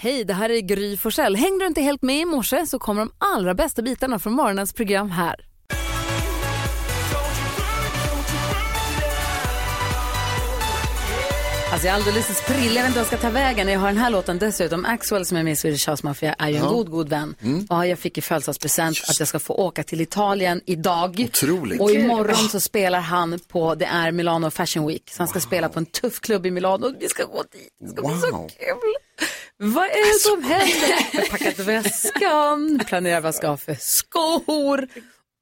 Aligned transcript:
Hej, 0.00 0.24
det 0.24 0.34
här 0.34 0.50
är 0.50 0.60
Gry 0.60 0.96
Forssell. 0.96 1.36
Hängde 1.36 1.64
du 1.64 1.66
inte 1.68 1.80
helt 1.80 2.02
med 2.02 2.20
i 2.20 2.24
morse 2.24 2.66
så 2.66 2.78
kommer 2.78 3.00
de 3.02 3.10
allra 3.18 3.54
bästa 3.54 3.82
bitarna 3.82 4.18
från 4.18 4.32
morgonens 4.32 4.72
program 4.72 5.10
här. 5.10 5.36
Alltså 11.72 11.86
jag 11.86 11.94
är 11.94 11.98
alldeles 12.00 12.38
sprilla, 12.38 12.74
jag 12.74 12.82
vet 12.82 12.86
inte 12.86 12.98
jag 12.98 13.06
ska 13.06 13.16
ta 13.16 13.30
vägen. 13.30 13.68
Jag 13.68 13.80
har 13.80 13.86
den 13.88 13.96
här 13.96 14.10
låten 14.10 14.38
dessutom. 14.38 14.84
Axwell 14.84 15.26
som 15.26 15.36
är 15.36 15.42
med 15.42 15.52
i 15.52 15.56
Swedish 15.56 15.88
House 15.90 16.06
Mafia 16.06 16.32
är 16.38 16.48
ju 16.48 16.56
en 16.56 16.66
god, 16.66 16.90
god 16.90 17.08
vän. 17.08 17.34
Och 17.70 17.86
jag 17.86 17.98
fick 17.98 18.18
i 18.18 18.20
födelsedagspresent 18.20 18.96
att 19.08 19.18
jag 19.18 19.28
ska 19.28 19.38
få 19.38 19.54
åka 19.54 19.82
till 19.82 20.00
Italien 20.00 20.60
idag. 20.66 21.28
Otroligt. 21.28 21.80
Och 21.80 21.90
imorgon 21.90 22.34
så 22.48 22.60
spelar 22.60 23.00
han 23.00 23.38
på, 23.48 23.74
det 23.74 23.84
är 23.84 24.12
Milano 24.12 24.50
Fashion 24.50 24.86
Week. 24.86 25.10
Så 25.10 25.18
han 25.18 25.28
ska 25.28 25.40
spela 25.40 25.68
på 25.68 25.78
en 25.78 25.86
tuff 25.86 26.20
klubb 26.20 26.46
i 26.46 26.50
Milano. 26.50 26.94
Vi 27.00 27.08
ska 27.08 27.24
gå 27.24 27.42
dit, 27.52 27.68
det 27.80 27.88
ska 27.88 28.02
bli 28.08 28.16
så 28.20 28.30
Wow. 28.36 28.48
kul. 28.48 29.26
Vad 29.60 29.84
är 29.84 30.12
det 30.14 30.18
som 30.20 30.42
händer? 30.42 31.08
Jag 31.12 31.20
har 31.20 31.28
packat 31.28 31.58
väskan, 31.58 32.80
planerar 32.86 33.20
vad 33.20 33.28
jag 33.28 33.34
ska 33.34 33.48
ha 33.48 33.56
för 33.56 33.76
skor. 33.80 34.88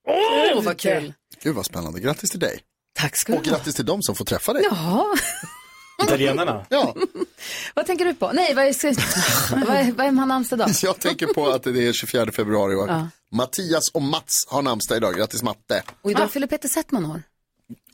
Åh, 0.08 0.62
vad 0.62 0.78
kul. 0.78 1.12
Gud 1.42 1.54
vad 1.54 1.66
spännande. 1.66 2.00
Grattis 2.00 2.30
till 2.30 2.40
dig. 2.40 2.60
Tack 2.98 3.16
ska 3.16 3.32
du 3.32 3.38
Och 3.38 3.44
ha. 3.46 3.52
grattis 3.52 3.74
till 3.74 3.86
dem 3.86 4.02
som 4.02 4.14
får 4.14 4.24
träffa 4.24 4.52
dig. 4.52 4.62
Ja, 4.70 5.14
Italienarna. 6.04 6.66
Ja, 6.68 6.94
vad 7.74 7.86
tänker 7.86 8.04
du 8.04 8.14
på? 8.14 8.32
Nej, 8.32 8.54
vad 8.54 8.64
är, 8.64 9.66
vad 9.66 9.76
är, 9.76 9.92
vad 9.92 10.06
är 10.06 10.10
man 10.10 10.28
namnsdag 10.28 10.58
då? 10.58 10.66
jag 10.82 11.00
tänker 11.00 11.26
på 11.26 11.48
att 11.48 11.62
det 11.62 11.84
är 11.88 11.92
24 11.92 12.32
februari 12.32 12.74
och 12.74 12.88
Mattias 13.36 13.88
och 13.92 14.02
Mats 14.02 14.46
har 14.48 14.62
namnsdag 14.62 14.96
idag. 14.96 15.16
Grattis 15.16 15.42
Matte. 15.42 15.82
Och 16.02 16.10
idag 16.10 16.30
fyller 16.30 16.46
Peter 16.46 16.68
Settman 16.68 17.06
år. 17.06 17.22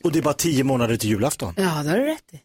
Och 0.03 0.11
det 0.11 0.19
är 0.19 0.23
bara 0.23 0.33
tio 0.33 0.63
månader 0.63 0.97
till 0.97 1.09
julafton. 1.09 1.53
Ja, 1.57 1.63
det 1.83 1.89
har 1.89 1.97
du 1.97 2.05
rätt 2.05 2.33
i. 2.33 2.41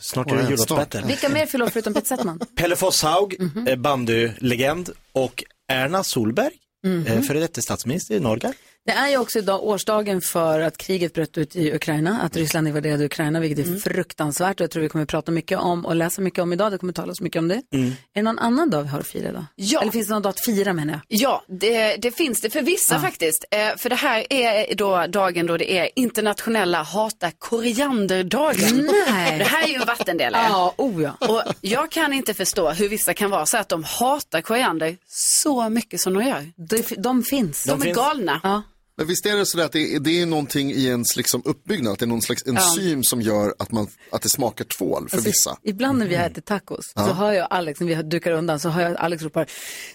Snart 0.00 0.30
är 0.32 0.36
det 0.36 0.42
jullåtsbattle. 0.50 1.02
Vilka 1.06 1.28
mer 1.28 1.46
fyller 1.46 1.66
förutom 1.68 1.94
Peter 1.94 2.06
Settman? 2.08 2.40
Pelle 2.56 2.76
Fosshaug, 2.76 3.36
Mhm. 3.38 3.66
eh, 3.66 3.76
bandylegend 3.76 4.90
och 5.12 5.44
Erna 5.68 6.04
Solberg, 6.04 6.50
Mhm. 6.84 7.06
eh, 7.06 7.20
före 7.22 7.38
detta 7.40 7.60
statsminister 7.62 8.14
i 8.14 8.20
Norge. 8.20 8.52
Det 8.86 8.92
är 8.92 9.08
ju 9.08 9.16
också 9.16 9.38
idag 9.38 9.62
årsdagen 9.62 10.20
för 10.20 10.60
att 10.60 10.78
kriget 10.78 11.12
bröt 11.14 11.38
ut 11.38 11.56
i 11.56 11.72
Ukraina, 11.74 12.20
att 12.20 12.36
Ryssland 12.36 12.68
invaderade 12.68 13.04
Ukraina, 13.04 13.40
vilket 13.40 13.66
är 13.66 13.78
fruktansvärt 13.78 14.60
och 14.60 14.64
jag 14.64 14.70
tror 14.70 14.82
vi 14.82 14.88
kommer 14.88 15.02
att 15.02 15.08
prata 15.08 15.32
mycket 15.32 15.58
om 15.58 15.86
och 15.86 15.96
läsa 15.96 16.22
mycket 16.22 16.42
om 16.42 16.52
idag, 16.52 16.72
det 16.72 16.78
kommer 16.78 16.92
talas 16.92 17.20
mycket 17.20 17.40
om 17.40 17.48
det. 17.48 17.54
Är 17.54 17.92
det 18.14 18.22
någon 18.22 18.38
annan 18.38 18.70
dag 18.70 18.82
vi 18.82 18.88
har 18.88 18.98
att 19.00 19.06
fira 19.06 19.28
idag? 19.28 19.44
Ja. 19.54 19.80
Eller 19.80 19.92
finns 19.92 20.06
det 20.08 20.14
någon 20.14 20.22
dag 20.22 20.30
att 20.30 20.44
fira 20.44 20.72
menar 20.72 20.92
jag? 20.92 21.00
Ja, 21.08 21.44
det, 21.48 21.96
det 21.96 22.10
finns 22.10 22.40
det 22.40 22.50
för 22.50 22.62
vissa 22.62 23.00
faktiskt. 23.00 23.44
Eh, 23.50 23.76
för 23.76 23.88
det 23.88 23.96
här 23.96 24.32
är 24.32 24.74
då 24.74 25.06
dagen 25.06 25.46
då 25.46 25.56
det 25.56 25.72
är 25.78 25.90
internationella 25.96 26.82
hata 26.82 27.30
korianderdagen. 27.38 28.90
Nej. 29.08 29.38
Det 29.38 29.44
här 29.44 29.64
är 29.64 29.68
ju 29.68 29.74
en 29.74 29.86
vattendelare. 29.86 30.46
Ja, 30.48 30.74
oh 30.76 31.02
ja. 31.02 31.16
Och 31.28 31.42
jag 31.60 31.90
kan 31.90 32.12
inte 32.12 32.34
förstå 32.34 32.70
hur 32.70 32.88
vissa 32.88 33.14
kan 33.14 33.30
vara 33.30 33.46
så 33.46 33.56
att 33.56 33.68
de 33.68 33.84
hatar 33.84 34.40
koriander 34.40 34.96
så 35.08 35.68
mycket 35.68 36.00
som 36.00 36.14
de 36.14 36.24
gör. 36.24 36.52
De, 36.56 36.82
de 37.02 37.22
finns. 37.22 37.64
De, 37.64 37.80
är 37.80 37.84
finns. 37.84 37.96
galna. 37.96 38.40
Ja. 38.42 38.62
Men 38.98 39.06
visst 39.06 39.26
är 39.26 39.36
det 39.36 39.46
så 39.46 39.60
att 39.60 39.72
det 39.72 39.94
är, 39.94 40.00
det 40.00 40.20
är 40.22 40.26
någonting 40.26 40.70
i 40.70 40.84
ens 40.86 41.16
liksom 41.16 41.42
uppbyggnad, 41.44 41.92
att 41.92 41.98
det 41.98 42.04
är 42.04 42.06
någon 42.06 42.22
slags 42.22 42.46
enzym 42.46 43.04
som 43.04 43.20
gör 43.22 43.54
att, 43.58 43.72
man, 43.72 43.86
att 44.12 44.22
det 44.22 44.28
smakar 44.28 44.64
tvål 44.64 45.08
för 45.08 45.16
Alltså, 45.16 45.28
vissa. 45.28 45.58
Ibland 45.62 45.98
när 45.98 46.06
vi 46.06 46.14
äter 46.14 46.42
tacos 46.42 46.92
så 46.94 47.12
hör 47.12 47.32
jag 47.32 47.46
Alex, 47.50 47.80
när 47.80 47.86
vi 47.86 47.94
dukar 48.02 48.32
undan, 48.32 48.60
så 48.60 48.68
hör 48.68 48.82
jag 48.82 48.96
Alex 48.96 49.22
ropa 49.22 49.46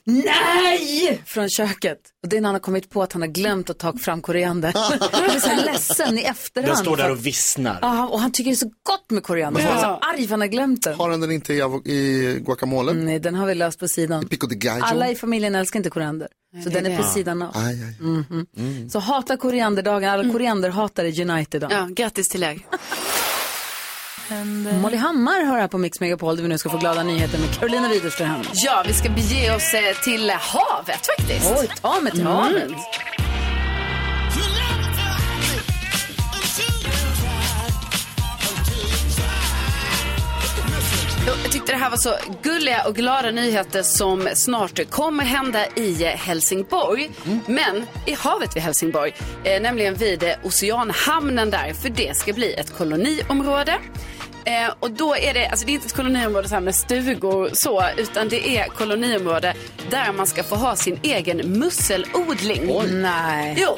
nej 0.03 1.21
från 1.25 1.49
köket. 1.49 1.97
Och 2.23 2.29
det 2.29 2.37
är 2.37 2.41
när 2.41 2.47
han 2.47 2.55
har 2.55 2.59
kommit 2.59 2.89
på 2.89 3.03
att 3.03 3.13
han 3.13 3.21
har 3.21 3.29
glömt 3.29 3.69
att 3.69 3.79
ta 3.79 3.97
fram 3.97 4.21
koriander. 4.21 4.73
Han 5.11 5.29
blir 5.29 5.39
så 5.39 5.47
här 5.47 5.65
ledsen 5.65 6.17
i 6.17 6.21
efterhand. 6.21 6.69
Den 6.69 6.77
står 6.77 6.97
där 6.97 7.11
och 7.11 7.25
vissnar. 7.25 7.79
Ja, 7.81 8.07
och 8.07 8.19
han 8.19 8.31
tycker 8.31 8.51
det 8.51 8.55
är 8.55 8.55
så 8.55 8.71
gott 8.83 9.11
med 9.11 9.23
koriander. 9.23 9.61
Så 9.61 9.67
han 9.67 9.77
är 9.77 9.81
så 9.81 9.87
arg 9.87 10.17
för 10.17 10.23
att 10.23 10.29
han 10.29 10.41
har 10.41 10.47
glömt 10.47 10.83
den. 10.83 10.95
Har 10.95 11.09
han 11.09 11.21
den 11.21 11.31
inte 11.31 11.53
i, 11.53 11.57
i 11.85 12.39
guacamole? 12.45 12.93
Nej, 12.93 13.19
den 13.19 13.35
har 13.35 13.47
vi 13.47 13.55
löst 13.55 13.79
på 13.79 13.87
sidan. 13.87 14.27
Pico 14.27 14.47
de 14.47 14.55
gallo? 14.55 14.83
Alla 14.83 15.11
i 15.11 15.15
familjen 15.15 15.55
älskar 15.55 15.79
inte 15.79 15.89
koriander. 15.89 16.27
Så 16.63 16.69
den 16.69 16.85
är 16.85 16.97
på 16.97 17.03
sidan 17.03 17.41
av. 17.41 17.57
Aj, 17.57 17.83
aj. 17.83 18.89
Så 18.89 18.99
hata 18.99 19.37
korianderdagen, 19.37 20.09
alla 20.09 20.31
korianderhatare 20.33 21.07
unite 21.21 21.57
idag. 21.57 21.71
Ja, 21.71 21.87
grattis 21.91 22.29
till 22.29 22.43
er. 22.43 22.59
Molly 24.81 24.97
Hammar 24.97 25.45
hör 25.45 25.59
här 25.59 25.67
på 25.67 25.77
Mix 25.77 25.99
Megapol 25.99 26.35
där 26.35 26.43
vi 26.43 26.49
nu 26.49 26.57
ska 26.57 26.69
få 26.69 26.77
glada 26.77 27.03
nyheter 27.03 27.39
med 27.39 27.59
Carolina 27.59 27.89
Widerström. 27.89 28.29
Ja, 28.53 28.83
vi 28.87 28.93
ska 28.93 29.09
bege 29.09 29.55
oss 29.55 29.73
eh, 29.73 30.03
till 30.03 30.29
havet 30.29 31.07
faktiskt. 31.17 31.53
Oj, 31.59 31.69
ta 31.81 32.01
mig 32.01 32.11
till 32.11 32.23
havet. 32.23 32.71
Tyckte 41.63 41.77
det 41.77 41.83
här 41.83 41.89
var 41.89 41.97
så 41.97 42.15
gulliga 42.41 42.83
och 42.87 42.95
glada 42.95 43.31
nyheter 43.31 43.83
som 43.83 44.29
snart 44.33 44.89
kommer 44.89 45.23
hända 45.23 45.67
i 45.75 46.03
Helsingborg. 46.03 47.09
Men 47.47 47.85
i 48.05 48.13
havet 48.13 48.55
vid 48.55 48.63
Helsingborg, 48.63 49.13
eh, 49.43 49.61
nämligen 49.61 49.95
vid 49.95 50.23
eh, 50.23 50.33
Oceanhamnen 50.43 51.49
där, 51.49 51.73
för 51.73 51.89
det 51.89 52.17
ska 52.17 52.33
bli 52.33 52.53
ett 52.53 52.77
koloniområde. 52.77 53.77
Eh, 54.45 54.73
och 54.79 54.91
då 54.91 55.15
är 55.15 55.33
det, 55.33 55.47
alltså 55.47 55.65
det 55.65 55.71
är 55.71 55.73
inte 55.73 55.85
ett 55.85 55.95
koloniområde 55.95 56.47
så 56.47 56.53
här 56.53 56.61
med 56.61 56.75
stugor 56.75 57.49
så, 57.53 57.83
utan 57.97 58.29
det 58.29 58.57
är 58.57 58.67
koloniområde 58.67 59.53
där 59.89 60.13
man 60.13 60.27
ska 60.27 60.43
få 60.43 60.55
ha 60.55 60.75
sin 60.75 60.99
egen 61.03 61.37
musselodling. 61.37 62.71
Nej. 63.01 63.55
Jo, 63.57 63.77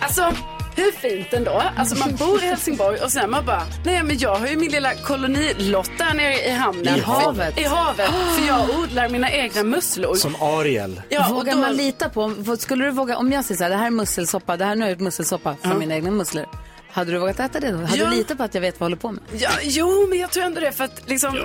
alltså 0.00 0.32
hur 0.78 0.92
fint 0.92 1.32
ändå? 1.32 1.62
Alltså 1.76 1.96
man 1.96 2.16
bor 2.16 2.42
i 2.42 2.46
Helsingborg 2.46 2.98
och 3.00 3.12
sen 3.12 3.30
man 3.30 3.44
bara, 3.46 3.62
nej 3.84 4.02
men 4.02 4.18
jag 4.18 4.34
har 4.34 4.46
ju 4.46 4.56
min 4.56 4.70
lilla 4.70 4.94
kolonilott 4.94 5.90
där 5.98 6.14
nere 6.14 6.34
i 6.46 6.50
hamnen. 6.50 6.96
I 6.96 7.00
havet? 7.00 7.58
I 7.58 7.62
havet, 7.64 8.10
för 8.38 8.46
jag 8.46 8.70
odlar 8.80 9.08
mina 9.08 9.30
egna 9.30 9.62
musslor. 9.62 10.14
Som 10.14 10.34
Ariel. 10.42 11.02
Ja, 11.08 11.28
och 11.28 11.34
Vågar 11.34 11.52
då- 11.54 11.60
man 11.60 11.76
lita 11.76 12.08
på, 12.08 12.56
skulle 12.58 12.84
du 12.84 12.90
våga, 12.90 13.16
om 13.16 13.32
jag 13.32 13.44
säger 13.44 13.56
så 13.58 13.62
här, 13.64 13.70
det 13.70 13.76
här 13.76 13.86
är 13.86 13.90
musselsoppa, 13.90 14.56
det 14.56 14.64
här 14.64 14.74
nu 14.76 14.90
är 14.90 14.96
musselsoppa 14.96 15.56
från 15.62 15.78
mina 15.78 15.94
egna 15.94 16.10
musslor. 16.10 16.46
Hade 16.90 17.12
du 17.12 17.18
vågat 17.18 17.40
äta 17.40 17.60
det 17.60 17.70
då? 17.70 17.76
Hade 17.78 17.96
Ja. 17.96 18.04
du 18.10 18.16
litat 18.16 18.36
på 18.38 18.42
att 18.44 18.54
jag 18.54 18.60
vet 18.60 18.80
vad 18.80 18.84
jag 18.90 18.96
håller 18.96 19.00
på 19.00 19.12
med? 19.12 19.22
Ja, 19.42 19.50
jo, 19.62 20.06
men 20.08 20.18
jag 20.18 20.30
tror 20.30 20.44
ändå 20.44 20.60
det. 20.60 20.72
För 20.72 20.84
att 20.84 21.02
liksom, 21.06 21.38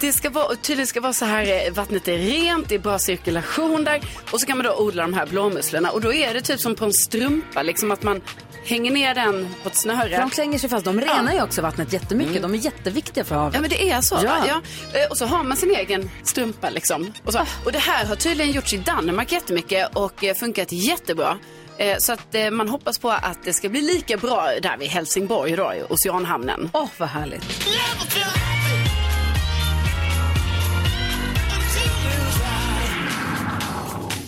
det 0.00 0.12
ska 0.12 0.30
vara, 0.30 0.54
tydligen 0.56 0.86
ska 0.86 1.00
vara 1.00 1.12
så 1.12 1.24
här, 1.24 1.66
eh, 1.66 1.72
vattnet 1.72 2.08
är 2.08 2.18
rent, 2.18 2.68
det 2.68 2.74
är 2.74 2.78
bra 2.78 2.98
cirkulation 2.98 3.84
där. 3.84 4.00
Och 4.30 4.40
så 4.40 4.46
kan 4.46 4.56
man 4.58 4.66
då 4.66 4.74
odla 4.76 5.02
de 5.02 5.14
här 5.14 5.26
blåmusslorna. 5.26 5.90
Och 5.90 6.00
då 6.00 6.12
är 6.12 6.34
det 6.34 6.40
typ 6.40 6.60
som 6.60 6.74
på 6.74 6.84
en 6.84 6.92
strumpa, 6.92 7.62
liksom 7.62 7.90
att 7.90 8.02
man 8.02 8.20
hänger 8.64 8.90
ner 8.90 9.14
den 9.14 9.54
på 9.62 9.68
ett 9.68 9.76
snöre. 9.76 10.10
För 10.10 10.18
de 10.20 10.30
klänger 10.30 10.58
sig 10.58 10.70
fast, 10.70 10.84
de 10.84 11.00
renar 11.00 11.32
ju 11.32 11.42
också 11.42 11.62
vattnet 11.62 11.92
jättemycket, 11.92 12.42
de 12.42 12.54
är 12.54 12.58
jätteviktiga 12.58 13.24
för 13.24 13.34
havet. 13.34 13.54
Ja 13.54 13.60
men 13.60 13.70
det 13.70 13.90
är 13.90 14.00
så. 14.00 14.18
Ja. 14.24 14.44
Ja. 14.48 14.60
Eh, 15.00 15.10
Och 15.10 15.18
så 15.18 15.26
har 15.26 15.44
man 15.44 15.56
sin 15.56 15.70
egen 15.76 16.10
strumpa 16.22 16.70
liksom. 16.70 17.12
Och, 17.24 17.32
så. 17.32 17.46
och 17.64 17.72
det 17.72 17.78
här 17.78 18.04
har 18.06 18.16
tydligen 18.16 18.52
gjorts 18.52 18.72
i 18.72 18.76
Danmark 18.76 19.32
jättemycket 19.32 19.96
och 19.96 20.24
eh, 20.24 20.34
funkat 20.34 20.72
jättebra. 20.72 21.38
Eh, 21.78 21.96
Så 21.98 22.12
att 22.12 22.34
man 22.52 22.68
hoppas 22.68 22.98
på 22.98 23.10
att 23.10 23.38
det 23.44 23.52
ska 23.52 23.68
bli 23.68 23.80
lika 23.82 24.16
bra 24.16 24.50
där 24.62 24.76
vid 24.76 24.88
Helsingborg 24.88 25.56
då, 25.56 25.72
i 25.74 25.82
Oceanhamnen. 25.88 26.70
Åh, 26.72 26.88
vad 26.98 27.08
härligt. 27.08 27.44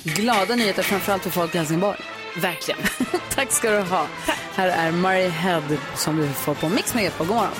Glada 0.04 0.54
nyheter 0.54 0.82
framförallt 0.82 1.22
för 1.22 1.30
folk 1.30 1.54
i 1.54 1.58
Helsingborg. 1.58 1.98
Verkligen. 2.36 2.80
Tack 3.34 3.52
ska 3.52 3.70
du 3.70 3.78
ha. 3.78 4.06
Här 4.54 4.68
är 4.68 4.92
Murray 4.92 5.28
Head 5.28 5.62
som 5.96 6.16
du 6.16 6.28
får 6.28 6.54
på 6.54 6.68
Mix 6.68 6.94
Megapol. 6.94 7.26
God 7.26 7.36
morgon. 7.36 7.52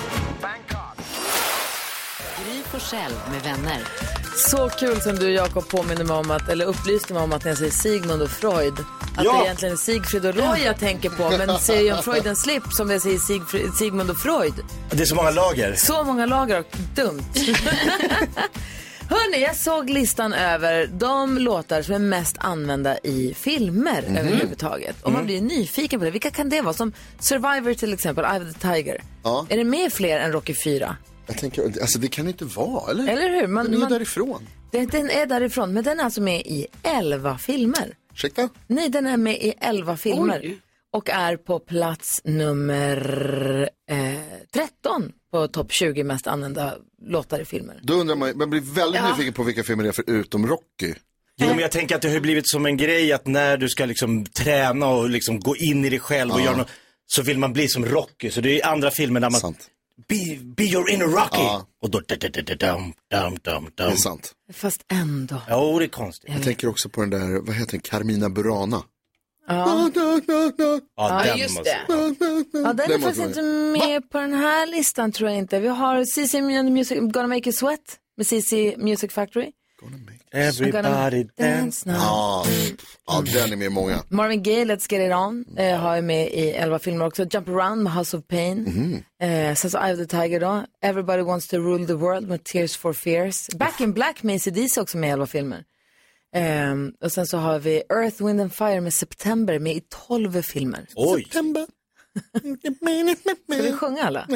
Gry 2.45 2.61
Forssell 2.71 3.13
med 3.31 3.41
vänner. 3.43 3.79
Så 4.49 4.69
kul 4.69 5.01
som 5.01 5.15
du 5.15 5.31
Jakob 5.31 5.67
påminner 5.69 6.03
mig 6.03 6.15
om 6.17 6.31
att, 6.31 6.49
eller 6.49 6.65
upplyste 6.65 7.13
mig 7.13 7.23
om 7.23 7.33
att 7.33 7.43
när 7.43 7.51
jag 7.51 7.57
säger 7.57 7.71
Sigmund 7.71 8.21
och 8.21 8.29
Freud, 8.29 8.73
att 9.17 9.23
Ja. 9.25 9.33
det 9.37 9.43
egentligen 9.45 9.73
är 9.73 9.77
Sigfrid 9.77 10.25
och 10.25 10.35
Roy 10.35 10.63
jag 10.65 10.79
tänker 10.79 11.09
på. 11.09 11.29
Men 11.37 11.59
säger 11.59 11.87
jag 11.95 12.03
Freud 12.03 12.27
en 12.27 12.35
slip 12.35 12.63
som 12.73 12.89
jag 12.91 13.01
säger 13.01 13.19
Sigfrid, 13.19 13.73
Sigmund 13.73 14.09
och 14.09 14.17
Freud. 14.17 14.53
Det 14.89 15.01
är 15.01 15.05
så 15.05 15.15
många 15.15 15.29
lager. 15.31 15.75
Så 15.75 16.03
många 16.03 16.25
lager 16.25 16.59
och 16.59 16.65
dumt. 16.95 17.23
Hörni, 19.13 19.41
jag 19.43 19.55
såg 19.55 19.89
listan 19.89 20.33
över 20.33 20.87
de 20.87 21.37
låtar 21.37 21.81
som 21.81 21.95
är 21.95 21.99
mest 21.99 22.35
använda 22.39 22.97
i 22.97 23.33
filmer 23.33 24.03
överhuvudtaget. 24.17 25.01
Och 25.03 25.11
man 25.11 25.25
blir 25.25 25.41
nyfiken 25.41 25.99
på 25.99 26.05
det. 26.05 26.11
Vilka 26.11 26.31
kan 26.31 26.49
det 26.49 26.61
vara? 26.61 26.73
Som 26.73 26.93
Survivor 27.19 27.73
till 27.73 27.93
exempel, 27.93 28.25
Eye 28.25 28.49
of 28.49 28.53
the 28.53 28.59
Tiger. 28.59 29.03
Ja. 29.23 29.47
Är 29.49 29.57
det 29.57 29.63
med 29.63 29.93
fler 29.93 30.19
än 30.19 30.31
Rocky 30.31 30.53
4? 30.53 30.97
Jag 31.27 31.37
tänker, 31.37 31.63
alltså 31.81 31.99
det 31.99 32.07
kan 32.07 32.27
inte 32.27 32.45
vara, 32.45 32.91
eller? 32.91 33.07
Eller 33.07 33.29
hur? 33.29 33.47
Man, 33.47 33.65
Den 33.65 33.73
är 33.73 33.77
man, 33.77 33.91
därifrån. 33.91 34.47
den, 34.71 34.87
den 34.87 35.09
är 35.09 35.25
därifrån, 35.25 35.73
men 35.73 35.83
den 35.83 35.99
är 35.99 36.03
alltså 36.03 36.21
med 36.21 36.41
i 36.41 36.67
11 36.83 37.37
filmer. 37.37 37.93
Ursäkta? 38.13 38.49
Nej, 38.67 38.89
den 38.89 39.07
är 39.07 39.17
med 39.17 39.35
i 39.35 39.53
11 39.59 39.97
filmer. 39.97 40.39
Oj. 40.43 40.59
Och 40.93 41.09
är 41.09 41.37
på 41.37 41.59
plats 41.59 42.21
nummer 42.23 43.69
eh, 43.89 43.97
13 44.53 45.11
på 45.33 45.47
topp 45.47 45.71
20 45.71 46.03
mest 46.03 46.27
använda 46.27 46.75
låtar 47.05 47.39
i 47.39 47.45
filmer. 47.45 47.79
Då 47.83 47.93
undrar 47.93 48.15
man, 48.15 48.37
man 48.37 48.49
blir 48.49 48.61
väldigt 48.61 49.03
nyfiken 49.03 49.33
på 49.33 49.43
vilka 49.43 49.63
filmer 49.63 49.83
det 49.83 49.89
är 49.89 50.03
förutom 50.05 50.47
Rocky. 50.47 50.93
Jo, 51.37 51.47
men 51.47 51.59
jag 51.59 51.71
tänker 51.71 51.95
att 51.95 52.01
det 52.01 52.09
har 52.09 52.19
blivit 52.19 52.49
som 52.49 52.65
en 52.65 52.77
grej 52.77 53.13
att 53.13 53.27
när 53.27 53.57
du 53.57 53.69
ska 53.69 53.85
liksom 53.85 54.25
träna 54.25 54.87
och 54.87 55.09
liksom 55.09 55.39
gå 55.39 55.55
in 55.55 55.85
i 55.85 55.89
dig 55.89 55.99
själv 55.99 56.31
och 56.31 56.41
göra 56.41 56.57
något, 56.57 56.69
så 57.07 57.21
vill 57.21 57.37
man 57.37 57.53
bli 57.53 57.67
som 57.67 57.85
Rocky. 57.85 58.29
Så 58.29 58.41
det 58.41 58.61
är 58.61 58.67
andra 58.67 58.91
filmer 58.91 59.19
där 59.19 59.29
man, 59.29 59.41
Sant. 59.41 59.67
be, 60.07 60.37
be 60.57 60.63
your 60.63 60.89
inner 60.89 61.05
Rocky. 61.05 61.41
Ja. 61.41 61.65
Och 61.81 61.89
då, 61.89 61.99
da, 61.99 62.15
da, 62.15 62.29
da, 62.29 62.41
da, 62.41 62.55
dum, 62.55 62.93
dum, 63.11 63.37
dum, 63.41 63.71
Det 63.75 63.83
är 63.83 63.95
sant. 63.95 64.33
Fast 64.53 64.81
ändå. 64.91 65.41
Jo, 65.49 65.79
det 65.79 65.85
är 65.85 65.89
konstigt. 65.89 66.29
Jag 66.33 66.43
tänker 66.43 66.67
också 66.67 66.89
på 66.89 67.01
den 67.01 67.09
där, 67.09 67.41
vad 67.41 67.55
heter 67.55 67.71
den, 67.71 67.81
Carmina 67.81 68.29
Burana. 68.29 68.83
Ja. 69.47 69.89
Ja, 70.95 71.23
den 71.25 71.37
just 71.37 71.55
måste- 71.57 71.69
det. 71.69 71.79
Ja, 71.87 72.73
den 72.73 72.79
är 72.79 72.87
Den 72.87 73.01
faktiskt 73.01 73.03
måste 73.03 73.21
inte 73.23 73.41
med 73.87 74.09
på 74.09 74.19
den 74.19 74.33
här 74.33 74.67
listan 74.67 75.11
tror 75.11 75.29
jag 75.29 75.39
inte. 75.39 75.59
Vi 75.59 75.67
har 75.67 76.05
CC 76.05 76.41
Music, 76.71 76.97
Gonna 76.99 77.27
Make 77.27 77.49
You 77.49 77.53
Sweat 77.53 77.79
med 78.17 78.27
CC 78.27 78.75
Music 78.77 79.11
Factory. 79.13 79.51
Everybody 80.35 81.27
dance. 81.37 81.89
now. 81.89 81.95
Ja, 81.95 82.45
ja, 83.07 83.23
den 83.33 83.51
är 83.51 83.55
med 83.55 83.65
i 83.65 83.69
många. 83.69 84.03
Marvin 84.09 84.43
Gaye, 84.43 84.65
Let's 84.65 84.91
Get 84.93 85.07
It 85.09 85.13
On, 85.15 85.45
eh, 85.57 85.79
har 85.79 85.95
jag 85.95 86.03
med 86.03 86.27
i 86.27 86.49
elva 86.49 86.79
filmer 86.79 87.05
också. 87.05 87.23
Jump 87.31 87.49
Around 87.49 87.83
med 87.83 87.93
House 87.93 88.17
of 88.17 88.23
Pain. 88.27 88.57
Mhm. 88.63 89.03
Eh, 89.29 89.55
sen 89.55 89.71
så 89.71 89.77
Eye 89.85 89.93
of 89.93 89.99
the 89.99 90.05
Tiger 90.05 90.39
då. 90.39 90.63
Everybody 90.83 91.21
Wants 91.21 91.47
to 91.47 91.57
Rule 91.57 91.87
the 91.87 91.93
World 91.93 92.27
med 92.27 92.43
Tears 92.43 92.77
for 92.77 92.93
Fears. 92.93 93.47
Back 93.49 93.81
in 93.81 93.93
Black 93.93 94.23
med 94.23 94.35
AC/DC 94.35 94.81
också 94.81 94.97
med 94.97 95.07
i 95.09 95.11
elva 95.11 95.27
filmer. 95.27 95.63
Ehm, 96.35 96.91
och 97.03 97.11
sen 97.11 97.27
så 97.27 97.37
har 97.37 97.59
vi 97.59 97.83
Earth, 97.89 98.25
Wind 98.25 98.41
and 98.41 98.53
Fire 98.53 98.81
med 98.81 98.93
September 98.93 99.59
med 99.59 99.75
i 99.75 99.81
tolv 100.07 100.41
filmer. 100.41 100.87
Oj, 100.95 101.23
September. 101.23 101.67
Ska 103.53 103.61
vi 103.63 103.71
sjunga 103.73 104.03
alla? 104.03 104.19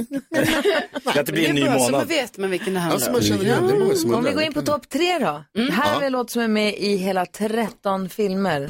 att 1.06 1.26
det 1.26 1.32
blir 1.32 1.50
en 1.50 1.56
ny 1.56 1.62
bra, 1.64 1.74
så 1.74 1.80
man 1.84 1.92
månad. 1.92 2.08
vet 2.08 2.38
man 2.38 2.50
vilken 2.50 2.74
det 2.74 2.80
handlar 2.80 2.96
Alltså 2.96 3.34
om. 3.34 3.40
man 3.40 3.68
det 3.68 3.74
är 3.76 3.80
många 3.80 3.96
som 3.96 4.14
Om 4.14 4.24
vi 4.24 4.32
går 4.32 4.44
in 4.44 4.54
på 4.54 4.62
topp 4.62 4.90
tre 4.90 5.20
då. 5.20 5.44
Här 5.72 5.94
har 5.94 6.00
vi 6.00 6.06
en 6.06 6.12
låt 6.12 6.30
som 6.30 6.42
är 6.42 6.48
med 6.48 6.76
i 6.78 6.96
hela 6.98 7.26
13 7.26 8.10
filmer. 8.10 8.70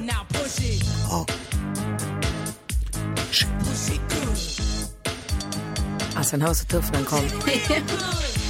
Alltså 6.15 6.31
den 6.31 6.41
här 6.41 6.47
var 6.47 6.56
så 6.56 6.65
tuff 6.65 6.85
när 6.91 6.97
den 6.97 7.06
kom. 7.06 7.19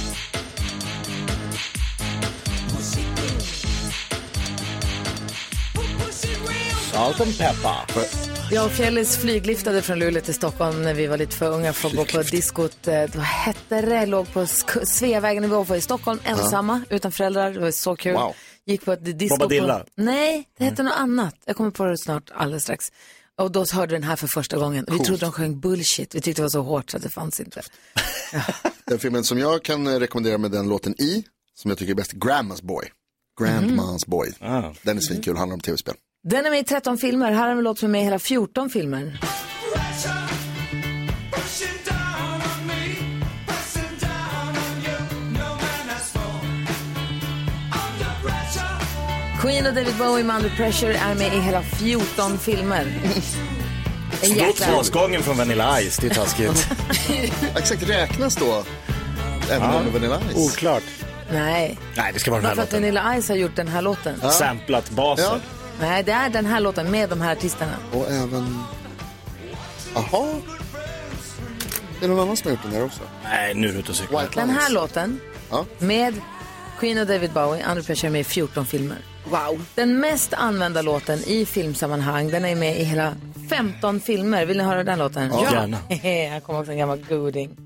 Salt 6.98 7.20
and 7.20 7.38
pepper. 7.38 8.06
Jag 8.50 8.66
och 8.66 8.72
Fjällis 8.72 9.16
flygliftade 9.16 9.82
från 9.82 9.98
Luleå 9.98 10.22
till 10.22 10.34
Stockholm 10.34 10.82
när 10.82 10.94
vi 10.94 11.06
var 11.06 11.16
lite 11.16 11.36
för 11.36 11.50
unga 11.50 11.72
för 11.72 11.88
att 11.88 11.94
gå 11.94 12.04
på 12.04 12.22
diskot. 12.22 12.88
Eh, 12.88 13.00
Vad 13.14 13.24
hette 13.24 13.80
det? 13.80 14.06
Låg 14.06 14.32
på 14.32 14.46
Sveavägen 14.84 15.42
vi 15.42 15.48
var 15.48 15.76
i 15.76 15.80
Stockholm 15.80 16.20
ensamma, 16.24 16.82
utan 16.90 17.12
föräldrar. 17.12 17.50
Det 17.50 17.60
var 17.60 17.70
så 17.70 17.96
kul. 17.96 18.14
Wow. 18.14 18.34
Gick 18.66 18.84
på 18.84 18.92
ett 18.92 19.18
disco. 19.18 19.48
På... 19.48 19.82
Nej, 19.94 20.48
det 20.58 20.64
hette 20.64 20.82
något 20.82 20.94
annat. 20.96 21.34
Jag 21.44 21.56
kommer 21.56 21.70
på 21.70 21.84
det 21.84 21.98
snart, 21.98 22.30
alldeles 22.34 22.62
strax. 22.62 22.92
Och 23.38 23.52
då 23.52 23.64
hörde 23.72 23.94
vi 23.94 24.00
den 24.00 24.08
här 24.08 24.16
för 24.16 24.26
första 24.26 24.56
gången. 24.56 24.86
Vi 24.90 24.98
trodde 24.98 25.20
de 25.20 25.32
sjöng 25.32 25.60
bullshit. 25.60 26.14
Vi 26.14 26.20
tyckte 26.20 26.42
det 26.42 26.44
var 26.44 26.50
så 26.50 26.62
hårt 26.62 26.90
så 26.90 26.96
att 26.96 27.02
det 27.02 27.08
fanns 27.08 27.40
inte. 27.40 27.62
Den 28.84 28.98
filmen 28.98 29.24
som 29.24 29.38
jag 29.38 29.62
kan 29.62 29.86
eh, 29.86 30.00
rekommendera 30.00 30.38
med 30.38 30.50
den 30.50 30.68
låten 30.68 30.94
i, 31.00 31.24
som 31.54 31.68
jag 31.70 31.78
tycker 31.78 31.92
är 31.92 31.96
bäst, 31.96 32.12
Grandma's 32.12 32.64
Boy. 32.64 32.86
Grandma's 33.40 34.06
Boy. 34.06 34.32
Ah. 34.40 34.72
Den 34.82 34.96
är 34.96 35.00
svinkul, 35.00 35.36
handlar 35.36 35.54
om 35.54 35.60
tv-spel. 35.60 35.94
Den 36.24 36.46
är 36.46 36.50
med 36.50 36.60
i 36.60 36.64
13 36.64 36.98
filmer. 36.98 37.32
Här 37.32 37.48
har 37.48 37.54
vi 37.54 37.62
låt 37.62 37.78
som 37.78 37.88
är 37.88 37.92
med 37.92 38.00
i 38.00 38.04
hela 38.04 38.18
14 38.18 38.70
filmer. 38.70 39.20
Queen 49.40 49.66
och 49.66 49.74
David 49.74 49.94
Bowie 49.98 50.24
med 50.24 50.36
Under 50.36 50.50
Pressure 50.50 50.94
är 50.94 51.14
med 51.14 51.34
i 51.34 51.40
hela 51.40 51.62
14 51.62 52.38
filmer. 52.38 52.86
En 54.22 54.30
jäkla... 54.30 54.82
från 55.22 55.36
Vanilla 55.36 55.80
Ice, 55.80 55.96
det 55.96 56.06
är 56.06 56.14
taskigt. 56.14 56.70
Exakt, 57.56 57.88
räknas 57.88 58.36
då 58.36 58.64
även 59.50 59.70
Ja. 59.70 59.82
Vanilla 59.92 60.20
Ice? 60.20 60.36
Oklart. 60.36 60.82
Nej, 61.32 61.78
Nej, 61.96 62.12
det 62.12 62.20
ska 62.20 62.30
vara 62.30 62.40
den 62.40 62.48
här 62.48 62.56
varför 62.56 62.62
att 62.62 62.82
låten. 62.82 62.94
Vanilla 62.94 63.22
Ice 63.22 63.28
har 63.28 63.36
gjort 63.36 63.56
den 63.56 63.68
här 63.68 63.82
låten. 63.82 64.20
Samplat 64.30 64.90
basen. 64.90 65.24
Ja. 65.24 65.57
Nej, 65.80 66.02
det 66.02 66.12
är 66.12 66.30
den 66.30 66.46
här 66.46 66.60
låten 66.60 66.90
med 66.90 67.08
de 67.10 67.20
här 67.20 67.32
artisterna. 67.32 67.76
Och 67.92 68.10
även... 68.10 68.58
Aha. 69.94 70.34
Det 72.00 72.04
är 72.04 72.08
någon 72.08 72.20
annan 72.20 72.36
som 72.36 72.46
har 72.46 72.50
gjort 72.52 72.62
den 72.64 72.72
här 72.72 72.84
också. 72.84 73.00
Nej, 73.24 73.54
nu 73.54 73.68
är 73.68 73.72
du 73.72 73.78
ute 73.78 73.90
och 73.90 73.96
cyklar. 73.96 74.22
White 74.22 74.40
Den 74.40 74.50
här 74.50 74.56
Lines. 74.68 74.72
låten 74.72 75.20
Ja. 75.50 75.64
med 75.78 76.14
Queen 76.80 76.98
och 76.98 77.06
David 77.06 77.32
Bowie, 77.32 77.82
Pressure, 77.86 78.08
är 78.08 78.10
med 78.12 78.20
i 78.20 78.24
14 78.24 78.66
filmer. 78.66 78.98
Wow. 79.30 79.64
Den 79.74 80.00
mest 80.00 80.32
använda 80.32 80.82
låten 80.82 81.18
i 81.26 81.46
filmsammanhang, 81.46 82.30
den 82.30 82.44
är 82.44 82.54
med 82.56 82.80
i 82.80 82.84
hela 82.84 83.14
15 83.50 84.00
filmer. 84.00 84.46
Vill 84.46 84.56
ni 84.56 84.62
höra 84.64 84.84
den 84.84 84.98
låten? 84.98 85.30
Ja. 85.32 85.52
Gärna. 85.52 85.76
Här 86.02 86.40
kommer 86.40 86.60
också 86.60 86.72
en 86.72 86.78
gammal 86.78 87.04
goding. 87.08 87.56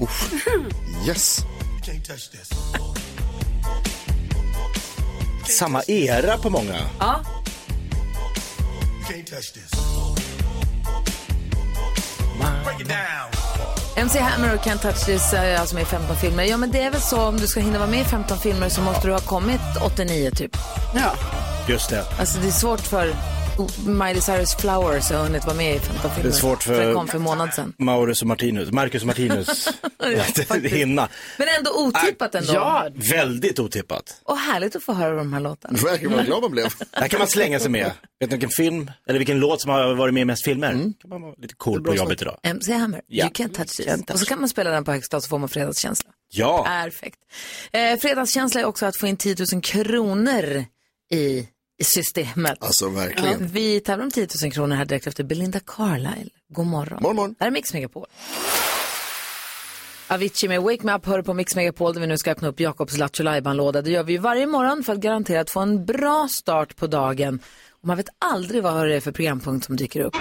Uff. 0.00 0.32
Yes. 1.08 1.38
Samma 5.48 5.82
era 5.86 6.38
på 6.38 6.50
många. 6.50 6.74
Ja. 6.98 7.20
MC 13.96 14.18
Hammer 14.18 14.54
och 14.54 14.60
Can't 14.60 14.78
Touch 14.78 15.06
This 15.06 15.32
är 15.32 15.56
alltså 15.56 15.74
med 15.74 15.82
i 15.82 15.86
15 15.86 16.16
filmer. 16.16 16.44
Ja, 16.44 16.56
men 16.56 16.70
det 16.70 16.82
är 16.82 16.90
väl 16.90 17.00
så 17.00 17.22
om 17.22 17.36
du 17.36 17.46
ska 17.46 17.60
hinna 17.60 17.78
vara 17.78 17.90
med 17.90 18.00
i 18.00 18.04
15 18.04 18.38
filmer 18.38 18.68
så 18.68 18.80
måste 18.80 19.06
du 19.06 19.12
ha 19.12 19.20
kommit 19.20 19.60
89 19.84 20.30
typ. 20.30 20.56
Ja. 20.94 21.14
Just 21.68 21.90
det. 21.90 22.04
Alltså 22.18 22.38
det 22.38 22.46
är 22.46 22.52
svårt 22.52 22.80
för 22.80 23.14
Miley 23.86 24.20
Cyrus 24.20 24.54
Flowers 24.54 25.04
att 25.10 25.16
ha 25.16 25.22
hunnit 25.22 25.44
vara 25.44 25.56
med 25.56 25.76
i 25.76 25.78
15 25.78 26.10
filmer. 26.10 26.22
Det 26.22 26.28
är 26.28 26.32
svårt 26.32 26.62
för- 26.62 26.86
det 26.86 26.94
kom 26.94 27.08
för 27.08 27.16
en 27.16 27.22
månad 27.22 27.54
sedan. 27.54 27.72
Maurus 27.78 28.22
och 28.22 28.28
Martinus, 28.28 28.70
Marcus 28.72 29.02
och 29.02 29.06
Martinus. 29.06 29.64
faktiskt. 30.48 30.74
Hinna. 30.74 31.08
Men 31.38 31.48
ändå 31.58 31.70
otippat 31.86 32.34
ändå. 32.34 32.52
Ja, 32.54 32.88
Väldigt 32.94 33.58
otippat. 33.58 34.20
Och 34.24 34.38
härligt 34.38 34.76
att 34.76 34.82
få 34.82 34.92
höra 34.92 35.16
de 35.16 35.32
här 35.32 35.40
låtarna. 35.40 35.78
Verkligen 35.84 36.16
vad 36.16 36.26
glad 36.26 36.42
man 36.42 36.50
blev. 36.50 36.66
Där 36.90 37.08
kan 37.08 37.18
man 37.18 37.28
slänga 37.28 37.60
sig 37.60 37.70
med. 37.70 37.84
Vet 38.20 38.30
ni 38.30 38.36
vilken 38.36 38.50
film, 38.50 38.90
eller 39.08 39.18
vilken 39.18 39.38
låt 39.40 39.60
som 39.60 39.70
har 39.70 39.94
varit 39.94 40.14
med 40.14 40.20
i 40.20 40.24
mest 40.24 40.44
filmer? 40.44 40.72
kan 40.72 41.08
man 41.08 41.22
vara 41.22 41.34
lite 41.38 41.54
cool 41.54 41.84
på 41.84 41.94
jobbet 41.94 42.22
idag. 42.22 42.38
MC 42.42 42.72
Hammer, 42.72 43.00
Ja. 43.06 43.24
You 43.24 43.32
Can't 43.32 43.54
Touch 43.54 43.76
This. 43.76 43.86
Can't 43.86 43.96
touch 44.06 44.10
Och 44.14 44.18
så 44.20 44.26
kan 44.26 44.40
man 44.40 44.48
spela 44.48 44.70
den 44.70 44.84
på 44.84 44.92
högsta 44.92 45.20
så 45.20 45.28
får 45.28 45.38
man 45.38 45.48
fredagskänsla. 45.48 46.10
Ja, 46.30 46.64
Perfekt. 46.64 47.18
Eh, 47.72 47.96
fredagskänsla 48.00 48.60
är 48.60 48.64
också 48.64 48.86
att 48.86 48.96
få 48.96 49.06
in 49.06 49.16
10 49.16 49.36
000 49.52 49.62
kronor 49.62 50.64
i 51.12 51.48
systemet. 51.84 52.58
Alltså 52.60 52.88
verkligen. 52.88 53.48
Vi 53.48 53.80
tävlar 53.80 54.04
om 54.04 54.10
10 54.10 54.28
000 54.42 54.52
kronor 54.52 54.76
här 54.76 54.84
direkt 54.84 55.06
efter 55.06 55.24
Belinda 55.24 55.60
Carlisle. 55.66 56.30
God 56.48 56.66
morgon. 56.66 56.98
Morgon, 57.02 57.16
morgon. 57.16 57.34
Här 57.40 57.46
är 57.46 57.50
Mix 57.50 57.72
Megapol. 57.72 58.06
Avicii 60.08 60.48
med 60.48 60.62
Wake 60.62 60.86
Me 60.86 60.94
Up 60.94 61.06
hör 61.06 61.22
på 61.22 61.34
Mix 61.34 61.56
Megapol 61.56 61.94
där 61.94 62.00
vi 62.00 62.06
nu 62.06 62.18
ska 62.18 62.30
öppna 62.30 62.48
upp 62.48 62.60
Jakobs 62.60 62.96
Lattjo 62.98 63.24
låda 63.52 63.82
Det 63.82 63.90
gör 63.90 64.02
vi 64.02 64.16
varje 64.18 64.46
morgon 64.46 64.84
för 64.84 64.92
att 64.92 64.98
garantera 64.98 65.40
att 65.40 65.50
få 65.50 65.60
en 65.60 65.84
bra 65.84 66.28
start 66.30 66.76
på 66.76 66.86
dagen. 66.86 67.40
Och 67.70 67.88
man 67.88 67.96
vet 67.96 68.08
aldrig 68.18 68.62
vad 68.62 68.88
det 68.88 68.96
är 68.96 69.00
för 69.00 69.12
programpunkt 69.12 69.66
som 69.66 69.76
dyker 69.76 70.00
upp. 70.00 70.14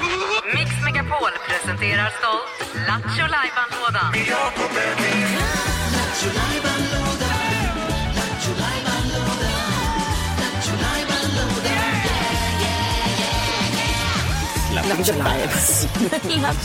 Mix 0.53 0.71
Megapol 0.85 1.31
presenterar 1.49 2.09
stolt 2.19 2.87
Lattjo 2.87 3.25
Lajban-lådan. 3.31 4.13
Lattjo 14.97 15.13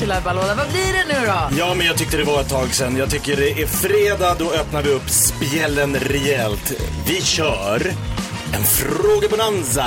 låda 0.07 0.55
Vad 0.55 0.69
blir 0.69 0.93
det 0.93 1.05
nu 1.21 1.27
då? 1.27 1.57
ja, 1.59 1.75
men 1.75 1.87
jag 1.87 1.97
tyckte 1.97 2.17
det 2.17 2.25
var 2.25 2.41
ett 2.41 2.49
tag 2.49 2.75
sedan. 2.75 2.97
Jag 2.97 3.11
tycker 3.11 3.37
det 3.37 3.63
är 3.63 3.67
fredag, 3.67 4.37
då 4.39 4.53
öppnar 4.53 4.83
vi 4.83 4.91
upp 4.91 5.11
spjällen 5.11 5.97
rejält. 5.97 6.73
Vi 7.07 7.23
kör 7.23 7.93
en 8.55 8.65
frågebonanza. 8.65 9.87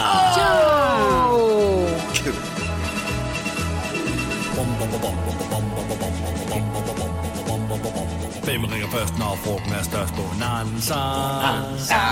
Kul. 2.13 2.33
Hvem 8.49 8.65
ringer 8.73 8.89
først, 8.97 9.17
når 9.21 9.33
frugten 9.43 9.73
er 9.79 9.83
størst? 9.91 10.13
Bonanza. 10.19 11.01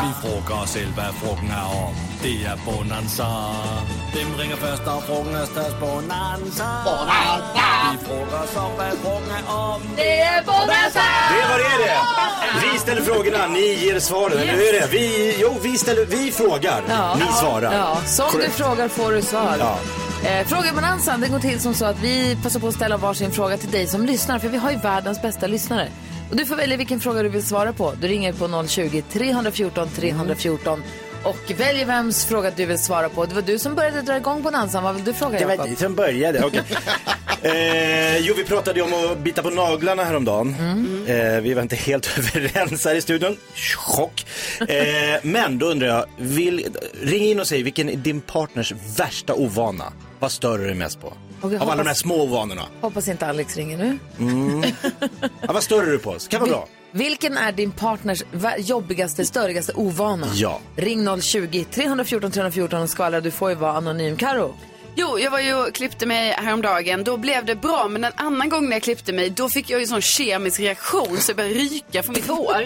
Vi 0.06 0.12
frågar 0.24 0.58
os 0.64 0.70
selv, 0.70 0.92
hvad 0.98 1.12
frugten 1.22 1.50
er 1.62 1.68
om. 1.86 1.94
Det 2.24 2.36
er 2.52 2.58
Bonanza. 2.66 3.28
Hvem 4.14 4.30
ringer 4.42 4.58
først, 4.66 4.82
når 4.86 5.00
frugten 5.08 5.36
er 5.42 5.48
størst? 5.54 5.76
Bonanza. 5.86 6.70
Vi 7.92 7.98
frågar 8.08 8.40
os 8.46 8.56
om, 8.66 8.72
hvad 8.80 8.94
frugten 9.04 9.32
er 9.40 9.46
om. 9.66 9.82
Det 10.02 10.16
är 10.32 10.40
Bonanza! 10.50 11.06
Det 11.34 11.44
var 11.52 11.58
det 11.64 11.70
är 11.76 11.80
det. 11.86 11.98
Vi 12.66 12.80
ställer 12.80 13.04
frågorna, 13.10 13.48
ni 13.58 13.68
ger 13.86 14.00
svaren. 14.00 14.38
Eller 14.42 14.54
hur 14.62 14.70
är 14.76 14.82
det? 14.82 14.88
Vi, 14.98 15.36
jo, 15.44 15.50
vi, 15.64 15.78
ställer, 15.78 16.06
vi 16.06 16.32
frågar, 16.32 16.80
ni 17.22 17.28
svarar. 17.42 17.74
Ja, 17.74 17.98
som 18.06 18.40
du 18.42 18.50
frågar 18.50 18.88
får 18.88 19.12
du 19.12 19.22
svar. 19.22 19.56
Ja. 19.60 19.78
Eh, 20.30 20.48
Frågebonanzan, 20.48 21.22
det 21.22 21.28
går 21.28 21.40
till 21.40 21.60
som 21.60 21.74
så 21.74 21.86
att 21.86 22.00
vi 22.00 22.38
passar 22.44 22.60
på 22.60 22.68
att 22.68 22.74
ställa 22.74 22.98
varsin 22.98 23.32
fråga 23.32 23.58
till 23.58 23.72
dig 23.72 23.88
som 23.88 24.06
lyssnar, 24.06 24.40
för 24.40 24.48
vi 24.50 24.58
har 24.58 24.72
ju 24.72 24.78
världens 24.78 25.22
bästa 25.22 25.48
lyssnare. 25.48 25.88
Och 26.30 26.36
du 26.36 26.46
får 26.46 26.56
välja 26.56 26.78
vilken 26.78 27.00
fråga 27.00 27.24
du 27.24 27.30
vill 27.30 27.44
svara 27.44 27.74
på. 27.74 27.94
Du 28.02 28.08
ringer 28.08 28.34
på 28.34 28.48
020-314 28.48 29.88
314. 29.96 30.84
och 31.24 31.52
väljer 31.58 31.86
vems 31.86 32.26
fråga 32.26 32.52
du 32.56 32.66
vill 32.66 32.80
svara 32.80 33.10
på. 33.10 33.26
Det 33.26 33.36
var 33.36 33.42
du 33.42 33.60
som 33.60 33.76
började 33.76 34.02
dra 34.02 34.18
igång 34.18 34.42
bonanzan. 34.42 34.84
Vad 34.84 34.96
vill 34.96 35.04
du 35.04 35.14
fråga 35.14 35.40
Det 35.40 35.46
var 35.46 35.52
Jakob? 35.52 35.70
dit 35.70 35.80
som 35.80 35.96
började, 35.96 36.44
okej. 36.46 36.62
eh, 37.42 38.18
jo, 38.18 38.34
vi 38.38 38.44
pratade 38.44 38.80
ju 38.80 38.86
om 38.86 39.12
att 39.12 39.20
bita 39.20 39.44
på 39.44 39.50
naglarna 39.50 40.04
häromdagen. 40.04 40.56
Eh, 41.08 41.42
vi 41.42 41.54
var 41.54 41.62
inte 41.62 41.76
helt 41.76 42.18
överens 42.36 42.86
här 42.86 42.96
i 42.96 43.02
studion. 43.02 43.38
Chock. 43.76 44.26
Eh, 44.60 45.20
men 45.24 45.58
då 45.60 45.66
undrar 45.66 45.88
jag, 45.88 46.06
vill, 46.18 46.66
ring 47.04 47.24
in 47.24 47.40
och 47.40 47.48
säg 47.48 47.64
vilken 47.64 47.90
är 47.90 47.96
din 47.96 48.22
partners 48.22 48.74
värsta 48.98 49.34
ovana? 49.34 49.94
Vad 50.20 50.32
stör 50.32 50.58
du 50.58 50.66
dig 50.66 50.76
mest 50.76 51.02
på? 51.02 51.14
Okej, 51.42 51.56
Av 51.58 51.62
alla 51.62 51.72
hoppas- 51.72 51.78
de 51.78 51.88
här 51.88 51.94
små 51.94 52.24
ovanorna. 52.24 52.62
Hoppas 52.82 53.08
inte 53.08 53.28
Alex 53.28 53.58
ringer 53.58 53.78
nu. 53.78 53.98
Ja, 55.42 55.54
vad 55.54 55.64
stör 55.64 55.86
du 55.86 56.00
på? 56.00 56.16
Kan 56.30 56.40
vara 56.42 56.50
bra. 56.52 56.68
Vilken 56.92 57.38
är 57.38 57.52
din 57.52 57.72
partners 57.72 58.24
jobbigaste, 58.58 59.26
störigaste 59.26 59.74
ovana? 59.76 60.28
Ja. 60.34 60.60
Ring 60.76 61.08
020-314 61.08 62.32
314 62.32 62.82
och 62.82 62.90
skvallra. 62.90 63.22
Du 63.22 63.32
får 63.32 63.50
ju 63.50 63.56
vara 63.56 63.72
anonym. 63.72 64.18
Karo. 64.18 64.56
Jo, 64.96 65.20
jag 65.20 65.32
var 65.32 65.40
ju 65.40 65.54
och 65.56 65.74
klippte 65.76 66.06
mig 66.06 66.32
häromdagen. 66.32 67.04
Då 67.04 67.18
blev 67.18 67.46
det 67.46 67.56
bra, 67.56 67.88
men 67.88 68.04
en 68.04 68.12
annan 68.16 68.50
gång 68.50 68.66
när 68.66 68.72
jag 68.76 68.84
klippte 68.84 69.14
mig, 69.14 69.30
då 69.30 69.50
fick 69.50 69.70
jag 69.70 69.80
ju 69.80 69.88
sån 69.88 70.02
kemisk 70.02 70.60
reaktion 70.60 71.18
så 71.18 71.30
jag 71.30 71.38
började 71.38 71.56
ryka 71.56 72.04
från 72.04 72.16
mitt 72.16 72.28
hår. 72.28 72.64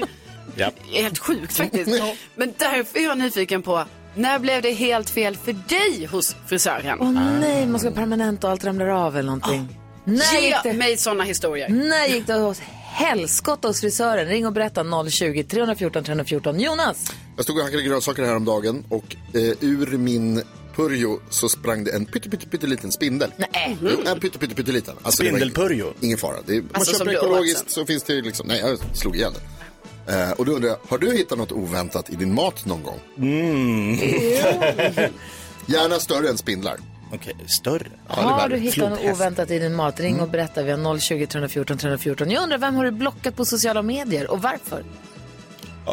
Ja. 0.55 0.71
Det 0.91 0.97
är 0.99 1.03
helt 1.03 1.19
sjukt 1.19 1.57
faktiskt. 1.57 1.91
Men 2.35 2.53
därför 2.57 2.99
är 2.99 3.03
jag 3.03 3.17
nyfiken 3.17 3.61
på, 3.61 3.85
när 4.15 4.39
blev 4.39 4.61
det 4.61 4.71
helt 4.71 5.09
fel 5.09 5.35
för 5.37 5.53
dig 5.53 6.05
hos 6.05 6.35
frisören? 6.47 6.97
Åh 7.01 7.11
nej, 7.39 7.65
man 7.67 7.79
ska 7.79 7.91
permanent 7.91 8.43
och 8.43 8.49
allt 8.49 8.63
ramlar 8.63 8.87
av 8.87 9.17
eller 9.17 9.25
någonting. 9.27 9.77
När 10.03 10.41
Ge 10.41 10.57
det, 10.63 10.73
mig 10.73 10.97
såna 10.97 11.23
historier. 11.23 11.69
när 11.69 12.07
gick 12.07 12.27
det 12.27 12.33
hos 12.33 12.59
helskott 12.93 13.63
hos 13.63 13.81
frisören? 13.81 14.25
Ring 14.27 14.45
och 14.47 14.53
berätta 14.53 14.83
020-314 14.83 16.03
314. 16.03 16.59
Jonas. 16.59 17.11
Jag 17.35 17.43
stod 17.43 17.57
och 17.57 17.63
hackade 17.63 17.83
grönsaker 17.83 18.23
häromdagen 18.23 18.83
och 18.89 19.15
eh, 19.33 19.41
ur 19.59 19.97
min 19.97 20.41
purjo 20.75 21.19
så 21.29 21.49
sprang 21.49 21.83
det 21.83 21.91
en 21.91 22.05
pytte, 22.05 22.29
pytte, 22.29 22.45
pytteliten 22.47 22.91
spindel. 22.91 23.31
Nej. 23.37 23.77
Jo, 23.81 23.89
En 24.05 24.19
pytte, 24.19 24.39
pytte, 24.39 24.55
pytteliten. 24.55 24.95
Alltså, 25.03 25.23
Spindelpurjo? 25.23 25.93
ingen- 26.01 26.17
fara. 26.17 26.35
Det 26.45 26.55
är, 26.55 26.61
man 26.61 26.69
Alltså, 26.73 26.93
som 26.95 27.07
köper 27.07 27.19
åt 27.19 27.23
ekologiskt 27.25 27.71
så 27.71 27.85
finns 27.85 28.03
det 28.03 28.13
ju 28.13 28.21
liksom, 28.21 28.47
nej 28.47 28.59
jag 28.59 28.79
slog 28.97 29.15
ihjäl 29.15 29.33
den. 29.33 29.41
Eh, 30.07 30.31
och 30.31 30.45
då 30.45 30.51
undrar 30.51 30.69
jag, 30.69 30.77
har 30.87 30.97
du 30.97 31.13
hittat 31.17 31.37
något 31.37 31.51
oväntat 31.51 32.09
i 32.09 32.15
din 32.15 32.33
mat 32.33 32.65
någon 32.65 32.83
gång? 32.83 32.99
Mm. 33.17 33.95
Gärna 35.65 35.95
större 35.99 36.29
än 36.29 36.37
spindlar. 36.37 36.77
Okej, 37.13 37.35
större? 37.47 37.87
Ja, 38.07 38.15
det 38.15 38.21
är 38.21 38.25
Har 38.25 38.37
värre. 38.37 38.49
du 38.49 38.57
hittat 38.57 38.77
något 38.89 38.99
Flodhäst. 38.99 39.21
oväntat 39.21 39.51
i 39.51 39.59
din 39.59 39.75
mat? 39.75 39.99
Ring 39.99 40.19
och 40.19 40.29
berätta. 40.29 40.63
Vi 40.63 40.71
har 40.71 40.97
020 40.99 41.25
314 41.27 41.77
314. 41.77 42.31
Jag 42.31 42.43
undrar, 42.43 42.57
vem 42.57 42.75
har 42.75 42.85
du 42.85 42.91
blockat 42.91 43.35
på 43.35 43.45
sociala 43.45 43.81
medier 43.81 44.31
och 44.31 44.41
varför? 44.41 44.83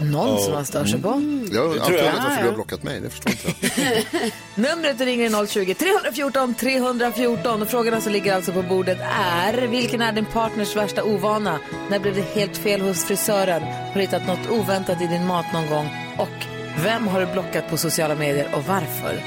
Någon 0.02 0.38
som 0.38 0.52
man 0.52 0.64
stör 0.66 0.85
sig 0.85 1.02
på. 1.02 1.09
Jag 1.52 1.61
har 1.62 1.68
alltid 1.68 1.83
tror 1.85 1.99
jag. 1.99 2.07
undrat 2.07 2.25
varför 2.25 2.42
du 2.42 2.49
har 2.49 2.54
blockat 2.54 2.83
mig, 2.83 3.00
det 3.00 3.11
förstår 3.11 3.30
inte 3.33 3.73
jag. 3.83 4.33
Numret 4.54 4.99
du 4.99 5.04
ringer 5.04 5.42
är 5.42 5.47
020 5.47 5.75
314 5.75 6.54
314 6.54 7.62
och 7.62 7.68
frågorna 7.68 8.00
som 8.00 8.12
ligger 8.12 8.35
alltså 8.35 8.52
på 8.52 8.62
bordet 8.62 8.99
är 9.21 9.52
vilken 9.66 10.02
är 10.02 10.12
din 10.12 10.25
partners 10.25 10.76
värsta 10.76 11.04
ovana? 11.04 11.59
När 11.90 11.99
blev 11.99 12.14
det 12.14 12.23
helt 12.40 12.57
fel 12.57 12.80
hos 12.80 13.04
frisören? 13.04 13.62
Har 13.62 13.95
du 13.95 14.00
hittat 14.00 14.26
något 14.26 14.50
oväntat 14.50 15.02
i 15.02 15.07
din 15.07 15.26
mat 15.26 15.47
någon 15.52 15.66
gång? 15.68 15.88
Och 16.18 16.47
vem 16.85 17.07
har 17.07 17.21
du 17.21 17.26
blockat 17.26 17.71
på 17.71 17.76
sociala 17.76 18.14
medier 18.14 18.49
och 18.54 18.64
varför? 18.64 19.23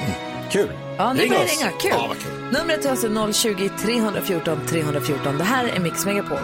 Kul. 0.50 0.70
Ja, 0.98 1.12
nu 1.12 1.22
Ring 1.22 1.32
oss. 1.32 1.38
ringa. 1.60 1.70
Kul. 1.80 1.90
Ja, 1.90 2.14
kul. 2.22 2.42
Numret 2.60 2.84
är 2.84 2.90
alltså 2.90 3.32
020 3.32 3.70
314 3.82 4.58
314. 4.68 5.38
Det 5.38 5.44
här 5.44 5.64
är 5.64 5.80
Mix 5.80 6.04
Megapol. 6.06 6.38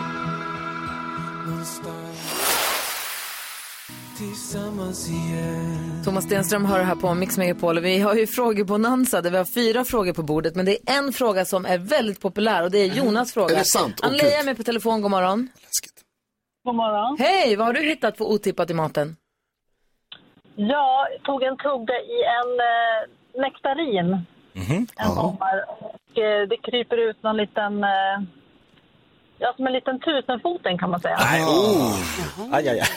Thomas 6.04 6.24
Stenström 6.24 6.64
hör 6.64 6.82
här 6.82 6.94
på 6.94 7.14
Mix 7.14 7.38
Megapol. 7.38 7.80
Vi 7.80 8.00
har 8.00 8.14
ju 8.14 8.26
frågebonanza 8.26 9.22
där 9.22 9.30
vi 9.30 9.36
har 9.36 9.44
fyra 9.44 9.84
frågor 9.84 10.12
på 10.12 10.22
bordet. 10.22 10.54
Men 10.54 10.66
det 10.66 10.72
är 10.72 10.98
en 10.98 11.12
fråga 11.12 11.44
som 11.44 11.66
är 11.66 11.78
väldigt 11.78 12.20
populär 12.20 12.62
och 12.62 12.70
det 12.70 12.78
är 12.78 12.86
Jonas 12.86 13.34
fråga. 13.34 13.54
Är 13.54 13.58
det 13.58 13.64
sant? 13.64 14.00
Åh, 14.02 14.08
Ann-Leia 14.08 14.40
är 14.40 14.44
med 14.44 14.56
på 14.56 14.62
telefon. 14.62 15.02
God 15.02 15.10
morgon. 15.10 15.48
Läskigt. 15.54 16.04
God 16.64 16.74
morgon. 16.74 17.16
Hej, 17.18 17.56
vad 17.56 17.66
har 17.66 17.74
du 17.74 17.80
hittat 17.80 18.16
på 18.16 18.32
otippat 18.32 18.70
i 18.70 18.74
maten? 18.74 19.16
Jag 20.56 21.22
tog 21.24 21.42
en 21.42 21.56
tugga 21.56 21.94
i 21.94 22.18
en 22.38 22.50
eh, 22.70 23.42
nektarin 23.42 24.26
en 24.96 25.14
sommar. 25.14 25.64
Och, 25.68 26.18
eh, 26.18 26.48
det 26.48 26.56
kryper 26.56 26.96
ut 26.96 27.22
någon 27.22 27.36
liten... 27.36 27.84
Eh, 27.84 28.22
ja, 29.38 29.52
som 29.56 29.66
en 29.66 29.72
liten 29.72 30.00
tusenfoting 30.00 30.78
kan 30.78 30.90
man 30.90 31.00
säga. 31.00 31.16
Nej, 31.20 31.42
oh. 31.42 32.54
Aj, 32.54 32.68
aj, 32.68 32.80
aj. 32.80 32.88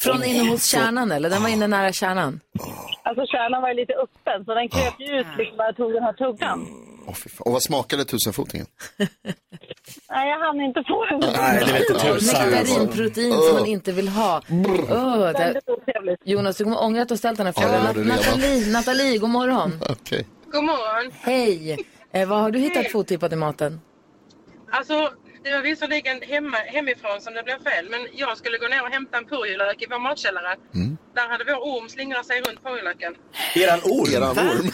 Från 0.00 0.24
inne 0.24 0.50
hos 0.50 0.64
kärnan 0.66 1.12
eller? 1.12 1.30
Den 1.30 1.42
var 1.42 1.48
inne 1.48 1.66
nära 1.66 1.92
kärnan. 1.92 2.40
Alltså 3.02 3.26
kärnan 3.26 3.62
var 3.62 3.68
ju 3.68 3.74
lite 3.74 3.92
öppen 3.92 4.44
så 4.44 4.54
den 4.54 4.68
kröp 4.68 4.94
ju 5.00 5.20
ut 5.20 5.26
liksom 5.38 5.56
när 5.56 5.64
jag 5.64 5.76
tog 5.76 5.92
den 5.92 6.02
här 6.02 6.12
tuggan. 6.12 6.66
Åh, 7.06 7.14
fy 7.14 7.28
fan. 7.30 7.42
Och 7.46 7.52
vad 7.52 7.62
smakade 7.62 8.04
tusenfotingen? 8.04 8.66
Nej, 10.10 10.30
jag 10.30 10.38
hann 10.46 10.60
inte 10.60 10.84
få 10.88 11.04
den. 11.06 11.20
Nej, 11.36 11.62
det 11.66 11.72
vet 11.72 11.90
inte 11.90 12.02
tusan. 12.02 12.50
Nektarinprotein 12.50 13.32
som 13.32 13.54
man 13.54 13.66
inte 13.66 13.92
vill 13.92 14.08
ha. 14.08 14.42
Åh, 14.90 15.18
det... 15.32 15.60
Jonas, 16.24 16.56
du 16.56 16.64
kommer 16.64 16.82
ångra 16.82 17.02
att 17.02 17.08
du 17.08 17.12
har 17.12 17.18
ställt 17.18 17.36
den 17.38 17.46
här 17.46 17.54
Ja, 17.56 17.62
frågan. 17.62 17.82
det 17.94 18.00
redan. 18.00 18.06
Nathalie, 18.06 18.72
Nathalie, 18.72 19.18
god 19.18 19.30
morgon. 19.30 19.72
Okej. 19.90 20.26
God 20.52 20.64
morgon. 20.64 21.12
Hej. 21.20 21.78
Eh, 22.12 22.28
vad 22.28 22.38
har 22.40 22.50
du 22.50 22.58
hittat 22.58 22.86
för 22.92 22.98
otippat 22.98 23.32
i 23.32 23.36
maten? 23.36 23.80
Alltså, 24.70 25.10
det 25.44 25.50
var 25.52 25.62
visserligen 25.62 26.22
hemma, 26.22 26.56
hemifrån 26.56 27.20
som 27.20 27.34
det 27.34 27.42
blev 27.42 27.62
fel, 27.62 27.88
men 27.90 28.00
jag 28.12 28.38
skulle 28.38 28.58
gå 28.58 28.68
ner 28.68 28.82
och 28.82 28.90
hämta 28.90 29.18
en 29.18 29.24
purjolök 29.24 29.82
i 29.82 29.86
vår 29.90 29.98
matkällare. 29.98 30.56
Där 31.14 31.28
hade 31.28 31.44
vår 31.44 31.60
orm 31.72 31.88
slingrat 31.88 32.26
sig 32.26 32.40
runt 32.40 32.62
purjolöken. 32.64 33.14
Eran 33.54 33.80
orm? 33.84 34.14
Eran 34.14 34.38
orm. 34.38 34.66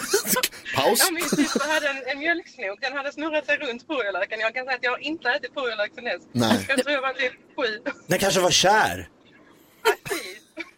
Paus. 0.76 0.98
Ja, 1.04 1.10
min 1.12 1.28
syster 1.28 1.68
hade 1.75 1.88
en, 1.88 2.02
en 2.06 2.18
mjölksnog. 2.18 2.80
Den 2.80 2.92
hade 2.96 3.12
snurrat 3.12 3.46
sig 3.46 3.56
runt 3.56 3.88
purjolöken. 3.88 4.40
Jag 4.40 4.54
kan 4.54 4.64
säga 4.64 4.76
att 4.76 4.84
jag 4.84 4.90
har 4.90 4.98
inte 4.98 5.30
ätit 5.30 5.54
purjolök 5.54 5.94
sedan 5.94 6.04
dess. 6.04 6.22
Nej. 6.32 6.66
Jag 6.68 6.78
tror 6.78 6.92
jag 6.92 7.02
var 7.02 7.12
typ 7.12 7.32
sju. 7.56 7.90
Den 8.06 8.18
kanske 8.18 8.40
var 8.40 8.50
kär. 8.50 9.08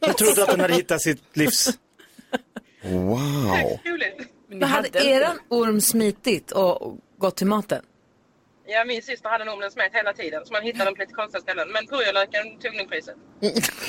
Jag 0.00 0.16
trodde 0.16 0.42
att 0.42 0.50
den 0.50 0.60
hade 0.60 0.74
hittat 0.74 1.02
sitt 1.02 1.36
livs... 1.36 1.68
Wow. 2.82 3.80
Roligt. 3.84 4.28
Men 4.48 4.62
hade 4.68 5.06
eran 5.06 5.38
orm 5.48 5.80
smitit 5.80 6.50
och 6.52 6.82
och 6.82 6.98
gått 7.18 7.36
till 7.36 7.46
maten? 7.46 7.82
Ja, 8.72 8.84
min 8.84 9.02
syster 9.02 9.28
hade 9.28 9.44
en 9.44 9.50
orm 9.50 9.60
den 9.60 9.70
smet 9.70 9.94
hela 9.94 10.12
tiden. 10.12 10.40
Så 10.44 10.52
man 10.52 10.62
hittade 10.62 10.84
den 10.84 10.94
på 10.94 11.00
lite 11.00 11.12
konstiga 11.12 11.40
ställen. 11.42 11.68
Men 11.74 11.86
purjolöken 11.86 12.58
tog 12.62 12.76
nog 12.76 12.88
priset. 12.90 13.16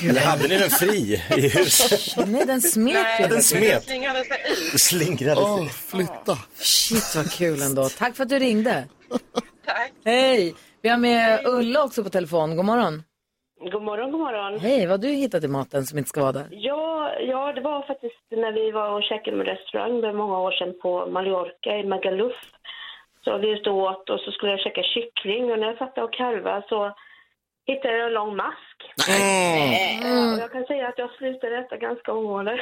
Eller 0.08 0.20
hade 0.20 0.48
ni 0.48 0.56
den 0.58 0.70
fri 0.70 0.98
i 1.44 1.48
huset? 1.58 2.28
Nej, 2.28 2.46
den 2.46 2.60
smet 2.60 3.20
ju. 3.20 3.26
den 3.26 3.42
smet. 3.42 3.82
slingrade 3.84 4.24
sig 4.24 4.40
ut. 4.50 4.80
Slingrade 4.80 5.40
sig. 5.40 5.44
Åh, 5.44 5.68
flytta. 5.68 6.36
Shit 6.54 7.16
vad 7.16 7.32
kul 7.32 7.62
ändå. 7.62 7.88
Tack 7.88 8.16
för 8.16 8.22
att 8.22 8.28
du 8.28 8.38
ringde. 8.38 8.84
Tack. 9.66 9.92
Hej. 10.04 10.54
Vi 10.82 10.88
har 10.88 10.98
med 10.98 11.46
Ulla 11.46 11.82
också 11.84 12.04
på 12.04 12.10
telefon. 12.10 12.56
God 12.56 12.64
morgon. 12.64 13.02
God 13.72 13.82
morgon, 13.82 14.10
god 14.12 14.20
morgon. 14.20 14.60
Hej, 14.60 14.86
vad 14.86 14.90
har 14.90 15.08
du 15.08 15.14
hittat 15.14 15.44
i 15.44 15.48
maten 15.48 15.84
som 15.86 15.98
inte 15.98 16.08
ska 16.08 16.20
vara 16.20 16.32
där? 16.32 16.48
Ja, 16.50 17.12
ja, 17.20 17.52
det 17.52 17.60
var 17.60 17.86
faktiskt 17.86 18.24
när 18.30 18.52
vi 18.52 18.70
var 18.70 18.90
och 18.96 19.02
käkade 19.02 19.36
med 19.36 19.46
restaurang 19.46 20.00
för 20.00 20.12
många 20.12 20.38
år 20.38 20.50
sedan 20.50 20.74
på 20.82 21.06
Mallorca 21.06 21.70
i 21.80 21.84
Magaluf. 21.88 22.40
Så 23.24 23.38
vi 23.38 23.56
stod 23.56 23.78
och 23.78 23.90
åt 23.90 24.10
och 24.10 24.20
så 24.20 24.30
skulle 24.32 24.52
jag 24.52 24.60
käka 24.60 24.82
kyckling 24.82 25.44
och 25.50 25.58
när 25.58 25.66
jag 25.66 25.78
satt 25.78 25.98
och 25.98 26.12
karva 26.12 26.62
så 26.68 26.94
hittade 27.66 27.96
jag 27.96 28.06
en 28.06 28.12
lång 28.12 28.36
mask. 28.36 28.76
Ja, 29.08 30.34
och 30.34 30.40
jag 30.44 30.52
kan 30.52 30.64
säga 30.64 30.88
att 30.88 30.98
jag 30.98 31.10
slutade 31.18 31.58
äta 31.58 31.76
ganska 31.76 32.12
omgående. 32.12 32.60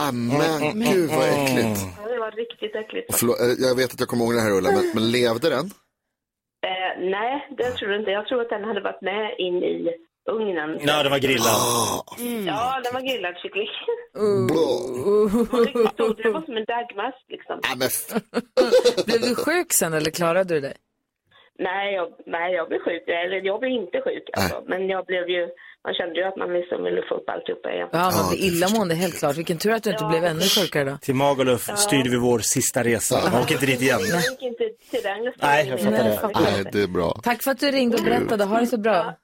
Ah, 0.00 0.12
men 0.12 0.80
gud 0.92 1.10
vad 1.10 1.28
äckligt. 1.36 1.80
Ja, 1.98 2.08
det 2.12 2.18
var 2.18 2.30
riktigt 2.30 2.74
äckligt. 2.74 3.18
Förlåt, 3.18 3.40
eh, 3.40 3.66
jag 3.66 3.76
vet 3.76 3.92
att 3.94 4.00
jag 4.00 4.08
kommer 4.08 4.24
ihåg 4.24 4.34
det 4.34 4.44
här 4.46 4.56
Ulla, 4.58 4.70
men, 4.76 4.84
men 4.94 5.10
levde 5.10 5.48
den? 5.56 5.66
Eh, 6.68 6.92
nej, 7.16 7.48
det 7.58 7.70
tror 7.70 7.90
jag 7.90 8.00
inte. 8.00 8.10
Jag 8.10 8.26
tror 8.26 8.40
att 8.42 8.54
den 8.56 8.64
hade 8.64 8.80
varit 8.80 9.02
med 9.02 9.34
in 9.38 9.62
i 9.62 9.76
ugnen. 10.30 10.78
Ja, 10.80 11.02
den 11.02 11.10
var 11.12 11.18
grillad. 11.18 11.56
Ja, 12.46 12.80
den 12.84 12.92
var 12.94 13.00
grillad 13.00 13.34
kyckling. 13.42 13.68
Det 16.22 16.30
var 16.30 16.44
som 16.46 16.56
en 16.56 16.64
dagmask 16.64 17.24
liksom. 17.28 17.60
Blev 19.06 19.20
du 19.20 19.34
sjuk 19.34 19.72
sen 19.72 19.94
eller 19.94 20.10
klarade 20.10 20.54
du 20.54 20.60
dig? 20.60 20.74
Nej, 21.58 21.94
jag, 21.94 22.08
nej, 22.26 22.54
jag 22.54 22.68
blev 22.68 22.78
sjuk. 22.78 23.02
Eller 23.08 23.46
jag 23.46 23.60
blev 23.60 23.72
inte 23.72 23.98
sjuk 24.04 24.24
alltså. 24.32 24.62
Men 24.66 24.88
jag 24.88 25.06
blev 25.06 25.28
ju, 25.28 25.42
man 25.84 25.94
kände 25.94 26.14
ju 26.20 26.24
att 26.24 26.36
man 26.36 26.52
liksom 26.52 26.84
ville 26.84 27.02
få 27.08 27.14
upp 27.14 27.28
alltihopa 27.28 27.72
igen. 27.72 27.88
Ja, 27.92 28.10
man 28.16 28.30
blir 28.30 28.40
illamående 28.48 28.94
helt 28.94 29.18
klart. 29.18 29.36
Vilken 29.36 29.58
tur 29.58 29.72
att 29.72 29.82
du 29.82 29.90
inte 29.90 30.04
blev 30.04 30.24
ännu 30.24 30.40
sjukare 30.40 30.84
då. 30.90 30.96
Till 31.00 31.14
Magaluf 31.14 31.62
styrde 31.76 32.10
vi 32.10 32.16
vår 32.16 32.38
sista 32.38 32.82
resa. 32.84 33.30
Man 33.32 33.42
åker 33.42 33.54
inte 33.54 33.66
dit 33.66 33.82
igen. 33.82 34.00
Jag 34.10 34.20
gick 34.30 34.42
inte 34.42 34.64
till 34.90 35.02
den. 35.02 35.32
Nej, 35.42 35.68
jag 35.68 35.80
fattar 35.80 36.04
det. 36.04 36.40
nej, 36.40 36.64
det 36.72 36.82
är 36.82 36.88
bra. 36.88 37.20
Tack 37.22 37.42
för 37.42 37.50
att 37.50 37.60
du 37.60 37.70
ringde 37.70 37.96
och 37.96 38.04
berättade. 38.04 38.44
Ha 38.44 38.60
det 38.60 38.66
så 38.66 38.78
bra. 38.78 39.14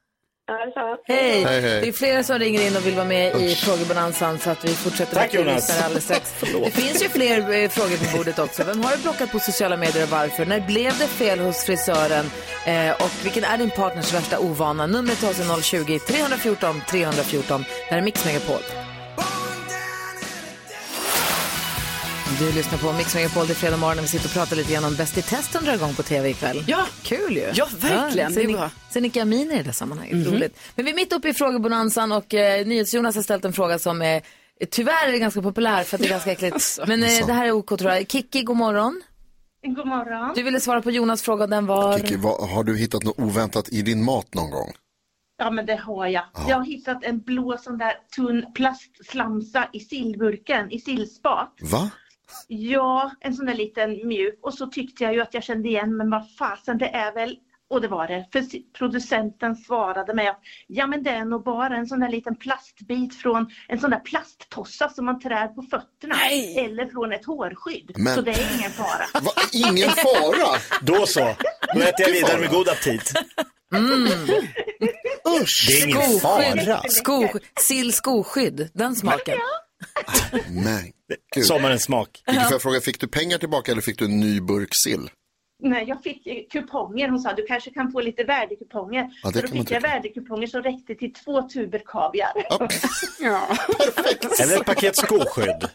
Ja. 0.49 0.99
Hej! 1.05 1.45
Hej, 1.45 1.61
hej. 1.61 1.81
Det 1.81 1.89
är 1.89 1.93
flera 1.93 2.23
som 2.23 2.39
ringer 2.39 2.67
in 2.67 2.77
och 2.77 2.87
vill 2.87 2.95
vara 2.95 3.05
med 3.07 3.37
i 3.37 3.55
frågebonanzan 3.55 4.39
så 4.39 4.51
att 4.51 4.65
vi 4.65 4.69
fortsätter 4.69 5.15
Tack, 5.15 5.35
Jonas. 5.35 5.83
alldeles 5.83 6.05
strax. 6.05 6.35
Det 6.65 6.71
finns 6.71 7.03
ju 7.03 7.09
fler 7.09 7.39
eh, 7.63 7.69
frågor 7.69 7.97
på 7.97 8.17
bordet 8.17 8.39
också. 8.39 8.65
Vem 8.65 8.81
har 8.85 8.97
du 8.97 9.03
blockat 9.03 9.33
på 9.33 9.39
sociala 9.39 9.77
medier 9.77 10.03
och 10.03 10.11
varför? 10.11 10.47
När 10.47 10.61
blev 10.61 10.99
det 10.99 11.07
fel 11.07 11.39
hos 11.39 11.65
frisören? 11.65 12.31
Eh, 12.67 12.91
och 12.91 13.11
vilken 13.25 13.45
är 13.45 13.59
din 13.59 13.71
partners 13.71 14.15
värsta 14.15 14.39
ovana? 14.39 14.87
Numret 14.87 15.19
till 15.19 15.29
oss 15.29 15.41
är 15.41 15.63
020 15.63 15.99
314 15.99 16.83
314. 16.91 17.65
Det 17.69 17.95
här 17.95 17.99
är 17.99 18.03
Mix 18.03 18.25
Megapol. 18.25 18.61
Du 22.39 22.53
lyssnar 22.53 22.79
på 22.79 22.93
Mix 22.93 23.15
Megapol, 23.15 23.47
det 23.47 23.53
är 23.53 23.55
fredag 23.55 23.77
morgon 23.77 23.99
och 23.99 24.05
vi 24.05 24.09
sitter 24.09 24.27
och 24.27 24.33
pratar 24.33 24.57
lite 24.57 24.73
grann 24.73 24.85
om 24.85 24.95
Bäst 24.97 25.19
i 25.19 25.23
test 25.23 25.53
som 25.53 25.65
drar 25.65 25.75
igång 25.75 25.95
på 25.95 26.03
tv 26.03 26.31
ikväll. 26.31 26.65
Ja. 26.67 26.87
Kul 27.03 27.37
ju. 27.37 27.51
Ja, 27.55 27.69
verkligen. 27.81 28.35
Det 28.35 28.43
är 28.43 28.53
bra. 28.53 28.71
Sen 28.91 29.03
Nicka 29.03 29.23
Amin 29.23 29.51
i 29.53 29.63
det 29.63 29.73
sammanhanget, 29.73 30.15
Mhm. 30.17 30.35
roligt. 30.35 30.59
Men 30.75 30.85
vi 30.85 30.91
är 30.91 30.95
mitt 30.95 31.13
uppe 31.13 31.29
i 31.29 31.35
frågebonanzan 31.35 32.13
och 32.13 32.35
eh, 32.35 32.67
NyhetsJonas 32.67 33.15
har 33.15 33.23
ställt 33.23 33.45
en 33.45 33.53
fråga 33.53 33.79
som 33.79 34.03
är 34.03 34.23
Tyvärr 34.71 35.13
är 35.13 35.19
ganska 35.19 35.43
populär 35.43 35.83
för 35.85 35.97
att 35.97 36.01
det 36.01 36.07
är 36.09 36.11
ganska 36.11 36.33
äckligt. 36.33 36.79
Men 36.87 37.03
eh, 37.03 37.27
det 37.27 37.33
här 37.33 37.47
är 37.47 37.53
OK 37.53 37.69
tror 37.79 37.91
jag. 37.91 38.11
Kikki, 38.11 38.43
god 38.43 38.57
morgon. 38.57 39.03
God 39.67 39.87
morgon. 39.87 40.33
Du 40.35 40.43
ville 40.43 40.61
svara 40.61 40.83
på 40.83 40.91
Jonas 40.91 41.23
fråga 41.23 41.45
och 41.45 41.51
den 41.51 41.67
var... 41.67 41.99
Kiki, 41.99 42.17
vad, 42.17 42.49
har 42.51 42.65
du 42.65 42.77
hittat 42.79 43.03
något 43.03 43.19
oväntat 43.19 43.69
i 43.69 43.83
din 43.83 44.05
mat 44.05 44.35
någon 44.35 44.51
gång? 44.51 44.73
Ja, 45.39 45.51
men 45.51 45.67
det 45.67 45.77
har 45.77 46.07
jag. 46.07 46.25
Jag 46.49 46.57
har 46.57 46.65
hittat 46.65 47.05
en 47.05 47.21
blå 47.21 47.57
sån 47.59 47.79
där 47.79 47.93
tunn 48.17 48.45
plastslamsa 48.55 49.69
i 49.73 49.81
sillburken, 49.81 50.71
i 50.71 50.81
sillspat. 50.81 51.55
Va? 51.63 51.91
Ja, 52.49 53.11
en 53.21 53.35
sån 53.35 53.47
där 53.47 53.55
liten 53.55 53.91
mjuk. 54.09 54.39
Och 54.43 54.55
så 54.55 54.67
tyckte 54.67 55.05
jag 55.05 55.15
ju 55.15 55.21
att 55.21 55.35
jag 55.35 55.43
kände 55.45 55.69
igen, 55.69 55.97
men 55.97 56.11
vad 56.11 56.35
fasen, 56.39 56.79
det 56.79 56.89
är 56.89 57.15
väl... 57.15 57.37
Och 57.71 57.81
det 57.81 57.89
var 57.89 58.09
det. 58.09 58.27
För 58.33 58.45
producenten 58.79 59.57
svarade 59.57 60.15
mig 60.15 60.29
att 60.29 60.41
ja 60.67 60.87
men 60.87 61.03
det 61.03 61.11
är 61.11 61.25
nog 61.25 61.45
bara 61.45 61.77
en 61.77 61.87
sån 61.87 62.01
där 62.01 62.09
liten 62.09 62.37
plastbit 62.37 63.15
från 63.23 63.51
en 63.69 63.79
sån 63.79 63.91
där 63.91 64.01
plasttossa 64.01 64.89
som 64.89 65.05
man 65.05 65.21
trär 65.21 65.49
på 65.49 65.63
fötterna. 65.63 66.15
Eller 66.65 66.87
från 66.87 67.13
ett 67.13 67.25
hårskydd. 67.25 67.91
Men- 67.97 68.15
Så 68.15 68.21
det 68.21 68.31
är 68.31 68.59
ingen 68.59 68.71
fara. 68.71 69.05
Va? 69.23 69.31
Ingen 69.53 69.91
fara? 69.91 70.59
Då 70.83 71.07
så. 71.07 71.21
Då 71.75 71.81
äter 71.81 71.95
jag 72.07 72.13
vidare 72.13 72.39
med 72.41 72.51
god 72.51 72.69
aptit. 72.69 73.13
Usch! 75.43 75.67
Det 75.69 75.83
är 75.83 75.87
ingen 75.89 76.21
fara. 76.21 76.43
Sill 77.61 77.93
skoskydd, 77.93 78.71
den 78.75 78.95
smaken. 78.97 79.39
Men 80.51 80.93
gud. 81.35 81.47
Sommarens 81.47 81.83
smak. 81.85 82.23
Kiki, 82.27 82.41
får 82.41 82.53
jag 82.53 82.63
fråga, 82.63 82.81
fick 82.81 83.01
du 83.01 83.09
pengar 83.09 83.39
tillbaka 83.39 83.73
eller 83.73 83.83
fick 83.83 83.99
du 83.99 84.05
en 84.05 84.21
ny 84.21 84.41
burk 84.41 84.69
sill? 84.85 85.11
Nej, 85.63 85.85
jag 85.89 86.03
fick 86.03 86.51
kuponger. 86.53 87.09
Hon 87.09 87.21
sa 87.21 87.33
du 87.33 87.47
kanske 87.47 87.71
kan 87.71 87.93
få 87.93 88.01
lite 88.01 88.25
värdekuponger. 88.25 89.11
Ja, 89.23 89.33
så 89.33 89.41
då 89.41 89.49
fick 89.49 89.71
jag 89.71 89.81
värdekuponger 89.81 90.47
som 90.47 90.63
räckte 90.63 90.95
till 90.95 91.13
två 91.15 91.43
tuber 91.49 91.83
kaviar. 91.87 92.33
Eller 94.43 94.57
ett 94.61 94.67
paket 94.67 94.97
skoskydd. 94.97 95.69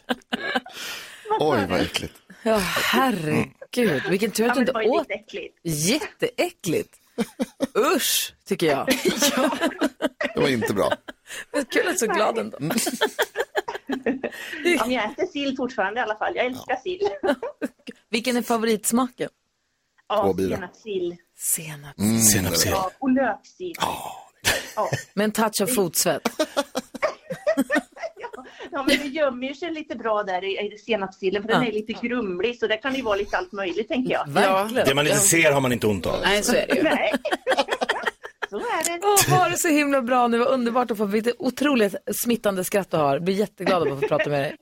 Oj, 1.40 1.66
vad 1.70 1.80
äckligt. 1.80 2.14
Ja, 2.42 2.56
herregud. 2.92 4.02
Vilken 4.10 4.30
tur 4.30 4.44
Ja, 4.44 4.50
att 4.50 4.54
du 4.54 4.60
inte 4.60 4.72
det 4.72 4.74
var 4.74 4.82
ju 4.82 4.88
åt. 4.88 5.00
lite 5.08 5.14
äckligt. 5.14 5.58
Jätteäckligt. 5.62 6.94
Usch, 7.96 8.34
tycker 8.48 8.66
jag. 8.66 8.86
Det 10.34 10.40
var 10.40 10.48
inte 10.48 10.74
bra. 10.74 10.92
Men 11.52 11.64
Kul 11.64 11.80
att 11.80 11.86
du 11.86 11.90
är 11.90 11.94
så 11.94 12.06
glad 12.06 12.38
ändå. 12.38 12.58
Ja, 14.64 14.82
men 14.86 14.90
jag 14.90 15.04
äter 15.10 15.26
sill 15.26 15.56
fortfarande 15.56 16.00
i 16.00 16.02
alla 16.02 16.16
fall. 16.16 16.32
Jag 16.36 16.46
älskar 16.46 16.76
sill. 16.76 17.08
Vilken 18.10 18.36
är 18.36 18.42
favoritsmaken? 18.42 19.30
Ja, 20.08 20.34
senapssill. 20.38 21.16
Senap. 21.36 21.98
Mm, 21.98 22.20
Senapssill. 22.20 22.70
Ja, 22.72 22.90
och 22.98 23.10
löksill. 23.10 23.74
Med 25.14 25.24
en 25.24 25.32
touch 25.32 25.60
av 25.62 25.66
fotsvett. 25.66 26.22
Ja, 28.70 28.84
men 28.88 28.98
det 28.98 29.06
gömmer 29.06 29.46
ju 29.48 29.54
sig 29.54 29.70
lite 29.70 29.94
bra 29.96 30.22
där 30.22 30.44
i, 30.44 30.72
i 30.74 30.78
senapssillen 30.78 31.42
för 31.42 31.48
den 31.48 31.62
Ja. 31.62 31.68
är 31.68 31.72
lite 31.72 31.92
grumlig 31.92 32.58
så 32.58 32.66
det 32.66 32.76
kan 32.76 32.94
ju 32.94 33.02
vara 33.02 33.16
lite 33.16 33.36
allt 33.38 33.52
möjligt 33.52 33.88
tänker 33.88 34.12
jag. 34.12 34.28
Verkligen. 34.28 34.86
Det 34.88 34.94
man 34.94 35.06
inte 35.06 35.18
ser 35.18 35.52
har 35.52 35.60
man 35.60 35.72
inte 35.72 35.86
ont 35.86 36.06
av. 36.06 36.20
Nej, 36.22 36.42
så 36.42 36.54
är 36.54 36.66
det 36.66 36.76
ju. 36.76 36.82
Nej. 36.82 37.12
så 38.60 38.66
är 38.66 38.98
det. 38.98 39.06
Åh, 39.06 39.38
ha 39.38 39.48
det 39.48 39.56
så 39.56 39.68
himla 39.68 40.02
bra 40.02 40.28
nu. 40.28 40.38
Vad 40.38 40.48
underbart 40.48 40.90
att 40.90 40.98
få 40.98 41.04
vilket 41.04 41.34
otroligt 41.38 41.94
smittande 42.16 42.64
skratt 42.64 42.90
du 42.90 42.96
har. 42.96 43.18
Blir 43.18 43.34
jätteglad 43.34 43.82
av 43.82 43.92
att 43.92 44.00
få 44.00 44.08
prata 44.08 44.30
med 44.30 44.40
dig. 44.42 44.56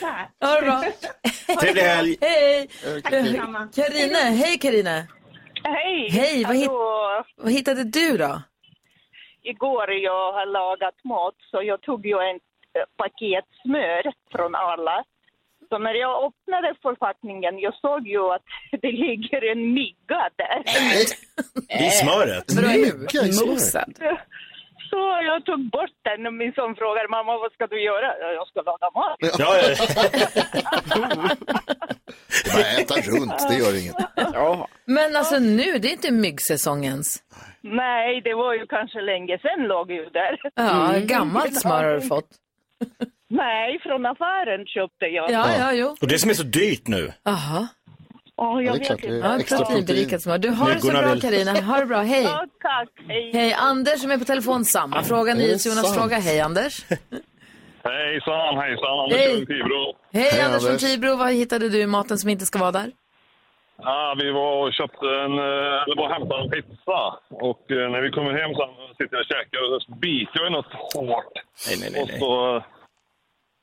Tack. 0.00 0.30
Ha 0.40 0.60
det 0.60 0.62
bra. 0.62 0.82
Trevlig 1.60 1.82
helg. 1.82 2.16
Hej! 2.20 2.68
Karine, 3.74 4.18
hej 4.18 4.58
Karine. 4.58 5.06
Hej! 5.64 6.08
Hej, 6.10 6.44
vad, 6.44 6.56
hit, 6.56 6.70
vad 7.36 7.52
hittade 7.52 7.84
du 7.84 8.16
då? 8.16 8.42
Igår 9.42 9.90
jag 9.92 10.32
har 10.32 10.46
lagat 10.46 11.04
mat 11.04 11.34
så 11.50 11.62
jag 11.62 11.80
tog 11.80 12.06
ju 12.06 12.18
en 12.18 12.36
eh, 12.36 12.86
paket 12.96 13.44
smör 13.62 14.12
från 14.32 14.54
Arla. 14.54 15.04
Så 15.70 15.78
när 15.78 15.94
jag 15.94 16.24
öppnade 16.26 16.74
förpackningen 16.82 17.58
jag 17.58 17.74
såg 17.74 18.08
ju 18.08 18.20
att 18.34 18.42
det 18.82 18.92
ligger 18.92 19.52
en 19.52 19.72
mygga 19.74 20.22
där. 20.36 20.62
I 21.86 21.90
smöret. 21.90 22.44
Mygga 22.56 23.20
i 23.26 23.32
smör. 23.32 23.46
Mosad. 23.52 23.94
Så 24.90 25.20
jag 25.24 25.44
tog 25.44 25.70
bort 25.70 25.96
den 26.02 26.26
och 26.26 26.34
min 26.34 26.52
son 26.52 26.74
frågade 26.76 27.08
mamma 27.08 27.38
vad 27.38 27.52
ska 27.52 27.66
du 27.66 27.82
göra? 27.82 28.06
"Ja, 28.20 28.32
Jag 28.32 28.46
ska 28.48 28.62
laga 28.62 28.90
mat. 28.94 29.16
Ja, 29.20 29.28
ja. 29.38 29.46
Det 32.44 32.50
är 32.50 32.54
bara 32.54 32.80
äta 32.80 32.94
runt, 32.94 33.48
det 33.50 33.56
gör 33.56 33.80
inget. 33.82 33.96
Men 34.84 35.16
alltså 35.16 35.38
nu, 35.38 35.78
det 35.78 35.88
är 35.88 35.92
inte 35.92 36.10
myggsäsong 36.12 36.84
ens. 36.84 37.16
Nej, 37.60 38.20
det 38.24 38.34
var 38.34 38.54
ju 38.54 38.66
kanske 38.66 39.00
länge 39.00 39.38
sedan 39.38 39.66
låg 39.68 39.90
ju 39.90 40.04
där. 40.10 40.38
Ja, 40.54 40.92
gammalt 41.02 41.60
smör 41.60 41.84
har 41.84 41.94
du 41.94 42.00
fått. 42.00 42.28
Nej, 43.30 43.78
från 43.82 44.06
affären 44.06 44.66
köpte 44.66 45.04
jag. 45.06 45.30
Ja, 45.30 45.46
ja, 45.58 45.72
jo. 45.72 45.96
Och 46.00 46.08
det 46.08 46.18
som 46.18 46.30
är 46.30 46.34
så 46.34 46.42
dyrt 46.42 46.86
nu. 46.88 47.12
Jaha. 47.22 47.68
Åh, 48.36 48.62
Ja, 48.62 48.62
jag 48.62 48.74
det 48.74 48.76
är 48.76 48.78
vet 48.78 48.86
klart, 48.86 49.00
det 49.00 49.06
inte. 49.06 49.26
är 49.26 49.30
Ja, 49.32 49.38
extra 49.40 49.58
protein. 49.58 49.76
proteinberikat 49.78 50.22
smör. 50.22 50.38
Du 50.38 50.48
har 50.48 50.70
det 50.74 50.80
så 50.80 50.90
bra 50.90 51.16
Karina. 51.20 51.60
Ha 51.60 51.80
det 51.80 51.86
bra, 51.86 52.00
hej. 52.00 52.22
Ja, 52.22 52.46
tack. 52.62 52.88
Hej. 53.08 53.30
Hej, 53.34 53.52
Anders 53.52 54.00
som 54.00 54.10
är 54.10 54.18
på 54.18 54.24
telefon. 54.24 54.64
Samma 54.64 55.02
fråga, 55.02 55.32
sant? 55.58 55.94
fråga. 55.96 56.16
Hej 56.18 56.40
Anders. 56.40 56.84
Hejsan, 57.84 58.58
hejsan. 58.58 58.98
Anders 59.00 59.18
Hej. 59.18 59.36
från 59.36 59.46
Tibro. 59.46 59.82
Hej, 60.12 60.22
Hej, 60.32 60.40
Anders 60.42 60.66
från. 60.66 60.78
Tibro. 60.78 61.16
Vad 61.16 61.32
hittade 61.32 61.68
du 61.68 61.80
i 61.80 61.86
maten 61.86 62.18
som 62.18 62.30
inte 62.30 62.46
ska 62.46 62.58
vara 62.58 62.72
där? 62.72 62.90
Ja, 63.82 64.14
vi 64.18 64.30
var 64.30 64.66
och 64.66 64.72
köpte 64.72 65.06
en, 65.24 65.34
eh, 65.38 65.82
eller 65.82 66.00
och 66.02 66.10
hämtade 66.14 66.42
en 66.44 66.50
pizza. 66.50 67.00
Och 67.48 67.62
eh, 67.70 67.90
när 67.92 68.00
vi 68.00 68.10
kommer 68.10 68.32
hem 68.42 68.50
så 68.54 68.64
sitter 68.98 69.14
jag 69.16 69.20
och 69.24 69.30
käkar 69.34 69.60
och 69.74 69.82
så 69.82 69.92
biter 69.92 70.36
jag 70.40 70.46
i 70.46 70.50
något 70.58 70.72
hårt. 70.94 71.34
Nej, 71.68 71.76
nej, 71.80 71.90
nej. 71.92 72.02
Och 72.02 72.10
så 72.22 72.32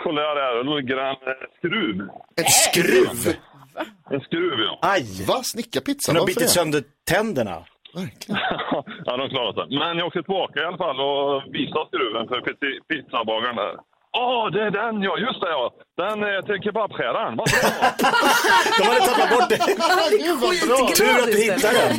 kollar 0.04 0.22
jag 0.22 0.38
där 0.38 0.60
och 0.60 0.66
då 0.66 0.78
ligger 0.78 0.98
en 0.98 1.10
eh, 1.10 1.16
skruv. 1.58 2.10
Ett 2.42 2.52
skruv? 2.52 3.36
En 4.10 4.22
skruv, 4.22 4.60
ja. 4.60 4.80
Aj! 4.82 5.26
Va? 5.28 5.44
Snickarpizza? 5.44 6.12
Den 6.12 6.20
har 6.20 6.28
bitit 6.28 6.44
det? 6.44 6.48
sönder 6.48 6.84
tänderna. 7.08 7.58
Verkligen. 7.94 8.42
ja, 9.06 9.18
de 9.18 9.30
klarade 9.30 9.54
sig. 9.54 9.80
Men 9.80 9.98
jag 9.98 10.08
åkte 10.08 10.24
tillbaka 10.24 10.60
i 10.60 10.66
alla 10.66 10.78
fall 10.78 11.00
och 11.00 11.44
visade 11.56 11.86
skruven 11.88 12.28
för 12.28 12.40
pizzabagaren 12.90 13.56
där. 13.56 13.76
Åh, 14.20 14.52
det 14.54 14.62
är 14.68 14.72
den 14.82 14.96
ja, 15.08 15.14
just 15.26 15.42
det 15.42 15.50
ja. 15.58 15.66
Den 16.02 16.18
är 16.32 16.42
till 16.48 16.60
kebabskäran. 16.66 17.32
Vad 17.40 17.48
bra! 17.50 17.70
De 18.78 18.84
hade 18.90 19.06
tappat 19.10 19.30
bort 19.34 19.50
det. 19.50 19.58
Gud, 20.24 20.38
vad 20.40 20.56
bra. 20.68 20.88
Tur 21.00 21.20
att 21.24 21.32
du 21.32 21.38
hittade 21.48 21.78
den. 21.84 21.98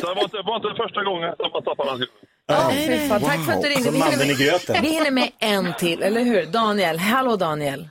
Det 0.00 0.14
var 0.16 0.22
inte, 0.22 0.36
det 0.36 0.42
var 0.42 0.56
inte 0.56 0.82
första 0.84 1.04
gången 1.04 1.34
som 1.38 1.50
man 1.54 1.62
tappade 1.62 1.90
den. 1.90 2.06
Ja, 2.46 2.70
fy 2.72 3.08
fan. 3.08 3.20
Tack 3.20 3.44
för 3.46 3.52
att 3.52 3.62
du 3.62 3.68
ringde. 3.68 3.84
Som 3.84 3.94
Vi 3.94 3.98
hinner 4.00 4.10
mannen 4.10 4.26
i 4.26 4.28
med, 4.28 4.38
gröten. 4.38 4.76
vi 4.82 4.88
hinner 4.88 5.10
med 5.10 5.30
en 5.38 5.74
till, 5.78 6.02
eller 6.02 6.20
hur? 6.20 6.46
Daniel. 6.46 6.98
Hallå 6.98 7.36
Daniel. 7.36 7.88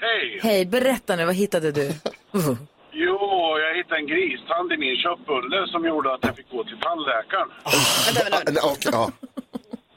Hej! 0.00 0.40
Hej, 0.42 0.66
berätta 0.66 1.16
nu. 1.16 1.24
Vad 1.24 1.34
hittade 1.34 1.72
du? 1.72 1.86
Uh. 1.88 1.94
Jo, 2.98 3.18
jag 3.58 3.76
hittade 3.76 4.00
en 4.00 4.06
gristand 4.06 4.72
i 4.72 4.76
min 4.76 4.96
köttbulle 4.96 5.66
som 5.72 5.84
gjorde 5.86 6.14
att 6.14 6.24
jag 6.24 6.36
fick 6.36 6.50
gå 6.50 6.64
till 6.64 6.78
tandläkaren. 6.80 7.48
Ah, 7.62 8.70
okej, 8.72 8.90
ja. 8.92 9.10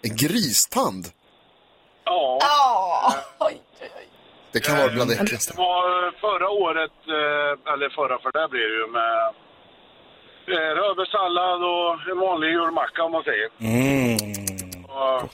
En 0.01 0.15
gristand? 0.15 1.05
Ja, 2.10 3.13
Det 4.52 4.60
kan 4.60 4.78
vara 4.78 4.89
bland 4.89 5.10
det 5.10 5.15
äckligaste. 5.15 5.54
det 5.54 5.58
var 5.62 6.06
eh, 6.08 6.12
förra 6.22 6.50
året, 6.50 6.91
eh, 7.08 7.74
eller 7.74 7.89
förra 7.89 8.19
för 8.19 8.32
det 8.32 8.48
blir 8.50 8.67
det 8.69 8.76
ju 8.82 8.88
med 8.88 9.22
eh, 10.54 10.72
rödbetssallad 10.76 11.63
och 11.63 12.12
en 12.12 12.19
vanlig 12.19 12.50
julmacka 12.50 13.04
om 13.04 13.12
man 13.12 13.24
säger. 13.24 13.50
Mm. 13.60 14.86
Och, 14.86 15.30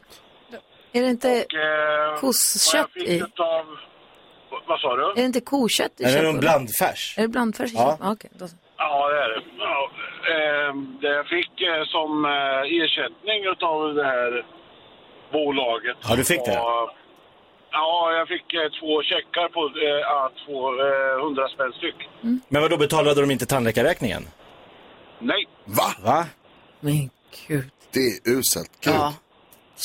Är 0.93 1.01
det 1.01 1.09
inte, 1.09 1.45
och, 1.45 1.53
eh, 1.53 2.33
jag 2.73 3.07
i? 3.07 3.15
utav, 3.19 3.65
vad 4.67 4.79
sa 4.79 4.95
du? 4.95 5.03
är 5.11 5.15
det 5.15 5.21
inte 5.21 5.41
kokött 5.41 5.91
i 6.01 6.03
Är 6.03 6.21
det 6.21 6.27
någon 6.31 6.39
blandfärs? 6.39 7.15
Är 7.17 7.21
det 7.21 7.27
blandfärs 7.27 7.71
i 7.71 7.75
Ja. 7.75 7.89
köttbullen? 7.89 8.13
Okej, 8.13 8.31
då. 8.33 8.45
Ja, 8.77 9.09
det 9.09 9.19
är 9.23 9.29
det. 9.29 9.41
Ja, 9.57 9.89
eh, 10.33 10.73
det 11.01 11.07
jag 11.07 11.27
fick 11.27 11.61
eh, 11.61 11.83
som 11.85 12.25
eh, 12.25 12.61
ersättning 12.83 13.45
utav 13.53 13.93
det 13.93 14.03
här 14.03 14.45
bolaget. 15.31 15.97
Ja, 16.09 16.15
du 16.15 16.23
fick 16.23 16.45
det? 16.45 16.51
var- 16.51 17.05
Ja, 17.71 18.11
jag 18.17 18.27
fick 18.27 18.53
eh, 18.53 18.59
två 18.79 19.03
checkar 19.03 19.47
på 19.49 19.61
eh, 19.79 19.99
ja, 20.01 20.31
två, 20.45 20.59
eh, 20.81 21.25
100 21.25 21.47
spänn 21.47 21.73
styck. 21.77 21.95
Men 22.47 22.61
vad 22.61 22.71
då 22.71 22.77
betalade 22.77 23.21
de 23.21 23.31
inte 23.31 23.45
tandläkarräkningen? 23.45 24.27
Nej. 25.19 25.45
Va? 25.65 25.93
Va? 26.03 26.25
Men 26.79 27.09
gud. 27.47 27.69
Det 27.91 27.99
är 27.99 28.29
uselt. 28.29 28.71
Gud. 28.81 28.93
Ja. 28.93 29.13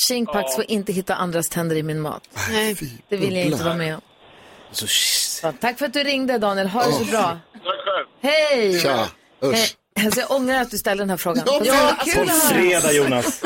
Kinkpax 0.07 0.55
får 0.55 0.65
inte 0.67 0.91
hitta 0.93 1.15
andras 1.15 1.49
tänder 1.49 1.75
i 1.75 1.83
min 1.83 1.99
mat. 2.01 2.23
Nej, 2.51 2.75
Det 3.09 3.17
vill 3.17 3.35
jag 3.35 3.45
inte 3.45 3.63
vara 3.63 3.75
med 3.75 3.95
om. 3.95 4.01
Så, 4.71 4.87
Så, 4.87 5.51
tack 5.61 5.77
för 5.79 5.85
att 5.85 5.93
du 5.93 6.03
ringde 6.03 6.37
Daniel. 6.37 6.67
Ha 6.67 6.83
det 6.85 6.91
så 6.91 7.05
bra. 7.05 7.39
Tack 7.53 7.63
själv. 7.63 8.07
Hej! 8.21 8.79
Tja, 8.79 9.05
usch. 9.43 9.55
Hej. 9.95 10.05
Alltså, 10.05 10.19
jag 10.19 10.31
ångrar 10.31 10.61
att 10.61 10.71
du 10.71 10.77
ställde 10.77 11.01
den 11.01 11.09
här 11.09 11.17
frågan. 11.17 11.43
Ja, 11.47 11.59
det 11.63 11.71
var 11.71 12.13
kul 12.13 12.27
på 12.27 12.33
fredag 12.33 12.91
Jonas. 12.91 13.43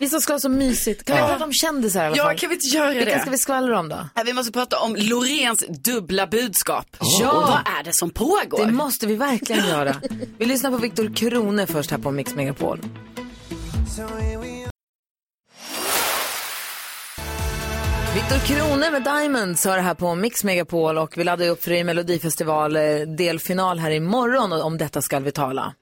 Ja. 0.00 0.04
Vi 0.04 0.08
som 0.08 0.20
ska 0.20 0.32
ha 0.32 0.40
så 0.40 0.48
mysigt. 0.48 1.04
Kan 1.04 1.16
vi 1.16 1.22
Ja. 1.22 1.28
prata 1.28 1.44
om 1.44 1.52
kändisar 1.52 2.02
i 2.02 2.06
alla 2.06 2.16
Ja, 2.16 2.24
fall? 2.24 2.38
kan 2.38 2.48
vi 2.48 2.54
inte 2.54 2.66
göra 2.76 2.90
Vilka 2.90 3.14
det? 3.14 3.20
ska 3.20 3.30
vi 3.30 3.38
skvallra 3.38 3.78
om 3.78 3.88
då? 3.88 4.08
Ja, 4.14 4.22
Vi 4.26 4.32
måste 4.32 4.52
prata 4.52 4.78
om 4.80 4.96
Loreens 4.98 5.64
dubbla 5.68 6.26
budskap. 6.26 6.96
Ja. 7.20 7.30
Och 7.32 7.42
vad 7.42 7.58
är 7.80 7.84
det 7.84 7.90
som 7.94 8.10
pågår? 8.10 8.66
Det 8.66 8.72
måste 8.72 9.06
vi 9.06 9.14
verkligen 9.14 9.68
göra. 9.68 9.96
Vi 10.38 10.46
lyssnar 10.46 10.70
på 10.70 10.76
Viktor 10.76 11.16
Krone 11.16 11.66
först 11.66 11.90
här 11.90 11.98
på 11.98 12.10
Mix 12.10 12.34
Megapol. 12.34 12.80
Viktor 18.14 18.38
Krone 18.38 18.90
med 18.90 19.02
Diamonds 19.04 19.64
har 19.64 19.76
det 19.76 19.82
här 19.82 19.94
på 19.94 20.14
Mix 20.14 20.44
Megapol 20.44 20.98
och 20.98 21.18
vi 21.18 21.24
laddar 21.24 21.48
upp 21.48 21.64
för 21.64 21.70
i 21.72 21.84
Melodifestival 21.84 22.76
eh, 22.76 22.82
delfinal 23.16 23.78
här 23.78 23.90
imorgon 23.90 24.52
och 24.52 24.64
om 24.64 24.78
detta 24.78 25.02
ska 25.02 25.18
vi 25.20 25.32
tala. 25.32 25.74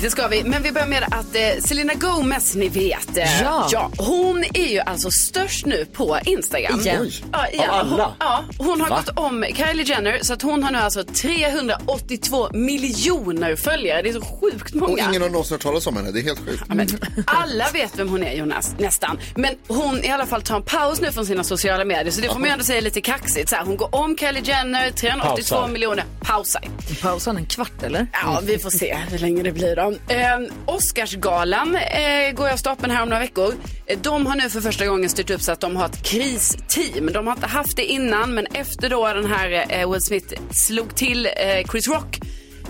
Det 0.00 0.10
ska 0.10 0.28
vi, 0.28 0.44
men 0.44 0.62
vi 0.62 0.72
börjar 0.72 0.86
med 0.88 1.02
att 1.02 1.34
eh, 1.34 1.62
Selena 1.64 1.94
Gomez, 1.94 2.54
ni 2.54 2.68
vet. 2.68 3.16
Eh, 3.16 3.42
Ja. 3.42 3.90
Hon 3.98 4.44
är 4.54 4.66
ju 4.72 4.78
alltså 4.80 5.10
störst 5.10 5.66
nu 5.66 5.84
på 5.92 6.18
Instagram. 6.24 6.80
Igen. 6.80 7.00
Oj. 7.02 7.24
Ja, 7.32 7.48
igen. 7.48 7.70
Av 7.70 7.76
alla? 7.78 8.04
Hon, 8.04 8.14
ja, 8.20 8.44
hon 8.58 8.80
har 8.80 8.88
Va? 8.88 8.96
gått 9.06 9.18
om 9.18 9.44
Kylie 9.54 9.84
Jenner 9.84 10.18
så 10.22 10.32
att 10.32 10.42
hon 10.42 10.62
har 10.62 10.70
nu 10.72 10.78
alltså 10.78 11.04
382 11.04 12.48
miljoner 12.52 13.56
följare. 13.56 14.02
Det 14.02 14.08
är 14.08 14.12
så 14.12 14.20
sjukt 14.40 14.74
många. 14.74 14.92
Och 14.92 14.98
ingen 14.98 15.22
har 15.22 15.28
någonsin 15.28 15.54
hört 15.54 15.62
talas 15.62 15.86
om 15.86 15.96
henne, 15.96 16.10
det 16.10 16.20
är 16.20 16.22
helt 16.22 16.38
sjukt. 16.48 16.62
Ja, 16.68 16.74
men 16.74 16.88
alla 17.26 17.64
vet 17.72 17.98
vem 17.98 18.08
hon 18.08 18.22
är 18.24 18.32
Jonas, 18.32 18.74
nästan. 18.78 19.18
Men 19.36 19.54
hon 19.68 20.04
i 20.04 20.08
alla 20.08 20.26
fall 20.26 20.42
tar 20.42 20.56
en 20.56 20.62
paus 20.62 21.00
nu 21.00 21.12
från 21.12 21.26
sina 21.26 21.44
sociala 21.44 21.84
medier. 21.84 22.10
Så 22.10 22.20
det 22.20 22.28
får 22.28 22.38
man 22.38 22.44
ju 22.48 22.52
ändå 22.52 22.64
säga 22.64 22.80
lite 22.80 23.00
kaxigt. 23.00 23.48
Så 23.48 23.56
här, 23.56 23.64
hon 23.64 23.76
går 23.76 23.94
om 23.94 24.16
Kylie 24.16 24.42
Jenner, 24.44 24.90
382 24.90 25.54
Pausar. 25.56 25.68
miljoner. 25.68 26.04
Pausar. 26.20 26.62
Pausar 27.02 27.34
en 27.34 27.46
kvart 27.46 27.82
eller? 27.82 28.06
Ja, 28.12 28.40
vi 28.44 28.58
får 28.58 28.70
se 28.70 28.96
hur 29.10 29.18
länge 29.18 29.42
det 29.42 29.52
blir 29.52 29.76
då. 29.76 29.89
Eh, 30.08 30.38
Oscarsgalan 30.66 31.76
eh, 31.76 32.32
går 32.34 32.48
jag 32.48 32.58
stapeln 32.58 32.92
här 32.92 33.02
om 33.02 33.08
några 33.08 33.20
veckor. 33.20 33.54
Eh, 33.86 33.98
de 34.02 34.26
har 34.26 34.36
nu 34.36 34.50
för 34.50 34.60
första 34.60 34.86
gången 34.86 35.08
styrt 35.10 35.30
upp 35.30 35.42
så 35.42 35.52
att 35.52 35.60
de 35.60 35.76
har 35.76 35.86
ett 35.86 36.02
kristeam. 36.02 37.10
De 37.12 37.26
har 37.26 37.34
inte 37.34 37.46
haft 37.46 37.76
det 37.76 37.84
innan, 37.84 38.34
men 38.34 38.46
efter 38.46 38.88
då 38.88 39.12
den 39.12 39.26
här 39.26 39.66
eh, 39.68 39.90
Will 39.92 40.00
Smith 40.02 40.34
slog 40.52 40.94
till 40.96 41.26
eh, 41.26 41.70
Chris 41.70 41.88
Rock 41.88 42.20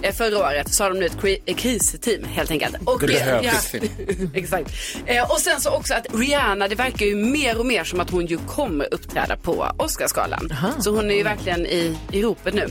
eh, 0.03 0.15
förra 0.15 0.39
året 0.39 0.75
så 0.75 0.85
har 0.85 0.91
de 0.91 0.99
nu 1.01 1.07
ett 1.07 1.17
kri- 1.23 1.55
kristeam 1.55 2.25
helt 2.25 2.51
enkelt. 2.51 2.77
Och, 2.85 3.01
Det 3.01 3.07
behövs. 3.07 3.75
ja, 3.75 3.81
exakt. 4.35 4.71
Eh, 5.07 5.31
och 5.31 5.39
sen 5.41 5.61
så 5.61 5.71
också 5.71 5.95
att 5.95 6.07
Rihanna, 6.15 6.69
det 6.69 6.75
verkar 6.75 7.07
ju 7.07 7.15
mer 7.17 7.59
och 7.59 7.67
mer 7.67 7.85
som 7.85 8.01
att 8.01 8.11
hon 8.11 8.27
ju 8.27 8.39
kommer 8.39 8.95
uppträda 8.95 9.37
på 9.37 9.67
Oscarsgalan. 9.79 10.53
Så 10.81 10.91
hon 10.95 11.11
är 11.11 11.15
ju 11.15 11.23
verkligen 11.23 11.67
i, 11.67 11.97
i 12.13 12.23
ropet 12.23 12.55
nu. 12.55 12.69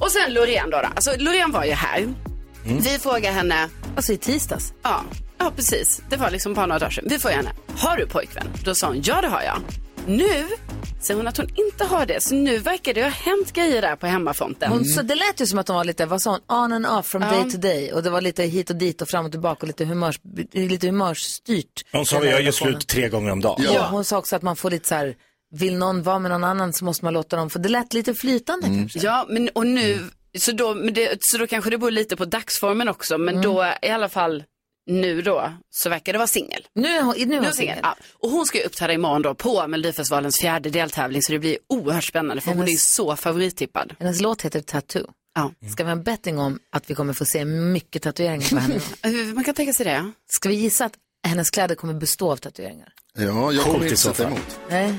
Och 0.00 0.10
sen 0.10 0.34
Loreen 0.34 0.70
då. 0.70 0.76
då. 0.82 0.88
Alltså 0.94 1.10
Loreen 1.18 1.52
var 1.52 1.64
ju 1.64 1.72
här. 1.72 2.04
Vi 2.64 2.98
frågar 2.98 3.32
henne. 3.32 3.68
Alltså 3.96 4.12
i 4.12 4.16
tisdags? 4.16 4.72
Ja, 4.82 5.02
ja 5.38 5.52
precis. 5.56 6.02
Det 6.10 6.16
var 6.16 6.30
liksom 6.30 6.54
bara 6.54 6.66
några 6.66 6.78
dagar 6.78 6.90
sedan. 6.90 7.04
Vi 7.08 7.18
frågar 7.18 7.36
henne. 7.36 7.52
Har 7.78 7.96
du 7.96 8.06
pojkvän? 8.06 8.46
Då 8.64 8.74
sa 8.74 8.86
hon 8.86 9.02
ja 9.04 9.20
det 9.20 9.28
har 9.28 9.42
jag. 9.42 9.58
Nu 10.06 10.48
säger 11.00 11.16
hon 11.18 11.28
att 11.28 11.36
hon 11.36 11.48
inte 11.48 11.84
har 11.84 12.06
det. 12.06 12.22
Så 12.22 12.34
nu 12.34 12.58
verkar 12.58 12.94
det 12.94 13.02
ha 13.02 13.08
hänt 13.10 13.52
grejer 13.52 13.82
där 13.82 13.96
på 13.96 14.06
hemmafronten. 14.06 14.72
Hon, 14.72 14.84
så 14.84 15.02
det 15.02 15.14
lät 15.14 15.40
ju 15.40 15.46
som 15.46 15.58
att 15.58 15.66
de 15.66 15.76
var 15.76 15.84
lite, 15.84 16.06
vad 16.06 16.22
sa 16.22 16.30
hon, 16.30 16.62
on 16.64 16.72
and 16.72 16.86
off 16.86 17.06
from 17.06 17.22
Ja. 17.22 17.30
day 17.30 17.50
to 17.50 17.58
day. 17.58 17.92
Och 17.92 18.02
det 18.02 18.10
var 18.10 18.20
lite 18.20 18.42
hit 18.42 18.70
och 18.70 18.76
dit 18.76 19.02
och 19.02 19.08
fram 19.08 19.24
och 19.24 19.30
tillbaka 19.30 19.60
och 19.60 19.66
lite, 19.66 19.84
humörs, 19.84 20.20
lite 20.52 20.86
humörsstyrt. 20.86 21.84
Hon 21.92 22.06
sa 22.06 22.16
här 22.24 22.40
gör 22.40 22.52
slut 22.52 22.86
tre 22.88 23.08
gånger 23.08 23.30
om 23.32 23.40
dagen. 23.40 23.66
Ja. 23.74 23.88
hon 23.90 24.04
sa 24.04 24.18
också 24.18 24.36
att 24.36 24.42
man 24.42 24.56
får 24.56 24.70
lite 24.70 24.88
så 24.88 24.94
här, 24.94 25.14
vill 25.54 25.76
någon 25.78 26.02
vara 26.02 26.18
med 26.18 26.30
någon 26.30 26.44
annan 26.44 26.72
så 26.72 26.84
måste 26.84 27.04
man 27.04 27.14
låta 27.14 27.36
dem, 27.36 27.50
för 27.50 27.58
det 27.58 27.68
lät 27.68 27.94
lite 27.94 28.14
flytande 28.14 28.66
kanske. 28.66 28.98
Ja, 28.98 29.26
men 29.28 29.48
och 29.48 29.66
nu, 29.66 30.00
så, 30.38 30.52
då, 30.52 30.74
det, 30.74 31.18
så 31.20 31.38
då 31.38 31.46
kanske 31.46 31.70
det 31.70 31.78
beror 31.78 31.90
lite 31.90 32.16
på 32.16 32.24
dagsformen 32.24 32.88
också. 32.88 33.18
Men 33.18 33.42
då 33.42 33.72
i 33.82 33.88
alla 33.88 34.08
fall 34.08 34.44
nu 34.86 35.22
då 35.22 35.52
så 35.70 35.90
verkar 35.90 36.12
det 36.12 36.18
vara 36.18 36.26
singel. 36.26 36.66
Nu 36.74 36.88
är 36.88 37.02
hon, 37.02 37.14
nu 37.26 37.34
är 37.36 37.40
hon 37.40 37.52
singel. 37.52 37.78
Ja. 37.82 37.96
Och 38.12 38.30
hon 38.30 38.46
ska 38.46 38.58
ju 38.58 38.64
uppträda 38.64 38.92
imorgon 38.92 39.22
då 39.22 39.34
på 39.34 39.66
Melodifestivalens 39.68 40.40
fjärde 40.40 40.70
deltävling 40.70 41.22
så 41.22 41.32
det 41.32 41.38
blir 41.38 41.58
oerhört 41.68 42.04
spännande 42.04 42.40
för 42.42 42.50
hon 42.50 42.58
är 42.62 42.66
ju 42.66 42.70
Hennes- 42.70 42.94
så 42.94 43.16
favorittippad. 43.16 43.94
Hennes 43.98 44.20
låt 44.20 44.42
heter 44.42 44.60
Tattoo. 44.60 45.06
Ja. 45.34 45.52
Ska 45.72 45.84
vi 45.84 45.90
ha 45.90 45.96
en 45.96 46.02
betting 46.02 46.38
om 46.38 46.58
att 46.70 46.90
vi 46.90 46.94
kommer 46.94 47.12
få 47.12 47.24
se 47.24 47.44
mycket 47.44 48.02
tatueringar 48.02 48.48
på 48.50 48.56
henne? 48.56 48.80
Man 49.34 49.44
kan 49.44 49.54
tänka 49.54 49.72
sig 49.72 49.86
det. 49.86 50.10
Ska 50.26 50.48
vi 50.48 50.54
gissa 50.54 50.84
att 50.84 50.94
hennes 51.26 51.50
kläder 51.50 51.74
kommer 51.74 51.94
bestå 51.94 52.32
av 52.32 52.36
tatueringar? 52.36 52.92
Ja, 53.18 53.52
jag 53.52 53.64
kommer 53.64 53.84
inte 53.84 53.96
sätta 53.96 54.24
emot. 54.24 54.60
Nej, 54.68 54.94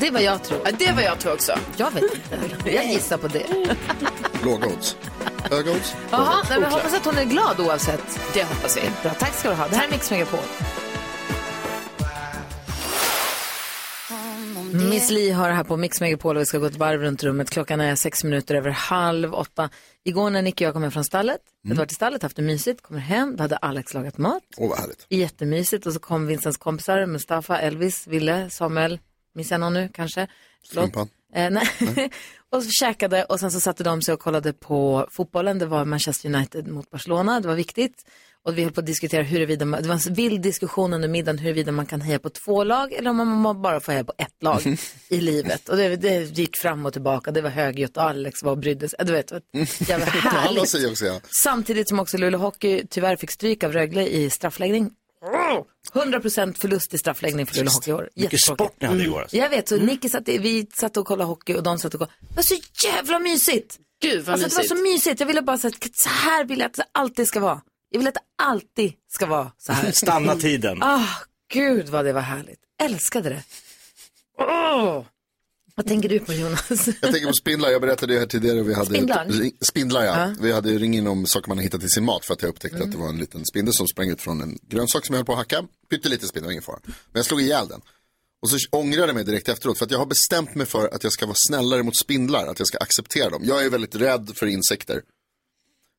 det 0.00 0.10
vad 0.10 0.22
jag 0.22 0.44
tror. 0.44 0.60
Ja, 0.64 0.70
det 0.78 0.92
var 0.92 1.02
jag 1.02 1.18
tror 1.18 1.32
också. 1.32 1.58
Jag 1.76 1.90
vet 1.90 2.02
inte. 2.02 2.70
Jag 2.74 2.86
gissar 2.86 3.16
på 3.18 3.28
det. 3.28 3.46
Låga 4.44 4.66
odds. 4.66 4.96
Höga 5.50 5.70
odds. 5.72 5.94
Jaha, 6.10 6.34
nej, 6.50 6.60
men 6.60 6.72
hoppas 6.72 6.94
att 6.94 7.04
hon 7.04 7.18
är 7.18 7.24
glad 7.24 7.60
oavsett. 7.60 8.20
Det 8.34 8.44
hoppas 8.44 8.76
vi. 8.76 8.80
Bra, 9.02 9.10
tack 9.18 9.34
ska 9.34 9.48
du 9.48 9.54
ha. 9.54 9.68
Det 9.68 9.76
här 9.76 9.86
är 9.86 9.90
Mix 9.90 10.10
Megapol. 10.10 10.40
Miss 14.72 15.10
Li 15.10 15.30
har 15.30 15.48
det 15.48 15.54
här 15.54 15.64
på 15.64 15.76
Mix 15.76 16.00
Megapol 16.00 16.36
och 16.36 16.40
vi 16.40 16.46
ska 16.46 16.58
gå 16.58 16.66
ett 16.66 16.76
varv 16.76 17.00
runt 17.00 17.22
rummet. 17.22 17.50
Klockan 17.50 17.80
är 17.80 17.94
sex 17.94 18.24
minuter 18.24 18.54
över 18.54 18.70
halv 18.70 19.34
åtta. 19.34 19.70
Igår 20.04 20.30
när 20.30 20.42
Nicky 20.42 20.64
och 20.64 20.66
jag 20.66 20.72
kom 20.74 20.82
hem 20.82 20.92
från 20.92 21.04
stallet, 21.04 21.40
vi 21.62 21.68
hade 21.68 21.78
varit 21.78 21.92
i 21.92 21.94
stallet, 21.94 22.22
haft 22.22 22.36
det 22.36 22.42
mysigt, 22.42 22.82
kommer 22.82 23.00
hem, 23.00 23.36
då 23.36 23.44
hade 23.44 23.56
Alex 23.56 23.94
lagat 23.94 24.18
mat. 24.18 24.42
Åh, 24.56 24.68
vad 24.68 24.78
härligt. 24.78 25.06
Jättemysigt 25.08 25.86
och 25.86 25.92
så 25.92 25.98
kom 25.98 26.26
Vincents 26.26 26.58
kompisar, 26.58 27.06
Mustafa, 27.06 27.58
Elvis, 27.60 28.06
Ville, 28.06 28.50
Samuel, 28.50 28.98
minns 29.34 29.50
jag 29.50 29.60
någon 29.60 29.74
nu 29.74 29.88
kanske? 29.94 30.26
Strumpan. 30.64 31.08
Eh, 31.34 31.50
nej. 31.50 31.68
och 32.50 32.62
så 32.62 32.70
käkade 32.70 33.24
och 33.24 33.40
sen 33.40 33.52
så 33.52 33.60
satte 33.60 33.84
de 33.84 34.02
sig 34.02 34.14
och 34.14 34.20
kollade 34.20 34.52
på 34.52 35.08
fotbollen. 35.10 35.58
Det 35.58 35.66
var 35.66 35.84
Manchester 35.84 36.34
United 36.34 36.68
mot 36.68 36.90
Barcelona, 36.90 37.40
det 37.40 37.48
var 37.48 37.54
viktigt. 37.54 38.04
Och 38.46 38.58
vi 38.58 38.62
höll 38.62 38.72
på 38.72 38.80
att 38.80 38.86
diskutera 38.86 39.22
huruvida, 39.22 39.64
man, 39.64 39.82
det 39.82 39.88
var 39.88 39.94
en 39.94 40.14
vild 40.14 40.42
diskussion 40.42 40.92
under 40.92 41.08
middagen 41.08 41.38
huruvida 41.38 41.72
man 41.72 41.86
kan 41.86 42.00
heja 42.00 42.18
på 42.18 42.30
två 42.30 42.64
lag 42.64 42.92
eller 42.92 43.10
om 43.10 43.16
man 43.16 43.62
bara 43.62 43.80
får 43.80 43.92
heja 43.92 44.04
på 44.04 44.12
ett 44.18 44.42
lag 44.42 44.76
i 45.08 45.20
livet. 45.20 45.68
Och 45.68 45.76
det, 45.76 45.96
det 45.96 46.38
gick 46.38 46.56
fram 46.56 46.86
och 46.86 46.92
tillbaka, 46.92 47.30
det 47.30 47.40
var 47.40 47.50
högljutt 47.50 47.96
och 47.96 48.02
Alex 48.02 48.42
var 48.42 48.50
och 48.50 48.58
brydde 48.58 48.88
sig. 48.88 48.98
Du 49.02 49.12
vet, 49.12 49.28
det 49.28 49.34
var 49.52 49.66
jävla 49.88 50.06
härligt. 50.06 50.68
säger 50.68 50.90
också 50.90 51.06
ja. 51.06 51.20
Samtidigt 51.42 51.88
som 51.88 52.00
också 52.00 52.18
Luleå 52.18 52.40
Hockey 52.40 52.86
tyvärr 52.90 53.16
fick 53.16 53.30
stryk 53.30 53.64
av 53.64 53.72
Rögle 53.72 54.06
i 54.06 54.30
straffläggning. 54.30 54.90
100% 55.94 56.58
förlust 56.58 56.94
i 56.94 56.98
straffläggning 56.98 57.46
för 57.46 57.56
Luleå 57.56 57.72
Hockey 57.72 57.90
i 57.90 57.94
år. 57.94 58.10
Mycket 58.14 58.40
sport 58.40 58.74
ni 58.80 58.86
hade 58.86 59.02
igår. 59.02 59.20
Alltså. 59.22 59.36
Jag 59.36 59.50
vet, 59.50 59.68
så 59.68 59.76
Nicky 59.76 60.08
satt, 60.08 60.28
vi 60.28 60.66
satt 60.74 60.96
och 60.96 61.06
kollade 61.06 61.28
hockey 61.28 61.54
och 61.54 61.62
de 61.62 61.78
satt 61.78 61.94
och 61.94 62.00
kollade. 62.00 62.14
Det 62.28 62.36
var 62.36 62.42
så 62.42 62.56
jävla 62.86 63.18
mysigt. 63.18 63.76
Gud 64.02 64.24
vad 64.24 64.32
alltså, 64.32 64.46
mysigt. 64.46 64.68
Det 64.68 64.74
var 64.74 64.76
så 64.76 64.82
mysigt. 64.82 65.20
Jag 65.20 65.26
ville 65.26 65.42
bara 65.42 65.58
säga 65.58 65.72
att 65.84 65.90
så 65.92 66.08
här 66.08 66.44
vill 66.44 66.58
jag 66.58 66.66
att 66.66 66.74
det 66.74 66.84
alltid 66.92 67.26
ska 67.26 67.40
vara. 67.40 67.60
Jag 67.90 67.98
vill 67.98 68.08
att 68.08 68.14
det 68.14 68.20
alltid 68.42 68.92
ska 69.12 69.26
vara 69.26 69.52
så 69.58 69.72
här. 69.72 69.92
Stanna 69.92 70.36
tiden. 70.36 70.82
Ah, 70.82 71.08
gud 71.52 71.88
vad 71.88 72.04
det 72.04 72.12
var 72.12 72.20
härligt. 72.20 72.60
Älskade 72.82 73.28
det. 73.28 73.42
Åh! 74.38 75.04
Vad 75.74 75.86
tänker 75.86 76.08
du 76.08 76.18
på 76.18 76.32
Jonas? 76.32 76.70
Jag 76.86 77.12
tänker 77.12 77.26
på 77.26 77.32
spindlar, 77.32 77.70
jag 77.70 77.80
berättade 77.80 78.12
ju 78.12 78.18
här 78.18 78.26
tidigare. 78.26 78.62
Vi 78.62 78.74
hade 78.74 78.86
Spindlar? 78.90 79.26
Ring, 79.26 79.52
spindlar 79.60 80.04
ja. 80.04 80.20
Ja. 80.20 80.34
Vi 80.40 80.52
hade 80.52 80.78
ring 80.78 80.94
in 80.94 81.06
om 81.06 81.26
saker 81.26 81.48
man 81.48 81.58
har 81.58 81.62
hittat 81.62 81.82
i 81.82 81.88
sin 81.88 82.04
mat 82.04 82.24
för 82.24 82.34
att 82.34 82.42
jag 82.42 82.48
upptäckte 82.48 82.82
att 82.82 82.92
det 82.92 82.98
var 82.98 83.08
en 83.08 83.18
liten 83.18 83.44
spindel 83.44 83.74
som 83.74 83.86
sprang 83.86 84.08
ut 84.08 84.20
från 84.20 84.40
en 84.40 84.58
grönsak 84.68 85.06
som 85.06 85.12
jag 85.14 85.18
höll 85.18 85.26
på 85.26 85.32
att 85.32 85.38
hacka. 85.38 85.64
Pytteliten 85.90 86.28
spindel, 86.28 86.50
ingen 86.52 86.62
fara. 86.62 86.78
Men 86.84 86.94
jag 87.12 87.24
slog 87.24 87.40
ihjäl 87.40 87.68
den. 87.68 87.80
Och 88.42 88.50
så 88.50 88.56
ångrade 88.70 89.06
jag 89.06 89.14
mig 89.14 89.24
direkt 89.24 89.48
efteråt 89.48 89.78
för 89.78 89.84
att 89.84 89.90
jag 89.90 89.98
har 89.98 90.06
bestämt 90.06 90.54
mig 90.54 90.66
för 90.66 90.88
att 90.88 91.04
jag 91.04 91.12
ska 91.12 91.26
vara 91.26 91.36
snällare 91.38 91.82
mot 91.82 91.96
spindlar, 91.96 92.46
att 92.46 92.58
jag 92.58 92.68
ska 92.68 92.78
acceptera 92.78 93.30
dem. 93.30 93.42
Jag 93.44 93.64
är 93.64 93.70
väldigt 93.70 93.94
rädd 93.94 94.32
för 94.34 94.46
insekter. 94.46 95.02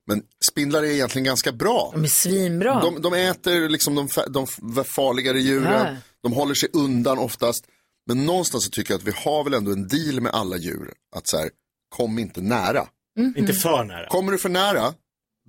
Men 0.07 0.21
spindlar 0.45 0.83
är 0.83 0.87
egentligen 0.87 1.23
ganska 1.25 1.51
bra. 1.51 1.91
De 1.93 2.03
är 2.03 2.07
svinbra. 2.07 2.81
De, 2.81 3.01
de 3.01 3.13
äter 3.13 3.69
liksom 3.69 3.95
de, 3.95 4.07
de 4.27 4.47
farligare 4.85 5.39
djuren. 5.39 5.85
Ja. 5.93 5.95
De 6.23 6.33
håller 6.33 6.53
sig 6.55 6.69
undan 6.73 7.17
oftast. 7.19 7.65
Men 8.07 8.25
någonstans 8.25 8.63
så 8.63 8.69
tycker 8.69 8.93
jag 8.93 8.99
att 8.99 9.07
vi 9.07 9.13
har 9.15 9.43
väl 9.43 9.53
ändå 9.53 9.71
en 9.71 9.87
deal 9.87 10.21
med 10.21 10.31
alla 10.31 10.57
djur. 10.57 10.93
Att 11.15 11.27
så 11.27 11.37
här, 11.37 11.49
kom 11.89 12.19
inte 12.19 12.41
nära. 12.41 12.87
Mhm. 13.19 13.33
Inte 13.37 13.53
för 13.53 13.83
nära. 13.83 14.07
Kommer 14.07 14.31
du 14.31 14.37
för 14.37 14.49
nära, 14.49 14.93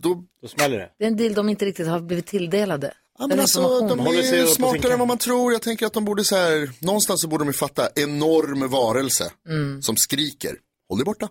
då... 0.03 0.25
Då 0.43 0.49
smäller 0.49 0.79
det. 0.79 0.91
Det 0.99 1.05
är 1.05 1.09
en 1.09 1.17
deal 1.17 1.35
de 1.35 1.49
inte 1.49 1.65
riktigt 1.65 1.87
har 1.87 2.01
blivit 2.01 2.27
tilldelade. 2.27 2.95
Ja, 3.19 3.27
men 3.27 3.41
alltså, 3.41 3.61
de 3.89 4.01
är 4.01 4.43
på 4.47 4.55
smartare 4.55 4.93
än 4.93 4.99
vad 4.99 5.09
man 5.09 5.19
tror. 5.19 5.53
Jag 5.53 5.63
tänker 5.63 5.87
att 5.87 5.93
de 5.93 6.05
borde 6.05 6.25
så 6.25 6.37
här, 6.37 6.71
någonstans 6.79 7.21
så 7.21 7.29
borde 7.29 7.45
de 7.45 7.49
ju 7.49 7.53
fatta 7.53 7.89
enorm 7.95 8.69
varelse 8.71 9.33
Mm. 9.49 9.83
som 9.83 9.97
skriker. 9.97 10.57
Håll 10.89 10.99
dig 10.99 11.05
borta. 11.05 11.29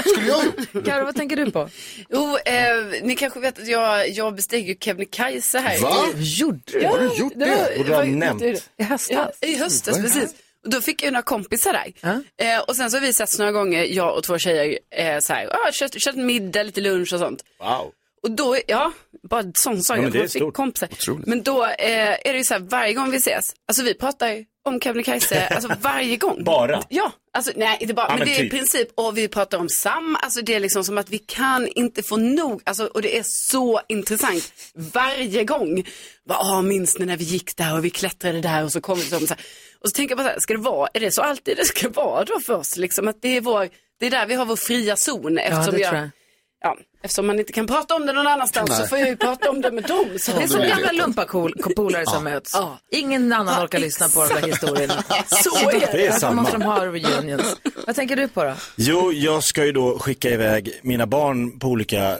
Skulle 0.00 0.26
jag 0.28 0.44
gjort. 0.44 0.56
Karo, 0.86 1.04
vad 1.04 1.16
tänker 1.16 1.36
du 1.36 1.50
på? 1.50 1.68
Jo, 2.10 2.36
eh, 2.44 3.02
ni 3.02 3.16
kanske 3.16 3.40
vet 3.40 3.58
att 3.58 3.68
jag, 3.68 4.08
jag 4.08 4.34
besteg 4.34 4.68
ju 4.68 4.74
Kebnekaise 4.80 5.58
här. 5.58 5.78
Va? 5.80 5.94
Gjorde 6.16 6.60
du? 6.66 6.80
Ja, 6.82 6.90
Har 6.90 6.98
du 6.98 7.04
gjort 7.16 7.32
det? 7.36 7.74
Borde 7.76 7.88
du 7.88 7.94
ha 7.94 7.98
var- 8.00 8.06
nämnt. 8.06 8.40
det- 8.40 8.68
I 8.78 8.82
höstas? 8.82 9.32
Ja, 9.40 9.48
i 9.48 9.56
höstas, 9.56 9.96
det 9.96 10.02
precis. 10.02 10.34
Och 10.64 10.70
då 10.70 10.80
fick 10.80 11.02
jag 11.02 11.12
några 11.12 11.22
kompisar 11.22 11.72
där. 11.72 11.92
Ja. 12.00 12.44
Eh, 12.46 12.60
och 12.60 12.76
sen 12.76 12.90
så 12.90 12.96
har 12.96 13.02
vi 13.02 13.12
setts 13.12 13.38
några 13.38 13.52
gånger, 13.52 13.82
jag 13.84 14.16
och 14.16 14.24
två 14.24 14.38
tjejer, 14.38 14.78
eh, 14.96 15.18
så 15.20 15.32
här, 15.32 15.46
ah, 15.46 15.70
kört, 15.72 15.92
kört 15.92 16.14
middag, 16.14 16.62
lite 16.62 16.80
lunch 16.80 17.12
och 17.12 17.18
sånt. 17.18 17.44
Wow. 17.60 17.92
Och 18.22 18.30
då, 18.30 18.56
ja, 18.66 18.92
bara 19.30 19.40
en 19.40 19.52
sån 19.54 19.82
sak. 19.82 19.98
Ja, 19.98 20.02
men 20.02 20.12
det 20.12 20.18
är 20.22 20.26
stort. 20.26 20.54
kompisar. 20.54 20.88
Otroligt. 20.92 21.26
Men 21.26 21.42
då 21.42 21.64
eh, 21.66 21.76
är 22.26 22.32
det 22.32 22.38
ju 22.38 22.44
så 22.44 22.54
här, 22.54 22.60
varje 22.60 22.92
gång 22.94 23.10
vi 23.10 23.16
ses, 23.16 23.44
alltså 23.68 23.82
vi 23.82 23.94
pratar 23.94 24.44
om 24.64 24.80
Kebnekaise, 24.80 25.46
alltså 25.46 25.68
varje 25.80 26.16
gång. 26.16 26.44
Bara? 26.44 26.82
Ja, 26.88 27.12
alltså 27.32 27.52
nej, 27.56 27.76
inte 27.80 27.94
bara, 27.94 28.06
Ja, 28.06 28.10
men, 28.10 28.18
men 28.18 28.28
det 28.28 28.34
är 28.34 28.38
i 28.38 28.42
typ. 28.42 28.50
princip, 28.50 28.88
och 28.94 29.18
vi 29.18 29.28
pratar 29.28 29.58
om 29.58 29.68
samma, 29.68 30.18
alltså 30.18 30.42
det 30.42 30.54
är 30.54 30.60
liksom 30.60 30.84
som 30.84 30.98
att 30.98 31.10
vi 31.10 31.18
kan 31.18 31.68
inte 31.68 32.02
få 32.02 32.16
nog, 32.16 32.62
alltså, 32.64 32.86
och 32.86 33.02
det 33.02 33.18
är 33.18 33.22
så 33.26 33.80
intressant 33.88 34.52
varje 34.74 35.44
gång. 35.44 35.84
Vad, 36.24 36.38
ah, 36.40 36.62
minns 36.62 36.98
ni 36.98 37.06
när 37.06 37.16
vi 37.16 37.24
gick 37.24 37.56
där 37.56 37.76
och 37.78 37.84
vi 37.84 37.90
klättrade 37.90 38.40
där 38.40 38.64
och 38.64 38.72
så 38.72 38.80
kom 38.80 38.98
vi 38.98 39.04
så 39.04 39.18
här. 39.18 39.38
Och 39.80 39.88
så 39.88 39.94
tänker 39.94 40.10
jag 40.10 40.18
bara 40.18 40.26
så 40.28 40.32
här, 40.32 40.40
ska 40.40 40.54
det 40.54 40.60
vara, 40.60 40.88
är 40.94 41.00
det 41.00 41.12
så 41.12 41.22
alltid 41.22 41.56
det 41.56 41.64
ska 41.64 41.88
vara 41.88 42.24
då 42.24 42.40
för 42.40 42.54
oss? 42.54 42.76
Liksom 42.76 43.08
att 43.08 43.22
det 43.22 43.36
är 43.36 43.40
vår, 43.40 43.68
det 44.00 44.06
är 44.06 44.10
där 44.10 44.26
vi 44.26 44.34
har 44.34 44.44
vår 44.44 44.56
fria 44.56 44.96
zon 44.96 45.38
eftersom 45.38 45.74
det 45.74 45.80
jag, 45.80 45.90
tror 45.90 46.00
jag. 46.00 46.10
Ja, 46.60 46.76
eftersom 47.02 47.26
man 47.26 47.38
inte 47.38 47.52
kan 47.52 47.66
prata 47.66 47.94
om 47.94 48.06
det 48.06 48.12
någon 48.12 48.26
annanstans 48.26 48.70
så 48.70 48.78
Nej. 48.78 48.88
får 48.88 48.98
jag 48.98 49.08
ju 49.08 49.16
prata 49.16 49.50
om 49.50 49.60
det 49.60 49.72
med 49.72 49.84
dem. 49.84 50.06
Så 50.20 50.32
Det 50.32 50.42
är 50.42 50.48
som 50.48 50.60
gamla 50.60 50.92
lumpapolare 50.92 52.06
som 52.06 52.24
möts. 52.24 52.50
Ja. 52.54 52.78
Ingen 52.90 53.32
annan 53.32 53.54
Ja, 53.58 53.64
orkar 53.64 53.78
lyssna 53.78 54.08
på 54.08 54.26
de 54.28 54.40
där 54.40 54.46
historierna. 54.48 54.94
Så 55.26 55.68
är 55.70 55.80
det. 55.80 55.88
Det 55.92 56.06
är 56.06 56.12
samma. 56.12 56.42
måste 56.42 56.56
de 56.58 56.62
ha 56.62 56.86
reunions. 56.86 57.56
Vad 57.86 57.96
tänker 57.96 58.16
du 58.16 58.28
på 58.28 58.44
då? 58.44 58.54
Jo, 58.76 59.12
jag 59.12 59.42
ska 59.44 59.64
ju 59.64 59.72
då 59.72 59.98
skicka 59.98 60.30
iväg 60.30 60.80
mina 60.82 61.06
barn 61.06 61.58
på 61.58 61.68
olika 61.68 62.18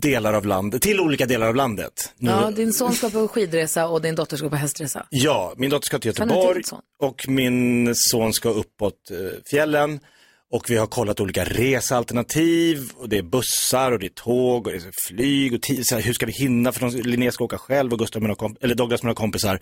delar 0.00 0.32
av 0.34 0.46
landet, 0.46 0.82
till 0.82 1.00
olika 1.00 1.26
delar 1.26 1.46
av 1.46 1.54
landet. 1.56 1.92
Nu, 2.16 2.30
Ja, 2.30 2.50
din 2.50 2.72
son 2.72 2.92
ska 2.92 3.10
på 3.10 3.28
skidresa 3.28 3.88
och 3.88 4.02
din 4.02 4.14
dotter 4.14 4.36
ska 4.36 4.48
på 4.48 4.56
hästresa. 4.56 5.06
Ja, 5.10 5.54
min 5.56 5.70
dotter 5.70 5.86
ska 5.86 5.98
till 5.98 6.08
Göteborg 6.08 6.62
och 7.02 7.24
min 7.28 7.94
son 7.94 8.32
ska 8.32 8.48
uppåt 8.48 9.10
eh, 9.10 9.16
fjällen. 9.50 10.00
Och 10.50 10.70
vi 10.70 10.76
har 10.76 10.86
kollat 10.86 11.20
olika 11.20 11.44
resealternativ 11.44 12.90
och 12.96 13.08
det 13.08 13.18
är 13.18 13.22
bussar 13.22 13.92
och 13.92 13.98
det 13.98 14.06
är 14.06 14.10
tåg 14.10 14.66
och 14.66 14.72
det 14.72 14.78
är 14.78 14.92
flyg 15.08 15.54
och 15.54 15.62
tid, 15.62 15.84
här, 15.92 16.00
hur 16.00 16.12
ska 16.12 16.26
vi 16.26 16.32
hinna 16.32 16.72
för 16.72 16.80
de, 16.80 16.96
Linnea 17.02 17.32
ska 17.32 17.44
åka 17.44 17.58
själv 17.58 17.92
och 17.92 17.98
Gustav 17.98 18.22
med 18.22 18.28
några 18.28 18.48
komp- 18.48 18.56
eller 18.60 18.74
Douglas 18.74 19.02
med 19.02 19.06
några 19.08 19.16
kompisar. 19.16 19.60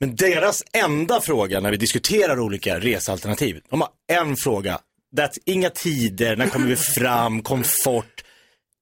Men 0.00 0.16
deras 0.16 0.62
enda 0.72 1.20
fråga 1.20 1.60
när 1.60 1.70
vi 1.70 1.76
diskuterar 1.76 2.40
olika 2.40 2.78
resealternativ, 2.80 3.60
de 3.70 3.80
har 3.80 3.90
en 4.12 4.36
fråga. 4.36 4.80
That's 5.16 5.38
inga 5.44 5.70
tider, 5.70 6.36
när 6.36 6.48
kommer 6.48 6.66
vi 6.66 6.76
fram, 6.96 7.42
komfort. 7.42 8.24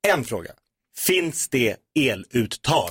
En 0.09 0.25
fråga. 0.25 0.51
Finns 1.07 1.49
det 1.49 1.77
eluttag 1.99 2.91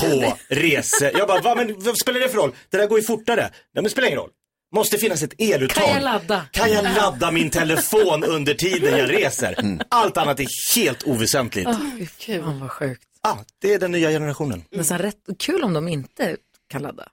på 0.00 0.36
resor? 0.48 1.10
Jag 1.18 1.28
bara, 1.28 1.40
Va, 1.40 1.54
men 1.54 1.74
vad 1.78 1.98
spelar 1.98 2.20
det 2.20 2.28
för 2.28 2.36
roll? 2.38 2.54
Det 2.70 2.76
där 2.76 2.86
går 2.86 2.98
ju 2.98 3.04
fortare. 3.04 3.40
Nej 3.42 3.50
men 3.74 3.84
det 3.84 3.90
spelar 3.90 4.08
ingen 4.08 4.18
roll. 4.20 4.30
Måste 4.74 4.98
finnas 4.98 5.22
ett 5.22 5.34
eluttag. 5.38 5.84
Kan 5.84 5.94
jag 5.94 6.02
ladda? 6.02 6.44
Kan 6.50 6.72
jag 6.72 6.84
ladda 6.84 7.30
min 7.30 7.50
telefon 7.50 8.24
under 8.24 8.54
tiden 8.54 8.98
jag 8.98 9.10
reser? 9.12 9.78
Allt 9.88 10.16
annat 10.16 10.40
är 10.40 10.74
helt 10.76 11.04
oväsentligt. 11.04 11.68
Oh, 11.68 12.06
kul. 12.18 12.40
Oh, 12.44 12.60
vad 12.60 12.70
sjukt. 12.70 13.02
Ja, 13.22 13.44
det 13.60 13.74
är 13.74 13.78
den 13.78 13.92
nya 13.92 14.10
generationen. 14.10 14.64
Nästan 14.70 14.98
rätt 14.98 15.16
kul 15.38 15.62
om 15.64 15.72
de 15.72 15.88
inte 15.88 16.36
kan 16.68 16.82
ladda. 16.82 17.08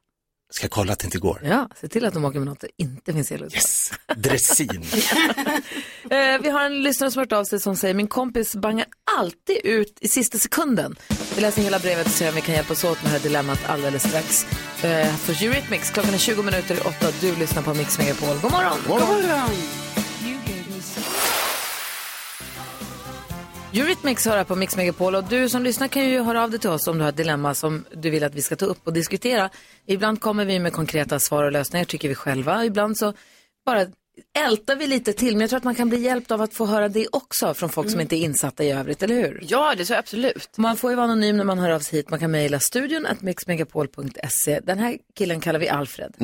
Ska 0.56 0.68
kolla 0.68 0.94
att 0.94 1.00
det 1.00 1.06
inte 1.06 1.18
går. 1.18 1.42
Ja, 1.44 1.70
se 1.82 1.88
till 1.88 2.06
att 2.06 2.14
de 2.14 2.26
åker 2.26 2.40
med 2.40 2.48
något 2.48 2.60
det 2.60 2.68
inte 2.78 3.14
finns 3.14 3.32
eluttag. 3.32 3.56
Yes. 3.56 3.92
Dressin. 4.16 4.86
Eh, 6.04 6.42
vi 6.42 6.50
har 6.50 6.66
en 6.66 6.84
lyssnare 6.84 7.12
som 7.12 7.20
har 7.20 7.26
hört 7.26 7.32
av 7.32 7.44
sig 7.44 7.60
som 7.60 7.76
säger 7.76 7.94
min 7.94 8.08
kompis 8.08 8.56
bangar 8.56 8.86
alltid 9.18 9.58
ut 9.64 9.98
i 10.02 10.08
sista 10.08 10.38
sekunden. 10.38 10.96
Vi 11.36 11.42
läser 11.42 11.62
hela 11.62 11.80
brevet 11.80 12.06
och 12.06 12.12
ser 12.12 12.30
om 12.30 12.36
vi 12.36 12.42
kan 12.42 12.56
hjälpas 12.56 12.84
åt 12.84 13.04
med 13.04 13.12
det 13.12 13.18
här 13.18 13.24
dilemmat 13.24 13.60
alldeles 13.68 14.04
strax. 14.04 14.46
Eh, 14.84 15.16
för 15.16 15.44
Eurythmics, 15.44 15.92
klockan 15.92 16.14
är 16.14 16.18
20 16.18 16.44
minuter 16.44 16.76
i 16.76 16.80
åtta 16.80 17.08
och 17.08 17.14
du 17.22 17.36
lyssnar 17.36 17.64
på 17.64 17.74
Mix 17.74 17.98
Megapol. 17.98 18.38
God 18.42 18.52
morgon! 18.52 18.78
God 18.88 19.02
morgon. 19.02 19.50
Eurythmics 23.76 24.26
hör 24.26 24.38
här 24.38 24.44
på 24.44 24.56
Mix 24.56 24.78
Megapol 24.78 25.16
och 25.16 25.24
du 25.24 25.50
som 25.50 25.64
lyssnar 25.64 25.88
kan 25.88 26.10
ju 26.10 26.22
höra 26.22 26.44
av 26.44 26.52
dig 26.52 26.60
till 26.60 26.70
oss 26.70 26.88
om 26.88 26.98
du 26.98 27.04
har 27.04 27.10
ett 27.10 27.18
dilemma 27.18 27.54
som 27.54 27.86
du 27.94 28.10
vill 28.10 28.24
att 28.24 28.36
vi 28.36 28.42
ska 28.42 28.56
ta 28.56 28.66
upp 28.66 28.88
och 28.88 28.94
diskutera. 28.94 29.50
Ibland 29.86 30.22
kommer 30.22 30.46
vi 30.46 30.60
med 30.60 30.74
konkreta 30.74 31.20
svar 31.20 31.44
och 31.44 31.52
lösningar 31.52 31.86
tycker 31.86 32.10
vi 32.10 32.16
själva. 32.16 32.66
Ibland 32.66 32.98
så 32.98 33.14
bara 33.66 33.86
ältar 34.38 34.76
vi 34.76 34.88
lite 34.88 35.14
till 35.14 35.34
men 35.34 35.42
jag 35.42 35.50
tror 35.50 35.58
att 35.58 35.64
man 35.64 35.76
kan 35.76 35.90
bli 35.90 36.02
hjälpt 36.02 36.32
av 36.32 36.42
att 36.42 36.54
få 36.54 36.66
höra 36.66 36.90
det 36.90 37.08
också 37.12 37.54
från 37.54 37.70
folk 37.70 37.92
som 37.92 38.00
inte 38.00 38.16
är 38.16 38.18
insatta 38.22 38.64
i 38.64 38.72
övrigt, 38.72 39.04
eller 39.04 39.16
hur? 39.16 39.44
Ja, 39.48 39.74
det 39.78 39.86
så 39.86 39.94
absolut. 39.94 40.58
Man 40.58 40.78
får 40.78 40.90
ju 40.90 40.96
vara 40.96 41.06
anonym 41.06 41.38
när 41.38 41.44
man 41.44 41.60
hör 41.60 41.70
av 41.70 41.80
sig 41.80 42.00
hit. 42.00 42.10
Man 42.10 42.20
kan 42.20 42.32
mejla 42.32 42.60
studion 42.60 43.06
at 43.06 43.22
mixmegapol.se. 43.22 44.60
Den 44.60 44.80
här 44.80 44.98
killen 45.16 45.42
kallar 45.42 45.60
vi 45.60 45.70
Alfred. 45.70 46.16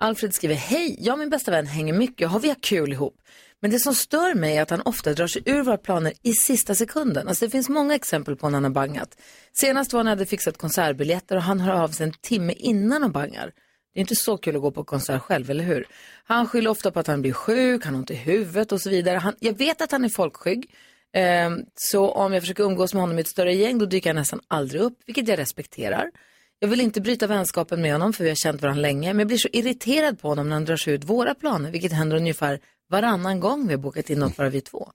Alfred 0.00 0.34
skriver, 0.34 0.54
hej, 0.54 0.96
jag 1.00 1.12
och 1.12 1.18
min 1.18 1.30
bästa 1.30 1.50
vän 1.50 1.66
hänger 1.66 1.92
mycket 1.92 2.24
och 2.24 2.30
har 2.30 2.40
vi 2.40 2.54
kul 2.60 2.92
ihop. 2.92 3.14
Men 3.62 3.70
det 3.70 3.78
som 3.78 3.94
stör 3.94 4.34
mig 4.34 4.56
är 4.56 4.62
att 4.62 4.70
han 4.70 4.82
ofta 4.84 5.12
drar 5.12 5.26
sig 5.26 5.42
ur 5.46 5.62
våra 5.62 5.76
planer 5.76 6.12
i 6.22 6.32
sista 6.32 6.74
sekunden. 6.74 7.28
Alltså 7.28 7.44
det 7.44 7.50
finns 7.50 7.68
många 7.68 7.94
exempel 7.94 8.36
på 8.36 8.48
när 8.48 8.56
han 8.56 8.64
har 8.64 8.70
bangat. 8.70 9.16
Senast 9.52 9.92
var 9.92 10.04
när 10.04 10.10
jag 10.10 10.16
hade 10.16 10.26
fixat 10.26 10.58
konsertbiljetter 10.58 11.36
och 11.36 11.42
han 11.42 11.60
hör 11.60 11.82
av 11.82 11.88
sig 11.88 12.06
en 12.06 12.12
timme 12.12 12.52
innan 12.52 13.04
och 13.04 13.10
bangar. 13.10 13.52
Det 13.94 13.98
är 13.98 14.00
inte 14.00 14.16
så 14.16 14.36
kul 14.36 14.56
att 14.56 14.62
gå 14.62 14.70
på 14.70 14.84
konsert 14.84 15.22
själv, 15.22 15.50
eller 15.50 15.64
hur? 15.64 15.86
Han 16.24 16.46
skyller 16.46 16.70
ofta 16.70 16.90
på 16.90 17.00
att 17.00 17.06
han 17.06 17.22
blir 17.22 17.32
sjuk, 17.32 17.84
han 17.84 17.94
har 17.94 18.00
ont 18.00 18.10
i 18.10 18.14
huvudet 18.14 18.72
och 18.72 18.80
så 18.80 18.90
vidare. 18.90 19.16
Han, 19.18 19.34
jag 19.38 19.58
vet 19.58 19.82
att 19.82 19.92
han 19.92 20.04
är 20.04 20.08
folkskygg. 20.08 20.70
Ehm, 21.14 21.60
så 21.74 22.10
om 22.10 22.32
jag 22.32 22.42
försöker 22.42 22.64
umgås 22.64 22.94
med 22.94 23.02
honom 23.02 23.18
i 23.18 23.20
ett 23.20 23.28
större 23.28 23.54
gäng 23.54 23.78
då 23.78 23.86
dyker 23.86 24.10
han 24.10 24.16
nästan 24.16 24.40
aldrig 24.48 24.82
upp, 24.82 24.98
vilket 25.06 25.28
jag 25.28 25.38
respekterar. 25.38 26.10
Jag 26.58 26.68
vill 26.68 26.80
inte 26.80 27.00
bryta 27.00 27.26
vänskapen 27.26 27.82
med 27.82 27.92
honom 27.92 28.12
för 28.12 28.24
vi 28.24 28.30
har 28.30 28.36
känt 28.36 28.62
varandra 28.62 28.82
länge, 28.82 29.12
men 29.12 29.18
jag 29.18 29.28
blir 29.28 29.38
så 29.38 29.48
irriterad 29.52 30.20
på 30.20 30.28
honom 30.28 30.48
när 30.48 30.56
han 30.56 30.64
drar 30.64 30.76
sig 30.76 30.94
ut 30.94 31.04
våra 31.04 31.34
planer, 31.34 31.70
vilket 31.70 31.92
händer 31.92 32.16
ungefär 32.16 32.60
varannan 32.92 33.40
gång 33.40 33.66
vi 33.66 33.74
har 33.74 33.78
bokat 33.78 34.10
in 34.10 34.18
något 34.18 34.36
bara 34.36 34.48
vi 34.48 34.60
två. 34.60 34.92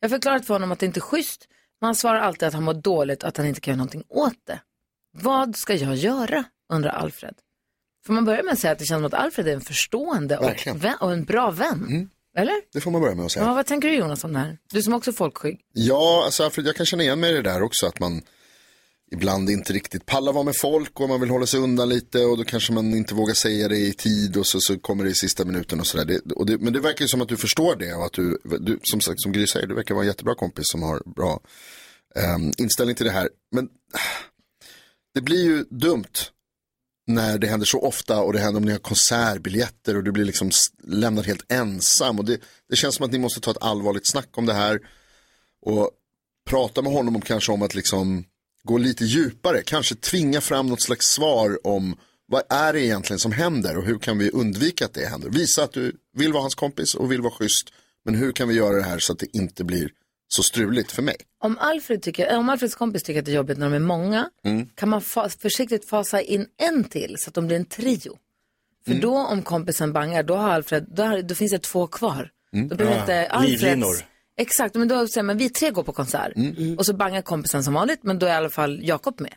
Jag 0.00 0.08
har 0.08 0.16
förklarat 0.16 0.46
för 0.46 0.54
honom 0.54 0.72
att 0.72 0.78
det 0.78 0.86
inte 0.86 0.98
är 0.98 1.02
schysst, 1.02 1.48
men 1.80 1.88
han 1.88 1.94
svarar 1.94 2.20
alltid 2.20 2.48
att 2.48 2.54
han 2.54 2.62
mår 2.62 2.74
dåligt 2.74 3.22
och 3.22 3.28
att 3.28 3.36
han 3.36 3.46
inte 3.46 3.60
kan 3.60 3.72
göra 3.72 3.78
någonting 3.78 4.04
åt 4.08 4.46
det. 4.46 4.60
Vad 5.12 5.56
ska 5.56 5.74
jag 5.74 5.96
göra? 5.96 6.44
undrar 6.72 6.90
Alfred. 6.90 7.34
Får 8.06 8.12
man 8.12 8.24
börja 8.24 8.42
med 8.42 8.52
att 8.52 8.58
säga 8.58 8.72
att 8.72 8.78
det 8.78 8.84
känns 8.84 8.98
som 8.98 9.04
att 9.04 9.14
Alfred 9.14 9.48
är 9.48 9.54
en 9.54 9.60
förstående 9.60 10.38
och, 10.38 10.66
vän, 10.74 10.94
och 11.00 11.12
en 11.12 11.24
bra 11.24 11.50
vän? 11.50 12.10
Eller? 12.36 12.54
Det 12.72 12.80
får 12.80 12.90
man 12.90 13.00
börja 13.00 13.14
med 13.14 13.24
att 13.24 13.32
säga. 13.32 13.44
Ja, 13.46 13.54
vad 13.54 13.66
tänker 13.66 13.88
du 13.88 13.94
Jonas 13.94 14.24
om 14.24 14.32
det 14.32 14.38
här? 14.38 14.58
Du 14.72 14.82
som 14.82 14.94
också 14.94 15.10
är 15.10 15.14
folkskygg. 15.14 15.60
Ja, 15.72 16.22
alltså 16.24 16.44
Alfred, 16.44 16.66
jag 16.66 16.76
kan 16.76 16.86
känna 16.86 17.02
igen 17.02 17.20
mig 17.20 17.30
i 17.30 17.34
det 17.34 17.42
där 17.42 17.62
också, 17.62 17.86
att 17.86 18.00
man 18.00 18.22
ibland 19.10 19.50
inte 19.50 19.72
riktigt 19.72 20.06
pallar 20.06 20.32
vara 20.32 20.44
med 20.44 20.54
folk 20.56 21.00
och 21.00 21.08
man 21.08 21.20
vill 21.20 21.30
hålla 21.30 21.46
sig 21.46 21.60
undan 21.60 21.88
lite 21.88 22.24
och 22.24 22.38
då 22.38 22.44
kanske 22.44 22.72
man 22.72 22.94
inte 22.94 23.14
vågar 23.14 23.34
säga 23.34 23.68
det 23.68 23.78
i 23.78 23.92
tid 23.92 24.36
och 24.36 24.46
så, 24.46 24.60
så 24.60 24.78
kommer 24.78 25.04
det 25.04 25.10
i 25.10 25.14
sista 25.14 25.44
minuten 25.44 25.80
och 25.80 25.86
sådär. 25.86 26.20
Men 26.58 26.72
det 26.72 26.80
verkar 26.80 27.04
ju 27.04 27.08
som 27.08 27.22
att 27.22 27.28
du 27.28 27.36
förstår 27.36 27.76
det 27.76 27.94
och 27.94 28.06
att 28.06 28.12
du, 28.12 28.38
du 28.60 28.78
som 28.82 29.00
sagt, 29.00 29.20
som 29.20 29.32
Gry 29.32 29.46
säger, 29.46 29.66
du 29.66 29.74
verkar 29.74 29.94
vara 29.94 30.04
en 30.04 30.08
jättebra 30.08 30.34
kompis 30.34 30.64
som 30.68 30.82
har 30.82 31.02
bra 31.14 31.40
um, 32.34 32.52
inställning 32.58 32.96
till 32.96 33.06
det 33.06 33.12
här. 33.12 33.28
Men 33.52 33.68
det 35.14 35.20
blir 35.20 35.44
ju 35.44 35.64
dumt 35.70 36.14
när 37.06 37.38
det 37.38 37.46
händer 37.46 37.66
så 37.66 37.80
ofta 37.80 38.20
och 38.20 38.32
det 38.32 38.38
händer 38.38 38.60
om 38.60 38.64
ni 38.64 38.72
har 38.72 38.78
konsertbiljetter 38.78 39.96
och 39.96 40.04
du 40.04 40.12
blir 40.12 40.24
liksom 40.24 40.50
lämnad 40.82 41.26
helt 41.26 41.52
ensam. 41.52 42.18
Och 42.18 42.24
det, 42.24 42.40
det 42.68 42.76
känns 42.76 42.94
som 42.94 43.04
att 43.04 43.12
ni 43.12 43.18
måste 43.18 43.40
ta 43.40 43.50
ett 43.50 43.62
allvarligt 43.62 44.10
snack 44.10 44.28
om 44.38 44.46
det 44.46 44.54
här 44.54 44.80
och 45.62 45.90
prata 46.50 46.82
med 46.82 46.92
honom 46.92 47.16
om 47.16 47.22
kanske 47.22 47.52
om 47.52 47.62
att 47.62 47.74
liksom 47.74 48.24
gå 48.68 48.78
lite 48.78 49.04
djupare, 49.04 49.62
kanske 49.62 49.94
tvinga 49.94 50.40
fram 50.40 50.66
något 50.66 50.82
slags 50.82 51.06
svar 51.06 51.66
om 51.66 51.96
vad 52.26 52.42
är 52.48 52.72
det 52.72 52.80
egentligen 52.80 53.18
som 53.18 53.32
händer 53.32 53.76
och 53.76 53.84
hur 53.84 53.98
kan 53.98 54.18
vi 54.18 54.30
undvika 54.30 54.84
att 54.84 54.94
det 54.94 55.06
händer. 55.06 55.30
Visa 55.30 55.62
att 55.62 55.72
du 55.72 55.92
vill 56.16 56.32
vara 56.32 56.42
hans 56.42 56.54
kompis 56.54 56.94
och 56.94 57.12
vill 57.12 57.20
vara 57.20 57.32
schysst, 57.32 57.68
men 58.04 58.14
hur 58.14 58.32
kan 58.32 58.48
vi 58.48 58.54
göra 58.54 58.76
det 58.76 58.82
här 58.82 58.98
så 58.98 59.12
att 59.12 59.18
det 59.18 59.36
inte 59.36 59.64
blir 59.64 59.90
så 60.28 60.42
struligt 60.42 60.92
för 60.92 61.02
mig. 61.02 61.16
Om, 61.44 61.58
Alfred 61.58 62.02
tycker, 62.02 62.32
äh, 62.32 62.38
om 62.38 62.48
Alfreds 62.48 62.74
kompis 62.74 63.02
tycker 63.02 63.18
att 63.20 63.24
det 63.26 63.30
är 63.32 63.36
jobbigt 63.36 63.58
när 63.58 63.66
de 63.70 63.74
är 63.74 63.78
många, 63.78 64.30
Mm. 64.44 64.66
kan 64.74 64.88
man 64.88 65.02
fa 65.02 65.28
försiktigt 65.28 65.88
fasa 65.88 66.20
in 66.20 66.46
en 66.62 66.84
till 66.84 67.16
så 67.18 67.30
att 67.30 67.34
de 67.34 67.46
blir 67.46 67.56
en 67.56 67.64
trio. 67.64 68.16
För 68.84 68.90
Mm. 68.90 69.00
då 69.02 69.16
om 69.18 69.42
kompisen 69.42 69.92
bangar, 69.92 70.22
då, 70.22 70.34
har 70.36 70.50
Alfred, 70.50 70.86
då, 70.96 71.02
har, 71.02 71.22
då 71.22 71.34
finns 71.34 71.52
det 71.52 71.58
två 71.58 71.86
kvar. 71.86 72.30
Mm. 72.52 72.68
Då 72.68 72.76
behöver 72.76 72.96
Ja, 72.96 73.00
inte 73.02 73.26
Alfreds... 73.28 73.62
livlinor. 73.62 73.96
Exakt, 74.38 74.74
men 74.74 74.88
då 74.88 75.08
säger 75.08 75.22
man 75.24 75.36
vi 75.38 75.50
tre 75.50 75.70
går 75.70 75.82
på 75.82 75.92
konsert. 75.92 76.32
Mm. 76.36 76.78
Och 76.78 76.86
så 76.86 76.94
bangar 76.96 77.22
kompisen 77.22 77.64
som 77.64 77.74
vanligt, 77.74 78.00
men 78.02 78.18
då 78.18 78.26
är 78.26 78.30
i 78.30 78.34
alla 78.34 78.50
fall 78.50 78.80
Jakob 78.82 79.20
med. 79.20 79.32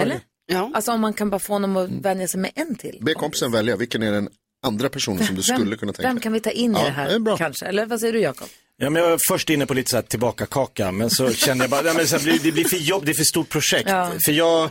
Eller? 0.00 0.20
Ja. 0.46 0.70
Alltså 0.74 0.92
om 0.92 1.00
man 1.00 1.12
kan 1.14 1.30
bara 1.30 1.38
få 1.38 1.52
honom 1.52 1.76
att 1.76 1.88
Mm. 1.88 2.02
vänja 2.02 2.28
sig 2.28 2.40
med 2.40 2.50
en 2.54 2.74
till. 2.74 2.98
Be 3.00 3.14
kompisen 3.14 3.52
välja, 3.52 3.76
vilken 3.76 4.02
är 4.02 4.12
den 4.12 4.28
andra 4.66 4.88
personen 4.88 5.26
som 5.26 5.36
du 5.36 5.42
Vem- 5.48 5.56
skulle 5.58 5.76
kunna 5.76 5.92
tänka 5.92 6.08
Vem 6.08 6.16
dig? 6.16 6.22
kan 6.22 6.32
vi 6.32 6.40
ta 6.40 6.50
in 6.50 6.70
i 6.70 6.78
Ja, 6.78 6.84
det 6.84 6.90
här 6.90 7.18
det 7.18 7.34
kanske? 7.38 7.66
Eller 7.66 7.86
vad 7.86 8.00
säger 8.00 8.12
du 8.12 8.20
Jakob? 8.20 8.48
Ja, 8.76 8.90
men 8.90 9.02
jag 9.02 9.10
var 9.10 9.18
först 9.28 9.50
inne 9.50 9.66
på 9.66 9.74
lite 9.74 9.90
så 9.90 9.96
här 9.96 10.02
tillbaka 10.02 10.46
kaka, 10.46 10.90
men 10.92 11.10
så 11.10 11.32
kände 11.32 11.64
jag 11.64 11.70
bara, 11.70 11.84
ja, 11.84 11.92
men 11.96 12.06
så 12.06 12.16
här, 12.16 12.22
blir- 12.24 12.38
det 12.42 12.52
blir 12.52 12.64
för 12.64 12.76
jobb, 12.76 13.04
det 13.04 13.12
är 13.12 13.14
för 13.14 13.24
stort 13.24 13.48
projekt. 13.48 13.88
Ja. 13.88 14.12
För 14.24 14.32
jag 14.32 14.70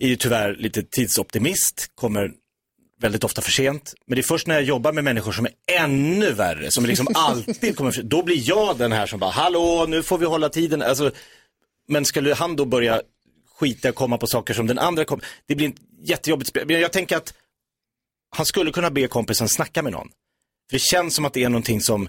är 0.00 0.08
ju 0.08 0.16
tyvärr 0.16 0.54
lite 0.56 0.82
tidsoptimist, 0.82 1.90
kommer 1.94 2.30
väldigt 3.00 3.24
ofta 3.24 3.42
för 3.42 3.50
sent. 3.50 3.94
Men 4.06 4.16
det 4.16 4.20
är 4.20 4.22
först 4.22 4.46
när 4.46 4.54
jag 4.54 4.64
jobbar 4.64 4.92
med 4.92 5.04
människor 5.04 5.32
som 5.32 5.46
är 5.46 5.52
ännu 5.80 6.32
värre, 6.32 6.70
som 6.70 6.86
liksom 6.86 7.08
alltid 7.14 7.76
kommer 7.76 7.90
för 7.90 8.00
sent. 8.00 8.10
Då 8.10 8.22
blir 8.22 8.48
jag 8.48 8.78
den 8.78 8.92
här 8.92 9.06
som 9.06 9.20
bara, 9.20 9.30
hallå, 9.30 9.86
nu 9.88 10.02
får 10.02 10.18
vi 10.18 10.26
hålla 10.26 10.48
tiden. 10.48 10.82
Alltså, 10.82 11.10
men 11.88 12.04
skulle 12.04 12.34
han 12.34 12.56
då 12.56 12.64
börja 12.64 13.02
skita 13.58 13.88
och 13.88 13.94
komma 13.94 14.18
på 14.18 14.26
saker 14.26 14.54
som 14.54 14.66
den 14.66 14.78
andra 14.78 15.04
kom, 15.04 15.20
det 15.46 15.54
blir 15.54 15.68
ett 15.68 15.76
jättejobbigt 16.02 16.48
spel. 16.48 16.66
Men 16.66 16.80
jag 16.80 16.92
tänker 16.92 17.16
att 17.16 17.34
han 18.36 18.46
skulle 18.46 18.72
kunna 18.72 18.90
be 18.90 19.06
kompisen 19.06 19.48
snacka 19.48 19.82
med 19.82 19.92
någon. 19.92 20.08
För 20.70 20.76
det 20.76 20.82
känns 20.82 21.14
som 21.14 21.24
att 21.24 21.32
det 21.32 21.44
är 21.44 21.48
någonting 21.48 21.80
som 21.80 22.08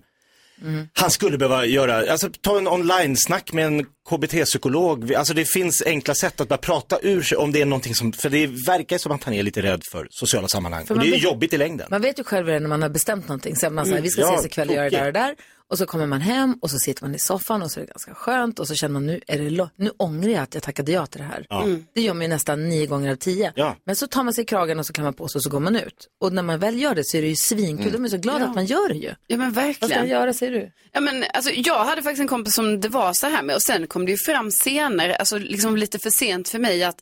han 0.94 1.12
skulle 1.12 1.38
behöva 1.38 1.66
göra, 1.66 2.12
alltså 2.12 2.30
ta 2.42 2.58
en 2.58 2.68
online-snack 2.68 3.54
med 3.54 3.66
en 3.66 3.86
KBT-psykolog. 4.10 5.14
Alltså 5.14 5.34
det 5.34 5.46
finns 5.46 5.84
enkla 5.86 6.16
sätt 6.16 6.42
att 6.42 6.48
bara 6.48 6.58
prata 6.58 7.00
ur 7.02 7.22
sig 7.22 7.38
om 7.38 7.52
det 7.52 7.62
är 7.62 7.66
någonting 7.66 7.96
som, 7.96 8.14
för 8.14 8.30
det 8.30 8.48
verkar 8.48 8.98
som 8.98 9.12
att 9.12 9.24
han 9.24 9.34
är 9.34 9.44
lite 9.44 9.62
rädd 9.62 9.82
för 9.92 10.08
sociala 10.12 10.48
sammanhang. 10.48 10.86
För 10.86 10.94
och 10.96 11.00
det 11.00 11.06
är 11.06 11.08
ju 11.08 11.12
vet- 11.14 11.24
jobbigt 11.24 11.54
i 11.54 11.58
längden. 11.58 11.88
Man 11.92 12.02
vet 12.02 12.20
ju 12.20 12.24
själv 12.24 12.48
redan 12.48 12.62
när 12.62 12.70
man 12.70 12.82
har 12.82 12.90
bestämt 12.90 13.28
någonting. 13.28 13.56
Så 13.56 13.70
man 13.70 13.86
säger, 13.86 13.98
Mm. 13.98 14.04
vi 14.04 14.10
ska 14.10 14.22
Ja, 14.22 14.34
ses 14.34 14.46
ikväll 14.46 14.70
och 14.70 14.76
göra 14.76 14.90
det 14.90 14.98
där 14.98 15.08
och 15.08 15.14
där. 15.14 15.36
Och 15.70 15.78
så 15.78 15.86
kommer 15.86 16.06
man 16.06 16.22
hem 16.22 16.58
och 16.62 16.72
så 16.72 16.78
sitter 16.78 17.04
man 17.04 17.16
i 17.16 17.20
soffan 17.20 17.62
och 17.62 17.72
så 17.72 17.80
är 17.80 17.82
det 17.86 17.88
ganska 17.92 18.14
skönt. 18.14 18.60
Och 18.60 18.68
så 18.68 18.76
känner 18.76 18.94
man 18.94 19.06
nu, 19.06 19.22
är 19.28 19.38
det 19.38 19.70
nu 19.76 19.92
ångrar 19.98 20.30
jag 20.30 20.44
att 20.44 20.54
jag 20.54 20.64
tackade 20.64 20.92
ja 20.92 21.06
till 21.06 21.22
det 21.22 21.28
här. 21.28 21.46
Ja. 21.50 21.64
Mm. 21.64 21.86
Det 21.96 22.02
gör 22.02 22.14
man 22.14 22.22
ju 22.22 22.28
nästan 22.28 22.70
nio 22.70 22.86
gånger 22.86 23.12
av 23.12 23.16
tio. 23.16 23.52
Ja. 23.56 23.76
Men 23.86 23.96
så 23.96 24.08
tar 24.08 24.24
man 24.24 24.34
sig 24.34 24.42
i 24.42 24.46
kragen 24.46 24.80
och 24.80 24.86
så 24.86 24.94
kan 24.94 25.04
man 25.04 25.14
på 25.14 25.28
sig 25.28 25.40
och 25.40 25.44
så 25.44 25.50
går 25.50 25.60
man 25.60 25.76
ut. 25.76 26.08
Och 26.22 26.34
när 26.34 26.44
man 26.44 26.60
väl 26.60 26.82
gör 26.82 26.96
det 26.96 27.04
så 27.06 27.18
är 27.18 27.22
det 27.22 27.28
ju 27.28 27.36
svinkul. 27.36 27.92
De 27.92 28.06
är 28.06 28.10
så 28.10 28.18
glada 28.18 28.40
Ja. 28.40 28.46
att 28.46 28.56
man 28.56 28.66
gör 28.66 28.90
det 28.90 28.96
ju. 28.96 29.12
Ja 29.28 29.38
men 29.38 29.52
verkligen. 29.52 29.76
Vad 29.82 29.90
ska 29.90 30.00
jag 30.00 30.08
göra 30.08 30.34
säger 30.34 30.52
du? 30.52 30.72
Ja, 30.94 31.00
men, 31.00 31.24
alltså, 31.34 31.52
jag 31.52 31.86
hade 31.86 32.02
faktiskt 32.02 32.22
en 32.22 32.28
kompis 32.28 32.54
som 32.56 32.80
det 32.82 32.90
var 32.90 33.14
så 33.14 33.28
här 33.28 33.44
med 33.44 33.56
och 33.56 33.62
sen 33.62 33.88
kom 33.98 34.06
det 34.06 34.12
ju 34.12 34.18
fram 34.18 34.52
senare, 34.52 35.16
alltså 35.16 35.38
liksom 35.38 35.78
lite 35.78 36.00
för 36.00 36.10
sent 36.10 36.50
för 36.50 36.60
mig 36.60 36.84
att 36.84 37.00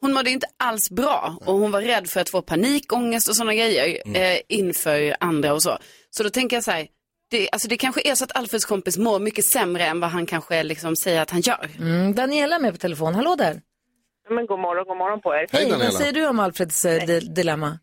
hon 0.00 0.12
mådde 0.12 0.30
inte 0.30 0.46
alls 0.56 0.90
bra 0.90 1.38
och 1.46 1.54
hon 1.54 1.70
var 1.70 1.82
rädd 1.82 2.08
för 2.10 2.20
att 2.20 2.30
få 2.30 2.42
panikångest 2.42 3.28
och 3.28 3.36
sådana 3.36 3.54
grejer 3.54 4.02
eh, 4.16 4.38
inför 4.48 5.16
andra 5.20 5.52
och 5.52 5.62
så. 5.62 5.78
Så 6.10 6.22
då 6.22 6.30
tänker 6.30 6.56
jag 6.56 6.64
så 6.64 6.70
här, 6.70 6.86
det, 7.30 7.50
alltså, 7.50 7.68
det 7.68 7.76
kanske 7.76 8.10
är 8.10 8.14
så 8.14 8.24
att 8.24 8.36
Alfreds 8.36 8.64
kompis 8.64 8.98
mår 8.98 9.18
mycket 9.20 9.44
sämre 9.44 9.86
än 9.86 10.00
vad 10.00 10.10
han 10.10 10.26
kanske 10.26 10.62
liksom 10.62 10.96
säger 10.96 11.20
att 11.20 11.30
han 11.30 11.40
gör. 11.40 11.68
Mm, 11.78 12.14
Daniela 12.14 12.56
är 12.56 12.60
med 12.60 12.72
på 12.72 12.78
telefon. 12.78 13.14
Hallå 13.14 13.34
där. 13.36 13.60
Men 14.30 14.46
god 14.46 14.58
morgon, 14.60 14.84
god 14.86 14.96
morgon 14.96 15.20
på 15.20 15.34
er. 15.34 15.46
Hej, 15.52 15.70
vad 15.70 15.92
säger 15.94 16.12
du 16.12 16.26
om 16.26 16.40
Alfreds 16.40 16.84
eh, 16.84 17.06
di- 17.06 17.20
dilemma? 17.20 17.78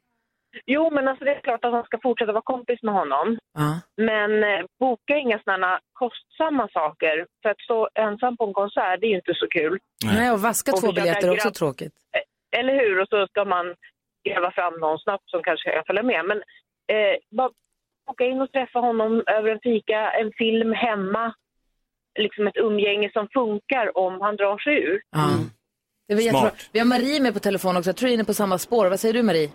Jo, 0.65 0.89
men 0.91 1.07
alltså 1.07 1.25
det 1.25 1.31
är 1.35 1.41
klart 1.41 1.65
att 1.65 1.71
han 1.71 1.83
ska 1.83 1.99
fortsätta 2.03 2.31
vara 2.31 2.51
kompis 2.53 2.83
med 2.83 2.93
honom. 2.93 3.37
Ja. 3.53 3.79
Men 3.97 4.43
eh, 4.43 4.65
boka 4.79 5.17
inga 5.17 5.39
sådana 5.39 5.79
kostsamma 5.93 6.67
saker. 6.73 7.25
För 7.41 7.49
att 7.49 7.61
stå 7.61 7.89
ensam 7.95 8.37
på 8.37 8.43
en 8.45 8.53
konsert, 8.53 9.01
det 9.01 9.07
är 9.07 9.09
ju 9.09 9.15
inte 9.15 9.33
så 9.35 9.47
kul. 9.47 9.79
Nej, 10.05 10.31
och 10.31 10.41
vaska 10.41 10.71
Och 10.71 10.81
två 10.81 10.91
biljetter 10.91 11.27
är 11.27 11.31
också 11.31 11.51
tråkigt. 11.51 11.93
Eller 12.57 12.73
hur? 12.73 13.01
Och 13.01 13.07
så 13.07 13.27
ska 13.27 13.45
man 13.45 13.75
gräva 14.29 14.51
fram 14.51 14.73
någon 14.79 14.99
snabbt 14.99 15.29
som 15.29 15.43
kanske 15.43 15.71
kan 15.71 15.83
följa 15.87 16.03
med. 16.03 16.25
Men 16.25 16.37
eh, 16.93 17.15
bara 17.31 17.49
åka 18.11 18.23
in 18.25 18.41
och 18.41 18.51
träffa 18.51 18.79
honom 18.79 19.23
över 19.27 19.49
en 19.49 19.59
fika, 19.63 20.11
en 20.11 20.31
film 20.37 20.73
hemma. 20.73 21.33
Liksom 22.19 22.47
ett 22.47 22.57
umgänge 22.57 23.09
som 23.13 23.27
funkar 23.33 23.97
om 23.97 24.21
han 24.21 24.35
drar 24.35 24.57
sig 24.57 24.83
ur. 24.83 25.01
Ja. 25.11 25.27
Det 26.07 26.15
var 26.15 26.21
jättebra. 26.21 26.49
Smart. 26.49 26.69
Vi 26.71 26.79
har 26.79 26.85
Marie 26.85 27.19
med 27.21 27.33
på 27.33 27.39
telefon 27.39 27.77
också. 27.77 27.89
Jag 27.89 27.95
tror 27.95 28.07
du 28.07 28.11
är 28.11 28.13
inne 28.13 28.23
på 28.23 28.33
samma 28.33 28.57
spår. 28.57 28.89
Vad 28.89 28.99
säger 28.99 29.13
du 29.13 29.23
Marie? 29.23 29.49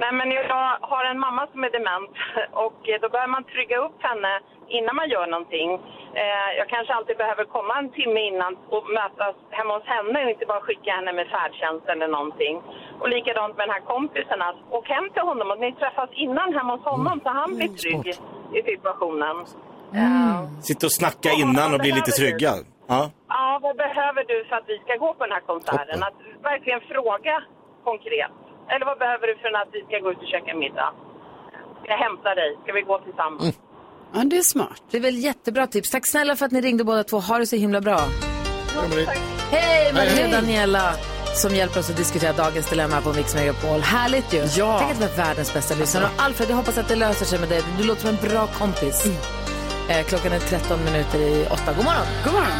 Nej, 0.00 0.12
men 0.12 0.30
jag 0.30 0.78
har 0.80 1.04
en 1.04 1.18
mamma 1.18 1.46
som 1.52 1.64
är 1.64 1.70
dement 1.70 2.14
och 2.66 2.88
eh, 2.88 3.00
då 3.02 3.08
behöver 3.08 3.32
man 3.36 3.44
trygga 3.44 3.76
upp 3.86 3.98
henne 4.08 4.32
innan 4.68 4.96
man 4.96 5.08
gör 5.14 5.26
någonting. 5.26 5.70
Eh, 6.20 6.50
jag 6.58 6.68
kanske 6.74 6.94
alltid 6.94 7.16
behöver 7.16 7.44
komma 7.44 7.78
en 7.78 7.90
timme 7.98 8.20
innan 8.30 8.52
och 8.74 8.84
mötas 8.98 9.36
hemma 9.50 9.72
hos 9.76 9.86
henne 9.94 10.24
och 10.24 10.30
inte 10.30 10.46
bara 10.52 10.60
skicka 10.60 10.90
henne 10.98 11.12
med 11.12 11.26
färdtjänst 11.34 11.86
eller 11.92 12.08
någonting. 12.16 12.54
Och 13.00 13.08
likadant 13.08 13.56
med 13.56 13.64
den 13.66 13.74
här 13.76 13.84
kompisen, 13.94 14.42
att 14.48 14.58
åk 14.78 14.86
hem 14.88 15.06
till 15.14 15.22
honom 15.30 15.50
och 15.50 15.60
ni 15.64 15.72
träffas 15.72 16.10
innan 16.24 16.48
hemma 16.56 16.72
hos 16.76 16.84
honom 16.92 17.20
så 17.24 17.28
han 17.40 17.50
blir 17.56 17.72
trygg 17.82 18.06
i 18.58 18.60
situationen. 18.70 19.36
Sitta 20.68 20.86
och 20.86 20.96
snacka 21.00 21.30
innan 21.42 21.68
och 21.74 21.80
bli 21.84 21.92
lite 21.92 22.10
trygga. 22.10 22.52
Ja. 22.86 23.10
Ja, 23.28 23.58
vad 23.62 23.76
behöver 23.76 24.24
du 24.30 24.44
för 24.48 24.56
att 24.56 24.68
vi 24.72 24.78
ska 24.78 24.92
gå 25.04 25.14
på 25.14 25.24
den 25.26 25.32
här 25.32 25.46
konserten? 25.52 26.02
Att 26.02 26.18
verkligen 26.42 26.80
fråga 26.80 27.42
konkret. 27.84 28.32
Eller 28.72 28.86
vad 28.86 28.98
behöver 28.98 29.26
du 29.26 29.34
för 29.42 29.48
att 29.62 29.68
vi 29.72 29.80
ska 29.88 29.98
gå 30.04 30.10
ut 30.12 30.18
och 30.18 30.30
käka 30.34 30.56
middag? 30.56 30.90
Ska 31.82 31.90
jag 31.96 31.98
hämta 31.98 32.34
dig? 32.34 32.50
Ska 32.62 32.72
vi 32.72 32.82
gå 32.82 32.98
tillsammans? 32.98 33.58
Ja, 34.14 34.20
det 34.24 34.36
är 34.38 34.42
smart. 34.42 34.82
Det 34.90 34.96
är 34.96 35.00
väl 35.00 35.18
jättebra 35.18 35.66
tips. 35.66 35.90
Tack 35.90 36.10
snälla 36.10 36.36
för 36.36 36.46
att 36.46 36.52
ni 36.52 36.60
ringde 36.60 36.84
båda 36.84 37.04
två. 37.04 37.18
Ha 37.18 37.38
det 37.38 37.46
så 37.46 37.56
himla 37.56 37.80
bra. 37.80 37.98
Hej, 37.98 39.06
Hej 39.50 39.92
Marie 39.92 40.08
Hej. 40.08 40.30
Daniela 40.32 40.94
som 41.34 41.54
hjälper 41.54 41.80
oss 41.80 41.90
att 41.90 41.96
diskutera 41.96 42.32
dagens 42.32 42.70
dilemma 42.70 43.00
på 43.00 43.12
Mix 43.12 43.34
Megapol. 43.34 43.80
Härligt 43.80 44.34
ju. 44.34 44.38
Ja. 44.56 44.78
Tänk 44.78 44.92
att 44.92 45.00
vi 45.00 45.04
är 45.04 45.16
världens 45.16 45.54
bästa 45.54 45.74
lyssnare. 45.74 46.04
Och 46.04 46.22
Alfred, 46.22 46.50
jag 46.50 46.56
hoppas 46.56 46.78
att 46.78 46.88
det 46.88 46.96
löser 46.96 47.24
sig 47.26 47.40
med 47.40 47.48
dig. 47.48 47.62
Du 47.78 47.84
låter 47.84 48.00
som 48.00 48.10
en 48.10 48.30
bra 48.30 48.46
kompis. 48.46 49.06
Eh, 49.90 50.04
klockan 50.06 50.32
är 50.32 50.38
13 50.38 50.84
minuter 50.84 51.18
i 51.18 51.46
8. 51.50 51.72
God 51.76 51.84
morgon. 51.84 52.06
God 52.24 52.32
morgon. 52.32 52.52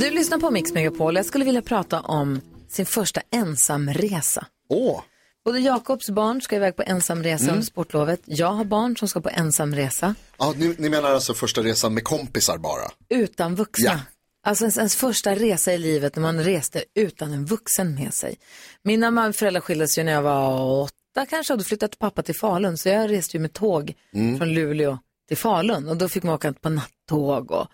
Du 0.00 0.10
lyssnar 0.10 0.38
på 0.38 0.50
Mix 0.50 0.74
Megapol. 0.74 1.16
Jag 1.16 1.24
skulle 1.24 1.44
vilja 1.44 1.62
prata 1.62 2.00
om 2.00 2.40
sin 2.68 2.86
första 2.86 3.20
ensamresa. 3.30 4.46
Åh. 4.68 5.00
Både 5.44 5.60
Jakobs 5.60 6.10
barn 6.10 6.40
ska 6.42 6.56
iväg 6.56 6.76
på 6.76 6.82
ensamresa 6.82 7.42
Mm. 7.44 7.54
under 7.54 7.66
sportlovet. 7.66 8.20
Jag 8.24 8.52
har 8.52 8.64
barn 8.64 8.96
som 8.96 9.08
ska 9.08 9.20
på 9.20 9.28
ensamresa. 9.28 10.14
Ja, 10.38 10.54
ni, 10.56 10.74
ni 10.78 10.88
menar 10.88 11.10
alltså 11.10 11.34
första 11.34 11.60
resan 11.62 11.94
med 11.94 12.04
kompisar 12.04 12.58
bara? 12.58 12.90
utan 13.08 13.54
vuxna. 13.54 13.90
Ja. 13.90 14.00
Alltså 14.42 14.64
ens, 14.64 14.76
ens 14.78 14.96
första 14.96 15.34
resa 15.34 15.72
i 15.72 15.78
livet 15.78 16.16
när 16.16 16.22
man 16.22 16.44
reste 16.44 16.84
utan 16.94 17.32
en 17.32 17.44
vuxen 17.44 17.94
med 17.94 18.14
sig. 18.14 18.36
Mina 18.82 19.32
föräldrar 19.32 19.60
skildes 19.60 19.98
ju 19.98 20.02
när 20.04 20.12
jag 20.12 20.22
var 20.22 20.60
åtta 20.82 21.26
kanske 21.30 21.52
och 21.52 21.58
då 21.58 21.64
flyttade 21.64 21.96
pappa 21.96 22.22
till 22.22 22.34
Falun. 22.36 22.78
Så 22.78 22.88
jag 22.88 23.10
reste 23.10 23.36
ju 23.36 23.40
med 23.40 23.52
tåg 23.52 23.94
Mm. 24.14 24.38
från 24.38 24.48
Luleå 24.54 24.98
till 25.28 25.36
Falun 25.36 25.88
och 25.88 25.96
då 25.96 26.08
fick 26.08 26.22
man 26.22 26.34
åka 26.34 26.52
på 26.52 26.68
nattåg 26.68 27.50
och 27.50 27.66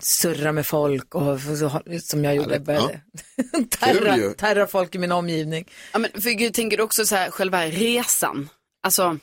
surra 0.00 0.52
med 0.52 0.66
folk 0.66 1.14
och 1.14 1.40
så- 1.40 1.82
som 2.02 2.24
jag 2.24 2.34
gjorde. 2.36 2.58
Kul 3.52 3.68
terra, 3.68 4.34
terra 4.34 4.66
folk 4.66 4.94
i 4.94 4.98
min 4.98 5.12
omgivning. 5.12 5.68
Ja, 5.92 5.98
men 5.98 6.10
för 6.22 6.30
Gud, 6.30 6.54
tänker 6.54 6.76
du 6.76 6.82
också 6.82 7.04
så 7.04 7.14
här, 7.16 7.30
själva 7.30 7.66
resan? 7.66 8.48
Alltså, 8.82 9.18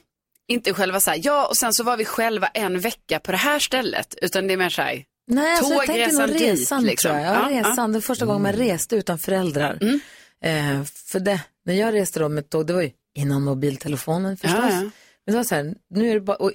inte 0.48 0.74
själva 0.74 1.00
så 1.00 1.12
här, 1.12 1.20
ja 1.24 1.48
och 1.48 1.58
sen 1.58 1.74
så 1.74 1.84
var 1.84 1.98
vi 1.98 2.06
själva 2.06 2.48
en 2.48 2.80
vecka 2.80 3.20
på 3.20 3.32
det 3.32 3.38
här 3.38 3.60
stället, 3.60 4.16
utan 4.22 4.48
det 4.48 4.54
är 4.54 4.58
mer 4.58 4.70
så 4.70 4.82
här, 4.82 5.04
Nej, 5.28 5.58
alltså 5.58 5.74
jag 5.74 5.86
tänker 5.86 6.12
nog 6.20 6.30
dit, 6.30 6.42
resan 6.42 6.84
liksom. 6.84 7.12
tror 7.12 7.22
jag. 7.24 7.36
Ja, 7.36 7.52
Ja, 7.52 7.60
resan. 7.60 7.92
ja. 7.92 7.98
Det 8.00 8.02
första 8.02 8.26
gången 8.26 8.42
man 8.42 8.54
reste 8.54 8.96
utan 8.96 9.20
föräldrar. 9.20 9.78
Mm. 9.82 10.00
Eh, 10.44 10.84
för 10.86 11.20
det, 11.20 11.42
när 11.66 11.74
jag 11.74 11.94
reste 11.94 12.20
då 12.20 12.30
med 12.30 12.50
tåg, 12.50 12.68
det 12.68 12.74
var 12.74 12.82
ju 12.82 12.92
innan 13.16 13.42
mobiltelefonen 13.44 14.38
förstås. 14.38 14.60
Ja, 14.64 14.70
ja. 14.72 14.80
Men 15.26 15.34
det 15.34 15.38
var 15.38 15.44
så 15.44 15.56
här, 15.56 15.74
nu 15.90 16.10
är 16.10 16.14
det 16.14 16.22
bara, 16.22 16.38
och 16.38 16.52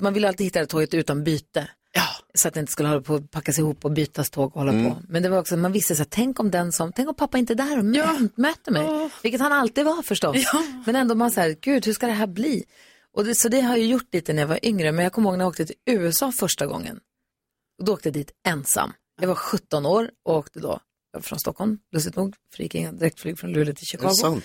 man 0.00 0.14
ville 0.14 0.28
alltid 0.28 0.46
hitta 0.46 0.60
det 0.60 0.66
tåget 0.66 0.94
utan 0.94 1.24
byte. 1.24 1.68
Så 2.36 2.48
att 2.48 2.54
det 2.54 2.60
inte 2.60 2.72
skulle 2.72 2.88
hålla 2.88 3.00
på 3.00 3.14
att 3.14 3.30
packas 3.30 3.58
ihop 3.58 3.84
och 3.84 3.90
bytas 3.92 4.30
tåg 4.30 4.46
och 4.56 4.60
hålla 4.60 4.72
Mm. 4.72 4.90
på. 4.94 5.00
Men 5.08 5.22
det 5.22 5.28
var 5.28 5.38
också, 5.38 5.56
man 5.56 5.72
visste 5.72 5.94
så 5.96 6.00
här, 6.02 6.08
tänk 6.10 6.40
om 6.40 6.50
den 6.50 6.72
som, 6.72 6.92
tänk 6.92 7.08
om 7.08 7.14
pappa 7.14 7.38
inte 7.38 7.52
är 7.52 7.54
där 7.54 7.78
och 7.78 7.84
mö- 7.84 8.28
möter 8.34 8.72
mig. 8.72 9.10
Vilket 9.22 9.40
han 9.40 9.52
alltid 9.52 9.84
var 9.84 10.02
förstås. 10.02 10.36
Men 10.86 10.96
ändå 10.96 11.14
man 11.14 11.30
så 11.30 11.40
här, 11.40 11.56
gud 11.60 11.86
hur 11.86 11.92
ska 11.92 12.06
det 12.06 12.12
här 12.12 12.26
bli? 12.26 12.64
Och 13.12 13.24
det, 13.24 13.34
så 13.34 13.48
det 13.48 13.60
har 13.60 13.76
jag 13.76 13.86
gjort 13.86 14.08
lite 14.14 14.32
när 14.32 14.42
jag 14.42 14.46
var 14.48 14.58
yngre. 14.66 14.92
Men 14.92 15.02
jag 15.02 15.12
kommer 15.12 15.28
ihåg 15.30 15.38
när 15.38 15.44
jag 15.44 15.50
åkte 15.50 15.66
till 15.66 15.76
USA 15.86 16.32
första 16.40 16.66
gången. 16.66 17.00
Och 17.78 17.84
då 17.84 17.92
åkte 17.92 18.08
jag 18.08 18.14
dit 18.14 18.30
ensam. 18.46 18.92
Jag 19.20 19.28
var 19.28 19.34
17 19.34 19.86
år 19.86 20.10
och 20.24 20.36
åkte 20.36 20.60
då 20.60 20.80
från 21.22 21.38
Stockholm, 21.38 21.78
lustigt 21.92 22.16
nog, 22.16 22.34
för 22.50 22.56
det 22.56 22.62
gick 22.62 22.74
inga 22.74 22.92
direktflyg 22.92 23.38
från 23.38 23.52
Luleå 23.52 23.74
till 23.74 23.86
Chicago. 23.86 24.10
sant? 24.14 24.44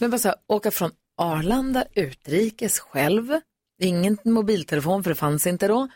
Men 0.00 0.10
bara 0.10 0.18
så 0.18 0.28
här, 0.28 0.36
åka 0.46 0.70
från 0.70 0.90
Arlanda 1.16 1.84
utrikes 1.94 2.78
själv, 2.78 3.40
ingen 3.80 4.18
mobiltelefon 4.24 5.02
för 5.02 5.10
det 5.10 5.14
fanns 5.14 5.46
inte 5.46 5.68
då. 5.68 5.88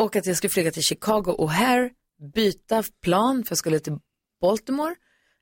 Och 0.00 0.16
att 0.16 0.26
jag 0.26 0.36
skulle 0.36 0.50
flyga 0.50 0.70
till 0.70 0.82
Chicago 0.82 1.34
O'Hare, 1.38 1.90
byta 2.34 2.84
plan 3.02 3.44
för 3.44 3.52
jag 3.52 3.58
skulle 3.58 3.80
till 3.80 3.96
Baltimore, 4.40 4.94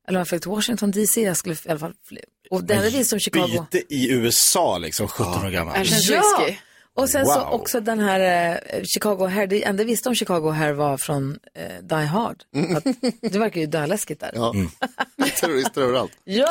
eller 0.09 0.19
om 0.19 0.21
jag 0.21 0.29
flög 0.29 0.43
till 0.43 0.51
Washington 0.51 0.91
DC, 0.91 1.23
jag 1.23 1.37
skulle 1.37 1.55
i 1.55 1.59
alla 1.69 1.79
fall 1.79 1.95
fly. 2.09 2.21
Och 2.51 2.65
det 2.65 2.75
enda 2.75 2.87
jag 2.87 2.93
visste 2.93 3.15
om 3.17 3.21
Chicago. 3.21 3.67
Byte 3.71 3.95
i 3.95 4.11
USA 4.13 4.79
liksom, 4.79 5.09
17 5.09 5.47
år 5.47 5.51
gammal. 5.51 5.77
Ja! 5.85 6.49
Och 6.95 7.09
sen 7.09 7.27
så 7.27 7.39
Wow. 7.45 7.53
också 7.53 7.81
den 7.81 7.99
här 8.01 8.53
eh, 8.55 8.83
Chicago 8.85 9.17
O'Hare, 9.29 9.47
det 9.47 9.65
enda 9.65 9.83
jag 9.83 9.87
visste 9.87 10.09
om 10.09 10.15
Chicago 10.15 10.53
O'Hare 10.53 10.73
var 10.73 10.97
från 10.99 11.39
eh, 11.55 11.83
Die 11.83 11.95
Hard. 12.07 12.43
Att, 12.77 12.85
det 13.21 13.39
verkar 13.39 13.61
ju 13.61 13.67
döläskigt 13.67 14.21
där. 14.21 14.31
Ja. 14.35 14.55
Terrorister 15.41 15.81
överallt. 15.83 16.13
Ja, 16.25 16.49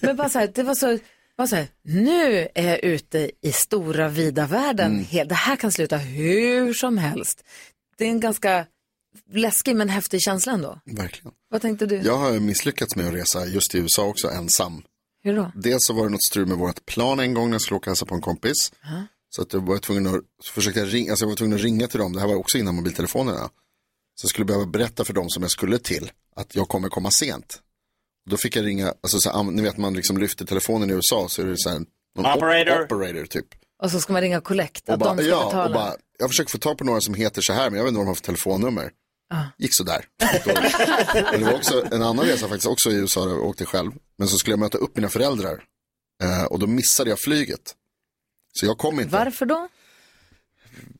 men 0.00 0.16
bara 0.16 0.28
så 0.28 0.38
här, 0.38 0.50
det 0.54 0.62
var 0.62 0.74
så, 0.74 0.98
var 1.36 1.46
så 1.46 1.56
här, 1.56 1.68
nu 1.82 2.48
är 2.54 2.68
jag 2.68 2.84
ute 2.84 3.30
i 3.40 3.52
stora 3.52 4.08
vida 4.08 4.46
världen. 4.46 5.06
Mm. 5.12 5.28
Det 5.28 5.34
här 5.34 5.56
kan 5.56 5.72
sluta 5.72 5.96
hur 5.96 6.74
som 6.74 6.98
helst. 6.98 7.44
Det 7.96 8.04
är 8.04 8.08
en 8.08 8.20
ganska 8.20 8.66
läskig 9.32 9.76
men 9.76 9.88
häftig 9.88 10.22
känsla 10.22 10.52
ändå. 10.52 10.80
Verkligen. 10.84 11.32
Vad 11.50 11.62
tänkte 11.62 11.86
du? 11.86 11.96
Jag 11.96 12.16
har 12.16 12.40
misslyckats 12.40 12.96
med 12.96 13.06
att 13.06 13.14
resa 13.14 13.46
just 13.46 13.74
i 13.74 13.78
USA 13.78 14.04
också 14.04 14.28
ensam. 14.30 14.82
Hur 15.22 15.36
då? 15.36 15.52
Dels 15.54 15.84
så 15.84 15.92
var 15.92 16.04
det 16.04 16.10
något 16.10 16.24
strul 16.24 16.46
med 16.46 16.58
vårt 16.58 16.86
plan 16.86 17.20
en 17.20 17.34
gång 17.34 17.48
när 17.48 17.54
jag 17.54 17.62
skulle 17.62 17.76
åka 17.76 17.90
och 17.90 17.92
hälsa 17.92 18.06
på 18.06 18.14
en 18.14 18.20
kompis. 18.20 18.72
Så 19.28 19.42
att 19.42 19.52
jag 19.52 19.60
var 19.60 19.78
tvungen 19.78 20.06
att, 20.06 20.46
försökte 20.46 20.84
ringa, 20.84 21.10
alltså 21.10 21.24
jag 21.24 21.28
var 21.28 21.36
tvungen 21.36 21.56
att 21.56 21.64
ringa 21.64 21.86
till 21.86 21.98
dem, 21.98 22.12
det 22.12 22.20
här 22.20 22.28
var 22.28 22.34
också 22.34 22.58
innan 22.58 22.74
mobiltelefonerna. 22.74 23.50
Så 24.14 24.24
jag 24.24 24.30
skulle 24.30 24.44
behöva 24.44 24.66
berätta 24.66 25.04
för 25.04 25.12
dem 25.12 25.30
som 25.30 25.42
jag 25.42 25.50
skulle 25.50 25.78
till 25.78 26.10
att 26.36 26.54
jag 26.54 26.68
kommer 26.68 26.88
komma 26.88 27.10
sent. 27.10 27.62
Då 28.30 28.36
fick 28.36 28.56
jag 28.56 28.66
ringa, 28.66 28.94
alltså 29.00 29.18
så 29.18 29.30
här, 29.32 29.42
ni 29.42 29.62
vet 29.62 29.76
man 29.76 29.94
liksom 29.94 30.18
lyfter 30.18 30.44
telefonen 30.44 30.90
i 30.90 30.92
USA 30.92 31.26
så 31.28 31.42
är 31.42 31.46
det 31.46 31.54
så 31.58 31.68
här, 31.70 31.78
någon 32.18 32.26
Operator. 32.36 32.82
op- 32.84 32.92
operator 32.92 33.26
typ. 33.26 33.46
Och 33.82 33.90
så 33.90 34.00
ska 34.00 34.12
man 34.12 34.22
ringa 34.22 34.40
Collect, 34.40 34.88
Och 34.88 34.94
att 34.94 35.00
bara, 35.00 35.14
de 35.14 35.22
ska 35.22 35.30
ja, 35.30 35.44
betala. 35.44 35.64
och 35.66 35.72
bara, 35.72 35.94
jag 36.18 36.30
försöker 36.30 36.50
få 36.50 36.58
tag 36.58 36.78
på 36.78 36.84
några 36.84 37.00
som 37.00 37.14
heter 37.14 37.42
så 37.42 37.52
här 37.52 37.70
men 37.70 37.76
jag 37.76 37.84
vet 37.84 37.88
inte 37.88 37.98
vad 37.98 38.06
de 38.06 38.08
har 38.08 38.14
för 38.14 38.22
telefonnummer. 38.22 38.90
Ah. 39.34 39.42
Gick 39.58 39.74
sådär. 39.74 40.04
Det 41.32 41.44
var 41.44 41.54
också 41.54 41.84
en 41.92 42.02
annan 42.02 42.24
resa 42.24 42.48
faktiskt, 42.48 42.66
också 42.66 42.90
i 42.90 42.94
USA 42.94 43.24
där 43.24 43.30
jag 43.32 43.44
åkte 43.44 43.64
själv. 43.66 43.92
Men 44.18 44.28
så 44.28 44.36
skulle 44.36 44.52
jag 44.52 44.60
möta 44.60 44.78
upp 44.78 44.96
mina 44.96 45.08
föräldrar. 45.08 45.62
Eh, 46.22 46.44
och 46.44 46.58
då 46.58 46.66
missade 46.66 47.10
jag 47.10 47.18
flyget. 47.20 47.74
Så 48.52 48.66
jag 48.66 48.78
kom 48.78 49.00
inte. 49.00 49.12
Varför 49.12 49.46
då? 49.46 49.68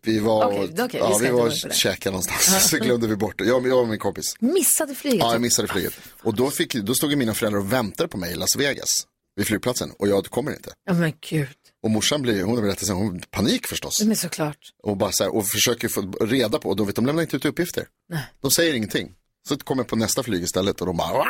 Vi 0.03 0.19
var, 0.19 0.47
okej, 0.47 0.71
vi 0.93 0.99
ja, 0.99 1.19
vi 1.23 1.31
var 1.31 1.39
på 1.39 1.67
och 1.69 1.73
käkade 1.75 2.11
någonstans, 2.11 2.69
så 2.71 2.77
glömde 2.77 3.07
vi 3.07 3.17
bort 3.17 3.39
det. 3.39 3.45
Jag, 3.45 3.67
jag 3.69 3.79
och 3.79 3.89
min 3.89 3.99
kompis. 3.99 4.37
Missade 4.39 4.95
flyget. 4.95 5.21
Ja, 5.21 5.33
jag 5.33 5.41
missade 5.41 5.69
flyget. 5.69 5.93
Och 6.23 6.35
då, 6.35 6.51
fick, 6.51 6.75
då 6.75 6.95
stod 6.95 7.17
mina 7.17 7.35
föräldrar 7.35 7.61
och 7.61 7.73
väntade 7.73 8.09
på 8.09 8.19
mig 8.19 8.33
i 8.33 8.35
Las 8.35 8.57
Vegas, 8.57 9.07
vid 9.37 9.47
flygplatsen. 9.47 9.91
Och 9.99 10.09
jag 10.09 10.27
kommer 10.27 10.53
inte. 10.53 10.71
Ja 10.87 10.95
men 10.95 11.13
gud. 11.31 11.49
Och 11.83 11.91
morsan 11.91 12.23
blir, 12.23 12.43
hon 12.43 12.55
har 12.55 12.63
berättat 12.63 12.87
sen, 12.87 12.97
hon 12.97 13.21
panik 13.31 13.67
förstås. 13.67 14.03
Men 14.05 14.17
såklart. 14.17 14.59
Och, 14.83 14.97
bara 14.97 15.13
så 15.13 15.25
här, 15.25 15.35
och 15.35 15.47
försöker 15.47 15.89
få 15.89 16.01
reda 16.21 16.59
på, 16.59 16.69
och 16.69 16.77
de, 16.77 16.87
vet, 16.87 16.97
de 16.97 17.07
lämnar 17.07 17.23
inte 17.23 17.37
ut 17.37 17.45
uppgifter. 17.45 17.87
Nej. 18.09 18.25
De 18.43 18.51
säger 18.51 18.75
ingenting. 18.75 19.13
Så 19.49 19.57
kommer 19.59 19.83
jag 19.83 19.89
på 19.89 19.97
nästa 19.97 20.23
flyg 20.23 20.43
istället 20.43 20.81
och 20.81 20.87
de 20.87 20.97
bara, 20.97 21.25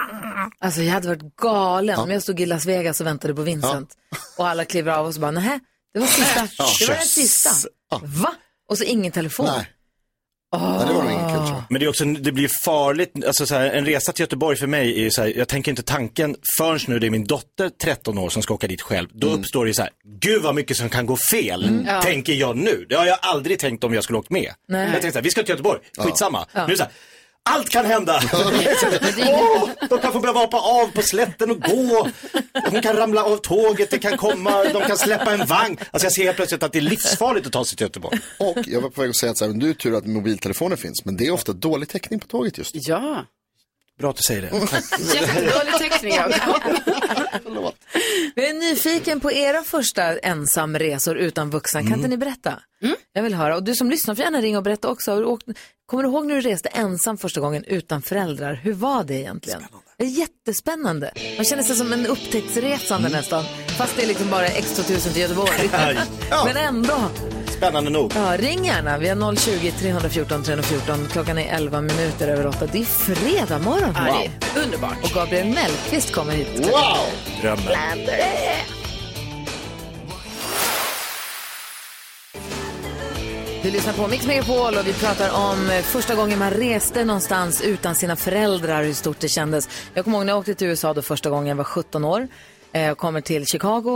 Alltså 0.58 0.82
jag 0.82 0.92
hade 0.92 1.08
varit 1.08 1.36
galen 1.36 1.94
Ja. 1.96 2.02
om 2.02 2.10
jag 2.10 2.22
stod 2.22 2.40
i 2.40 2.46
Las 2.46 2.66
Vegas 2.66 3.00
och 3.00 3.06
väntade 3.06 3.34
på 3.34 3.42
Vincent. 3.42 3.90
Och 4.38 4.48
alla 4.48 4.64
kliver 4.64 4.92
av 4.92 5.06
och 5.06 5.14
så 5.14 5.20
bara, 5.20 5.30
nej, 5.30 5.60
det 5.96 6.00
var 6.00 6.06
sista. 6.06 6.48
Ja. 6.58 6.70
Det 6.78 6.88
var 6.88 6.94
den 6.94 7.06
sista. 7.06 7.50
Va? 8.02 8.34
Och 8.68 8.78
så 8.78 8.84
ingen 8.84 9.12
telefon. 9.12 9.46
Nej. 9.46 9.66
Oh. 10.56 10.86
det 10.86 10.92
var 10.92 11.02
nog 11.02 11.12
ingen 11.12 11.28
kul 11.28 11.36
tror 11.36 11.48
jag. 11.48 11.62
Men 11.70 11.80
det 11.80 11.86
är 11.86 11.88
också, 11.88 12.04
det 12.04 12.32
blir 12.32 12.48
farligt, 12.64 13.24
alltså 13.26 13.46
så 13.46 13.54
här, 13.54 13.70
en 13.70 13.86
resa 13.86 14.12
till 14.12 14.22
Göteborg 14.22 14.56
för 14.56 14.66
mig 14.66 15.06
är 15.06 15.10
så 15.10 15.22
här, 15.22 15.32
jag 15.36 15.48
tänker 15.48 15.72
inte 15.72 15.82
tanken 15.82 16.36
förrän 16.58 16.80
nu 16.86 16.98
det 16.98 17.06
är 17.06 17.10
min 17.10 17.24
dotter 17.24 17.68
13 17.68 18.18
år 18.18 18.28
som 18.28 18.42
ska 18.42 18.54
åka 18.54 18.66
dit 18.66 18.82
själv. 18.82 19.08
Då 19.12 19.26
uppstår 19.26 19.66
det 19.66 19.74
så 19.74 19.82
här, 19.82 19.90
gud 20.20 20.42
vad 20.42 20.54
mycket 20.54 20.76
som 20.76 20.88
kan 20.88 21.06
gå 21.06 21.16
fel, 21.32 21.64
Mm. 21.64 22.02
Tänker 22.02 22.32
jag 22.32 22.56
nu. 22.56 22.86
Det 22.88 22.94
har 22.94 23.06
jag 23.06 23.18
aldrig 23.22 23.58
tänkt 23.58 23.84
om 23.84 23.94
jag 23.94 24.04
skulle 24.04 24.18
åkt 24.18 24.30
med. 24.30 24.52
Nej. 24.68 24.82
Jag 24.82 24.90
tänkte 24.90 25.12
så 25.12 25.18
här, 25.18 25.22
vi 25.22 25.30
ska 25.30 25.42
till 25.42 25.50
Göteborg, 25.50 25.80
skitsamma. 25.98 26.46
Ja. 26.52 26.60
Nu 26.60 26.64
är 26.64 26.68
det 26.68 26.76
så 26.76 26.82
här, 26.82 26.92
allt 27.46 27.68
kan 27.68 27.86
hända! 27.86 28.20
Åh, 28.32 29.68
de 29.88 29.98
kan 29.98 30.12
få 30.12 30.20
börja 30.20 30.32
vapa 30.32 30.56
av 30.56 30.86
på 30.92 31.02
slätten 31.02 31.50
och 31.50 31.60
gå. 31.60 32.08
Hon 32.70 32.82
kan 32.82 32.96
ramla 32.96 33.24
av 33.24 33.36
tåget, 33.36 33.90
det 33.90 33.98
kan 33.98 34.16
komma, 34.16 34.64
de 34.64 34.82
kan 34.82 34.98
släppa 34.98 35.34
en 35.34 35.46
vagn. 35.46 35.78
Alltså 35.90 36.06
jag 36.06 36.12
ser 36.12 36.22
helt 36.24 36.36
plötsligt 36.36 36.62
att 36.62 36.72
det 36.72 36.78
är 36.78 36.82
livsfarligt 36.82 37.46
att 37.46 37.52
ta 37.52 37.64
sig 37.64 37.76
till 37.76 37.84
Göteborg. 37.84 38.18
Och 38.38 38.58
jag 38.66 38.80
var 38.80 38.90
på 38.90 39.00
väg 39.00 39.10
att 39.10 39.16
säga 39.16 39.30
att 39.30 39.38
så 39.38 39.46
här, 39.46 39.52
nu 39.52 39.70
är 39.70 39.74
tur 39.74 39.96
att 39.96 40.06
mobiltelefoner 40.06 40.76
finns, 40.76 41.04
men 41.04 41.16
det 41.16 41.26
är 41.26 41.30
ofta 41.30 41.52
dålig 41.52 41.88
täckning 41.88 42.20
på 42.20 42.26
tåget 42.26 42.58
just. 42.58 42.70
Ja. 42.74 43.24
Bra 43.98 44.10
att 44.10 44.16
du 44.16 44.22
säger 44.22 44.42
det. 44.42 44.48
Jättedålig 45.14 45.74
täckning. 45.78 46.14
Jag 48.34 48.48
är 48.48 48.54
nyfiken 48.70 49.20
på 49.20 49.32
era 49.32 49.62
första 49.62 50.18
ensamresor 50.18 51.16
utan 51.16 51.50
vuxna. 51.50 51.82
Kan 51.82 51.94
inte 51.94 52.08
ni 52.08 52.16
berätta? 52.16 52.62
Jag 53.12 53.22
vill 53.22 53.34
höra. 53.34 53.56
Och 53.56 53.62
du 53.62 53.74
som 53.74 53.90
lyssnar 53.90 54.14
får 54.14 54.24
gärna 54.24 54.40
ringa 54.40 54.58
och 54.58 54.64
berätta 54.64 54.88
också. 54.88 55.36
Kommer 55.86 56.02
du 56.02 56.08
ihåg 56.08 56.26
när 56.26 56.34
du 56.34 56.40
reste 56.40 56.68
ensam 56.68 57.18
första 57.18 57.40
gången 57.40 57.64
utan 57.64 58.02
föräldrar? 58.02 58.54
Hur 58.54 58.72
var 58.72 59.04
det 59.04 59.14
egentligen? 59.14 59.62
Är 59.98 60.04
jättespännande. 60.06 61.12
Man 61.36 61.44
känner 61.44 61.62
sig 61.62 61.76
som 61.76 61.92
en 61.92 62.06
upptäcktsresande 62.06 63.08
nästan. 63.08 63.44
Fast 63.78 63.96
det 63.96 64.02
är 64.02 64.06
liksom 64.06 64.30
bara 64.30 64.46
X 64.46 64.76
2000 64.76 65.12
till 65.12 65.22
Göteborg. 65.22 65.50
Men 66.44 66.56
ändå. 66.56 66.96
Spännande 67.56 67.90
nog. 67.90 68.12
Ja, 68.14 68.36
ring 68.36 68.64
gärna. 68.64 68.98
Vi 68.98 69.08
har 69.08 69.36
020 69.36 69.70
314 69.70 70.42
314. 70.42 71.08
Klockan 71.12 71.38
är 71.38 71.56
11 71.56 71.80
minuter 71.80 72.28
över 72.28 72.46
8. 72.46 72.66
Det 72.72 72.78
är 72.78 72.84
fredag 72.84 73.58
morgon. 73.58 73.92
Ja, 73.94 74.22
är 74.22 74.64
underbart. 74.64 75.04
Och 75.04 75.10
Gabriel 75.10 75.46
Mellqvist 75.46 76.12
kommer 76.12 76.32
hit. 76.32 76.48
Drömmen. 77.42 77.66
Du 83.66 83.72
lyssnar 83.72 83.92
på 83.92 84.08
Mix 84.08 84.26
Megapol 84.26 84.74
och 84.74 84.86
vi 84.86 84.92
pratar 84.92 85.30
om 85.50 85.70
eh, 85.70 85.82
första 85.82 86.14
gången 86.14 86.38
man 86.38 86.50
reste 86.50 87.04
någonstans 87.04 87.62
utan 87.62 87.94
sina 87.94 88.16
föräldrar, 88.16 88.84
hur 88.84 88.92
stort 88.92 89.20
det 89.20 89.28
kändes. 89.28 89.68
Jag 89.94 90.04
kommer 90.04 90.18
ihåg 90.18 90.26
när 90.26 90.32
jag 90.32 90.38
åkte 90.38 90.54
till 90.54 90.66
USA 90.66 90.94
då 90.94 91.02
första 91.02 91.30
gången 91.30 91.46
jag 91.46 91.56
var 91.56 91.64
17 91.64 92.04
år. 92.04 92.28
Eh, 92.72 92.82
Jag 92.82 92.98
kommer 92.98 93.20
till 93.20 93.46
Chicago 93.46 93.90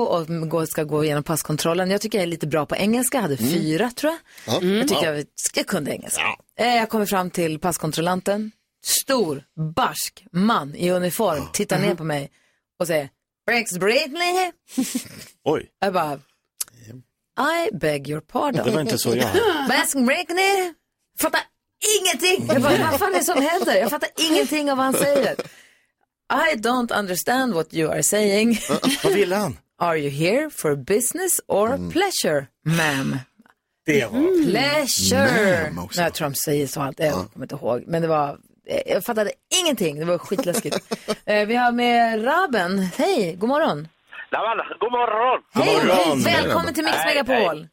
och 0.51 0.69
ska 0.69 0.85
gå 0.85 1.05
igenom 1.05 1.23
passkontrollen. 1.23 1.91
Jag 1.91 2.01
tycker 2.01 2.19
jag 2.19 2.23
är 2.23 2.27
lite 2.27 2.47
bra 2.47 2.67
på 2.67 2.77
engelska, 2.77 3.17
jag 3.17 3.23
hade 3.23 3.37
fyra 3.37 3.91
tror 3.91 4.13
jag. 4.13 4.55
Ja. 4.63 4.67
Jag 4.69 4.89
tycker 4.89 5.13
jag, 5.15 5.25
jag 5.55 5.67
kunde 5.67 5.91
engelska. 5.91 6.23
Eh, 6.59 6.77
Jag 6.77 6.89
kommer 6.89 7.07
fram 7.07 7.31
till 7.31 7.59
passkontrollanten, 7.59 8.53
stor, 8.85 9.43
barsk 9.77 10.25
man 10.33 10.75
i 10.75 10.91
uniform, 10.91 11.43
tittar 11.53 11.79
ner 11.79 11.95
på 11.95 12.05
mig 12.05 12.31
och 12.81 12.87
säger 12.87 13.09
Breaks 13.47 13.79
Britney. 13.79 14.53
Oj, 15.45 15.67
Jag 15.81 15.93
bara, 15.93 16.19
I 17.39 17.71
beg 17.77 18.09
your 18.09 18.21
pardon. 18.21 18.65
det 18.65 18.71
var 18.71 18.81
inte 18.81 18.99
så 18.99 19.17
jag 19.17 19.29
Mask 19.69 19.97
Breakney. 19.97 20.73
Fattar 21.19 21.41
ingenting. 22.01 22.47
Jag 22.49 22.63
bara, 22.63 22.91
vad 22.91 22.99
fan 23.01 23.15
är 23.15 23.19
det 23.19 23.25
som 23.25 23.43
händer? 23.43 23.77
Jag 23.77 23.91
fattar 23.91 24.09
ingenting 24.31 24.71
av 24.71 24.77
vad 24.77 24.85
han 24.87 24.95
säger. 24.95 25.37
I 26.53 26.57
don't 26.57 26.99
understand 26.99 27.55
what 27.55 27.75
you 27.75 27.91
are 27.93 28.03
saying. 28.03 28.59
Vad 29.05 29.13
ville 29.13 29.37
han? 29.37 29.59
Are 29.79 29.99
you 29.99 30.11
here 30.11 30.51
for 30.51 30.77
business 30.77 31.41
or 31.49 31.91
pleasure, 31.91 32.47
ma'am? 32.67 33.17
Det 33.87 34.05
var... 34.07 34.45
Pleasure. 34.51 35.71
Ma'am 35.71 35.85
också. 35.85 36.01
Nej, 36.01 36.07
jag 36.07 36.15
tror 36.15 36.29
de 36.29 36.35
säger 36.35 36.67
så 36.67 36.81
allt. 36.81 36.99
Jag 36.99 37.13
kommer 37.13 37.45
inte 37.47 37.55
ihåg. 37.55 37.85
Men 37.87 38.03
det 38.03 38.09
var, 38.09 38.39
jag 38.87 39.05
fattade 39.05 39.33
ingenting. 39.63 39.99
Det 39.99 40.05
var 40.05 40.19
skitläskigt. 40.19 40.79
Eh, 41.25 41.47
Vi 41.47 41.55
har 41.57 41.73
med 41.73 42.27
Raben. 42.27 42.79
Hej, 42.79 43.35
god 43.39 43.49
morgon. 43.49 43.89
Nej, 44.33 44.41
men, 44.49 44.79
god 44.83 44.93
morgon! 44.93 45.39
Hej, 45.55 45.75
morgon. 45.77 46.19
hej. 46.21 46.35
Välkommen 46.35 46.75
till 46.75 46.85
Mix 46.85 46.97
Hej, 46.97 47.15
Megapol. 47.15 47.57
hej. 47.59 47.69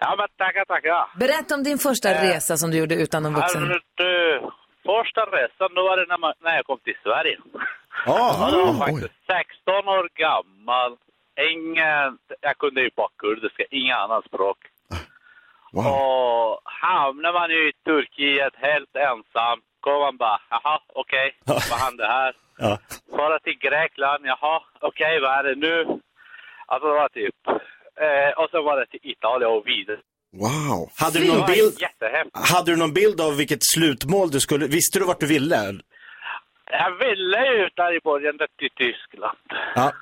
Ja, 0.00 0.14
men 0.18 0.28
tackar, 0.38 0.64
tackar. 0.64 1.18
Berätta 1.18 1.54
om 1.54 1.62
din 1.62 1.78
första 1.78 2.08
resa 2.26 2.56
som 2.56 2.70
du 2.70 2.76
gjorde 2.78 2.94
utan 2.94 3.22
någon 3.22 3.34
vuxen. 3.34 3.62
Alltså, 3.62 3.78
du, 3.94 4.40
första 4.90 5.20
resan, 5.36 5.68
då 5.74 5.82
var 5.88 5.96
det 5.96 6.06
när, 6.08 6.18
man, 6.18 6.32
när 6.44 6.54
jag 6.56 6.64
kom 6.66 6.78
till 6.84 6.98
Sverige. 7.02 7.36
Ah, 8.06 8.34
Ja, 8.40 8.48
jag 8.52 8.66
var 8.66 8.78
faktiskt 8.86 9.14
16 9.26 9.88
år 9.96 10.08
gammal. 10.24 10.90
Ingen, 11.52 12.18
jag 12.40 12.58
kunde 12.58 12.80
ju 12.80 12.90
bara 12.96 13.08
kurdiska, 13.18 13.62
inga 13.70 13.96
annat 13.96 14.24
språk. 14.24 14.58
Wow. 15.72 15.86
Och 15.86 16.60
hamnar 16.64 17.32
man 17.32 17.50
i 17.50 17.72
Turkiet 17.84 18.54
helt 18.68 18.94
ensam, 19.08 19.58
kommer 19.80 19.98
man 20.06 20.16
bara, 20.16 20.40
jaha, 20.50 20.80
okej, 21.02 21.28
vad 21.44 21.80
hände 21.86 22.06
här? 22.06 22.32
Ja. 22.60 22.78
Fara 23.16 23.38
till 23.38 23.58
Grekland, 23.58 24.22
jaha, 24.26 24.62
okej, 24.80 25.20
vad 25.20 25.38
är 25.38 25.44
det 25.48 25.54
nu? 25.54 25.76
Alltså 26.66 26.88
det 26.88 26.94
var 26.94 27.08
typ, 27.08 27.34
eh, 28.04 28.30
och 28.44 28.50
så 28.50 28.62
var 28.62 28.80
det 28.80 28.86
till 28.86 29.00
Italien 29.02 29.50
och 29.50 29.66
vidare. 29.66 29.98
Wow. 30.32 30.90
Hade 30.96 31.18
du 31.18 31.26
någon 31.32 31.46
bild? 31.46 31.72
Hade 32.54 32.70
du 32.72 32.76
någon 32.76 32.92
bild 32.94 33.20
av 33.20 33.36
vilket 33.36 33.58
slutmål 33.74 34.30
du 34.30 34.40
skulle, 34.40 34.66
visste 34.66 34.98
du 34.98 35.04
vart 35.04 35.20
du 35.20 35.26
ville? 35.26 35.56
Jag 36.70 36.90
ville 36.98 37.40
ju 37.56 37.68
där 37.76 37.96
i 37.96 38.00
början 38.04 38.38
till 38.58 38.70
Tyskland. 38.76 39.38
Ja. 39.74 39.92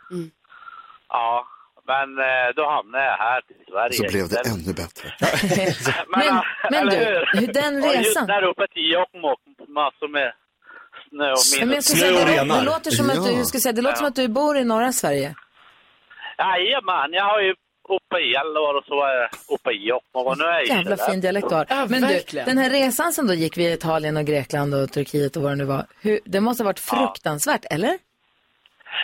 Ja, 1.09 1.47
men 1.87 2.19
eh, 2.19 2.49
då 2.57 2.65
hamnade 2.71 3.05
jag 3.05 3.17
här 3.17 3.41
till 3.41 3.57
Sverige. 3.71 3.93
Så 3.93 4.03
blev 4.13 4.29
det 4.29 4.41
ännu 4.53 4.73
bättre. 4.83 5.07
Men, 6.17 6.43
men 6.71 6.89
eller 6.89 6.91
du, 6.91 7.41
hur 7.41 7.53
den 7.53 7.75
Och 7.85 7.95
just 7.95 8.09
resan. 8.09 8.27
där 8.27 8.43
uppe 8.45 8.67
till 8.69 8.91
Jokkmokk, 8.93 9.41
massor 9.69 10.09
med 10.09 10.33
snö 11.09 11.31
och 11.33 11.39
Men 11.53 11.61
jag 11.61 11.69
minus. 11.69 11.85
skulle 11.85 12.01
säga, 12.01 12.25
det, 12.25 12.43
lå- 12.43 12.59
det 12.59 12.65
låter 12.65 12.91
som 12.91 13.11
att 13.11 13.25
du, 13.25 13.31
Ja. 13.33 13.37
jag 13.39 13.47
skulle 13.47 13.61
säga, 13.61 13.73
det 13.73 13.83
låter 13.83 13.97
som 13.97 14.07
att 14.07 14.15
du 14.17 14.29
bor 14.29 14.57
i 14.57 14.65
norra 14.65 14.93
Sverige. 14.93 15.35
Jajamän, 16.39 17.13
jag 17.13 17.25
har 17.25 17.41
ju 17.41 17.55
uppe 17.89 18.17
i 18.19 18.33
Gällivare 18.33 18.79
och 18.79 18.85
så 18.85 18.97
var 18.97 19.09
jag 19.15 19.29
uppe 19.55 19.71
i 19.71 19.89
Jokkmokk 19.89 20.27
och 20.27 20.39
nu 20.39 20.45
är 20.45 20.53
jag 20.53 20.65
i 20.65 20.69
Jävla 20.69 20.97
fin 20.97 21.21
dialekt 21.21 21.49
du 21.49 21.55
har. 21.55 21.67
Ja, 21.69 21.87
Men 21.91 22.01
du, 22.03 22.07
verkligen. 22.07 22.47
den 22.47 22.59
här 22.59 22.71
resan 22.71 23.13
som 23.13 23.27
då 23.27 23.35
gick 23.35 23.57
via 23.59 23.73
Italien 23.73 24.17
och 24.17 24.25
Grekland 24.25 24.75
och 24.75 24.93
Turkiet 24.93 25.37
och 25.37 25.43
vad 25.43 25.53
det 25.53 25.57
nu 25.57 25.65
var. 25.65 25.87
Hur, 26.01 26.21
det 26.25 26.41
måste 26.41 26.63
ha 26.63 26.67
varit 26.69 26.81
fruktansvärt, 26.81 27.65
eller? 27.71 27.99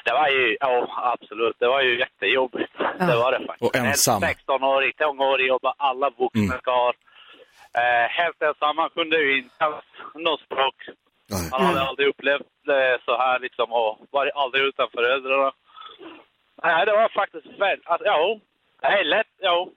Det 0.04 0.12
var 0.12 0.28
ju, 0.28 0.56
ja 0.60 0.74
absolut, 1.14 1.56
det 1.58 1.66
var 1.68 1.82
ju 1.82 1.98
jättejobbigt. 1.98 2.72
Ja. 2.98 3.04
Det 3.06 3.16
var 3.16 3.32
det 3.32 3.46
faktiskt. 3.46 3.62
Och 3.70 3.76
ensam. 3.76 4.22
En 4.22 4.28
16-årig, 4.30 4.96
tonårig 4.96 5.52
och 5.54 5.60
bara 5.60 5.74
alla 5.76 6.10
vuxna 6.10 6.40
Mm. 6.44 6.58
skar. 6.58 6.92
Eh, 7.82 8.06
helt 8.20 8.42
ensam, 8.42 8.76
man 8.76 8.90
kunde 8.90 9.16
ju 9.16 9.38
inte 9.38 9.64
alls 9.64 9.84
något 10.14 10.40
språk. 10.40 10.76
Nej. 11.30 11.48
Man 11.50 11.66
hade 11.66 11.82
aldrig 11.88 12.08
upplevt 12.08 12.48
det 12.64 12.98
så 13.04 13.16
här 13.16 13.38
liksom 13.40 13.72
och 13.72 13.98
varit 14.10 14.34
aldrig 14.34 14.64
utan 14.64 14.88
föräldrarna. 14.90 15.52
Nej, 16.62 16.86
det 16.86 16.92
var 16.92 17.08
faktiskt 17.08 17.46
väldigt, 17.46 17.86
alltså, 17.86 18.06
ja, 18.06 18.40
det 18.80 18.86
är 18.86 19.04
lätt, 19.04 19.32
ja, 19.38 19.68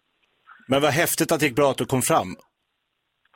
Men 0.68 0.82
vad 0.82 0.92
häftigt 0.92 1.32
att 1.32 1.40
det 1.40 1.46
gick 1.46 1.56
bra 1.56 1.72
att 1.72 1.78
du 1.78 1.86
kom 1.86 2.02
fram. 2.02 2.36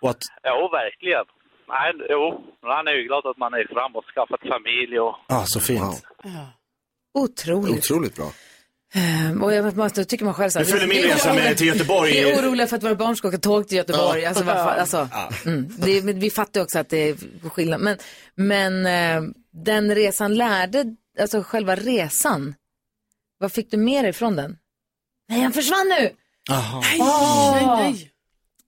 Och 0.01 0.09
att, 0.09 0.22
jo 0.43 0.70
verkligen. 0.72 1.26
Nej, 1.68 2.07
jo, 2.09 2.43
man 2.62 2.88
är 2.88 2.91
ju 2.91 3.03
glad 3.03 3.26
att 3.26 3.38
man 3.38 3.53
är 3.53 3.68
fram 3.74 3.95
och 3.95 4.05
skaffat 4.05 4.41
familj 4.53 4.99
och 4.99 5.16
ah, 5.28 5.43
så 5.45 5.59
fint. 5.59 5.82
Wow. 6.24 6.47
Otroligt. 7.24 7.78
Otroligt 7.78 8.16
bra. 8.16 8.30
Ehm, 8.94 9.44
Och 9.44 9.54
jag 9.54 9.78
måste, 9.78 10.06
tycker 10.06 10.26
man 10.26 10.34
själv 10.34 10.50
så 10.50 10.60
här, 10.60 10.66
Du 10.66 10.72
följer 10.72 10.88
min 10.88 11.04
resa 11.04 11.34
med 11.34 11.58
till 11.58 11.68
Göteborg. 11.68 12.12
Vi 12.12 12.32
är 12.32 12.39
oroliga 12.42 12.68
för 12.68 12.78
att 12.78 12.84
våra 12.84 12.96
barn 12.96 13.16
ska 13.16 13.28
åka 13.28 13.38
tåg 13.38 13.68
till 13.68 13.78
Göteborg. 13.78 14.26
Alltså, 14.26 14.44
vad 14.44 14.56
fan, 14.56 14.80
alltså, 14.80 15.10
mm, 15.46 15.70
det, 15.78 16.02
men 16.04 16.20
vi 16.20 16.30
fattar 16.30 16.62
också 16.62 16.80
att 16.80 16.89
det 16.89 17.10
är 17.10 17.16
skillnad. 17.50 17.82
Men, 17.82 17.98
men 18.36 18.86
eh, 18.86 19.32
den 19.54 19.96
resan 19.96 20.36
lärde, 20.36 20.86
alltså 21.20 21.44
själva 21.44 21.76
resan, 21.76 22.56
vad 23.39 23.52
fick 23.52 23.72
du 23.72 23.78
med 23.78 24.06
dig 24.06 24.14
från 24.14 24.36
den? 24.36 24.58
Nej, 25.30 25.42
han 25.42 25.54
försvann 25.54 25.88
nu! 26.00 26.10
Aha. 26.50 26.84
Åh! 27.00 27.92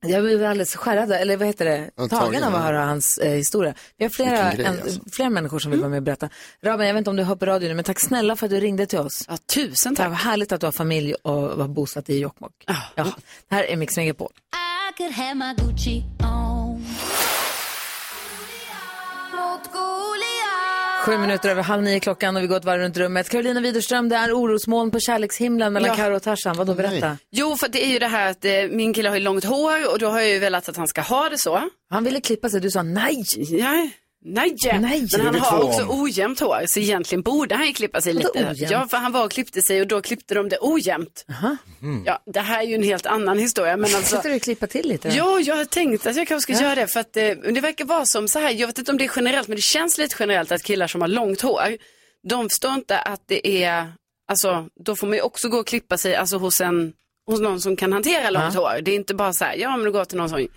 Jag 0.04 0.24
blev 0.24 0.44
alldeles 0.46 0.76
skärrad, 0.76 1.12
eller 1.12 1.38
vad 1.38 1.48
heter 1.48 1.66
det, 1.66 2.08
tagen 2.10 2.44
av 2.44 2.56
att 2.56 2.62
höra 2.64 2.86
hans 2.86 3.18
eh, 3.18 3.32
historia. 3.32 3.74
Vi 3.98 4.06
har 4.06 4.10
flera, 4.10 4.54
grej, 4.54 4.66
en, 4.66 4.80
alltså. 4.82 5.00
flera 5.12 5.30
människor 5.30 5.60
som 5.60 5.72
vill 5.72 5.80
vara 5.80 5.90
med 5.90 5.98
och 5.98 6.04
berätta. 6.04 6.30
Raben, 6.64 6.88
jag 6.88 6.94
vet 6.94 6.98
inte 7.00 7.10
om 7.10 7.16
du 7.16 7.24
hör 7.24 7.36
på 7.36 7.46
radio 7.46 7.68
nu, 7.68 7.74
men 7.74 7.84
tack 7.84 8.00
snälla 8.00 8.36
för 8.36 8.46
att 8.46 8.50
du 8.50 8.60
ringde 8.60 8.86
till 8.86 9.00
oss. 9.00 9.26
Ja, 9.30 9.38
tusen 9.38 9.94
Det 9.94 9.98
tack. 9.98 10.10
var 10.10 10.16
härligt 10.16 10.52
att 10.52 10.60
du 10.62 10.68
har 10.68 10.72
familj 10.72 11.14
och 11.14 11.42
var 11.58 11.68
bosatt 11.68 12.10
i 12.10 12.20
Jokkmokk. 12.20 12.54
Ja. 12.96 13.06
Det 13.50 13.56
här 13.56 13.64
är 13.64 13.76
Mix 13.78 13.98
Megapol. 13.98 14.30
I 14.32 14.74
I 14.90 14.94
could 14.98 15.12
have 15.12 15.34
my 15.36 15.54
Gucci 15.56 16.04
on. 16.20 16.86
Sju 21.06 21.18
minuter 21.18 21.50
över 21.50 21.64
halv 21.64 21.84
nio 21.84 22.00
klockan 22.00 22.36
och 22.36 22.44
vi 22.44 22.48
går 22.48 22.58
ett 22.58 22.66
varv 22.66 22.82
runt 22.82 22.98
rummet. 22.98 23.30
Carolina 23.30 23.60
Widerström, 23.62 24.10
det 24.10 24.16
är 24.16 24.32
orosmoln 24.32 24.92
på 24.92 25.00
kärlekshimlen 25.00 25.74
mellan 25.74 25.90
Ja. 25.90 25.96
Karo 25.96 26.16
och 26.16 26.24
Tarzan. 26.24 26.58
Vadå, 26.58 26.74
berätta. 26.74 27.18
Jo, 27.32 27.58
för 27.58 27.68
det 27.68 27.86
är 27.86 27.90
ju 27.90 28.00
det 28.00 28.08
här 28.08 28.32
att 28.32 28.46
eh, 28.46 28.52
min 28.72 28.94
kille 28.94 29.10
har 29.10 29.16
ju 29.16 29.22
långt 29.22 29.44
hår 29.44 29.92
och 29.92 30.00
då 30.00 30.08
har 30.08 30.20
jag 30.20 30.30
ju 30.30 30.40
velat 30.40 30.70
att 30.70 30.78
han 30.78 30.88
ska 30.88 31.02
ha 31.02 31.30
det 31.30 31.38
så. 31.38 31.70
Han 31.90 32.04
ville 32.04 32.22
klippa 32.22 32.50
sig, 32.50 32.62
du 32.62 32.70
sa 32.72 32.84
nej. 32.84 33.24
Nej. 33.50 33.92
Nej, 34.26 34.56
Nej. 34.64 35.08
men 35.18 35.22
han 35.26 35.36
har 35.36 35.64
också 35.64 35.86
ojämnt 35.90 36.40
hår 36.40 36.64
så 36.68 36.80
egentligen 36.80 37.22
borde 37.22 37.56
han 37.56 37.68
ju 37.68 37.74
klippa 37.74 38.02
sig 38.02 38.14
lite. 38.14 38.30
ojämnt? 38.36 38.60
Ja, 38.60 38.88
för 38.88 38.98
han 38.98 39.12
var 39.12 39.26
och 39.26 39.32
klippte 39.32 39.62
sig 39.62 39.82
och 39.82 39.88
då 39.88 40.02
klippte 40.02 40.34
de 40.36 40.50
det 40.50 40.58
ojämnt. 40.62 41.26
Ja, 42.06 42.24
det 42.34 42.40
här 42.40 42.60
är 42.60 42.68
ju 42.68 42.76
en 42.76 42.84
helt 42.84 43.06
annan 43.06 43.38
historia. 43.40 43.78
Men 43.78 43.96
alltså... 43.96 44.16
Sitter 44.16 44.30
du 44.30 44.40
klippa 44.40 44.68
till 44.68 44.88
lite? 44.88 45.10
då? 45.10 45.16
Ja, 45.16 45.40
jag 45.40 45.56
har 45.56 45.66
tänkt 45.66 46.08
att 46.08 46.16
jag 46.16 46.28
kanske 46.28 46.54
ska 46.54 46.64
Ja. 46.64 46.68
göra 46.70 46.76
det 46.76 46.88
för 46.88 47.00
att 47.00 47.18
eh, 47.18 47.24
det 47.54 47.62
verkar 47.62 47.86
vara 47.86 48.06
som 48.06 48.28
så 48.28 48.40
här, 48.40 48.52
jag 48.52 48.68
vet 48.68 48.78
inte 48.78 48.92
om 48.92 48.98
det 48.98 49.04
är 49.06 49.12
generellt 49.16 49.48
men 49.48 49.56
det 49.56 49.62
känns 49.62 49.98
lite 49.98 50.16
generellt 50.20 50.52
att 50.52 50.64
killar 50.64 50.88
som 50.88 51.02
har 51.02 51.08
långt 51.08 51.42
hår, 51.42 51.78
de 52.30 52.50
förstår 52.50 52.74
inte 52.74 53.00
att 53.00 53.22
det 53.28 53.64
är, 53.64 53.92
alltså 54.32 54.68
då 54.86 54.96
får 54.96 55.08
man 55.08 55.16
ju 55.18 55.22
också 55.22 55.50
gå 55.50 55.58
och 55.58 55.68
klippa 55.68 55.98
sig 55.98 56.16
alltså, 56.16 56.38
hos, 56.38 56.62
en, 56.62 56.94
hos 57.28 57.40
någon 57.40 57.62
som 57.62 57.76
kan 57.76 57.94
hantera 57.94 58.30
långt 58.30 58.56
hår. 58.56 58.80
Det 58.82 58.92
är 58.92 58.96
inte 58.96 59.14
bara 59.14 59.34
så 59.34 59.46
här, 59.46 59.56
ja 59.56 59.78
men 59.78 59.86
du 59.86 59.92
går 59.92 60.06
till 60.06 60.18
någon 60.18 60.30
som 60.30 60.48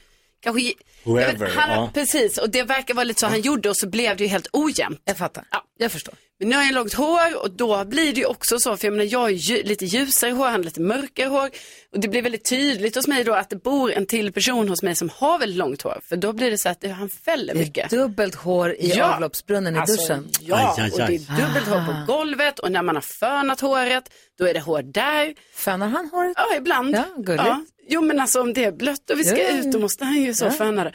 kanske 0.40 0.72
Whoever, 1.06 1.50
han, 1.56 1.70
ja. 1.70 1.90
Precis, 1.94 2.38
och 2.38 2.50
det 2.50 2.62
verkar 2.62 2.94
vara 2.94 3.04
lite 3.04 3.20
så 3.20 3.26
han 3.26 3.40
gjorde 3.40 3.68
och 3.70 3.76
så 3.76 3.88
blev 3.88 4.16
det 4.16 4.24
ju 4.24 4.30
helt 4.30 4.48
ojämnt. 4.52 5.00
Jag 5.04 5.16
fattar, 5.16 5.44
ja. 5.50 5.62
jag 5.78 5.92
förstår. 5.92 6.14
Men 6.38 6.48
nu 6.48 6.56
har 6.56 6.62
jag 6.62 6.74
långt 6.74 6.94
hår 6.94 7.42
och 7.42 7.50
då 7.50 7.84
blir 7.84 8.12
det 8.12 8.20
ju 8.20 8.26
också 8.26 8.58
så, 8.58 8.76
för 8.76 8.86
jag 8.86 8.92
menar 8.92 9.12
jag 9.12 9.24
är 9.28 9.34
ju 9.34 9.62
lite 9.62 9.84
ljusare 9.84 10.30
hår, 10.30 10.44
han 10.44 10.54
har 10.54 10.62
lite 10.62 10.80
mörkare 10.80 11.28
hår. 11.28 11.50
Och 11.92 12.00
det 12.00 12.08
blir 12.08 12.22
väldigt 12.22 12.48
tydligt 12.48 12.94
hos 12.94 13.06
mig 13.08 13.24
då 13.24 13.34
att 13.34 13.50
det 13.50 13.56
bor 13.62 13.92
en 13.92 14.06
till 14.06 14.32
person 14.32 14.68
hos 14.68 14.82
mig 14.82 14.94
som 14.94 15.10
har 15.16 15.38
väldigt 15.38 15.58
långt 15.58 15.82
hår. 15.82 16.00
För 16.08 16.16
då 16.16 16.32
blir 16.32 16.50
det 16.50 16.58
så 16.58 16.68
att 16.68 16.80
det, 16.80 16.88
han 16.88 17.08
fäller 17.08 17.54
Det 17.54 17.60
är 17.60 17.64
mycket. 17.64 17.90
dubbelt 17.90 18.34
hår 18.34 18.72
i 18.72 18.88
Ja. 18.96 19.14
avloppsbrunnen 19.14 19.76
i 19.76 19.78
Alltså, 19.78 19.96
duschen. 20.02 20.28
Ja, 20.40 20.74
Aj, 20.78 20.84
aj, 20.84 20.90
och 20.90 20.98
det 20.98 21.04
aj. 21.04 21.14
är 21.16 21.46
dubbelt 21.46 21.68
hår 21.68 21.84
på 22.06 22.12
golvet 22.12 22.58
och 22.58 22.72
när 22.72 22.82
man 22.82 22.94
har 22.94 23.02
fönat 23.02 23.60
håret, 23.60 24.04
då 24.38 24.46
är 24.46 24.54
det 24.54 24.60
hår 24.60 24.82
där. 24.82 25.34
Fönar 25.54 25.88
han 25.88 26.08
håret? 26.12 26.32
Ja, 26.36 26.56
ibland. 26.56 26.94
Ja, 26.94 27.04
gulligt. 27.16 27.44
Jo, 27.88 28.02
men 28.02 28.20
alltså 28.20 28.40
om 28.40 28.52
det 28.52 28.64
är 28.64 28.72
blött 28.72 29.10
och 29.10 29.18
vi 29.18 29.24
ska 29.24 29.36
Ja, 29.38 29.48
ja, 29.50 29.58
ut, 29.58 29.64
ja. 29.64 29.70
då 29.72 29.78
måste 29.78 30.04
han 30.04 30.14
ju 30.22 30.34
så 30.34 30.44
Ja. 30.44 30.50
föna 30.50 30.84
det. 30.84 30.92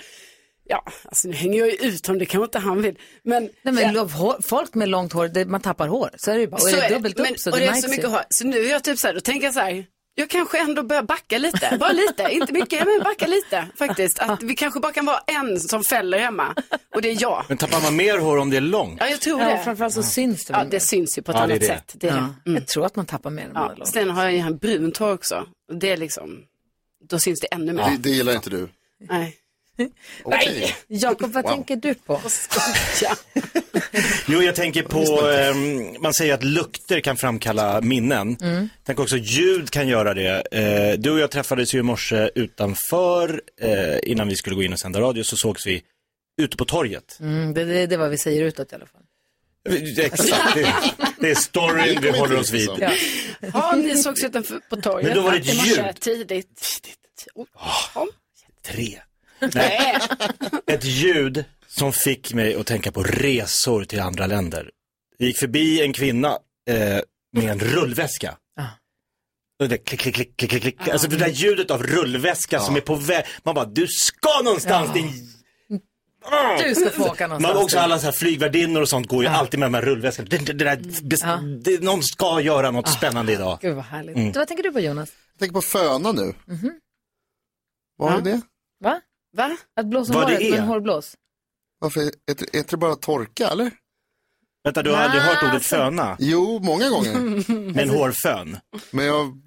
Ja, 0.63 0.83
alltså 1.05 1.27
nu 1.27 1.33
hänger 1.33 1.59
jag 1.59 1.67
ju 1.69 1.75
ut 1.75 2.07
honom, 2.07 2.19
det 2.19 2.25
kanske 2.25 2.45
inte 2.45 2.59
han 2.59 2.81
vill. 2.81 2.97
Men, 3.23 3.49
Nej, 3.63 3.73
men 3.73 3.93
lov- 3.93 4.11
hår, 4.11 4.35
folk 4.43 4.73
med 4.73 4.89
långt 4.89 5.13
hår, 5.13 5.27
det, 5.27 5.45
man 5.45 5.61
tappar 5.61 5.87
hår. 5.87 6.09
Så 6.17 6.31
är 6.31 6.35
det 6.35 6.41
ju 6.41 6.47
bara. 6.47 6.55
Och 6.55 6.61
Så 6.61 6.67
är 6.75 6.75
det 6.81 6.85
är 6.85 6.89
dubbelt 6.89 7.17
Men- 7.17 7.31
upp 7.31 7.39
så 7.39 7.51
och 7.51 7.57
det 7.59 7.63
det 7.65 7.69
är 7.71 7.73
så 7.81 7.89
mycket 7.89 8.09
hår. 8.09 8.21
Så 8.29 8.47
nu 8.47 8.57
är 8.65 8.71
jag 8.71 8.83
typ 8.83 8.99
så 8.99 9.07
här, 9.07 9.13
då 9.13 9.19
tänker 9.19 9.45
jag 9.47 9.53
så 9.53 9.59
här, 9.59 9.85
jag 10.15 10.29
kanske 10.29 10.59
ändå 10.59 10.83
börjar 10.83 11.03
backa 11.03 11.37
lite, 11.37 11.77
bara 11.79 11.91
lite, 11.91 12.23
inte 12.31 12.53
mycket, 12.53 12.85
men 12.85 12.99
backa 13.03 13.27
lite 13.27 13.67
faktiskt. 13.77 14.19
Att 14.19 14.43
vi 14.43 14.55
kanske 14.55 14.79
bara 14.79 14.91
kan 14.91 15.05
vara 15.05 15.19
en 15.27 15.59
som 15.59 15.83
fäller 15.83 16.19
hemma 16.19 16.55
och 16.95 17.01
det 17.01 17.09
är 17.09 17.17
jag. 17.21 17.45
Men 17.47 17.57
tappar 17.57 17.81
man 17.81 17.95
mer 17.95 18.17
hår 18.17 18.37
om 18.37 18.49
det 18.49 18.57
är 18.57 18.61
långt? 18.61 18.97
Ja, 18.99 19.07
jag 19.07 19.19
tror 19.21 19.41
Ja, 19.41 19.49
det. 19.49 19.63
framförallt 19.63 19.93
så 19.93 20.03
syns 20.03 20.45
det 20.45 20.53
Ja, 20.53 20.63
det 20.71 20.79
syns 20.79 21.17
ju 21.17 21.21
på 21.21 21.31
ett 21.31 21.35
Ja, 21.37 21.41
är 21.43 21.45
annat 21.47 21.59
det. 21.59 21.65
sätt. 21.67 21.91
Det 21.93 22.07
är 22.07 22.15
Ja. 22.15 22.35
det. 22.45 22.51
Jag 22.51 22.67
tror 22.67 22.85
att 22.85 22.95
man 22.95 23.05
tappar 23.05 23.29
mer 23.29 23.43
än 23.43 23.53
man 23.53 23.61
har 23.63 23.69
Ja. 23.69 23.75
långt. 23.75 23.89
Sen 23.89 24.09
har 24.09 24.23
jag 24.23 24.33
ju 24.33 24.39
en 24.39 24.57
brunt 24.57 24.97
hår 24.97 25.13
också. 25.13 25.45
Och 25.71 25.77
det 25.79 25.89
är 25.91 25.97
liksom, 25.97 26.39
då 27.09 27.19
syns 27.19 27.39
det 27.39 27.47
ännu 27.47 27.73
mer. 27.73 27.83
Det, 27.91 27.97
det 27.97 28.09
gillar 28.09 28.33
inte 28.35 28.49
du. 28.49 28.67
Nej. 29.09 29.37
Okej. 30.23 30.75
Jakob, 30.87 31.31
vad 31.31 31.43
Wow. 31.43 31.51
tänker 31.51 31.75
du 31.75 31.93
på? 31.93 32.21
Jo, 34.27 34.41
jag 34.41 34.55
tänker 34.55 34.83
på, 34.83 35.27
ehm, 35.27 36.01
man 36.01 36.13
säger 36.13 36.33
att 36.33 36.43
lukter 36.43 36.99
kan 36.99 37.17
framkalla 37.17 37.81
minnen. 37.81 38.37
Mm. 38.41 38.69
Tänk 38.83 38.99
också 38.99 39.17
ljud 39.17 39.69
kan 39.69 39.87
göra 39.87 40.13
det. 40.13 40.43
Eh, 40.51 40.99
du 40.99 41.11
och 41.11 41.19
jag 41.19 41.31
träffades 41.31 41.73
ju 41.75 41.79
i 41.79 41.83
morse 41.83 42.29
utanför, 42.35 43.41
eh, 43.61 43.97
innan 44.03 44.27
vi 44.27 44.35
skulle 44.35 44.55
gå 44.55 44.63
in 44.63 44.73
och 44.73 44.79
sända 44.79 45.01
radio, 45.01 45.23
så 45.23 45.35
sågs 45.37 45.67
vi 45.67 45.83
ute 46.41 46.57
på 46.57 46.65
torget. 46.65 47.17
Mm, 47.19 47.53
det, 47.53 47.65
det, 47.65 47.87
det 47.87 47.95
är 47.95 47.99
vad 47.99 48.09
vi 48.09 48.17
säger 48.17 48.43
utåt 48.45 48.71
i 48.71 48.75
alla 48.75 48.85
fall. 48.85 49.01
Exakt, 49.97 50.55
det, 50.55 50.73
det 51.19 51.31
är 51.31 51.35
storyn 51.35 52.01
vi 52.01 52.19
håller 52.19 52.39
oss 52.39 52.51
vid. 52.51 52.69
Ja. 52.79 52.91
Ja, 53.53 53.75
ni 53.75 53.97
sågs 53.97 54.23
utanför 54.23 54.59
på 54.69 54.75
torget. 54.75 55.07
Men 55.07 55.15
då 55.17 55.21
var 55.23 55.31
det 55.31 55.37
ett 55.37 55.67
ljud. 55.67 55.99
Tidigt. 55.99 56.61
Oh, 57.35 57.45
ja. 57.95 58.07
Tre. 58.65 58.99
Nej. 59.53 59.97
Ett 60.67 60.85
ljud 60.85 61.43
som 61.67 61.93
fick 61.93 62.33
mig 62.33 62.55
att 62.55 62.67
tänka 62.67 62.91
på 62.91 63.03
resor 63.03 63.83
till 63.83 63.99
andra 63.99 64.27
länder. 64.27 64.69
Vi 65.17 65.25
gick 65.25 65.37
förbi 65.37 65.81
en 65.81 65.93
kvinna 65.93 66.37
eh, 66.69 66.99
med 67.33 67.51
en 67.51 67.59
rullväska. 67.59 68.37
Och 69.61 69.69
det 69.69 69.77
klick, 69.77 69.99
klick, 69.99 70.15
klick, 70.15 70.37
klick, 70.37 70.49
klick, 70.49 70.61
klick. 70.63 70.87
Alltså 70.87 71.07
det 71.07 71.17
där 71.17 71.27
ljudet 71.27 71.71
av 71.71 71.83
rullväska 71.83 72.59
som 72.59 72.75
är 72.75 72.81
på 72.81 72.95
väg. 72.95 73.25
Man 73.43 73.55
bara, 73.55 73.65
du 73.65 73.87
ska 73.87 74.41
någonstans 74.43 74.87
Ja. 74.87 74.93
din... 74.93 75.30
Du 76.63 76.75
ska 76.75 76.89
få 76.89 77.03
åka 77.09 77.27
någonstans. 77.27 77.53
Man 77.55 77.63
också 77.63 77.79
alla 77.79 77.99
så 77.99 78.05
här 78.05 78.11
flygvärdinnor 78.11 78.81
och 78.81 78.89
sånt 78.89 79.07
går 79.07 79.23
ju 79.23 79.29
alltid 79.29 79.59
med 79.59 79.65
de 79.67 79.73
här 79.73 79.81
rullväskorna. 79.81 80.27
Det, 80.31 80.37
det, 80.37 80.53
det 80.53 80.65
där, 80.65 80.77
bes- 80.77 81.61
det, 81.63 81.83
någon 81.83 82.03
ska 82.03 82.41
göra 82.41 82.71
något 82.71 82.89
spännande 82.89 83.33
idag. 83.33 83.57
Gud 83.61 83.75
vad 83.75 83.85
härligt. 83.85 84.15
Mm. 84.15 84.31
Du, 84.31 84.39
vad 84.39 84.47
tänker 84.47 84.63
du 84.63 84.71
på 84.71 84.79
Jonas? 84.79 85.11
Jag 85.33 85.39
tänker 85.39 85.53
på 85.53 85.61
föna 85.61 86.11
nu. 86.11 86.33
Mhm. 86.45 86.79
Vad 87.97 88.11
är 88.11 88.15
Ja. 88.15 88.21
det? 88.21 88.41
Va? 88.83 89.01
Va? 89.37 89.57
Att 89.79 89.85
blåsa 89.85 90.13
Vad 90.13 90.23
håret 90.23 90.39
med 90.49 90.59
en 90.59 90.65
hårblås? 90.65 91.15
Varför, 91.79 92.01
är, 92.01 92.11
det- 92.25 92.57
är 92.59 92.63
det 92.69 92.77
bara 92.77 92.95
torka 92.95 93.47
eller? 93.47 93.71
Vänta, 94.63 94.83
du 94.83 94.91
har 94.91 94.97
aldrig 94.97 95.21
hört 95.21 95.43
ordet 95.43 95.53
alltså- 95.55 95.75
föna? 95.75 96.15
Jo, 96.19 96.59
många 96.63 96.89
gånger. 96.89 97.13
En 97.79 97.89
hårfön? 97.97 98.57
Men 98.91 99.05
jag 99.05 99.41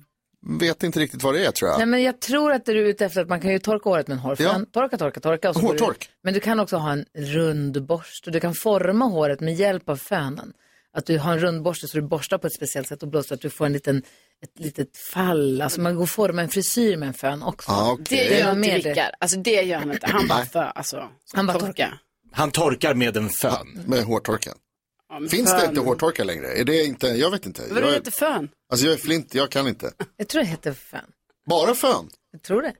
vet 0.61 0.83
inte 0.83 1.01
riktigt 1.01 1.23
vad 1.23 1.35
det 1.35 1.47
är 1.47 1.51
tror 1.51 1.71
jag. 1.71 1.79
Nej 1.79 1.87
men 1.87 2.03
jag 2.03 2.21
tror 2.21 2.53
att 2.53 2.65
du 2.67 2.73
är 2.81 2.85
ute 2.85 3.05
efter 3.05 3.21
att 3.21 3.29
man 3.29 3.41
kan 3.41 3.51
ju 3.53 3.59
torka 3.59 3.89
håret 3.91 4.09
med 4.09 4.15
en 4.15 4.19
hårfön. 4.21 4.67
Torka, 4.67 4.97
torka, 4.99 5.21
torka. 5.21 5.49
Och 5.51 5.57
så 5.57 5.61
Hårtork. 5.63 5.99
Du, 6.01 6.07
men 6.23 6.35
du 6.35 6.41
kan 6.41 6.61
också 6.61 6.77
ha 6.77 6.93
en 6.93 7.05
rund 7.15 7.87
borste. 7.87 8.31
Du 8.31 8.41
kan 8.41 8.55
forma 8.55 9.05
håret 9.05 9.41
med 9.41 9.55
hjälp 9.55 9.89
av 9.89 9.97
fönen. 9.97 10.53
Att 10.97 11.07
du 11.07 11.19
har 11.19 11.33
en 11.33 11.39
rund 11.39 11.63
borste 11.63 11.89
så 11.89 11.97
du 11.97 12.03
borstar 12.03 12.39
på 12.39 12.47
ett 12.47 12.55
speciellt 12.55 12.89
sätt 12.89 13.03
och 13.03 13.09
blåser 13.09 13.35
att 13.35 13.41
du 13.41 13.51
får 13.51 13.67
en 13.67 13.73
liten, 13.73 13.99
ett 14.43 14.61
litet 14.65 14.97
fall. 15.13 15.63
Alltså 15.63 15.81
man 15.81 15.95
går 15.95 16.03
och 16.03 16.09
forma 16.09 16.43
en 16.43 16.49
frisyr 16.49 16.97
med 16.97 17.09
en 17.09 17.15
fön 17.15 17.43
också. 17.43 17.71
Ah, 17.73 17.97
Det 18.09 18.35
är 18.35 18.39
gör 18.41 18.49
inte 18.49 18.55
med 18.61 18.83
det. 18.83 18.91
Rickard. 18.91 19.15
Alltså 19.21 19.39
det 19.39 19.63
gör 19.63 19.79
han 19.79 19.93
inte. 19.93 20.07
Han 20.11 20.27
bara 20.29 20.45
för, 20.47 20.63
alltså, 20.75 21.09
Han 21.35 21.47
bara 21.47 21.59
torka. 21.59 21.99
Han 22.33 22.51
torkar 22.51 22.95
med 22.95 23.17
en 23.17 23.29
fön. 23.29 23.83
Med 23.87 24.05
hårtorken. 24.05 24.53
Ja, 25.09 25.29
Finns 25.29 25.53
det 25.53 25.59
fön. 25.61 25.69
inte 25.69 25.81
hårtorkar 25.81 26.25
längre? 26.25 26.47
Är 26.53 26.65
det 26.65 26.85
inte, 26.85 27.07
jag 27.07 27.31
vet 27.31 27.47
inte. 27.47 27.63
Vadå 27.71 27.87
Jag, 27.87 27.93
heter 27.95 28.11
fön? 28.11 28.49
Alltså 28.75 28.87
jag 28.87 28.95
är 28.95 28.99
flint, 28.99 29.35
jag 29.35 29.51
kan 29.51 29.69
inte. 29.69 29.93
Jag 30.17 30.29
tror 30.29 30.43
det 30.43 30.49
heter 30.49 30.73
fön. 30.73 31.01
Bara 31.47 31.75
fön? 31.75 32.11
Jag 32.31 32.43
tror 32.43 32.63
det. 32.63 32.75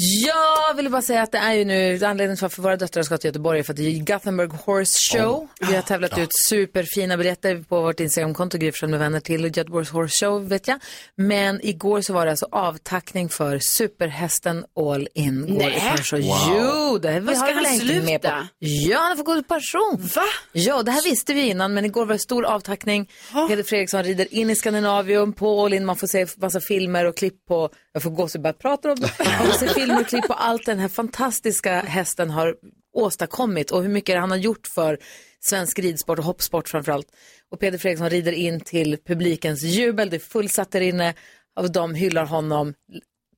Jag 0.00 0.74
ville 0.76 0.90
bara 0.90 1.02
säga 1.02 1.22
att 1.22 1.32
det 1.32 1.38
är 1.38 1.52
ju 1.52 1.64
nu 1.64 1.92
anledningen 1.94 2.36
till 2.36 2.42
varför 2.42 2.62
våra 2.62 2.76
döttrar 2.76 3.02
ska 3.02 3.18
till 3.18 3.28
Göteborg 3.28 3.58
är 3.58 3.62
för 3.62 3.72
att 3.72 3.76
det 3.76 3.82
är 3.82 3.98
Gothenburg 3.98 4.52
Horse 4.52 5.18
Show. 5.18 5.48
Vi 5.60 5.74
har 5.74 5.82
tävlat 5.82 6.18
ut 6.18 6.28
superfina 6.48 7.16
biljetter 7.16 7.64
på 7.68 7.80
vårt 7.80 8.00
Instagramkonto, 8.00 8.58
Gry 8.58 8.72
Forssell 8.72 8.88
med 8.88 8.98
vänner 8.98 9.20
till 9.20 9.44
Göteborgs 9.44 9.90
Horse 9.90 10.26
Show 10.26 10.48
vet 10.48 10.68
jag. 10.68 10.80
Men 11.16 11.60
igår 11.66 12.00
så 12.00 12.12
var 12.12 12.24
det 12.24 12.30
alltså 12.30 12.46
avtackning 12.52 13.28
för 13.28 13.58
superhästen 13.58 14.64
All 14.76 15.08
In. 15.14 15.46
Går 15.46 15.58
Nej. 15.58 15.76
i 15.76 15.96
pension. 15.96 16.20
Wow. 16.20 16.36
Jo, 16.48 16.98
det 16.98 17.08
här 17.08 17.20
har 17.20 17.26
vi 17.28 17.34
han 17.34 17.54
väl 17.54 17.66
hängt 17.66 18.04
med 18.04 18.22
på. 18.22 18.28
Ja, 18.58 18.98
han 18.98 19.16
får 19.16 19.24
gå 19.24 19.36
i 19.36 19.42
pension. 19.42 20.08
Va? 20.14 20.22
Ja, 20.52 20.82
det 20.82 20.90
här 20.90 21.02
visste 21.02 21.34
vi 21.34 21.48
innan, 21.48 21.74
men 21.74 21.84
igår 21.84 22.06
var 22.06 22.12
det 22.12 22.18
stor 22.18 22.44
avtackning. 22.44 23.10
Peder 23.48 23.62
Fredriksson 23.62 24.02
rider 24.02 24.34
in 24.34 24.50
i 24.50 24.54
Skandinavium 24.56 25.32
på 25.32 25.64
All 25.64 25.72
In. 25.72 25.84
Man 25.84 25.96
får 25.96 26.06
se 26.06 26.26
massa 26.36 26.60
filmer 26.60 27.04
och 27.04 27.16
klipp 27.16 27.46
på, 27.48 27.70
jag 27.98 28.02
får 28.02 28.10
gå 28.10 28.28
så 28.28 28.40
bara 28.40 28.52
pratar 28.52 28.90
om 28.90 28.96
det. 29.00 29.08
Får 29.08 29.58
se 29.58 29.68
filmer 29.68 30.00
och 30.00 30.06
klipp 30.06 30.26
på 30.26 30.32
allt 30.32 30.66
den 30.66 30.78
här 30.78 30.88
fantastiska 30.88 31.80
hästen 31.80 32.30
har 32.30 32.56
åstadkommit 32.92 33.70
och 33.70 33.82
hur 33.82 33.88
mycket 33.88 34.20
han 34.20 34.30
har 34.30 34.38
gjort 34.38 34.66
för 34.66 34.98
svensk 35.40 35.78
ridsport 35.78 36.18
och 36.18 36.24
hoppsport 36.24 36.68
framförallt. 36.68 37.06
Och 37.50 37.60
Peder 37.60 37.78
Fredriksson 37.78 38.10
rider 38.10 38.32
in 38.32 38.60
till 38.60 38.98
publikens 39.06 39.62
jubel. 39.62 40.10
Det 40.10 40.16
är 40.16 40.20
fullsatt 40.20 40.70
där 40.70 40.80
inne. 40.80 41.14
Och 41.60 41.72
de 41.72 41.94
hyllar 41.94 42.24
honom. 42.24 42.74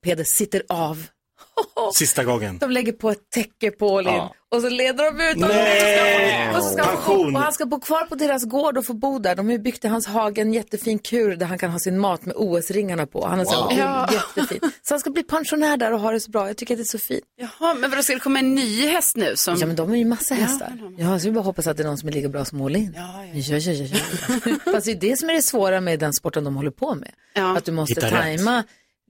Peder 0.02 0.24
sitter 0.24 0.62
av. 0.68 1.06
Sista 1.94 2.24
gången. 2.24 2.58
De 2.58 2.70
lägger 2.70 2.92
på 2.92 3.10
ett 3.10 3.30
täcke 3.34 3.70
på 3.70 3.98
All 3.98 4.06
In 4.06 4.12
Ja. 4.14 4.34
och 4.54 4.60
så 4.62 4.68
leder 4.68 5.04
de 5.04 5.24
ut 5.30 5.34
honom. 5.34 5.48
Nej! 5.48 6.56
Och, 6.56 6.62
så 6.64 6.70
ska 6.70 6.82
han 6.82 6.94
Pension. 6.96 7.36
och 7.36 7.42
han 7.42 7.52
ska 7.52 7.66
bo 7.66 7.80
kvar 7.80 8.04
på 8.04 8.14
deras 8.14 8.44
gård 8.44 8.78
och 8.78 8.86
få 8.86 8.94
bo 8.94 9.18
där. 9.18 9.34
De 9.36 9.46
har 9.46 9.52
ju 9.52 9.58
byggt 9.58 9.84
i 9.84 9.88
hans 9.88 10.06
hage 10.06 10.40
en 10.40 10.52
jättefin 10.52 10.98
kur 10.98 11.36
där 11.36 11.46
han 11.46 11.58
kan 11.58 11.70
ha 11.70 11.78
sin 11.78 11.98
mat 11.98 12.26
med 12.26 12.34
OS-ringarna 12.36 13.06
på. 13.06 13.26
Han 13.26 13.38
har 13.38 13.44
Wow. 13.46 13.54
wow. 13.64 13.72
Ja. 13.78 14.08
jättefint. 14.12 14.62
Så 14.82 14.94
han 14.94 15.00
ska 15.00 15.10
bli 15.10 15.22
pensionär 15.22 15.76
där 15.76 15.92
och 15.92 16.00
ha 16.00 16.10
det 16.12 16.20
så 16.20 16.30
bra. 16.30 16.46
Jag 16.46 16.56
tycker 16.56 16.74
att 16.74 16.78
det 16.78 16.82
är 16.82 16.84
så 16.84 16.98
fint. 16.98 17.24
Jaha, 17.40 17.74
men 17.74 17.90
vadå, 17.90 18.02
ska 18.02 18.14
det 18.14 18.20
komma 18.20 18.38
en 18.38 18.54
ny 18.54 18.86
häst 18.86 19.16
nu 19.16 19.36
som... 19.36 19.56
Ja, 19.60 19.66
men 19.66 19.76
de 19.76 19.92
är 19.92 19.96
ju 19.96 20.04
massa 20.04 20.34
hästar. 20.34 20.72
Ja, 20.98 21.18
så 21.18 21.24
vi 21.28 21.32
bara 21.32 21.44
hoppas 21.44 21.66
att 21.66 21.76
det 21.76 21.82
är 21.82 21.86
någon 21.86 21.98
som 21.98 22.08
är 22.08 22.12
lika 22.12 22.28
bra 22.28 22.44
som 22.44 22.60
All 22.62 22.76
In. 22.76 22.94
Ja, 22.96 23.24
ja, 23.34 23.56
ja, 23.56 23.72
ja, 23.72 23.86
ja. 24.44 24.72
Fast 24.72 24.86
det 24.86 24.92
är 24.92 24.96
det 25.00 25.18
som 25.18 25.30
är 25.30 25.34
det 25.34 25.42
svåra 25.42 25.80
med 25.80 25.98
den 25.98 26.12
sporten 26.12 26.44
de 26.44 26.56
håller 26.56 26.70
på 26.70 26.94
med. 26.94 27.10
Att 27.56 27.64
du 27.64 27.72
måste 27.72 27.94
Hitta 27.94 28.06
rätt. 28.06 28.40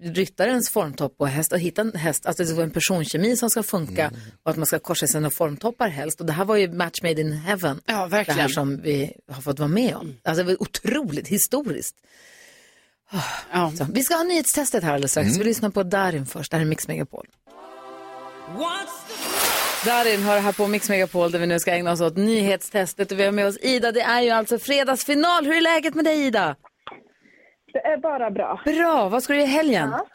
Ryttarens 0.03 0.71
formtopp 0.71 1.15
och 1.17 1.29
häst 1.29 1.53
och 1.53 1.59
hitta 1.59 1.81
en 1.81 1.93
häst, 1.93 2.27
alltså 2.27 2.43
det 2.43 2.47
ska 2.47 2.57
vara 2.57 2.65
en 2.65 2.71
personkemi 2.71 3.37
som 3.37 3.51
ska 3.51 3.63
funka 3.63 4.07
Mm. 4.07 4.21
och 4.43 4.51
att 4.51 4.57
man 4.57 4.67
ska 4.67 4.79
korsa 4.79 5.07
sina 5.07 5.31
formtoppar 5.31 5.89
helst. 5.89 6.21
Och 6.21 6.27
det 6.27 6.33
här 6.33 6.45
var 6.45 6.57
ju 6.57 6.73
match 6.73 7.03
made 7.03 7.21
in 7.21 7.33
heaven. 7.33 7.81
Ja, 7.87 8.07
verkligen. 8.07 8.21
Mm. 8.21 8.37
Det 8.37 8.43
här 8.43 8.49
som 8.49 8.81
vi 8.83 9.13
har 9.33 9.43
fått 9.43 9.59
vara 9.59 9.69
med 9.69 9.95
om. 9.97 10.17
Alltså 10.25 10.43
det 10.45 10.47
var 10.53 10.63
otroligt 10.63 11.29
historiskt. 11.29 11.95
Så, 13.79 13.87
vi 13.93 14.03
ska 14.03 14.15
ha 14.15 14.23
nyhetstestet 14.23 14.83
här 14.85 14.93
alldeles 14.95 15.11
strax. 15.11 15.27
Mm. 15.29 15.39
Vi 15.39 15.45
lyssnar 15.45 15.71
på 15.71 15.83
Darin 15.83 16.27
först. 16.27 16.51
Det 16.51 16.57
här 16.57 16.63
är 16.65 16.69
Mix 16.69 16.89
Megapol. 16.89 17.27
Darin 19.85 20.23
hör 20.23 20.39
här 20.41 20.53
på 20.53 20.67
Mix 20.67 20.89
Megapol 20.89 21.31
där 21.31 21.39
vi 21.39 21.47
nu 21.47 21.61
ska 21.61 21.73
ägna 21.73 21.93
oss 21.93 22.01
åt 22.01 22.17
nyhetstestet. 22.17 23.13
Och 23.13 23.19
vi 23.19 23.25
har 23.25 23.33
med 23.33 23.47
oss 23.47 23.57
Ida. 23.63 23.93
Det 23.93 24.01
är 24.01 24.21
ju 24.23 24.31
alltså 24.31 24.59
fredagsfinal. 24.59 25.47
Hur 25.47 25.57
är 25.57 25.61
läget 25.61 25.95
med 25.95 26.05
dig 26.05 26.27
Ida? 26.27 26.57
Det 27.73 27.87
är 27.87 27.97
bara 27.97 28.31
bra. 28.31 28.61
Bra. 28.65 29.09
Vad 29.09 29.23
ska 29.23 29.33
du 29.33 29.39
göra 29.39 29.49
i 29.49 29.53
helgen? 29.53 29.89
Ja. 29.93 30.07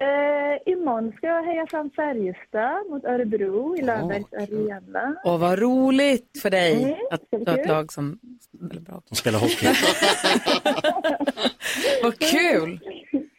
Eh, 0.00 0.72
imorgon 0.72 1.12
ska 1.16 1.26
jag 1.26 1.42
heja 1.42 1.66
fram 1.66 1.90
Färjestad 1.90 2.90
mot 2.90 3.04
Örebro 3.04 3.76
i 3.76 3.82
Löfbergs 3.82 4.32
arena. 4.32 5.16
Och 5.24 5.40
vad 5.40 5.58
roligt 5.58 6.40
för 6.42 6.50
dig 6.50 6.82
Mm, 6.82 6.96
att 7.10 7.20
du 7.30 7.50
har 7.50 7.58
ett 7.58 7.68
lag 7.68 7.92
som 7.92 8.18
spelar 8.66 8.80
bra. 8.80 9.02
De 9.08 9.14
spelar 9.16 9.38
hockey. 9.38 9.66
Vad 12.02 12.18
kul! 12.18 12.80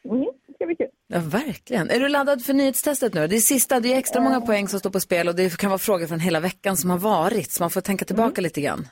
Mm, 0.09 0.25
det 0.47 0.53
ska 0.53 0.65
bli 0.65 0.75
kul. 0.75 0.87
Ja, 1.07 1.19
verkligen. 1.19 1.89
Är 1.89 1.99
du 1.99 2.07
laddad 2.07 2.45
för 2.45 2.53
nyhetstestet 2.53 3.13
nu? 3.13 3.27
Det 3.27 3.35
är 3.35 3.39
sista, 3.39 3.79
det 3.79 3.93
är 3.93 3.97
extra 3.97 4.21
många 4.21 4.41
poäng 4.41 4.67
som 4.67 4.79
står 4.79 4.89
på 4.89 4.99
spel 4.99 5.27
och 5.27 5.35
det 5.35 5.57
kan 5.57 5.69
vara 5.69 5.79
frågor 5.79 6.07
från 6.07 6.19
hela 6.19 6.39
veckan 6.39 6.77
som 6.77 6.89
har 6.89 6.97
varit, 6.97 7.51
så 7.51 7.63
man 7.63 7.69
får 7.69 7.81
tänka 7.81 8.05
tillbaka 8.05 8.41
lite 8.41 8.61
grann. 8.61 8.87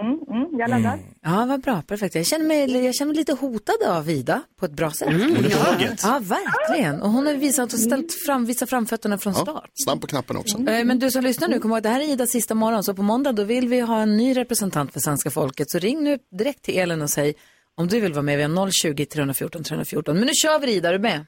Mm, 0.00 0.18
mm, 0.30 0.45
jag 0.58 0.70
laddar. 0.70 0.98
Ja, 1.22 1.44
vad 1.48 1.60
bra, 1.60 1.82
perfekt. 1.82 2.14
Jag 2.14 2.26
känner 2.26 2.44
mig, 2.44 2.84
jag 2.84 2.94
känner 2.94 3.08
mig 3.08 3.16
lite 3.16 3.32
hotad 3.32 3.74
av 3.88 4.04
Vida 4.04 4.42
på 4.60 4.66
ett 4.66 4.72
bra 4.72 4.90
sätt. 4.90 5.08
Mm, 5.08 5.36
ja. 5.50 5.76
ja, 6.02 6.20
verkligen. 6.22 7.02
Och 7.02 7.10
hon 7.10 7.26
har 7.26 7.34
visat 7.34 7.72
och 7.72 7.78
ställt 7.78 8.12
fram, 8.26 8.44
visat 8.46 8.70
framfötterna 8.70 9.18
från 9.18 9.34
start. 9.34 9.70
Snabb 9.84 10.00
på 10.00 10.06
knappen 10.06 10.36
också. 10.36 10.56
Eh, 10.58 10.84
Men 10.84 10.98
du 10.98 11.10
som 11.10 11.22
lyssnar 11.24 11.48
nu, 11.48 11.58
kom 11.58 11.70
ihåg, 11.72 11.82
det 11.82 11.88
här 11.88 12.00
är 12.00 12.04
Idas 12.10 12.30
sista 12.30 12.54
morgon, 12.54 12.84
så 12.84 12.94
på 12.94 13.02
måndag 13.02 13.32
då 13.32 13.44
vill 13.44 13.68
vi 13.68 13.80
ha 13.80 14.00
en 14.02 14.16
ny 14.16 14.36
representant 14.36 14.92
för 14.92 15.00
svenska 15.00 15.30
folket. 15.30 15.70
Så 15.70 15.78
ring 15.78 16.04
nu 16.04 16.18
direkt 16.38 16.62
till 16.62 16.78
Elin 16.78 17.02
och 17.02 17.10
säg 17.10 17.34
om 17.74 17.88
du 17.88 18.00
vill 18.00 18.12
vara 18.12 18.22
med. 18.22 18.36
Vi 18.36 18.42
har 18.42 18.70
020 18.70 19.06
314 19.06 19.64
314. 19.64 20.16
Men 20.18 20.26
nu 20.26 20.32
kör 20.34 20.58
vi 20.58 20.72
Ida, 20.74 20.88
är 20.88 20.92
du 20.92 20.98
med? 20.98 21.26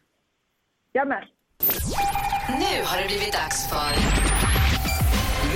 Jag 0.92 1.08
med. 1.08 1.24
Nu 2.48 2.84
har 2.84 3.02
det 3.02 3.08
blivit 3.08 3.32
dags 3.32 3.68
för 3.68 3.90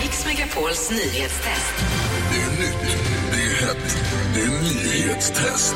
Mix 0.00 0.26
Megapols 0.26 0.90
nyhetstest. 0.90 2.01
Hett, 3.62 3.96
det 4.34 4.40
är 4.40 4.50
nyhetstest. 4.62 5.74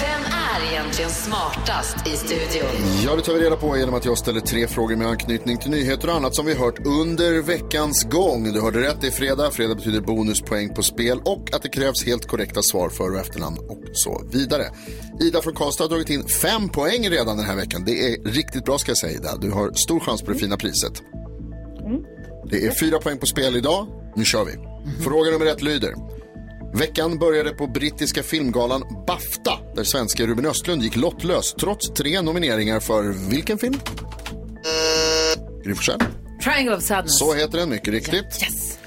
Vem 0.00 0.32
är 0.32 0.72
egentligen 0.72 1.10
smartast 1.10 2.06
i 2.06 2.10
studion? 2.10 2.70
Ja, 3.04 3.16
det 3.16 3.22
tar 3.22 3.34
vi 3.34 3.40
reda 3.40 3.56
på 3.56 3.76
genom 3.76 3.94
att 3.94 4.04
jag 4.04 4.18
ställer 4.18 4.40
tre 4.40 4.66
frågor 4.66 4.96
med 4.96 5.06
anknytning 5.06 5.58
till 5.58 5.70
nyheter 5.70 6.08
och 6.08 6.14
annat 6.14 6.34
som 6.34 6.46
vi 6.46 6.54
hört 6.54 6.86
under 6.86 7.42
veckans 7.42 8.04
gång. 8.04 8.52
Du 8.52 8.60
hörde 8.60 8.80
rätt, 8.80 8.96
det 9.00 9.06
är 9.06 9.10
fredag. 9.10 9.50
Fredag 9.50 9.74
betyder 9.74 10.00
bonuspoäng 10.00 10.74
på 10.74 10.82
spel 10.82 11.20
och 11.24 11.54
att 11.54 11.62
det 11.62 11.68
krävs 11.68 12.06
helt 12.06 12.28
korrekta 12.28 12.62
svar 12.62 12.88
för 12.88 13.12
och 13.12 13.20
efternamn 13.20 13.58
och 13.58 13.82
så 13.92 14.22
vidare. 14.32 14.64
Ida 15.20 15.42
från 15.42 15.54
Karlstad 15.54 15.84
har 15.84 15.88
dragit 15.88 16.10
in 16.10 16.28
fem 16.28 16.68
poäng 16.68 17.08
redan 17.08 17.36
den 17.36 17.46
här 17.46 17.56
veckan. 17.56 17.84
Det 17.86 18.12
är 18.12 18.22
riktigt 18.24 18.64
bra 18.64 18.78
ska 18.78 18.90
jag 18.90 18.98
säga 18.98 19.12
Ida. 19.12 19.36
Du 19.36 19.50
har 19.50 19.72
stor 19.72 20.00
chans 20.00 20.22
på 20.22 20.32
det 20.32 20.38
fina 20.38 20.56
priset. 20.56 21.02
Det 22.50 22.66
är 22.66 22.70
fyra 22.80 22.98
poäng 22.98 23.18
på 23.18 23.26
spel 23.26 23.56
idag. 23.56 23.86
Nu 24.16 24.24
kör 24.24 24.44
vi. 24.44 24.52
Fråga 25.04 25.30
nummer 25.30 25.46
ett 25.46 25.62
lyder. 25.62 26.19
Veckan 26.74 27.18
började 27.18 27.50
på 27.50 27.66
brittiska 27.66 28.22
filmgalan 28.22 28.82
Bafta 29.06 29.58
där 29.74 29.84
svenska 29.84 30.26
Ruben 30.26 30.46
Östlund 30.46 30.82
gick 30.82 30.96
lottlös 30.96 31.54
trots 31.60 31.90
tre 31.90 32.22
nomineringar 32.22 32.80
för 32.80 33.30
vilken 33.30 33.58
film? 33.58 33.80
Gry. 35.64 35.74
Triangle 36.44 36.76
of 36.76 36.82
Sadness. 36.82 37.18
Så 37.18 37.34
heter 37.34 37.58
den, 37.58 37.70
mycket 37.70 37.88
riktigt. 37.88 38.78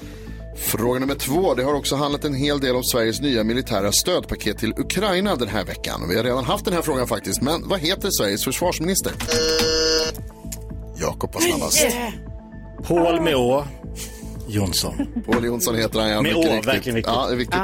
Fråga 0.56 1.00
nummer 1.00 1.14
två. 1.14 1.54
Det 1.54 1.62
har 1.62 1.74
också 1.74 1.96
handlat 1.96 2.24
en 2.24 2.34
hel 2.34 2.60
del 2.60 2.76
om 2.76 2.82
Sveriges 2.82 3.20
nya 3.20 3.44
militära 3.44 3.92
stödpaket 3.92 4.58
till 4.58 4.72
Ukraina 4.76 5.36
den 5.36 5.48
här 5.48 5.64
veckan. 5.64 6.08
Vi 6.08 6.16
har 6.16 6.24
redan 6.24 6.44
haft 6.44 6.64
den 6.64 6.74
här 6.74 6.82
frågan 6.82 7.06
faktiskt. 7.06 7.42
Men 7.42 7.68
vad 7.68 7.80
heter 7.80 8.10
Sveriges 8.10 8.44
försvarsminister? 8.44 9.12
Jakob 10.96 11.34
var 11.34 11.40
snabbast. 11.40 11.86
Paul 12.82 13.20
med 13.20 13.36
Å. 13.36 13.64
Jonsson. 14.48 15.06
Paul 15.26 15.44
Jonsson 15.44 15.74
heter 15.76 16.00
han, 16.00 16.10
ja. 16.10 16.22
Med 16.22 16.36
Å, 16.36 16.40
verkligen 16.42 16.94
viktigt. 16.94 17.06
Ja, 17.14 17.26
det 17.26 17.32
är 17.34 17.36
viktigt. 17.36 17.60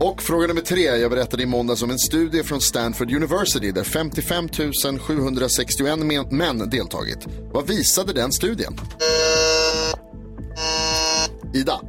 Och 0.00 0.22
fråga 0.22 0.46
nummer 0.46 0.60
tre. 0.60 0.82
Jag 0.82 1.10
berättade 1.10 1.42
i 1.42 1.46
måndags 1.46 1.82
om 1.82 1.90
en 1.90 1.98
studie 1.98 2.42
från 2.42 2.60
Stanford 2.60 3.12
University 3.12 3.72
där 3.72 3.84
55 3.84 4.48
761 4.98 5.98
men- 5.98 6.28
män 6.38 6.70
deltagit. 6.70 7.18
Vad 7.52 7.66
visade 7.68 8.12
den 8.12 8.32
studien? 8.32 8.76
Ida. 11.54 11.80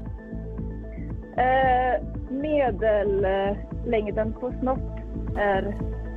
Eh, 1.38 2.04
medellängden 2.32 4.34
på 4.34 4.54
snopp 4.62 4.80
är, 5.38 5.62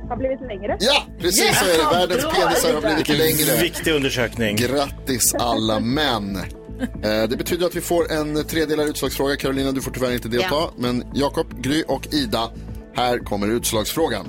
har 0.09 0.17
blivit 0.17 0.41
längre. 0.41 0.77
Ja, 0.79 1.01
precis 1.19 1.59
så 1.59 1.65
är 1.65 1.77
det. 1.77 1.83
Världens 1.99 2.23
penisar 2.23 2.73
har 2.73 2.81
blivit 2.81 3.09
längre. 3.09 3.61
Viktig 3.61 3.91
undersökning. 3.93 4.55
Grattis 4.55 5.33
alla 5.35 5.79
män. 5.79 6.37
Eh, 6.81 7.29
Det 7.29 7.37
betyder 7.37 7.65
att 7.65 7.75
vi 7.75 7.81
får 7.81 8.11
en 8.11 8.45
tredelad 8.45 8.87
utslagsfråga. 8.89 9.35
Carolina, 9.35 9.71
du 9.71 9.81
får 9.81 9.91
tyvärr 9.91 10.11
inte 10.13 10.27
delta. 10.27 10.47
Ja. 10.51 10.71
Men 10.77 11.03
Jakob, 11.13 11.61
Gry 11.61 11.83
och 11.87 12.07
Ida, 12.13 12.49
här 12.95 13.17
kommer 13.17 13.47
utslagsfrågan. 13.47 14.27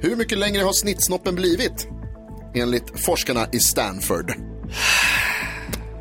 Hur 0.00 0.16
mycket 0.16 0.38
längre 0.38 0.62
har 0.62 0.72
snittsnoppen 0.72 1.34
blivit? 1.34 1.86
Enligt 2.54 3.00
forskarna 3.04 3.46
i 3.52 3.58
Stanford. 3.60 4.34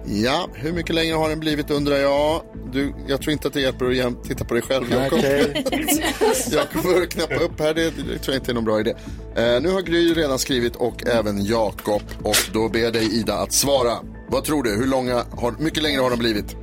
Ja, 0.07 0.49
hur 0.53 0.71
mycket 0.73 0.95
längre 0.95 1.15
har 1.15 1.29
den 1.29 1.39
blivit 1.39 1.71
undrar 1.71 1.95
jag. 1.95 2.41
Du, 2.73 2.93
jag 3.07 3.21
tror 3.21 3.31
inte 3.33 3.47
att 3.47 3.53
det 3.53 3.61
hjälper 3.61 4.07
att 4.07 4.23
titta 4.23 4.45
på 4.45 4.53
dig 4.53 4.63
själv, 4.63 4.85
Jakob. 4.91 5.19
Okej. 5.19 5.65
Jakob 6.51 6.81
får 6.81 7.05
knappa 7.05 7.35
upp 7.35 7.59
här, 7.59 7.73
det, 7.73 7.83
det 7.83 8.19
tror 8.19 8.33
jag 8.33 8.35
inte 8.35 8.51
är 8.51 8.53
någon 8.53 8.65
bra 8.65 8.79
idé. 8.79 8.93
Eh, 9.35 9.61
nu 9.61 9.69
har 9.69 9.81
Gry 9.81 10.13
redan 10.13 10.39
skrivit 10.39 10.75
och 10.75 11.07
även 11.07 11.45
Jakob. 11.45 12.01
Och 12.23 12.35
då 12.53 12.69
ber 12.69 12.79
jag 12.79 12.93
dig 12.93 13.19
Ida 13.19 13.33
att 13.35 13.53
svara. 13.53 13.93
Vad 14.27 14.43
tror 14.43 14.63
du? 14.63 14.75
Hur 14.75 14.87
långa 14.87 15.23
har, 15.31 15.55
mycket 15.59 15.83
längre 15.83 16.01
har 16.01 16.09
de 16.09 16.19
blivit? 16.19 16.55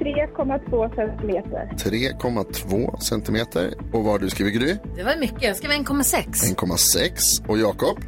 3,2 0.00 0.94
centimeter. 0.94 1.70
3,2 1.76 2.98
centimeter. 3.00 3.74
Och 3.92 4.04
vad 4.04 4.12
har 4.12 4.18
du 4.18 4.30
skrivit 4.30 4.54
Gry? 4.54 4.76
Det 4.96 5.02
var 5.02 5.16
mycket, 5.20 5.42
jag 5.42 5.56
skrev 5.56 5.70
1,6. 5.70 6.56
1,6. 6.56 7.48
Och 7.48 7.58
Jakob? 7.58 7.98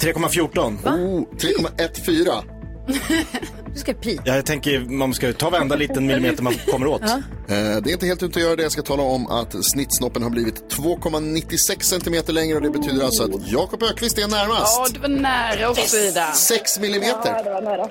3,14. 0.00 0.58
Oh, 0.86 1.24
3,14. 1.36 2.57
Du 3.74 3.80
ska 3.80 3.94
pi. 3.94 4.18
Ja, 4.24 4.34
jag 4.34 4.46
tänker 4.46 4.80
man 4.80 5.14
ska 5.14 5.32
ta 5.32 5.50
varenda 5.50 5.76
liten 5.76 6.06
millimeter 6.06 6.42
man 6.42 6.54
kommer 6.70 6.86
åt. 6.86 7.02
Eh, 7.02 7.18
Det 7.48 7.54
är 7.54 7.88
inte 7.92 8.06
helt 8.06 8.22
utan 8.22 8.42
att 8.42 8.46
göra 8.46 8.56
det. 8.56 8.62
Jag 8.62 8.72
ska 8.72 8.82
tala 8.82 9.02
om 9.02 9.26
att 9.26 9.54
snittsnoppen 9.72 10.22
har 10.22 10.30
blivit 10.30 10.72
2,96 10.74 11.80
centimeter 11.82 12.32
längre 12.32 12.56
och 12.56 12.62
det 12.62 12.70
betyder 12.70 13.04
alltså 13.04 13.22
att 13.22 13.48
Jakob 13.48 13.82
Ökvist 13.82 14.18
är 14.18 14.28
närmast. 14.28 14.76
Ja, 14.78 14.86
du 14.94 15.00
var 15.00 15.08
nära 15.08 15.70
också 15.70 15.96
Ida. 15.96 16.32
6 16.32 16.78
millimeter. 16.78 17.32
Ja, 17.36 17.42
det 17.42 17.50
var 17.50 17.62
nära. 17.62 17.88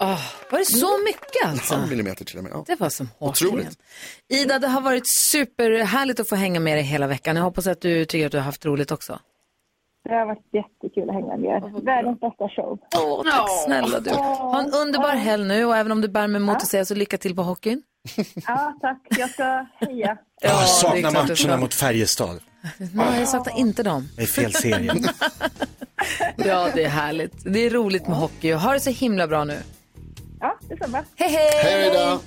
Oh, 0.00 0.20
var 0.50 0.58
det 0.58 0.64
så 0.64 0.98
mycket 1.04 1.46
alltså? 1.46 1.74
halv 1.74 1.88
millimeter 1.88 2.24
till 2.24 2.38
och 2.38 2.44
med. 2.44 2.52
Ja. 2.54 2.64
Det 2.66 2.80
var 2.80 2.90
som 2.90 3.10
hårt. 3.18 3.42
Otroligt. 3.42 3.78
Ida, 4.28 4.58
det 4.58 4.68
har 4.68 4.80
varit 4.80 5.08
superhärligt 5.20 6.20
att 6.20 6.28
få 6.28 6.36
hänga 6.36 6.60
med 6.60 6.76
dig 6.76 6.84
hela 6.84 7.06
veckan. 7.06 7.36
Jag 7.36 7.42
hoppas 7.42 7.66
att 7.66 7.80
du 7.80 8.04
tycker 8.04 8.26
att 8.26 8.32
du 8.32 8.38
har 8.38 8.44
haft 8.44 8.64
roligt 8.64 8.90
också. 8.90 9.20
Det 10.08 10.14
har 10.14 10.26
varit 10.26 10.48
jättekul 10.52 11.08
att 11.10 11.14
hänga 11.14 11.36
med 11.36 11.50
er. 11.62 11.84
Världens 11.84 12.20
bästa 12.20 12.48
show. 12.48 12.78
Åh, 12.96 13.22
tack 13.30 13.50
snälla 13.64 14.00
du. 14.00 14.10
Ha 14.10 14.60
en 14.60 14.72
underbar 14.72 15.08
helg 15.16 15.44
nu 15.44 15.64
och 15.64 15.76
även 15.76 15.92
om 15.92 16.00
du 16.00 16.08
bär 16.08 16.26
mig 16.28 16.40
emot 16.40 16.56
och 16.62 16.68
säger 16.68 16.84
så 16.84 16.94
lycka 16.94 17.18
till 17.18 17.36
på 17.36 17.42
hockeyn. 17.42 17.82
Ja, 18.46 18.78
tack. 18.80 18.98
Jag 19.10 19.30
ska 19.30 19.66
heja. 19.80 19.96
jag 19.98 20.16
det 20.40 20.48
är 20.48 20.66
saknar 20.66 21.12
matcherna 21.12 21.60
mot 21.60 21.74
Färjestad. 21.74 22.40
Nej, 22.94 23.18
jag 23.18 23.28
saknar 23.28 23.58
inte 23.58 23.82
dem. 23.82 24.08
Det 24.16 24.22
är 24.22 24.26
fel 24.26 24.52
serie. 24.52 24.92
Ja, 26.36 26.68
det 26.74 26.84
är 26.84 26.88
härligt. 26.88 27.32
Det 27.44 27.66
är 27.66 27.70
roligt 27.70 28.08
med 28.08 28.16
hockey 28.16 28.52
och 28.54 28.60
ha 28.60 28.72
det 28.72 28.80
så 28.80 28.90
himla 28.90 29.26
bra 29.26 29.44
nu. 29.44 29.58
Ja, 30.40 30.58
detsamma. 30.68 31.04
Hej, 31.16 31.30
hej! 31.30 31.50
Hej 31.62 31.90
då! 31.94 32.20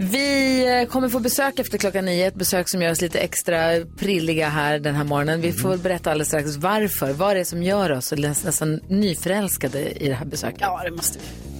Vi 0.00 0.80
eh, 0.80 0.88
kommer 0.88 1.08
få 1.08 1.20
besök 1.20 1.58
efter 1.58 1.78
klockan 1.78 2.04
nio, 2.04 2.26
ett 2.26 2.34
besök 2.34 2.68
som 2.68 2.82
gör 2.82 2.90
oss 2.90 3.00
lite 3.00 3.18
extra 3.18 3.58
prilliga 3.98 4.48
här 4.48 4.78
den 4.78 4.94
här 4.94 5.04
morgonen. 5.04 5.40
Vi 5.40 5.52
får 5.52 5.68
väl 5.68 5.78
berätta 5.78 6.10
alldeles 6.10 6.28
strax 6.28 6.56
varför, 6.56 7.12
vad 7.12 7.36
det 7.36 7.40
är 7.40 7.44
som 7.44 7.62
gör 7.62 7.92
oss 7.92 8.12
nästan 8.12 8.80
nyförälskade 8.88 10.04
i 10.04 10.08
det 10.08 10.14
här 10.14 10.26
besöket. 10.26 10.60
Ja, 10.60 10.82
det 10.84 10.90
måste 10.90 11.18
vi. 11.18 11.55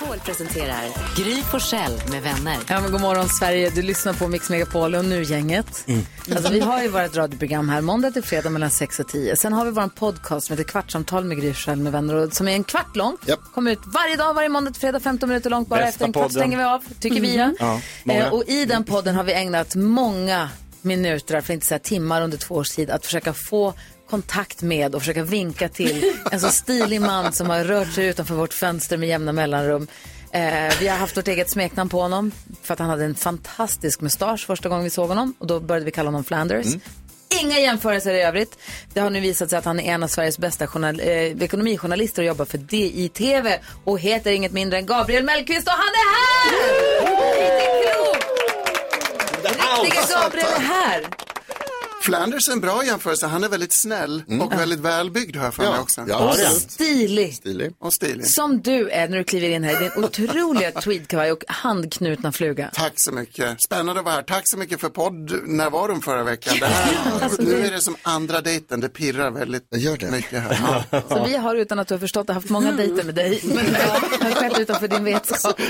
Megapol 0.00 0.18
presenterar 0.18 0.84
Gry 1.16 1.42
Forssell 1.42 1.92
med 2.10 2.22
vänner. 2.22 2.56
Ja, 2.68 2.80
men 2.80 2.92
god 2.92 3.00
morgon 3.00 3.28
Sverige, 3.28 3.70
du 3.70 3.82
lyssnar 3.82 4.12
på 4.12 4.28
Mix 4.28 4.50
Megapol 4.50 4.94
och 4.94 5.04
nu 5.04 5.22
gänget. 5.22 5.86
Alltså, 6.34 6.52
vi 6.52 6.60
har 6.60 6.82
ju 6.82 6.88
vårt 6.88 7.16
radioprogram 7.16 7.68
här 7.68 7.80
måndag 7.80 8.10
till 8.10 8.22
fredag 8.22 8.50
mellan 8.50 8.70
6 8.70 9.00
och 9.00 9.08
10. 9.08 9.36
Sen 9.36 9.52
har 9.52 9.64
vi 9.64 9.70
vår 9.70 9.88
podcast 9.88 10.46
som 10.46 10.56
heter 10.56 10.70
Kvartsamtal 10.70 11.24
med 11.24 11.40
Gry 11.40 11.52
Forssell 11.54 11.78
med 11.78 11.92
vänner 11.92 12.14
och 12.14 12.32
som 12.32 12.48
är 12.48 12.52
en 12.52 12.64
kvart 12.64 12.96
lång. 12.96 13.16
Kommer 13.54 13.72
ut 13.72 13.78
varje 13.86 14.16
dag, 14.16 14.34
varje 14.34 14.48
måndag 14.48 14.70
till 14.70 14.80
fredag, 14.80 15.00
15 15.00 15.28
minuter 15.28 15.50
långt. 15.50 15.68
Bara 15.68 15.80
Bästa 15.80 15.88
efter 15.88 16.04
en 16.04 16.12
kvart 16.12 16.22
podden. 16.22 16.40
stänger 16.40 16.58
vi 16.58 16.64
av, 16.64 16.82
tycker 17.00 17.20
vi. 17.20 17.36
Ja. 17.36 17.80
Ja. 18.04 18.12
Eh, 18.12 18.32
och 18.32 18.44
i 18.48 18.64
den 18.64 18.84
podden 18.84 19.14
har 19.16 19.24
vi 19.24 19.32
ägnat 19.32 19.74
många 19.74 20.48
minuter, 20.82 21.26
för 21.26 21.38
att 21.38 21.50
inte 21.50 21.66
säga 21.66 21.78
timmar 21.78 22.22
under 22.22 22.38
två 22.38 22.54
års 22.54 22.70
tid, 22.70 22.90
att 22.90 23.06
försöka 23.06 23.32
få 23.32 23.74
kontakt 24.10 24.62
med 24.62 24.94
och 24.94 25.00
försöka 25.02 25.22
vinka 25.22 25.68
till 25.68 26.12
en 26.32 26.40
så 26.40 26.48
stilig 26.48 27.00
man 27.00 27.32
som 27.32 27.50
har 27.50 27.64
rört 27.64 27.92
sig 27.92 28.06
utanför 28.06 28.34
vårt 28.34 28.54
fönster 28.54 28.96
med 28.96 29.08
jämna 29.08 29.32
mellanrum. 29.32 29.86
Eh, 30.30 30.72
vi 30.80 30.88
har 30.88 30.96
haft 30.96 31.16
vårt 31.16 31.28
eget 31.28 31.50
smeknamn 31.50 31.90
på 31.90 32.00
honom 32.00 32.32
för 32.62 32.72
att 32.72 32.78
han 32.80 32.90
hade 32.90 33.04
en 33.04 33.14
fantastisk 33.14 34.00
mustasch 34.00 34.46
första 34.46 34.68
gången 34.68 34.84
vi 34.84 34.90
såg 34.90 35.08
honom 35.08 35.34
och 35.38 35.46
då 35.46 35.60
började 35.60 35.84
vi 35.84 35.90
kalla 35.90 36.06
honom 36.08 36.24
Flanders. 36.24 36.66
Inga 37.42 37.58
jämförelser 37.58 38.14
i 38.14 38.22
övrigt. 38.22 38.58
Det 38.94 39.00
har 39.00 39.10
nu 39.10 39.20
visat 39.20 39.50
sig 39.50 39.58
att 39.58 39.64
han 39.64 39.80
är 39.80 39.94
en 39.94 40.02
av 40.02 40.08
Sveriges 40.08 40.38
bästa 40.38 40.66
journal- 40.66 41.00
eh, 41.00 41.42
ekonomijournalister 41.42 42.22
och 42.22 42.26
jobbar 42.26 42.44
för 42.44 42.58
DI-TV 42.58 43.58
och 43.84 43.98
heter 44.00 44.30
inget 44.30 44.52
mindre 44.52 44.78
än 44.78 44.86
Gabriel 44.86 45.24
Mellqvist 45.24 45.66
och 45.66 45.72
han 45.72 45.92
är 45.94 46.08
här! 46.14 46.50
Riktigt 47.38 47.94
klok! 47.94 48.24
Riktiga 49.84 50.20
Gabriel 50.22 50.46
är 50.56 50.60
här! 50.60 51.27
Flanders 52.02 52.48
är 52.48 52.52
en 52.52 52.60
bra 52.60 52.84
jämförelse. 52.84 53.26
Han 53.26 53.44
är 53.44 53.48
väldigt 53.48 53.72
snäll 53.72 54.22
och 54.42 54.52
väldigt 54.52 54.78
välbyggd 54.80 55.36
har 55.36 55.44
jag 55.44 55.54
för 55.54 55.62
mig 55.62 55.72
Ja. 55.76 55.80
också. 55.80 56.04
Ja, 56.08 56.28
Och 56.30 56.36
det 56.36 56.50
stilig. 56.50 57.34
Stilig. 57.34 57.72
Och 57.80 57.92
stilig. 57.92 58.26
Som 58.26 58.60
du 58.62 58.90
är 58.90 59.08
när 59.08 59.18
du 59.18 59.24
kliver 59.24 59.48
in 59.48 59.64
här 59.64 59.72
i 59.82 59.88
din 59.88 60.04
otroliga 60.04 60.70
tweedkavaj 60.80 61.32
och 61.32 61.44
handknutna 61.48 62.32
fluga. 62.32 62.70
Tack 62.74 62.92
så 62.96 63.12
mycket. 63.12 63.62
Spännande 63.62 64.00
att 64.00 64.04
vara 64.04 64.14
här. 64.14 64.22
Tack 64.22 64.42
så 64.44 64.58
mycket 64.58 64.80
för 64.80 64.88
poddnärvaron 64.88 66.02
förra 66.02 66.22
veckan. 66.24 66.56
Det 66.60 66.66
här, 66.66 67.22
Alltså, 67.22 67.42
nu 67.42 67.54
det- 67.62 67.66
är 67.66 67.70
det 67.70 67.80
som 67.80 67.96
andra 68.02 68.40
dejten. 68.40 68.80
Det 68.80 68.88
pirrar 68.88 69.30
väldigt 69.30 69.70
mycket 70.10 70.42
här. 70.42 70.82
Så 71.08 71.24
vi 71.24 71.36
har 71.36 71.54
utan 71.54 71.78
att 71.78 71.88
du 71.88 71.94
har 71.94 71.98
förstått 71.98 72.26
det 72.26 72.32
haft 72.32 72.50
många 72.50 72.72
dejter 72.72 73.04
med 73.04 73.14
dig. 73.14 73.40
Men 73.44 73.56
det 73.72 74.24
har 74.24 74.30
skett 74.30 74.58
utanför 74.58 74.88
din 74.88 75.04
vetskap. 75.04 75.60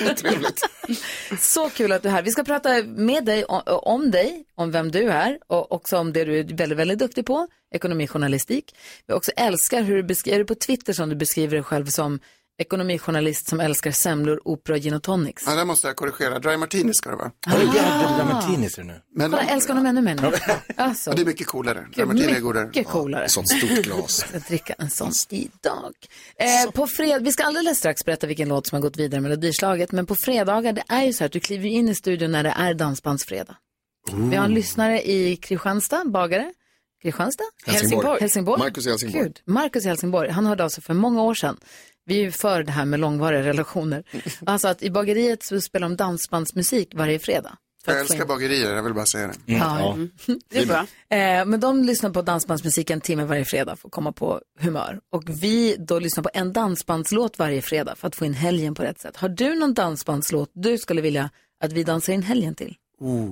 Så 1.40 1.70
kul 1.70 1.92
att 1.92 2.02
du 2.02 2.08
är 2.08 2.12
här. 2.12 2.22
Vi 2.22 2.30
ska 2.30 2.44
prata 2.44 2.82
med 2.84 3.24
dig 3.24 3.44
om, 3.44 3.62
om 3.66 4.10
dig, 4.10 4.44
om 4.56 4.70
vem 4.70 4.90
du 4.90 5.10
är 5.10 5.38
och 5.48 5.72
också 5.72 5.96
om 5.98 6.12
det 6.12 6.17
du 6.24 6.38
är 6.38 6.44
väldigt, 6.44 6.78
väldigt 6.78 6.98
duktig 6.98 7.26
på, 7.26 7.46
ekonomijournalistik. 7.74 8.74
Vi 9.06 9.14
också 9.14 9.30
älskar 9.36 9.82
hur 9.82 9.96
du 9.96 10.02
beskriver, 10.02 10.34
är 10.34 10.38
det 10.38 10.44
på 10.44 10.54
Twitter 10.54 10.92
som 10.92 11.08
du 11.08 11.16
beskriver 11.16 11.54
dig 11.54 11.62
själv 11.62 11.86
som 11.86 12.20
ekonomijournalist 12.58 13.48
som 13.48 13.60
älskar 13.60 13.90
semlor, 13.90 14.40
opera 14.44 14.76
och 14.76 14.82
gin 14.82 14.94
och 14.94 15.02
tonics. 15.02 15.44
Ja, 15.46 15.54
där 15.54 15.64
måste 15.64 15.86
jag 15.86 15.96
korrigera. 15.96 16.38
Dry 16.38 16.56
martini 16.56 16.94
ska 16.94 17.10
det 17.10 17.16
vara. 17.16 17.30
Oj, 17.46 17.70
jävlar, 17.74 18.16
dry 18.16 18.34
martinis 18.34 18.78
är 18.78 18.82
det 18.82 18.88
nu. 18.88 19.00
Men 19.14 19.30
Kolla, 19.30 19.42
älskar 19.42 19.74
honom 19.74 19.86
ännu 19.86 20.02
mer 20.02 20.14
nu. 20.14 20.32
Alltså. 20.76 21.10
Ja, 21.10 21.16
det 21.16 21.22
är 21.22 21.26
mycket 21.26 21.46
coolare. 21.46 21.80
Dry 21.80 21.90
Gud, 21.94 22.06
martini 22.06 22.32
är 22.32 22.40
godare. 22.40 22.66
mycket 22.66 22.86
coolare. 22.86 23.28
Sånt 23.28 23.48
stort 23.48 23.84
glas. 23.84 24.26
Att 24.34 24.48
dricka 24.48 24.74
en 24.78 24.90
sån 24.90 25.12
idag. 25.30 25.94
Eh, 26.36 26.70
på 26.70 26.86
fred... 26.86 27.24
Vi 27.24 27.32
ska 27.32 27.42
alldeles 27.44 27.78
strax 27.78 28.04
berätta 28.04 28.26
vilken 28.26 28.48
låt 28.48 28.66
som 28.66 28.76
har 28.76 28.82
gått 28.82 28.96
vidare 28.96 29.20
med 29.20 29.30
melodislaget. 29.30 29.92
Men 29.92 30.06
på 30.06 30.14
fredagar, 30.14 30.72
det 30.72 30.84
är 30.88 31.02
ju 31.02 31.12
så 31.12 31.18
här 31.18 31.26
att 31.26 31.32
du 31.32 31.40
kliver 31.40 31.68
in 31.68 31.88
i 31.88 31.94
studion 31.94 32.32
när 32.32 32.42
det 32.42 32.54
är 32.56 32.74
dansbandsfredag. 32.74 33.56
Vi 34.12 34.36
har 34.36 34.44
en 34.44 34.54
lyssnare 34.54 35.02
i 35.02 35.36
Kristianstad, 35.36 36.04
bagare. 36.04 36.52
Kristianstad? 37.02 37.44
Helsingborg. 37.66 38.20
Helsingborg. 38.20 38.58
Marcus 38.58 38.86
i 38.86 38.90
Helsingborg. 38.90 39.22
Gud, 39.22 39.40
Marcus 39.44 39.84
i 39.84 39.88
Helsingborg. 39.88 40.30
Han 40.30 40.46
hörde 40.46 40.64
av 40.64 40.68
sig 40.68 40.82
för 40.82 40.94
många 40.94 41.22
år 41.22 41.34
sedan. 41.34 41.56
Vi 42.04 42.18
är 42.18 42.22
ju 42.22 42.30
för 42.30 42.62
det 42.62 42.72
här 42.72 42.84
med 42.84 43.00
långvariga 43.00 43.42
relationer. 43.42 44.04
Alltså 44.46 44.68
att 44.68 44.82
i 44.82 44.90
bageriet 44.90 45.42
så 45.42 45.60
spelar 45.60 45.88
de 45.88 45.96
dansbandsmusik 45.96 46.94
varje 46.94 47.18
fredag. 47.18 47.56
För 47.84 47.92
Jag 47.92 48.00
älskar 48.00 48.26
bagerier, 48.26 48.74
jag 48.76 48.82
vill 48.82 48.94
bara 48.94 49.06
säga 49.06 49.26
det. 49.26 49.52
Ja, 49.52 49.96
det 50.48 50.58
är 50.58 50.66
bra. 50.66 50.86
Eh, 51.16 51.44
men 51.44 51.60
de 51.60 51.84
lyssnar 51.84 52.10
på 52.10 52.22
dansbandsmusik 52.22 52.90
en 52.90 53.00
timme 53.00 53.24
varje 53.24 53.44
fredag 53.44 53.76
för 53.76 53.88
att 53.88 53.92
komma 53.92 54.12
på 54.12 54.40
humör. 54.60 55.00
Och 55.12 55.22
vi 55.42 55.76
då 55.78 55.98
lyssnar 55.98 56.22
på 56.22 56.30
en 56.34 56.52
dansbandslåt 56.52 57.38
varje 57.38 57.62
fredag 57.62 57.94
för 57.96 58.08
att 58.08 58.16
få 58.16 58.24
in 58.24 58.34
helgen 58.34 58.74
på 58.74 58.82
rätt 58.82 59.00
sätt. 59.00 59.16
Har 59.16 59.28
du 59.28 59.54
någon 59.54 59.74
dansbandslåt 59.74 60.50
du 60.54 60.78
skulle 60.78 61.00
vilja 61.00 61.30
att 61.60 61.72
vi 61.72 61.84
dansar 61.84 62.12
in 62.12 62.22
helgen 62.22 62.54
till? 62.54 62.76
Oh. 63.00 63.30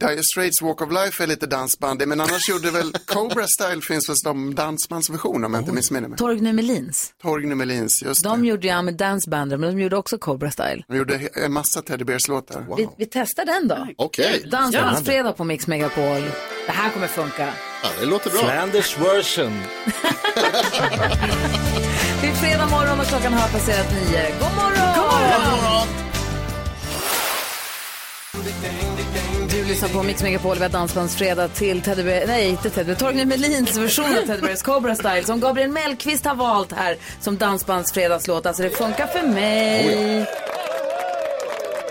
Dire 0.00 0.22
Straits 0.32 0.62
Walk 0.62 0.82
of 0.82 0.92
Life 0.92 1.22
är 1.22 1.26
lite 1.26 1.46
dansband, 1.46 2.02
men 2.06 2.20
annars 2.20 2.48
gjorde 2.48 2.70
väl 2.70 2.92
Cobra 3.06 3.46
Style 3.46 3.80
finns 3.82 4.08
väl 4.08 4.16
som 4.16 4.54
dansbandsversion 4.54 5.44
om 5.44 5.54
jag 5.54 5.62
inte 5.62 5.72
missminner 5.72 6.08
mig. 6.08 6.18
Torgny 6.18 6.52
Melins. 6.52 7.12
Torgny 7.22 7.54
Melins, 7.54 8.02
just 8.02 8.24
De 8.24 8.42
det. 8.42 8.48
gjorde 8.48 8.66
ju 8.66 8.82
med 8.82 8.96
Dancebander, 8.96 9.56
men 9.56 9.76
de 9.76 9.82
gjorde 9.82 9.96
också 9.96 10.18
Cobra 10.18 10.50
Style. 10.50 10.82
De 10.88 10.96
gjorde 10.96 11.28
en 11.44 11.52
massa 11.52 11.82
Teddy 11.82 12.04
Bears-låtar. 12.04 12.66
Vi, 12.76 12.88
vi 12.98 13.06
testar 13.06 13.44
den 13.44 13.68
då. 13.68 13.88
Okej. 13.98 14.48
Dansbandsfredag 14.50 15.36
på 15.36 15.44
Mix 15.44 15.66
Megapol. 15.66 16.22
Det 16.66 16.72
här 16.72 16.90
kommer 16.90 17.06
funka. 17.06 17.52
Ja, 17.82 17.88
det 18.00 18.06
låter 18.06 18.30
bra. 18.30 18.40
Flanders 18.40 18.98
version. 18.98 19.52
Det 22.20 22.26
är 22.28 22.34
fredag 22.34 22.66
morgon 22.66 23.00
och 23.00 23.06
klockan 23.06 23.32
har 23.32 23.48
passerat 23.48 23.92
nio. 23.92 24.22
God 24.40 24.54
morgon! 24.56 24.94
God 24.96 25.04
morgon! 25.04 26.05
Du 29.50 29.64
lyssnar 29.64 29.88
på 29.88 30.02
Mix 30.02 30.22
Megapol, 30.22 30.56
vi 30.56 30.62
har 30.62 30.68
Dansbandsfredag 30.68 31.54
till 31.54 31.82
Teddy 31.82 32.02
Bear, 32.02 32.26
nej 32.26 32.48
inte 32.48 32.70
Teddy 32.70 32.86
Bear, 32.86 32.96
Torgny 32.96 33.24
Melins 33.24 33.76
version 33.76 34.04
av 34.04 34.26
Teddy 34.26 34.40
Bears 34.40 34.62
Cobra 34.62 34.94
Style 34.94 35.24
som 35.24 35.40
Gabriel 35.40 35.70
Mellqvist 35.70 36.24
har 36.24 36.34
valt 36.34 36.72
här 36.72 36.96
som 37.20 37.36
Dansbandsfredagslåt. 37.36 38.46
Alltså 38.46 38.62
det 38.62 38.70
funkar 38.70 39.06
för 39.06 39.22
mig. 39.22 40.26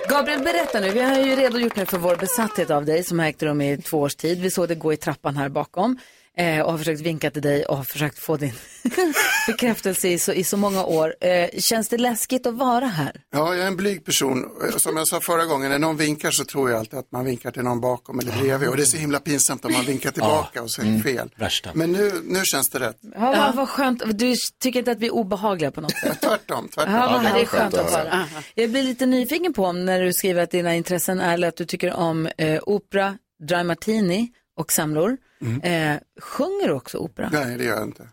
Gabriel, 0.09 0.39
berätta 0.39 0.79
nu. 0.79 0.89
Vi 0.89 1.01
har 1.01 1.19
ju 1.19 1.35
redogjort 1.35 1.75
nu 1.75 1.85
för 1.85 1.97
vår 1.97 2.15
besatthet 2.15 2.71
av 2.71 2.85
dig 2.85 3.03
som 3.03 3.19
har 3.19 3.25
ägt 3.25 3.43
rum 3.43 3.61
i 3.61 3.77
två 3.77 3.99
års 3.99 4.15
tid. 4.15 4.41
Vi 4.41 4.51
såg 4.51 4.67
det 4.67 4.75
gå 4.75 4.93
i 4.93 4.97
trappan 4.97 5.37
här 5.37 5.49
bakom 5.49 5.97
eh, 6.37 6.61
och 6.61 6.71
har 6.71 6.77
försökt 6.77 7.01
vinka 7.01 7.31
till 7.31 7.41
dig 7.41 7.65
och 7.65 7.77
har 7.77 7.83
försökt 7.83 8.19
få 8.19 8.37
din 8.37 8.53
bekräftelse 9.47 10.07
i 10.07 10.19
så, 10.19 10.33
i 10.33 10.43
så 10.43 10.57
många 10.57 10.85
år. 10.85 11.15
Eh, 11.21 11.49
känns 11.59 11.87
det 11.89 11.97
läskigt 11.97 12.45
att 12.45 12.53
vara 12.53 12.85
här? 12.85 13.21
Ja, 13.31 13.55
jag 13.55 13.63
är 13.63 13.67
en 13.67 13.75
blyg 13.75 14.05
person. 14.05 14.45
Som 14.77 14.97
jag 14.97 15.07
sa 15.07 15.19
förra 15.21 15.45
gången, 15.45 15.71
när 15.71 15.79
någon 15.79 15.97
vinkar 15.97 16.31
så 16.31 16.45
tror 16.45 16.69
jag 16.69 16.79
alltid 16.79 16.99
att 16.99 17.11
man 17.11 17.25
vinkar 17.25 17.51
till 17.51 17.63
någon 17.63 17.81
bakom 17.81 18.19
eller 18.19 18.31
bredvid. 18.31 18.69
Och 18.69 18.77
det 18.77 18.83
är 18.83 18.85
så 18.85 18.97
himla 18.97 19.19
pinsamt 19.19 19.65
om 19.65 19.73
man 19.73 19.85
vinkar 19.85 20.11
tillbaka 20.11 20.63
och 20.63 20.71
så 20.71 20.81
är 20.81 20.85
det 20.85 20.99
fel. 20.99 21.29
Värsta. 21.35 21.69
Men 21.73 21.91
nu, 21.91 22.11
nu 22.23 22.41
känns 22.43 22.69
det 22.69 22.79
rätt. 22.79 22.97
Ja, 23.01 23.35
vad, 23.37 23.55
vad 23.55 23.69
skönt. 23.69 24.03
Du 24.19 24.33
tycker 24.59 24.79
inte 24.79 24.91
att 24.91 24.99
vi 24.99 25.07
är 25.07 25.13
obehagliga 25.13 25.71
på 25.71 25.81
något 25.81 25.91
sätt? 25.91 26.21
Tvärtom, 26.21 26.67
tvärtom. 26.67 26.93
Ja, 26.93 27.21
vad 27.23 27.33
det 27.33 27.41
är 27.41 27.45
skönt 27.45 27.73
att 27.73 27.91
höra. 27.91 28.25
Jag 28.55 28.71
blir 28.71 28.83
lite 28.83 29.05
nyfiken 29.05 29.53
på 29.53 29.65
om 29.65 29.85
när 29.85 30.01
du 30.01 30.13
skriver 30.13 30.43
att 30.43 30.51
dina 30.51 30.75
intressen 30.75 31.19
är 31.19 31.47
att 31.47 31.57
du 31.57 31.65
tycker 31.65 31.93
om 31.93 32.29
eh, 32.37 32.59
opera, 32.65 33.17
dry 33.47 33.63
martini 33.63 34.29
och 34.57 34.71
semlor. 34.71 35.17
Eh, 35.63 35.97
sjunger 36.21 36.67
du 36.67 36.73
också 36.73 36.97
opera? 36.97 37.29
Nej, 37.33 37.57
det 37.57 37.63
gör 37.63 37.75
jag 37.75 37.83
inte. 37.83 38.09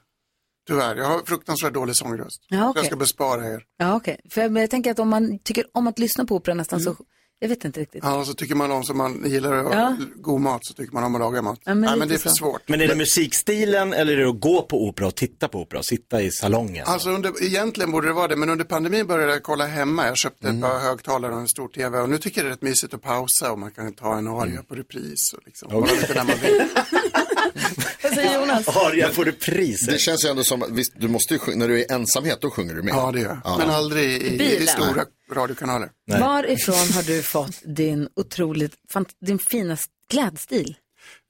Tyvärr, 0.68 0.96
jag 0.96 1.04
har 1.04 1.20
fruktansvärt 1.26 1.74
dålig 1.74 1.96
sångröst. 1.96 2.46
Ja, 2.48 2.58
Så 2.58 2.68
okej. 2.70 2.80
jag 2.80 2.86
ska 2.86 2.96
bespara 2.96 3.46
er. 3.46 3.62
Ja, 3.76 3.96
okej. 3.96 4.20
För 4.30 4.48
men 4.48 4.60
jag 4.60 4.70
tänker 4.70 4.90
att 4.90 4.98
om 4.98 5.08
man 5.08 5.38
tycker 5.38 5.64
om 5.72 5.86
att 5.86 5.98
lyssna 5.98 6.24
på 6.24 6.36
opera 6.36 6.54
nästan 6.54 6.80
så, 6.80 6.96
jag 7.42 7.48
vet 7.48 7.64
inte 7.64 7.80
riktigt. 7.80 8.00
Ja, 8.04 8.14
och 8.18 8.26
så 8.26 8.34
tycker 8.34 8.54
man 8.54 8.70
om 8.70 8.84
som 8.84 8.96
man 8.96 9.22
gillar 9.26 9.52
att 9.52 9.72
Ja. 9.72 9.96
god 10.16 10.40
mat 10.40 10.64
så 10.66 10.74
tycker 10.74 10.92
man 10.94 11.04
om 11.04 11.14
att 11.14 11.20
laga 11.20 11.42
mat. 11.42 11.58
Ja, 11.64 11.74
men 11.74 11.80
Nej, 11.80 11.96
men 11.98 12.08
det 12.08 12.14
är 12.14 12.18
för 12.18 12.28
så. 12.28 12.34
svårt. 12.36 12.68
Men 12.68 12.80
är 12.80 12.88
det 12.88 12.94
musikstilen 12.94 13.92
eller 13.92 14.12
är 14.12 14.16
det 14.16 14.28
att 14.30 14.40
gå 14.40 14.62
på 14.62 14.88
opera 14.88 15.06
och 15.06 15.14
titta 15.14 15.48
på 15.48 15.60
opera 15.60 15.78
och 15.78 15.84
sitta 15.86 16.22
i 16.22 16.30
salongen? 16.30 16.84
Alltså 16.86 17.10
under, 17.10 17.42
egentligen 17.44 17.90
borde 17.92 18.06
det 18.06 18.12
vara 18.12 18.28
det, 18.28 18.36
men 18.36 18.50
under 18.50 18.64
pandemin 18.64 19.06
började 19.06 19.32
jag 19.32 19.42
kolla 19.42 19.66
hemma. 19.66 20.06
Jag 20.06 20.16
köpte 20.16 20.48
Mm. 20.48 20.64
ett 20.64 20.70
par 20.70 20.78
högtalare 20.78 21.32
och 21.32 21.40
en 21.40 21.48
stor 21.48 21.68
tv 21.68 21.98
och 21.98 22.08
nu 22.10 22.18
tycker 22.18 22.40
jag 22.40 22.46
det 22.46 22.48
är 22.48 22.52
rätt 22.52 22.62
mysigt 22.62 22.94
att 22.94 23.02
pausa 23.02 23.52
och 23.52 23.58
man 23.58 23.70
kan 23.70 23.92
ta 23.92 24.18
en 24.18 24.28
aria 24.28 24.52
Mm. 24.52 24.64
på 24.64 24.74
repris. 24.74 25.32
Och 25.32 25.40
liksom, 25.46 25.68
vara 25.72 25.90
lite 25.92 26.14
när 26.14 26.24
man 26.24 26.36
vill. 26.42 26.62
Vad 28.02 28.12
säger 28.14 28.40
Jonas? 28.40 28.68
Aria 28.68 29.08
på 29.08 29.24
repriser. 29.24 29.92
Det 29.92 29.98
känns 29.98 30.24
ju 30.24 30.28
ändå 30.28 30.44
som, 30.44 30.62
att- 30.62 30.70
visst, 30.70 30.92
du 30.96 31.08
måste 31.08 31.34
ju 31.34 31.38
sjunga, 31.38 31.56
när 31.56 31.68
du 31.68 31.74
är 31.74 31.78
i 31.78 31.86
ensamhet, 31.94 32.38
då 32.40 32.50
sjunger 32.50 32.74
du 32.74 32.82
med. 32.82 32.94
Ja, 32.94 33.10
det 33.12 33.20
gör 33.20 33.40
jag. 33.44 33.58
Men 33.58 33.70
aldrig 33.70 34.04
i, 34.22 34.26
i, 34.44 34.56
i 34.62 34.66
stora 34.66 35.04
radiokanaler. 35.34 35.90
Varifrån 36.06 36.92
har 36.94 37.02
du 37.02 37.22
fått 37.22 37.62
din 37.64 38.08
otroligt, 38.16 38.74
din 39.20 39.38
fina 39.38 39.76
klädstil? 40.10 40.76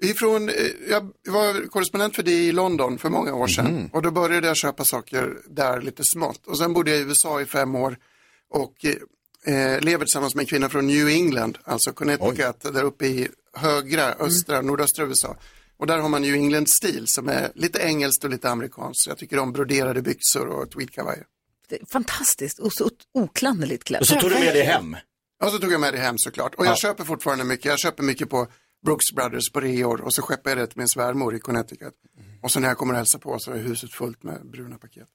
Ifrån, 0.02 0.48
eh, 0.48 0.54
jag 0.88 1.10
var 1.28 1.66
korrespondent 1.68 2.16
för 2.16 2.22
det 2.22 2.30
i 2.32 2.52
London 2.52 2.98
för 2.98 3.08
många 3.10 3.34
år 3.34 3.46
sedan 3.46 3.90
och 3.92 4.02
då 4.02 4.10
började 4.10 4.46
jag 4.46 4.56
köpa 4.56 4.84
saker 4.84 5.36
där 5.46 5.80
lite 5.80 6.02
smått. 6.04 6.46
Och 6.46 6.58
sen 6.58 6.72
bodde 6.72 6.90
jag 6.90 7.00
i 7.00 7.02
USA 7.02 7.40
i 7.40 7.44
fem 7.44 7.74
år 7.74 7.96
och 8.50 8.84
eh, 9.46 9.80
lever 9.80 10.04
tillsammans 10.04 10.34
med 10.34 10.42
en 10.42 10.46
kvinna 10.46 10.68
från 10.68 10.86
New 10.86 11.08
England, 11.08 11.58
alltså 11.64 11.92
Connecticut, 11.92 12.60
där 12.60 12.82
uppe 12.82 13.06
i 13.06 13.28
högra, 13.54 14.12
östra, 14.12 14.60
nordöstra 14.60 15.04
USA. 15.04 15.36
Och 15.76 15.86
där 15.86 15.98
har 15.98 16.08
man 16.08 16.22
New 16.22 16.34
England-stil 16.34 17.04
som 17.06 17.28
är 17.28 17.52
lite 17.54 17.78
engelskt 17.78 18.24
och 18.24 18.30
lite 18.30 18.50
amerikanskt. 18.50 19.06
Jag 19.06 19.18
tycker 19.18 19.38
om 19.38 19.52
broderade 19.52 20.02
byxor 20.02 20.46
och 20.46 20.70
tweedkavajer. 20.70 21.24
Fantastiskt 21.92 22.58
och 22.58 22.72
så 22.72 22.90
oklanderligt 23.14 23.84
klädd. 23.84 24.00
Och 24.00 24.06
så 24.06 24.20
tog 24.20 24.30
du 24.30 24.38
med 24.38 24.54
det 24.54 24.62
hem. 24.62 24.96
Och 25.44 25.50
så 25.50 25.58
tog 25.58 25.72
jag 25.72 25.80
med 25.80 25.94
det 25.94 25.98
hem 25.98 26.18
såklart. 26.18 26.54
Och 26.54 26.66
jag 26.66 26.78
köper 26.78 27.04
fortfarande 27.04 27.44
mycket. 27.44 27.64
Jag 27.64 27.78
köper 27.78 28.02
mycket 28.02 28.30
på 28.30 28.46
Brooks 28.84 29.12
Brothers 29.12 29.50
på 29.52 29.60
reor 29.60 30.00
och 30.00 30.14
så 30.14 30.22
skeppar 30.22 30.50
jag 30.50 30.58
det 30.58 30.66
till 30.66 30.78
min 30.78 30.88
svärmor 30.88 31.34
i 31.34 31.38
Connecticut. 31.38 31.94
Och 32.42 32.50
så 32.50 32.60
när 32.60 32.68
jag 32.68 32.78
kommer 32.78 32.92
och 32.92 32.98
hälsar 32.98 33.18
på 33.18 33.38
så 33.38 33.52
är 33.52 33.58
huset 33.58 33.92
fullt 33.92 34.22
med 34.22 34.50
bruna 34.50 34.78
paket. 34.78 35.08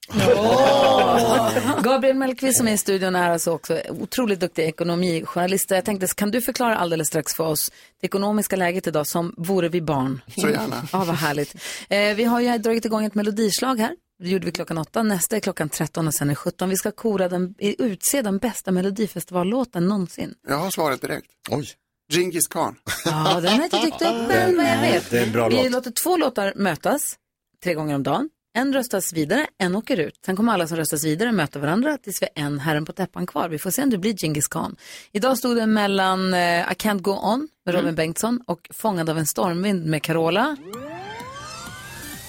Gabriel 1.82 2.16
Mellqvist 2.16 2.58
som 2.58 2.68
är 2.68 2.72
i 2.72 2.78
studion 2.78 3.16
är 3.16 3.30
alltså 3.30 3.50
också 3.50 3.80
otroligt 3.88 4.40
duktig 4.40 4.62
ekonomijournalist. 4.62 5.70
Jag 5.70 5.84
tänkte, 5.84 6.06
kan 6.06 6.30
du 6.30 6.40
förklara 6.42 6.76
alldeles 6.76 7.08
strax 7.08 7.34
för 7.34 7.44
oss 7.44 7.72
det 8.00 8.06
ekonomiska 8.06 8.56
läget 8.56 8.86
idag 8.86 9.06
som 9.06 9.34
vore 9.36 9.68
vi 9.68 9.80
barn? 9.80 10.20
Så 10.36 10.48
gärna. 10.48 10.88
Ja, 10.92 11.04
vad 11.04 11.16
härligt. 11.16 11.54
Eh, 11.88 12.14
vi 12.14 12.24
har 12.24 12.40
ju 12.40 12.58
dragit 12.58 12.84
igång 12.84 13.04
ett 13.04 13.14
melodislag 13.14 13.76
här. 13.76 13.96
Det 14.18 14.28
gjorde 14.28 14.46
vi 14.46 14.52
klockan 14.52 14.78
åtta, 14.78 15.02
nästa 15.02 15.36
är 15.36 15.40
klockan 15.40 15.68
13 15.68 16.06
och 16.06 16.14
sen 16.14 16.30
är 16.30 16.34
17. 16.34 16.68
Vi 16.68 16.76
ska 16.76 16.90
kora 16.90 17.28
den, 17.28 17.54
utse 17.58 18.22
den 18.22 18.38
bästa 18.38 18.70
melodifestivallåten 18.72 19.88
någonsin. 19.88 20.34
Jag 20.48 20.56
har 20.56 20.70
svaret 20.70 21.00
direkt. 21.00 21.30
Oj. 21.50 21.66
Genghis 22.12 22.48
khan. 22.48 22.76
Ja, 23.04 23.40
den 23.40 23.52
har 23.52 23.58
jag 23.58 23.64
inte 23.64 23.80
dykt 23.80 24.02
upp 24.02 24.30
än 24.30 24.56
vad 24.56 24.66
jag 24.66 24.80
vet. 24.80 25.10
det 25.10 25.18
är 25.18 25.26
en 25.26 25.32
bra 25.32 25.48
vi 25.48 25.62
låt. 25.62 25.72
låter 25.72 25.92
två 26.04 26.16
låtar 26.16 26.52
mötas 26.56 27.16
tre 27.64 27.74
gånger 27.74 27.94
om 27.94 28.02
dagen. 28.02 28.30
En 28.54 28.72
röstas 28.72 29.12
vidare, 29.12 29.46
en 29.58 29.76
åker 29.76 30.00
ut. 30.00 30.20
Sen 30.26 30.36
kommer 30.36 30.52
alla 30.52 30.66
som 30.66 30.76
röstas 30.76 31.04
vidare 31.04 31.32
möta 31.32 31.58
varandra 31.58 31.98
tills 31.98 32.22
vi 32.22 32.26
har 32.36 32.44
en 32.44 32.58
herren 32.58 32.84
på 32.84 32.92
täppan 32.92 33.26
kvar. 33.26 33.48
Vi 33.48 33.58
får 33.58 33.70
se 33.70 33.82
om 33.82 33.90
det 33.90 33.98
blir 33.98 34.14
Genghis 34.16 34.48
khan. 34.48 34.76
Idag 35.12 35.38
stod 35.38 35.56
det 35.56 35.66
mellan 35.66 36.34
eh, 36.34 36.60
I 36.60 36.74
can't 36.74 37.00
go 37.00 37.10
on 37.10 37.48
med 37.66 37.74
Robin 37.74 37.94
Bengtsson 37.94 38.40
och 38.46 38.68
Fångad 38.74 39.10
av 39.10 39.18
en 39.18 39.26
stormvind 39.26 39.86
med 39.86 40.02
Carola. 40.02 40.56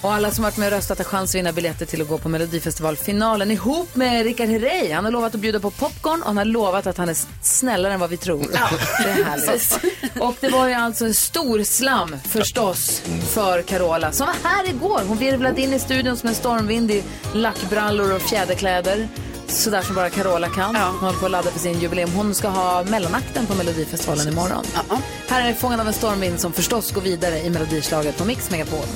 Och 0.02 0.12
alla 0.12 0.30
som 0.30 0.44
varit 0.44 0.56
med 0.56 0.66
och 0.66 0.72
röstat 0.72 0.98
har 0.98 1.04
chans 1.04 1.30
att 1.30 1.34
vinna 1.34 1.52
biljetter 1.52 1.86
till 1.86 2.02
att 2.02 2.08
gå 2.08 2.18
på 2.18 2.28
Melodifestivalfinalen 2.28 3.50
ihop 3.50 3.94
med 3.94 4.24
Rickard 4.24 4.48
Herrey. 4.48 4.92
Han 4.92 5.04
har 5.04 5.12
lovat 5.12 5.34
att 5.34 5.40
bjuda 5.40 5.60
på 5.60 5.70
popcorn 5.70 6.20
och 6.20 6.26
han 6.26 6.36
har 6.36 6.44
lovat 6.44 6.86
att 6.86 6.96
han 6.96 7.08
är 7.08 7.16
snällare 7.42 7.92
än 7.92 8.00
vad 8.00 8.10
vi 8.10 8.16
tror. 8.16 8.46
Ja. 8.54 8.68
Det 9.04 9.10
är 9.10 9.24
härligt. 9.24 9.78
Och 10.20 10.34
det 10.40 10.48
var 10.48 10.68
ju 10.68 10.74
alltså 10.74 11.04
en 11.04 11.14
stor 11.14 11.62
slam 11.62 12.16
förstås 12.24 13.02
för 13.28 13.62
Carola 13.62 14.12
som 14.12 14.26
var 14.26 14.50
här 14.50 14.68
igår. 14.68 15.00
Hon 15.08 15.18
virvlade 15.18 15.62
in 15.62 15.72
i 15.72 15.78
studion 15.78 16.16
som 16.16 16.28
en 16.28 16.34
stormvind 16.34 16.90
i 16.90 17.04
lackbrallor 17.34 18.14
och 18.14 18.22
fjäderkläder. 18.22 19.08
Sådär 19.46 19.82
som 19.82 19.94
bara 19.94 20.10
Carola 20.10 20.48
kan. 20.48 20.76
Hon 20.76 20.94
håller 20.94 21.18
på 21.18 21.24
att 21.24 21.30
ladda 21.32 21.50
för 21.50 21.58
sin 21.58 21.80
jubileum. 21.80 22.10
Hon 22.10 22.34
ska 22.34 22.48
ha 22.48 22.84
mellanakten 22.84 23.46
på 23.46 23.54
Melodifestivalen 23.54 24.28
imorgon. 24.28 24.64
Här 25.28 25.48
är 25.48 25.54
Fångad 25.54 25.80
av 25.80 25.86
en 25.86 25.92
stormvind 25.92 26.40
som 26.40 26.52
förstås 26.52 26.92
går 26.92 27.00
vidare 27.00 27.38
i 27.38 27.50
melodislaget 27.50 28.18
på 28.18 28.24
Mix 28.24 28.50
Megapol. 28.50 28.86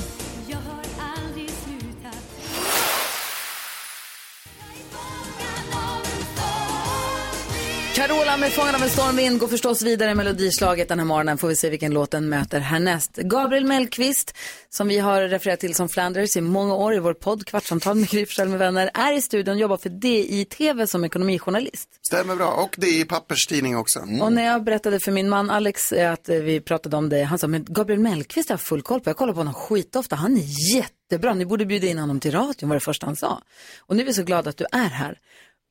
Carola 7.95 8.37
med 8.37 8.51
Fången 8.51 8.75
av 8.75 8.83
en 8.83 8.89
stormvind 8.89 9.39
går 9.39 9.47
förstås 9.47 9.81
vidare 9.81 10.11
i 10.11 10.15
melodislaget 10.15 10.87
den 10.87 10.99
här 10.99 11.05
morgonen. 11.05 11.37
Får 11.37 11.47
vi 11.47 11.55
se 11.55 11.69
vilken 11.69 11.93
låt 11.93 12.11
den 12.11 12.29
möter 12.29 12.59
härnäst. 12.59 13.15
Gabriel 13.15 13.65
Mellqvist, 13.65 14.37
som 14.69 14.87
vi 14.87 14.99
har 14.99 15.21
refererat 15.21 15.59
till 15.59 15.75
som 15.75 15.89
Flanders 15.89 16.37
i 16.37 16.41
många 16.41 16.75
år 16.75 16.95
i 16.95 16.99
vår 16.99 17.13
podd 17.13 17.45
Kvartsamtal 17.45 17.95
med 17.95 18.09
Gry 18.09 18.25
med 18.37 18.59
vänner, 18.59 18.91
är 18.93 19.13
i 19.13 19.21
studion 19.21 19.55
och 19.55 19.61
jobbar 19.61 19.77
för 19.77 19.89
DI-TV 19.89 20.87
som 20.87 21.05
ekonomijournalist. 21.05 21.89
Stämmer 22.07 22.35
bra. 22.35 22.51
Och 22.51 22.75
det 22.77 22.87
är 22.87 23.01
i 23.01 23.05
papperstidning 23.05 23.77
också. 23.77 23.99
Och 24.21 24.33
när 24.33 24.45
jag 24.45 24.63
berättade 24.63 24.99
för 24.99 25.11
min 25.11 25.29
man 25.29 25.49
Alex 25.49 25.91
eh, 25.91 26.13
att 26.13 26.29
eh, 26.29 26.35
vi 26.35 26.61
pratade 26.61 26.97
om 26.97 27.09
det, 27.09 27.23
han 27.23 27.39
sa, 27.39 27.47
men 27.47 27.65
Gabriel 27.69 27.99
Mellqvist 27.99 28.49
har 28.49 28.57
full 28.57 28.81
koll 28.81 29.01
på. 29.01 29.09
Jag 29.09 29.17
kollar 29.17 29.33
på 29.33 29.39
honom 29.39 29.53
skitofta. 29.53 30.15
Han 30.15 30.37
är 30.37 30.75
jättebra. 30.75 31.33
Ni 31.33 31.45
borde 31.45 31.65
bjuda 31.65 31.87
in 31.87 31.97
honom 31.97 32.19
till 32.19 32.31
radion, 32.31 32.69
var 32.69 32.75
det 32.75 32.79
första 32.79 33.05
han 33.05 33.15
sa. 33.15 33.41
Och 33.79 33.95
nu 33.95 34.01
är 34.01 34.05
vi 34.05 34.13
så 34.13 34.23
glada 34.23 34.49
att 34.49 34.57
du 34.57 34.65
är 34.71 34.89
här. 34.89 35.19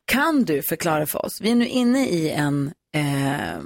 Kan 0.05 0.45
du 0.45 0.63
förklara 0.63 1.07
för 1.07 1.25
oss? 1.25 1.41
Vi 1.41 1.51
är 1.51 1.55
nu 1.55 1.67
inne 1.67 2.09
i 2.09 2.31
en 2.31 2.73
eh, 2.95 3.61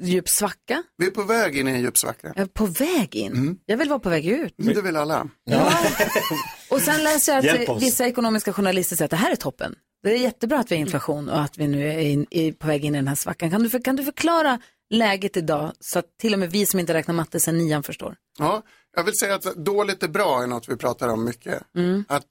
djup 0.00 0.28
svacka. 0.28 0.82
Vi 0.96 1.06
är 1.06 1.10
på 1.10 1.22
väg 1.22 1.58
in 1.58 1.68
i 1.68 1.70
en 1.70 1.80
djup 1.80 1.98
svacka. 1.98 2.32
Jag 2.36 2.42
är 2.42 2.46
på 2.46 2.66
väg 2.66 3.14
in. 3.16 3.58
Jag 3.66 3.76
vill 3.76 3.88
vara 3.88 3.98
på 3.98 4.08
väg 4.08 4.26
ut. 4.26 4.54
Det 4.56 4.82
vill 4.82 4.96
alla. 4.96 5.28
Och 6.70 6.80
sen 6.80 7.04
läser 7.04 7.32
jag 7.32 7.70
att 7.70 7.82
vissa 7.82 8.06
ekonomiska 8.06 8.52
journalister 8.52 8.96
säger 8.96 9.04
att 9.04 9.10
det 9.10 9.16
här 9.16 9.32
är 9.32 9.36
toppen. 9.36 9.74
Det 10.02 10.12
är 10.12 10.18
jättebra 10.18 10.58
att 10.58 10.70
vi 10.70 10.76
har 10.76 10.80
inflation 10.80 11.28
och 11.28 11.40
att 11.40 11.58
vi 11.58 11.68
nu 11.68 11.88
är, 11.88 11.98
in, 11.98 12.26
är 12.30 12.52
på 12.52 12.66
väg 12.66 12.84
in 12.84 12.94
i 12.94 12.98
den 12.98 13.08
här 13.08 13.14
svackan. 13.14 13.50
Kan 13.50 13.62
du, 13.62 13.70
för, 13.70 13.78
kan 13.78 13.96
du 13.96 14.04
förklara 14.04 14.60
läget 14.90 15.36
idag 15.36 15.72
så 15.80 15.98
att 15.98 16.18
till 16.18 16.32
och 16.32 16.38
med 16.38 16.50
vi 16.50 16.66
som 16.66 16.80
inte 16.80 16.94
räknar 16.94 17.14
matte 17.14 17.40
sen 17.40 17.58
nian 17.58 17.82
förstår? 17.82 18.16
Ja, 18.38 18.62
jag 18.96 19.04
vill 19.04 19.14
säga 19.14 19.34
att 19.34 19.42
dåligt 19.42 20.02
är 20.02 20.08
bra 20.08 20.42
är 20.42 20.46
något 20.46 20.68
vi 20.68 20.76
pratar 20.76 21.08
om 21.08 21.24
mycket. 21.24 21.62
Mm. 21.76 22.04
Att 22.08 22.26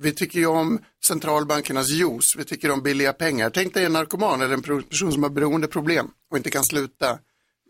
vi 0.00 0.12
tycker 0.12 0.38
ju 0.38 0.46
om 0.46 0.78
centralbankernas 1.06 1.88
juice, 1.90 2.36
vi 2.36 2.44
tycker 2.44 2.70
om 2.70 2.82
billiga 2.82 3.12
pengar. 3.12 3.50
Tänk 3.50 3.74
dig 3.74 3.84
en 3.84 3.92
narkoman 3.92 4.40
eller 4.40 4.54
en 4.54 4.62
person 4.62 5.12
som 5.12 5.22
har 5.22 5.30
beroendeproblem 5.30 6.06
och 6.30 6.36
inte 6.36 6.50
kan 6.50 6.64
sluta 6.64 7.18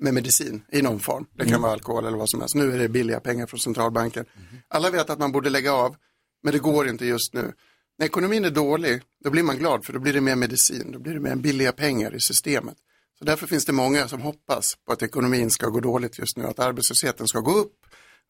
med 0.00 0.14
medicin 0.14 0.62
i 0.72 0.82
någon 0.82 1.00
form. 1.00 1.26
Det 1.32 1.44
kan 1.44 1.48
Mm. 1.48 1.62
vara 1.62 1.72
alkohol 1.72 2.04
eller 2.06 2.18
vad 2.18 2.30
som 2.30 2.40
helst. 2.40 2.54
Nu 2.54 2.72
är 2.74 2.78
det 2.78 2.88
billiga 2.88 3.20
pengar 3.20 3.46
från 3.46 3.60
centralbanken. 3.60 4.24
Alla 4.68 4.90
vet 4.90 5.10
att 5.10 5.18
man 5.18 5.32
borde 5.32 5.50
lägga 5.50 5.72
av, 5.72 5.96
men 6.42 6.52
det 6.52 6.58
går 6.58 6.88
inte 6.88 7.06
just 7.06 7.34
nu. 7.34 7.52
När 7.98 8.06
ekonomin 8.06 8.44
är 8.44 8.50
dålig, 8.50 9.02
då 9.24 9.30
blir 9.30 9.42
man 9.42 9.56
glad 9.58 9.84
för 9.84 9.92
då 9.92 9.98
blir 9.98 10.12
det 10.12 10.20
mer 10.20 10.36
medicin, 10.36 10.92
då 10.92 10.98
blir 10.98 11.14
det 11.14 11.20
mer 11.20 11.36
billiga 11.36 11.72
pengar 11.72 12.14
i 12.14 12.20
systemet. 12.20 12.76
Så 13.18 13.24
därför 13.24 13.46
finns 13.46 13.64
det 13.64 13.72
många 13.72 14.08
som 14.08 14.20
hoppas 14.20 14.64
på 14.86 14.92
att 14.92 15.02
ekonomin 15.02 15.50
ska 15.50 15.66
gå 15.66 15.80
dåligt 15.80 16.18
just 16.18 16.36
nu, 16.36 16.44
att 16.44 16.58
arbetslösheten 16.58 17.28
ska 17.28 17.40
gå 17.40 17.52
upp, 17.52 17.72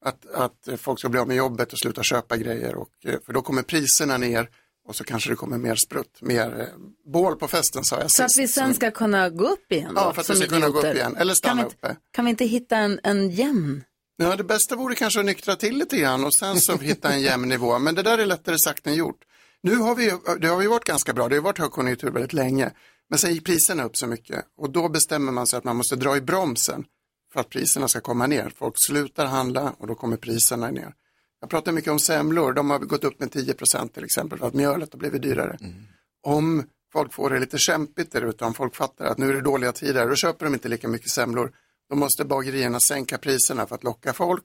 att, 0.05 0.27
att 0.35 0.69
folk 0.81 0.99
ska 0.99 1.09
bli 1.09 1.21
av 1.21 1.29
med 1.29 1.37
jobbet 1.37 1.73
och 1.73 1.79
sluta 1.79 2.03
köpa 2.03 2.37
grejer, 2.37 2.75
och, 2.75 2.91
eh, 3.05 3.15
för 3.27 3.33
då 3.33 3.43
kommer 3.43 3.63
priserna 3.63 4.17
ner 4.19 4.49
och 4.89 4.97
så 4.97 5.05
kanske 5.05 5.31
det 5.31 5.37
kommer 5.37 5.59
mer 5.59 5.75
sprutt, 5.77 6.19
mer 6.23 6.61
eh, 6.61 6.67
bål 7.13 7.37
på 7.37 7.49
festen 7.49 7.85
sa 7.85 8.01
jag 8.01 8.11
Så 8.11 8.23
att 8.25 8.31
sist. 8.33 8.41
vi 8.41 8.49
sen 8.49 8.75
ska 8.75 8.91
kunna 8.91 9.31
gå 9.31 9.49
upp 9.49 9.73
igen 9.73 9.95
då, 9.95 10.01
Ja, 10.01 10.13
för 10.13 10.21
att 10.21 10.31
vi 10.31 10.35
ska 10.37 10.47
kunna 10.47 10.69
gå 10.69 10.79
upp 10.79 10.95
igen, 10.95 11.17
eller 11.17 11.35
stanna 11.35 11.63
kan 11.63 11.69
vi, 11.69 11.75
inte- 11.75 11.77
uppe. 11.87 11.97
Kan 12.13 12.25
vi 12.25 12.31
inte 12.31 12.45
hitta 12.45 12.77
en, 12.77 13.01
en 13.03 13.31
jämn? 13.31 13.85
Ja, 14.17 14.37
det 14.37 14.45
bästa 14.45 14.77
vore 14.77 14.95
kanske 14.95 15.21
att 15.21 15.27
nyktra 15.27 15.57
till 15.57 15.79
lite 15.79 15.97
grann 15.97 16.25
och 16.25 16.35
sen 16.35 16.61
så 16.61 16.77
hitta 16.81 17.13
en 17.13 17.21
jämn 17.23 17.49
nivå. 17.49 17.79
Men 17.79 17.95
det 17.95 18.03
där 18.03 18.19
är 18.19 18.27
lättare 18.27 18.59
sagt 18.59 18.87
än 18.87 18.95
gjort. 18.95 19.21
Nu 19.63 19.77
har 19.77 19.95
vi, 19.95 20.13
det 20.41 20.47
har 20.49 20.63
ju 20.63 20.69
varit 20.69 20.85
ganska 20.85 21.13
bra, 21.13 21.29
det 21.29 21.37
har 21.37 21.43
varit 21.43 21.59
högkonjunktur 21.59 22.11
väldigt 22.11 22.33
länge. 22.33 22.71
Men 23.11 23.19
sen 23.19 23.35
gick 23.35 23.45
priserna 23.45 23.85
upp 23.85 23.97
så 23.97 24.07
mycket 24.07 24.45
och 24.59 24.71
då 24.71 24.89
bestämmer 24.89 25.33
man 25.33 25.47
sig 25.47 25.57
att 25.57 25.65
man 25.65 25.77
måste 25.77 25.97
dra 25.97 26.17
i 26.17 26.21
bromsen 26.21 26.85
för 27.33 27.41
att 27.41 27.49
priserna 27.49 27.89
ska 27.89 28.01
komma 28.01 28.27
ner. 28.27 28.53
Folk 28.57 28.75
slutar 28.77 29.27
handla 29.27 29.75
och 29.79 29.87
då 29.87 29.95
kommer 29.95 30.17
priserna 30.17 30.71
ner. 30.71 30.95
Jag 31.41 31.51
pratar 31.51 31.73
mycket 31.73 31.91
om 31.91 31.99
semlor, 31.99 32.53
de 32.53 32.71
har 32.71 32.79
gått 32.79 33.05
upp 33.05 33.21
med 33.21 33.33
10 33.33 33.55
procent 33.55 33.95
till 33.95 34.05
exempel 34.05 34.39
för 34.39 34.47
att 34.47 34.55
mjölet 34.55 34.93
har 34.93 34.99
blivit 34.99 35.23
dyrare. 35.23 35.59
Om 36.23 36.65
folk 36.93 37.13
får 37.13 37.31
det 37.31 37.39
lite 37.39 37.59
kämpigt 37.59 38.13
där 38.13 38.23
ute, 38.23 38.45
om 38.45 38.55
folk 38.55 38.77
fattar 38.77 39.05
att 39.05 39.19
nu 39.19 39.29
är 39.29 39.35
det 39.35 39.41
dåliga 39.41 39.73
tider, 39.73 40.09
då 40.09 40.15
köper 40.15 40.45
de 40.45 40.55
inte 40.55 40.69
lika 40.69 40.89
mycket 40.89 41.11
semlor. 41.11 41.53
Då 41.91 41.97
måste 41.97 42.25
bagerierna 42.25 42.81
sänka 42.81 43.19
priserna 43.19 43.67
för 43.67 43.75
att 43.75 43.85
locka 43.85 44.13
folk 44.13 44.45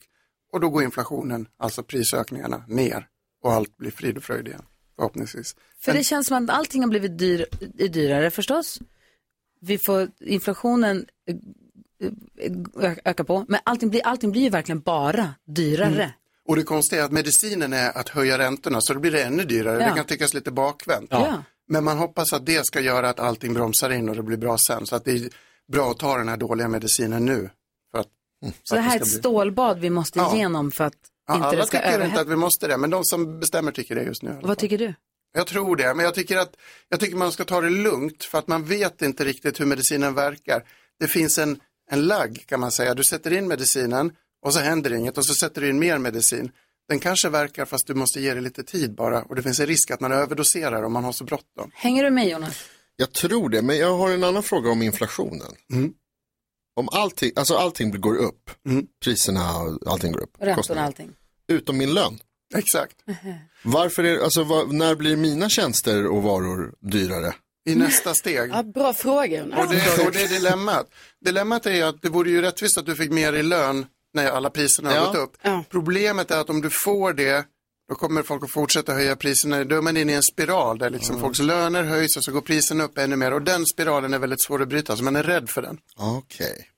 och 0.54 0.60
då 0.60 0.70
går 0.70 0.84
inflationen, 0.84 1.48
alltså 1.58 1.84
prisökningarna, 1.84 2.64
ner 2.68 3.08
och 3.44 3.54
allt 3.54 3.78
blir 3.78 3.92
frid 3.92 4.18
och 4.18 4.24
fröjd 4.24 4.48
igen, 4.48 4.66
förhoppningsvis. 4.96 5.56
För 5.80 5.94
det 5.94 6.04
känns 6.04 6.28
som 6.28 6.44
att 6.44 6.50
allting 6.50 6.82
har 6.82 6.90
blivit 6.90 7.18
dyr, 7.18 7.46
dyrare 7.90 8.32
förstås. 8.32 8.80
Vi 9.62 9.78
får 9.78 10.10
inflationen 10.20 11.06
öka 13.04 13.24
på, 13.24 13.46
men 13.48 13.60
allting 13.64 13.90
blir, 13.90 14.02
allting 14.08 14.32
blir 14.32 14.42
ju 14.42 14.50
verkligen 14.50 14.80
bara 14.82 15.30
dyrare. 15.48 15.88
Mm. 16.04 16.10
Och 16.48 16.56
det 16.56 16.64
konstiga 16.64 17.02
är 17.02 17.06
att 17.06 17.12
medicinen 17.12 17.74
är 17.74 17.98
att 17.98 18.10
höja 18.10 18.38
räntorna 18.38 18.82
så 18.82 18.94
då 18.94 19.00
blir 19.00 19.12
det 19.12 19.24
ännu 19.24 19.44
dyrare. 19.44 19.82
Ja. 19.84 19.90
Det 19.90 19.96
kan 19.96 20.06
tyckas 20.06 20.34
lite 20.34 20.52
bakvänt. 20.52 21.08
Ja. 21.10 21.44
Men 21.68 21.84
man 21.84 21.98
hoppas 21.98 22.34
att 22.34 22.46
det 22.46 22.66
ska 22.66 22.82
göra 22.82 23.10
att 23.10 23.20
allting 23.20 23.54
bromsar 23.54 23.90
in 23.90 24.10
och 24.10 24.16
det 24.16 24.24
blir 24.24 24.38
bra 24.38 24.58
sen. 24.68 24.86
Så 24.86 24.96
att 24.96 25.06
det 25.06 25.12
är 25.12 25.30
bra 25.72 25.92
att 25.92 26.00
ta 26.00 26.18
den 26.18 26.28
här 26.30 26.38
dåliga 26.38 26.68
medicinen 26.68 27.26
nu. 27.26 27.50
För 27.92 28.00
att, 28.00 28.08
Så 28.64 28.70
för 28.70 28.76
det 28.76 28.82
här 28.82 28.92
är 28.92 28.96
ett 28.96 29.04
bli- 29.04 29.12
stålbad 29.12 29.80
vi 29.80 29.90
måste 29.90 30.20
Ja. 30.20 30.36
igenom 30.36 30.72
för 30.72 30.84
att 30.84 30.94
Ja, 31.28 31.36
inte 31.36 31.48
alla 31.48 31.58
det 31.58 31.66
ska 31.68 31.78
tycker 31.78 32.06
inte 32.06 32.22
att 32.22 32.28
vi 32.28 32.36
måste 32.36 32.68
det, 32.68 32.78
men 32.78 32.90
de 32.90 33.04
som 33.06 33.40
bestämmer 33.40 33.72
tycker 33.72 33.96
det 33.96 34.04
just 34.04 34.24
nu. 34.24 34.40
Vad 34.44 34.58
tycker 34.58 34.78
du? 34.78 34.94
Jag 35.34 35.48
tror 35.48 35.76
det, 35.76 35.94
men 35.94 36.06
jag 36.06 36.16
tycker 36.16 36.38
att 36.38 36.56
jag 36.90 37.00
tycker 37.00 37.16
man 37.18 37.32
ska 37.32 37.44
ta 37.46 37.62
det 37.62 37.70
lugnt 37.70 38.24
för 38.24 38.38
att 38.38 38.48
man 38.48 38.66
vet 38.66 39.02
inte 39.02 39.24
riktigt 39.26 39.60
hur 39.60 39.66
medicinen 39.66 40.14
verkar. 40.14 40.64
Det 41.00 41.08
finns 41.08 41.38
en, 41.38 41.60
en 41.92 42.02
lagg 42.08 42.44
kan 42.46 42.60
man 42.60 42.72
säga. 42.72 42.94
Du 42.94 43.04
sätter 43.04 43.34
in 43.34 43.48
medicinen 43.48 44.12
och 44.42 44.54
så 44.54 44.60
händer 44.60 44.94
inget 44.94 45.18
och 45.18 45.26
så 45.26 45.34
sätter 45.34 45.62
du 45.62 45.70
in 45.70 45.80
mer 45.80 45.98
medicin. 45.98 46.52
Den 46.90 47.00
kanske 47.00 47.30
verkar 47.30 47.66
fast 47.66 47.88
du 47.88 47.94
måste 47.94 48.22
ge 48.22 48.34
det 48.34 48.42
lite 48.42 48.64
tid 48.64 48.96
bara 48.96 49.24
och 49.24 49.36
det 49.36 49.44
finns 49.44 49.60
en 49.60 49.66
risk 49.66 49.92
att 49.92 50.00
man 50.00 50.12
överdoserar 50.12 50.84
om 50.84 50.94
man 50.94 51.04
har 51.04 51.12
så 51.12 51.24
bråttom. 51.24 51.72
Hänger 51.74 52.04
du 52.04 52.10
med 52.10 52.28
Jonas? 52.28 52.66
Jag 52.96 53.14
tror 53.14 53.50
det, 53.50 53.62
men 53.62 53.78
jag 53.78 53.98
har 53.98 54.12
en 54.12 54.24
annan 54.24 54.44
fråga 54.44 54.72
om 54.72 54.82
inflationen. 54.82 55.52
Om 56.76 56.90
allting, 56.92 57.32
alltså 57.36 57.56
allting 57.56 58.02
går 58.02 58.16
upp, 58.16 58.52
priserna 59.04 59.58
och 59.58 59.92
allting 59.92 60.12
går 60.12 60.22
upp. 60.22 60.38
Räntorna 60.40 60.82
och 60.82 60.88
allting. 60.88 61.14
Utom 61.48 61.78
min 61.78 61.94
lön. 61.94 62.20
Exakt. 62.56 62.96
Varför 63.64 64.04
är, 64.04 64.20
alltså, 64.20 64.44
vad, 64.44 64.74
när 64.74 64.96
blir 64.96 65.16
mina 65.16 65.50
tjänster 65.50 66.06
och 66.06 66.24
varor 66.24 66.76
dyrare? 66.80 67.34
I 67.66 67.76
nästa 67.76 68.14
steg. 68.14 68.50
Ja, 68.54 68.64
bra 68.64 68.94
fråga. 68.94 69.44
Och 69.44 69.50
det, 69.70 70.06
och 70.06 70.12
det 70.12 70.22
är 70.24 70.28
dilemmat. 70.28 70.88
Dilemmat 71.26 71.66
är 71.66 71.84
att 71.86 72.02
det 72.02 72.10
vore 72.10 72.30
ju 72.30 72.42
rättvist 72.42 72.78
att 72.78 72.86
du 72.86 72.96
fick 72.96 73.12
mer 73.12 73.34
i 73.34 73.44
lön 73.44 73.86
när 74.14 74.30
alla 74.32 74.50
priserna 74.50 74.90
har 74.90 74.96
Ja. 74.98 75.06
gått 75.06 75.16
upp. 75.16 75.38
Problemet 75.70 76.32
är 76.32 76.38
att 76.42 76.50
om 76.50 76.62
du 76.62 76.70
får 76.70 77.14
det, 77.14 77.46
då 77.90 77.96
kommer 77.96 78.24
folk 78.24 78.44
att 78.44 78.52
fortsätta 78.52 78.94
höja 78.94 79.16
priserna. 79.16 79.64
Då 79.64 79.76
är 79.78 79.82
man 79.82 79.98
inne 79.98 80.12
i 80.12 80.16
en 80.16 80.24
spiral 80.24 80.78
där 80.78 80.90
liksom 80.90 81.20
folks 81.20 81.40
löner 81.40 81.84
höjs 81.84 82.18
och 82.18 82.24
så 82.24 82.32
går 82.32 82.42
priserna 82.42 82.84
upp 82.84 82.98
ännu 82.98 83.16
mer. 83.16 83.34
Och 83.34 83.42
den 83.42 83.66
spiralen 83.66 84.14
är 84.14 84.20
väldigt 84.20 84.44
svår 84.44 84.62
att 84.62 84.68
bryta, 84.70 84.98
så 84.98 85.04
man 85.04 85.16
är 85.16 85.24
rädd 85.24 85.50
för 85.50 85.62
den. 85.62 85.78
Okej. 85.98 86.70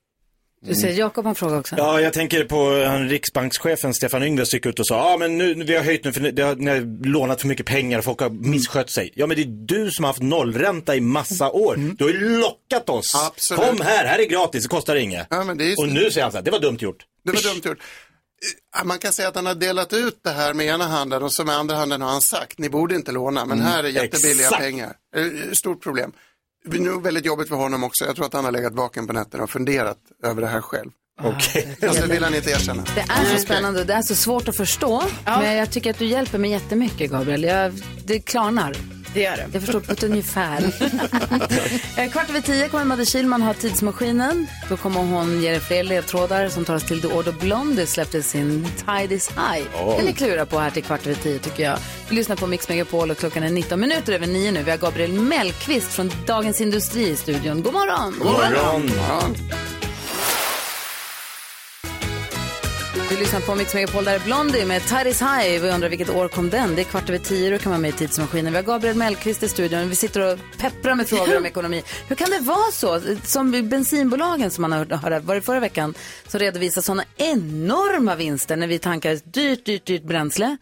Du 0.60 0.74
säger 0.74 0.98
Jakob 0.98 1.24
har 1.24 1.30
en 1.30 1.34
fråga 1.34 1.56
också. 1.58 1.74
Ja, 1.78 2.00
jag 2.00 2.12
tänker 2.12 2.44
på 2.44 2.84
han, 2.84 3.08
riksbankschefen 3.08 3.94
Stefan 3.94 4.22
Yngves 4.22 4.52
gick 4.54 4.66
ut 4.66 4.78
och 4.80 4.86
sa, 4.86 4.94
ja 4.96 5.14
ah, 5.14 5.16
men 5.18 5.38
nu, 5.38 5.54
vi 5.54 5.74
har 5.76 5.82
höjt 5.84 6.04
nu 6.04 6.12
för 6.12 6.20
ni, 6.20 6.42
har, 6.42 6.54
ni 6.56 6.70
har 6.70 7.06
lånat 7.08 7.40
för 7.40 7.48
mycket 7.48 7.66
pengar, 7.66 8.00
folk 8.00 8.20
har 8.20 8.30
misskött 8.30 8.90
sig. 8.90 9.12
Ja 9.14 9.26
men 9.26 9.36
det 9.36 9.42
är 9.42 9.66
du 9.66 9.90
som 9.90 10.04
har 10.04 10.08
haft 10.12 10.22
nollränta 10.22 10.96
i 10.96 11.00
massa 11.00 11.50
år. 11.50 11.76
Du 11.98 12.04
har 12.04 12.10
ju 12.10 12.38
lockat 12.40 12.88
oss. 12.88 13.06
Absolut. 13.26 13.64
Kom 13.68 13.80
här, 13.80 14.04
här 14.06 14.18
är 14.18 14.24
gratis, 14.24 14.62
det 14.62 14.68
kostar 14.68 14.96
inget. 14.96 15.26
Ja, 15.30 15.44
men 15.44 15.58
det 15.58 15.64
är 15.64 15.68
ju- 15.68 15.74
Och 15.76 15.88
nu 15.88 16.10
säger 16.10 16.22
han 16.22 16.32
så 16.32 16.38
här, 16.38 16.44
det 16.44 16.50
var 16.50 16.60
dumt 16.60 16.78
gjort. 16.80 17.04
Det 17.24 17.32
var 17.32 17.42
dumt 17.54 17.60
gjort. 17.64 17.78
Eh, 18.78 18.84
Man 18.84 18.98
kan 18.98 19.12
säga 19.12 19.28
att 19.28 19.34
han 19.36 19.46
har 19.46 19.54
delat 19.54 19.92
ut 19.92 20.20
det 20.24 20.30
här 20.30 20.54
med 20.54 20.66
ena 20.66 20.86
handen 20.86 21.22
och 21.22 21.32
så 21.34 21.44
med 21.44 21.54
andra 21.56 21.74
handen 21.76 22.00
har 22.02 22.08
han 22.10 22.20
sagt, 22.20 22.58
ni 22.58 22.68
borde 22.70 22.94
inte 22.94 23.12
låna, 23.12 23.44
men 23.44 23.58
Mm, 23.60 23.72
här 23.72 23.84
är 23.84 23.88
jättebilliga 23.88 24.46
exakt. 24.46 24.62
pengar. 24.62 24.92
Ett 25.50 25.58
Stort 25.58 25.82
problem. 25.82 26.12
Det 26.70 26.78
blir 26.78 26.90
nog 26.90 27.02
väldigt 27.02 27.24
jobbigt 27.24 27.48
för 27.48 27.56
honom 27.56 27.84
också. 27.84 28.04
Jag 28.04 28.16
tror 28.16 28.26
att 28.26 28.32
han 28.32 28.44
har 28.44 28.52
legat 28.52 28.72
vaken 28.74 29.06
på 29.06 29.12
nätterna 29.12 29.44
och 29.44 29.50
funderat 29.50 29.98
över 30.24 30.42
det 30.42 30.48
här 30.48 30.60
själv. 30.60 30.90
Okej. 31.22 31.76
Fast 31.80 32.00
det 32.00 32.06
vill 32.06 32.24
han 32.24 32.34
inte 32.34 32.50
erkänna. 32.50 32.84
Det 32.94 33.00
är 33.00 33.36
så 33.36 33.38
spännande 33.38 33.80
och 33.80 33.86
det 33.86 33.92
är 33.92 34.02
så 34.02 34.14
svårt 34.14 34.48
att 34.48 34.56
förstå. 34.56 35.02
Men 35.24 35.56
jag 35.56 35.70
tycker 35.70 35.90
att 35.90 35.98
du 35.98 36.06
hjälper 36.06 36.38
mig 36.38 36.50
jättemycket, 36.50 37.10
Gabriel. 37.10 37.42
Jag, 37.42 37.72
det 38.04 38.20
klarnar. 38.20 38.76
Det 39.14 39.20
gör 39.20 39.36
det. 39.36 39.46
Jag 39.52 39.62
förstår 39.62 39.80
på 39.80 39.92
ett 39.92 40.02
ungefär. 40.02 40.58
Eh, 41.96 42.10
Kvart 42.10 42.30
över 42.30 42.40
tio 42.40 42.68
kommer 42.68 42.84
Madde 42.84 43.06
Kihlman 43.06 43.42
ha 43.42 43.54
Tidsmaskinen. 43.54 44.46
Då 44.68 44.76
kommer 44.76 45.00
hon 45.00 45.42
ge 45.42 45.50
dig 45.50 45.60
fler 45.60 45.84
ledtrådar 45.84 46.48
som 46.48 46.64
tar 46.64 46.74
oss 46.74 46.84
till 46.84 47.00
The 47.00 47.08
Order 47.08 47.32
Blondie 47.32 47.86
släppte 47.86 48.22
sin 48.22 48.66
Tide 48.86 49.14
is 49.14 49.28
High. 49.30 49.66
Oj. 49.84 49.96
Eller 50.00 50.12
klura 50.12 50.46
på 50.46 50.58
här 50.58 50.70
till 50.70 50.82
kvart 50.82 51.06
över 51.06 51.14
tio 51.22 51.38
tycker 51.38 51.62
jag. 51.62 51.78
Vi 52.08 52.16
lyssnar 52.16 52.36
på 52.36 52.46
Mix 52.46 52.68
Megapol 52.68 53.10
och 53.10 53.18
klockan 53.18 53.42
är 53.42 53.50
19 53.50 53.80
minuter 53.80 54.12
över 54.12 54.26
nio 54.26 54.52
nu. 54.52 54.62
Vi 54.62 54.70
har 54.70 54.78
Gabriel 54.78 55.12
Mellqvist 55.12 55.92
från 55.92 56.10
Dagens 56.26 56.60
Industri 56.60 57.08
i 57.08 57.16
studion. 57.16 57.62
God 57.62 57.72
morgon! 57.72 58.14
God 58.18 58.26
morgon. 58.32 59.36
Vi 63.10 63.16
lyssnar 63.16 63.40
på 63.40 63.54
Mix 63.54 63.74
Megapol, 63.74 64.04
där 64.04 64.14
är 64.14 64.18
Blondie 64.18 64.64
med 64.66 64.82
Tide 64.82 65.10
is 65.10 65.22
High. 65.22 65.62
Vi 65.62 65.70
undrar 65.70 65.88
vilket 65.88 66.10
år 66.10 66.28
kom 66.28 66.50
den? 66.50 66.74
Det 66.74 66.82
är 66.82 66.84
kvart 66.84 67.08
över 67.08 67.18
tio, 67.18 67.50
då 67.50 67.58
kan 67.58 67.72
man 67.72 67.80
med 67.80 67.88
i 67.88 67.92
Tidsmaskinen. 67.92 68.52
Vi 68.52 68.56
har 68.56 68.62
Gabriel 68.62 68.96
Mellqvist 68.96 69.42
i 69.42 69.48
studion. 69.48 69.88
Vi 69.88 69.96
sitter 69.96 70.32
och 70.32 70.38
pepprar 70.58 70.94
med 70.94 71.08
frågor 71.08 71.36
om 71.36 71.46
ekonomi. 71.46 71.82
Hur 72.08 72.16
kan 72.16 72.30
det 72.30 72.40
vara 72.40 72.70
så? 72.72 73.00
Som 73.24 73.68
bensinbolagen 73.68 74.50
som 74.50 74.62
man 74.62 74.72
har 74.72 74.78
hört, 74.78 75.24
var 75.24 75.34
det 75.34 75.40
förra 75.40 75.60
veckan, 75.60 75.94
som 76.26 76.40
redovisar 76.40 76.82
sådana 76.82 77.04
enorma 77.16 78.14
vinster 78.14 78.56
när 78.56 78.66
vi 78.66 78.78
tankar 78.78 79.18
dyrt, 79.24 79.64
dyrt, 79.64 79.86
dyrt 79.86 80.02
bränsle. 80.02 80.56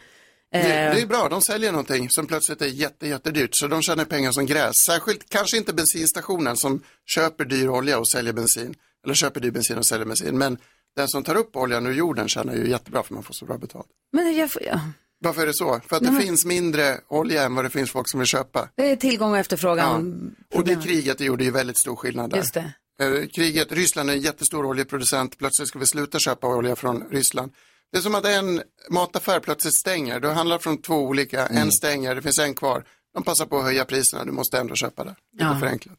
Det, 0.52 0.58
Eh, 0.58 0.94
det 0.94 1.00
är 1.00 1.06
bra, 1.06 1.28
de 1.28 1.42
säljer 1.42 1.72
någonting 1.72 2.10
som 2.10 2.26
plötsligt 2.26 2.62
är 2.62 2.66
jätte, 2.66 3.08
jättedyrt 3.08 3.50
så 3.52 3.66
de 3.66 3.82
tjänar 3.82 4.04
pengar 4.04 4.32
som 4.32 4.46
gräs. 4.46 4.72
Särskilt 4.86 5.30
kanske 5.30 5.56
inte 5.56 5.72
bensinstationen 5.72 6.56
som 6.56 6.82
köper 7.06 7.44
dyr 7.44 7.68
olja 7.68 7.98
och 7.98 8.08
säljer 8.08 8.32
bensin. 8.32 8.74
Eller 9.04 9.14
köper 9.14 9.40
dyr 9.40 9.50
bensin 9.50 9.78
och 9.78 9.86
säljer 9.86 10.06
bensin. 10.06 10.38
Men 10.38 10.58
den 10.96 11.08
som 11.08 11.22
tar 11.22 11.34
upp 11.34 11.56
oljan 11.56 11.86
ur 11.86 11.92
jorden 11.92 12.28
tjänar 12.28 12.54
ju 12.54 12.70
jättebra 12.70 13.02
för 13.02 13.14
man 13.14 13.22
får 13.22 13.34
så 13.34 13.44
bra 13.44 13.58
betalt. 13.58 13.86
Men 14.12 14.36
jag, 14.36 14.52
får- 14.52 14.62
ja. 14.62 14.80
Varför 15.18 15.42
är 15.42 15.46
det 15.46 15.54
så? 15.54 15.80
För 15.86 15.96
att 15.96 16.02
Nej, 16.02 16.10
det 16.10 16.16
men- 16.16 16.22
finns 16.22 16.44
mindre 16.44 17.00
olja 17.08 17.42
än 17.44 17.54
vad 17.54 17.64
det 17.64 17.70
finns 17.70 17.90
folk 17.90 18.10
som 18.10 18.20
vill 18.20 18.26
köpa. 18.26 18.68
Det 18.74 18.90
är 18.90 18.96
tillgång 18.96 19.30
och 19.30 19.38
efterfrågan. 19.38 20.34
Och 20.54 20.64
det 20.64 20.82
kriget 20.84 21.18
det 21.18 21.24
gjorde 21.24 21.44
ju 21.44 21.50
väldigt 21.50 21.78
stor 21.78 21.96
skillnad 21.96 22.30
där. 22.30 22.36
Just 22.36 22.54
det. 22.54 22.72
Eh, 23.00 23.26
Kriget, 23.28 23.72
Ryssland 23.72 24.10
är 24.10 24.14
en 24.14 24.20
jättestor 24.20 24.66
oljeproducent, 24.66 25.38
plötsligt 25.38 25.68
ska 25.68 25.78
vi 25.78 25.86
sluta 25.86 26.18
köpa 26.18 26.46
olja 26.46 26.76
från 26.76 27.04
Ryssland. 27.10 27.52
Det 27.92 27.98
är 27.98 28.02
som 28.02 28.14
att 28.14 28.24
en 28.26 28.62
mataffär 28.90 29.40
plötsligt 29.40 29.74
stänger, 29.74 30.20
det 30.20 30.32
handlar 30.32 30.58
från 30.58 30.82
två 30.82 30.94
olika, 30.94 31.46
Mm. 31.46 31.62
en 31.62 31.72
stänger, 31.72 32.14
det 32.14 32.22
finns 32.22 32.38
en 32.38 32.54
kvar. 32.54 32.84
De 33.14 33.22
passar 33.22 33.46
på 33.46 33.58
att 33.58 33.64
höja 33.64 33.84
priserna, 33.84 34.24
du 34.24 34.32
måste 34.32 34.58
ändå 34.58 34.74
köpa 34.74 35.04
det. 35.04 35.14
Lite 35.32 35.44
Ja. 35.44 35.58
förenklat. 35.60 35.96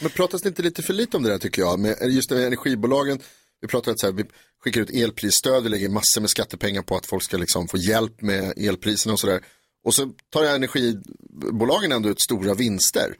Men 0.00 0.10
pratas 0.10 0.42
det 0.42 0.48
inte 0.48 0.62
lite 0.62 0.82
för 0.82 0.92
lite 0.92 1.16
om 1.16 1.22
det 1.22 1.28
där 1.30 1.38
tycker 1.38 1.62
jag? 1.62 1.78
Med, 1.78 1.96
just 2.02 2.28
det 2.28 2.34
med 2.34 2.46
energibolagen, 2.46 3.18
vi 3.60 3.68
pratar 3.68 3.92
att 3.92 4.00
så 4.00 4.06
här, 4.06 4.12
vi 4.12 4.24
skickar 4.64 4.80
ut 4.80 4.90
elprisstöd, 4.90 5.62
vi 5.62 5.68
lägger 5.68 5.88
massor 5.88 6.20
med 6.20 6.30
skattepengar 6.30 6.82
på 6.82 6.96
att 6.96 7.06
folk 7.06 7.22
ska 7.22 7.36
liksom 7.36 7.68
få 7.68 7.76
hjälp 7.76 8.22
med 8.22 8.52
elpriserna 8.56 9.12
och 9.12 9.20
sådär. 9.20 9.40
Och 9.84 9.94
så 9.94 10.12
tar 10.30 10.44
energibolagen 10.44 11.92
ändå 11.92 12.08
ut 12.08 12.20
stora 12.20 12.54
vinster. 12.54 13.14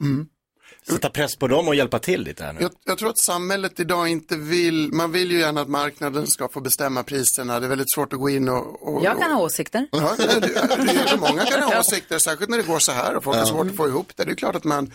Sätta 0.87 1.09
press 1.09 1.35
på 1.35 1.47
dem 1.47 1.67
och 1.67 1.75
hjälpa 1.75 1.99
till 1.99 2.21
lite 2.21 2.43
här 2.43 2.53
nu. 2.53 2.61
Jag, 2.61 2.71
jag 2.85 2.97
tror 2.97 3.09
att 3.09 3.17
samhället 3.17 3.79
idag 3.79 4.07
inte 4.07 4.37
vill, 4.37 4.93
man 4.93 5.11
vill 5.11 5.31
ju 5.31 5.39
gärna 5.39 5.61
att 5.61 5.67
marknaden 5.67 6.27
ska 6.27 6.47
få 6.47 6.61
bestämma 6.61 7.03
priserna, 7.03 7.59
det 7.59 7.65
är 7.65 7.69
väldigt 7.69 7.93
svårt 7.93 8.13
att 8.13 8.19
gå 8.19 8.29
in 8.29 8.49
och... 8.49 8.87
och 8.87 9.05
Jag 9.05 9.19
kan 9.19 9.31
ha 9.31 9.41
åsikter. 9.41 9.87
Ja, 9.91 10.15
det, 10.17 10.39
det, 10.39 10.47
det, 10.47 11.17
många 11.19 11.45
kan 11.45 11.63
ha 11.63 11.79
åsikter, 11.79 12.19
särskilt 12.19 12.49
när 12.49 12.57
det 12.57 12.63
går 12.67 12.79
så 12.79 12.91
här 12.91 13.15
och 13.15 13.23
folk 13.23 13.37
har 13.37 13.45
svårt 13.45 13.67
att 13.67 13.75
få 13.75 13.87
ihop 13.87 14.11
det. 14.15 14.23
Det 14.23 14.31
är 14.31 14.35
klart 14.35 14.55
att, 14.55 14.63
man, 14.63 14.91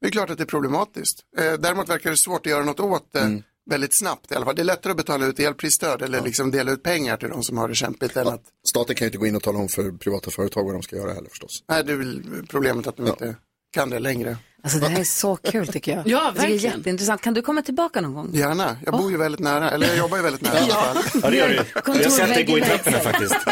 det, 0.00 0.06
är 0.06 0.10
klart 0.10 0.30
att 0.30 0.38
det 0.38 0.44
är 0.44 0.46
problematiskt. 0.46 1.24
Eh, 1.38 1.52
däremot 1.52 1.88
verkar 1.88 2.10
det 2.10 2.16
svårt 2.16 2.46
att 2.46 2.50
göra 2.50 2.64
något 2.64 2.80
åt 2.80 3.12
det 3.12 3.42
väldigt 3.70 3.98
snabbt 3.98 4.32
i 4.32 4.34
alla 4.34 4.44
fall. 4.44 4.54
Det 4.54 4.62
är 4.62 4.64
lättare 4.64 4.90
att 4.90 4.96
betala 4.96 5.26
ut 5.26 5.40
elprisstöd 5.40 6.02
eller 6.02 6.20
liksom 6.20 6.50
dela 6.50 6.72
ut 6.72 6.82
pengar 6.82 7.16
till 7.16 7.28
de 7.28 7.42
som 7.42 7.58
har 7.58 7.68
det 7.68 7.74
kämpigt 7.74 8.16
än 8.16 8.28
att, 8.28 8.42
Staten 8.68 8.96
kan 8.96 9.04
ju 9.04 9.08
inte 9.08 9.18
gå 9.18 9.26
in 9.26 9.36
och 9.36 9.42
tala 9.42 9.58
om 9.58 9.68
för 9.68 9.92
privata 9.92 10.30
företag 10.30 10.64
vad 10.64 10.74
de 10.74 10.82
ska 10.82 10.96
göra 10.96 11.12
heller 11.12 11.28
förstås. 11.28 11.64
nej 11.68 11.84
det 11.84 11.92
är 11.92 11.96
väl 11.96 12.22
problemet 12.48 12.86
att 12.86 12.96
de 12.96 13.06
inte 13.06 13.36
kan 13.72 13.90
det 13.90 13.98
längre. 13.98 14.36
Alltså 14.64 14.78
det 14.78 14.88
här 14.88 15.00
är 15.00 15.04
så 15.04 15.36
kul 15.36 15.66
tycker 15.68 15.92
jag. 15.96 16.02
Ja, 16.06 16.24
Jag 16.24 16.34
tycker 16.34 16.42
Det 16.42 16.46
är 16.48 16.50
verkligen. 16.52 16.76
jätteintressant. 16.78 17.20
Kan 17.20 17.34
du 17.34 17.42
komma 17.42 17.62
tillbaka 17.62 18.00
någon 18.00 18.14
gång? 18.14 18.30
Gärna, 18.32 18.76
jag 18.84 18.94
bor 18.98 19.10
ju 19.10 19.16
väldigt 19.16 19.40
nära, 19.40 19.70
eller 19.70 19.86
jag 19.86 19.96
jobbar 19.96 20.16
ju 20.16 20.22
väldigt 20.22 20.42
nära 20.42 20.58
i 20.58 20.62
alla 20.62 20.74
fall. 20.74 20.96
Ja, 21.22 21.30
det 21.30 21.36
gör 21.36 21.48
du. 21.48 21.54
Jag 21.74 21.94
har 21.94 22.10
sett 22.10 22.34
dig 22.34 22.44
gå 22.44 22.58
i 22.58 22.60
trapporna 22.60 22.98
faktiskt. 22.98 23.34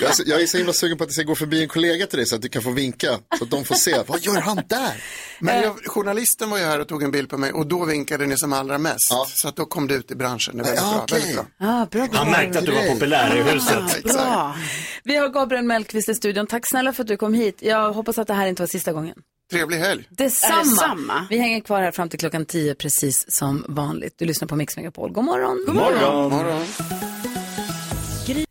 Jag 0.00 0.10
är, 0.10 0.14
så, 0.14 0.22
jag 0.26 0.42
är 0.42 0.46
så 0.46 0.56
himla 0.58 0.72
sugen 0.72 0.98
på 0.98 1.04
att 1.04 1.08
det 1.10 1.14
ska 1.14 1.22
gå 1.22 1.34
förbi 1.34 1.62
en 1.62 1.68
kollega 1.68 2.06
till 2.06 2.16
dig 2.16 2.26
så 2.26 2.36
att 2.36 2.42
du 2.42 2.48
kan 2.48 2.62
få 2.62 2.70
vinka. 2.70 3.06
Så 3.38 3.44
att 3.44 3.50
de 3.50 3.64
får 3.64 3.74
se, 3.74 3.96
vad 4.06 4.20
gör 4.20 4.40
han 4.40 4.56
där? 4.66 5.02
Men 5.40 5.62
jag, 5.62 5.76
journalisten 5.86 6.50
var 6.50 6.58
ju 6.58 6.64
här 6.64 6.80
och 6.80 6.88
tog 6.88 7.02
en 7.02 7.10
bild 7.10 7.28
på 7.28 7.38
mig 7.38 7.52
och 7.52 7.66
då 7.66 7.84
vinkade 7.84 8.26
ni 8.26 8.36
som 8.36 8.52
allra 8.52 8.78
mest. 8.78 9.12
Så 9.34 9.48
att 9.48 9.56
då 9.56 9.64
kom 9.66 9.86
det 9.88 9.94
ut 9.94 10.10
i 10.10 10.14
branschen. 10.14 10.56
Det 10.56 10.62
är 10.62 10.64
väldigt 10.66 10.82
bra. 11.06 11.06
Väldigt 11.18 11.34
bra. 11.34 11.44
Ah, 11.68 11.86
bra, 11.86 12.06
bra. 12.06 12.18
Han 12.18 12.30
märkte 12.30 12.58
att 12.58 12.64
du 12.66 12.72
var 12.72 12.82
populär 12.92 13.36
i 13.36 13.42
huset. 13.52 13.76
Ah, 13.78 14.12
bra. 14.14 14.56
Vi 15.04 15.16
har 15.16 15.28
Gabriel 15.28 15.64
Mellqvist 15.64 16.08
i 16.08 16.14
studion. 16.14 16.46
Tack 16.46 16.68
snälla 16.68 16.92
för 16.92 17.02
att 17.02 17.08
du 17.08 17.16
kom 17.16 17.34
hit. 17.34 17.56
Jag 17.60 17.92
hoppas 17.92 18.18
att 18.18 18.26
det 18.26 18.34
här 18.34 18.46
inte 18.46 18.62
var 18.62 18.66
sista 18.66 18.92
gången. 18.92 19.14
Trevlig 19.50 19.78
helg. 19.78 20.04
Detsamma. 20.10 20.62
Detsamma. 20.62 21.26
Vi 21.30 21.38
hänger 21.38 21.60
kvar 21.60 21.82
här 21.82 21.90
fram 21.90 22.08
till 22.08 22.18
klockan 22.18 22.46
10 22.46 22.74
precis 22.74 23.30
som 23.30 23.64
vanligt. 23.68 24.14
Du 24.18 24.24
lyssnar 24.24 24.48
på 24.48 24.56
Mix 24.56 24.76
Megapol. 24.76 25.12
God 25.12 25.24
morgon. 25.24 25.64
God 25.66 25.74
morgon. 25.74 26.22
God 26.22 26.32
morgon. 26.32 26.64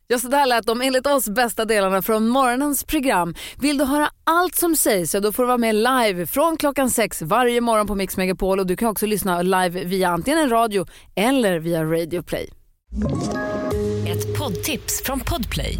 Ja, 0.09 0.19
så 0.19 0.27
där 0.27 0.45
lät 0.45 0.65
de 0.65 0.81
enligt 0.81 1.07
oss 1.07 1.29
bästa 1.29 1.65
delarna 1.65 2.01
från 2.01 2.27
morgonens 2.27 2.83
program. 2.83 3.35
Vill 3.61 3.77
du 3.77 3.83
höra 3.83 4.09
allt 4.23 4.55
som 4.55 4.75
sägs 4.75 5.11
så 5.11 5.19
då 5.19 5.31
får 5.31 5.43
du 5.43 5.47
vara 5.47 5.57
med 5.57 5.75
live 5.75 6.27
från 6.27 6.57
klockan 6.57 6.89
sex 6.89 7.21
varje 7.21 7.61
morgon 7.61 7.87
på 7.87 7.95
Mix 7.95 8.17
Megapol 8.17 8.59
och 8.59 8.67
du 8.67 8.75
kan 8.75 8.89
också 8.89 9.05
lyssna 9.05 9.41
live 9.41 9.83
via 9.83 10.09
antingen 10.09 10.39
en 10.39 10.49
radio 10.49 10.85
eller 11.15 11.59
via 11.59 11.83
Radio 11.83 12.21
Play. 12.23 12.49
Ett 14.07 14.37
poddtips 14.37 15.01
från 15.03 15.19
Podplay. 15.19 15.79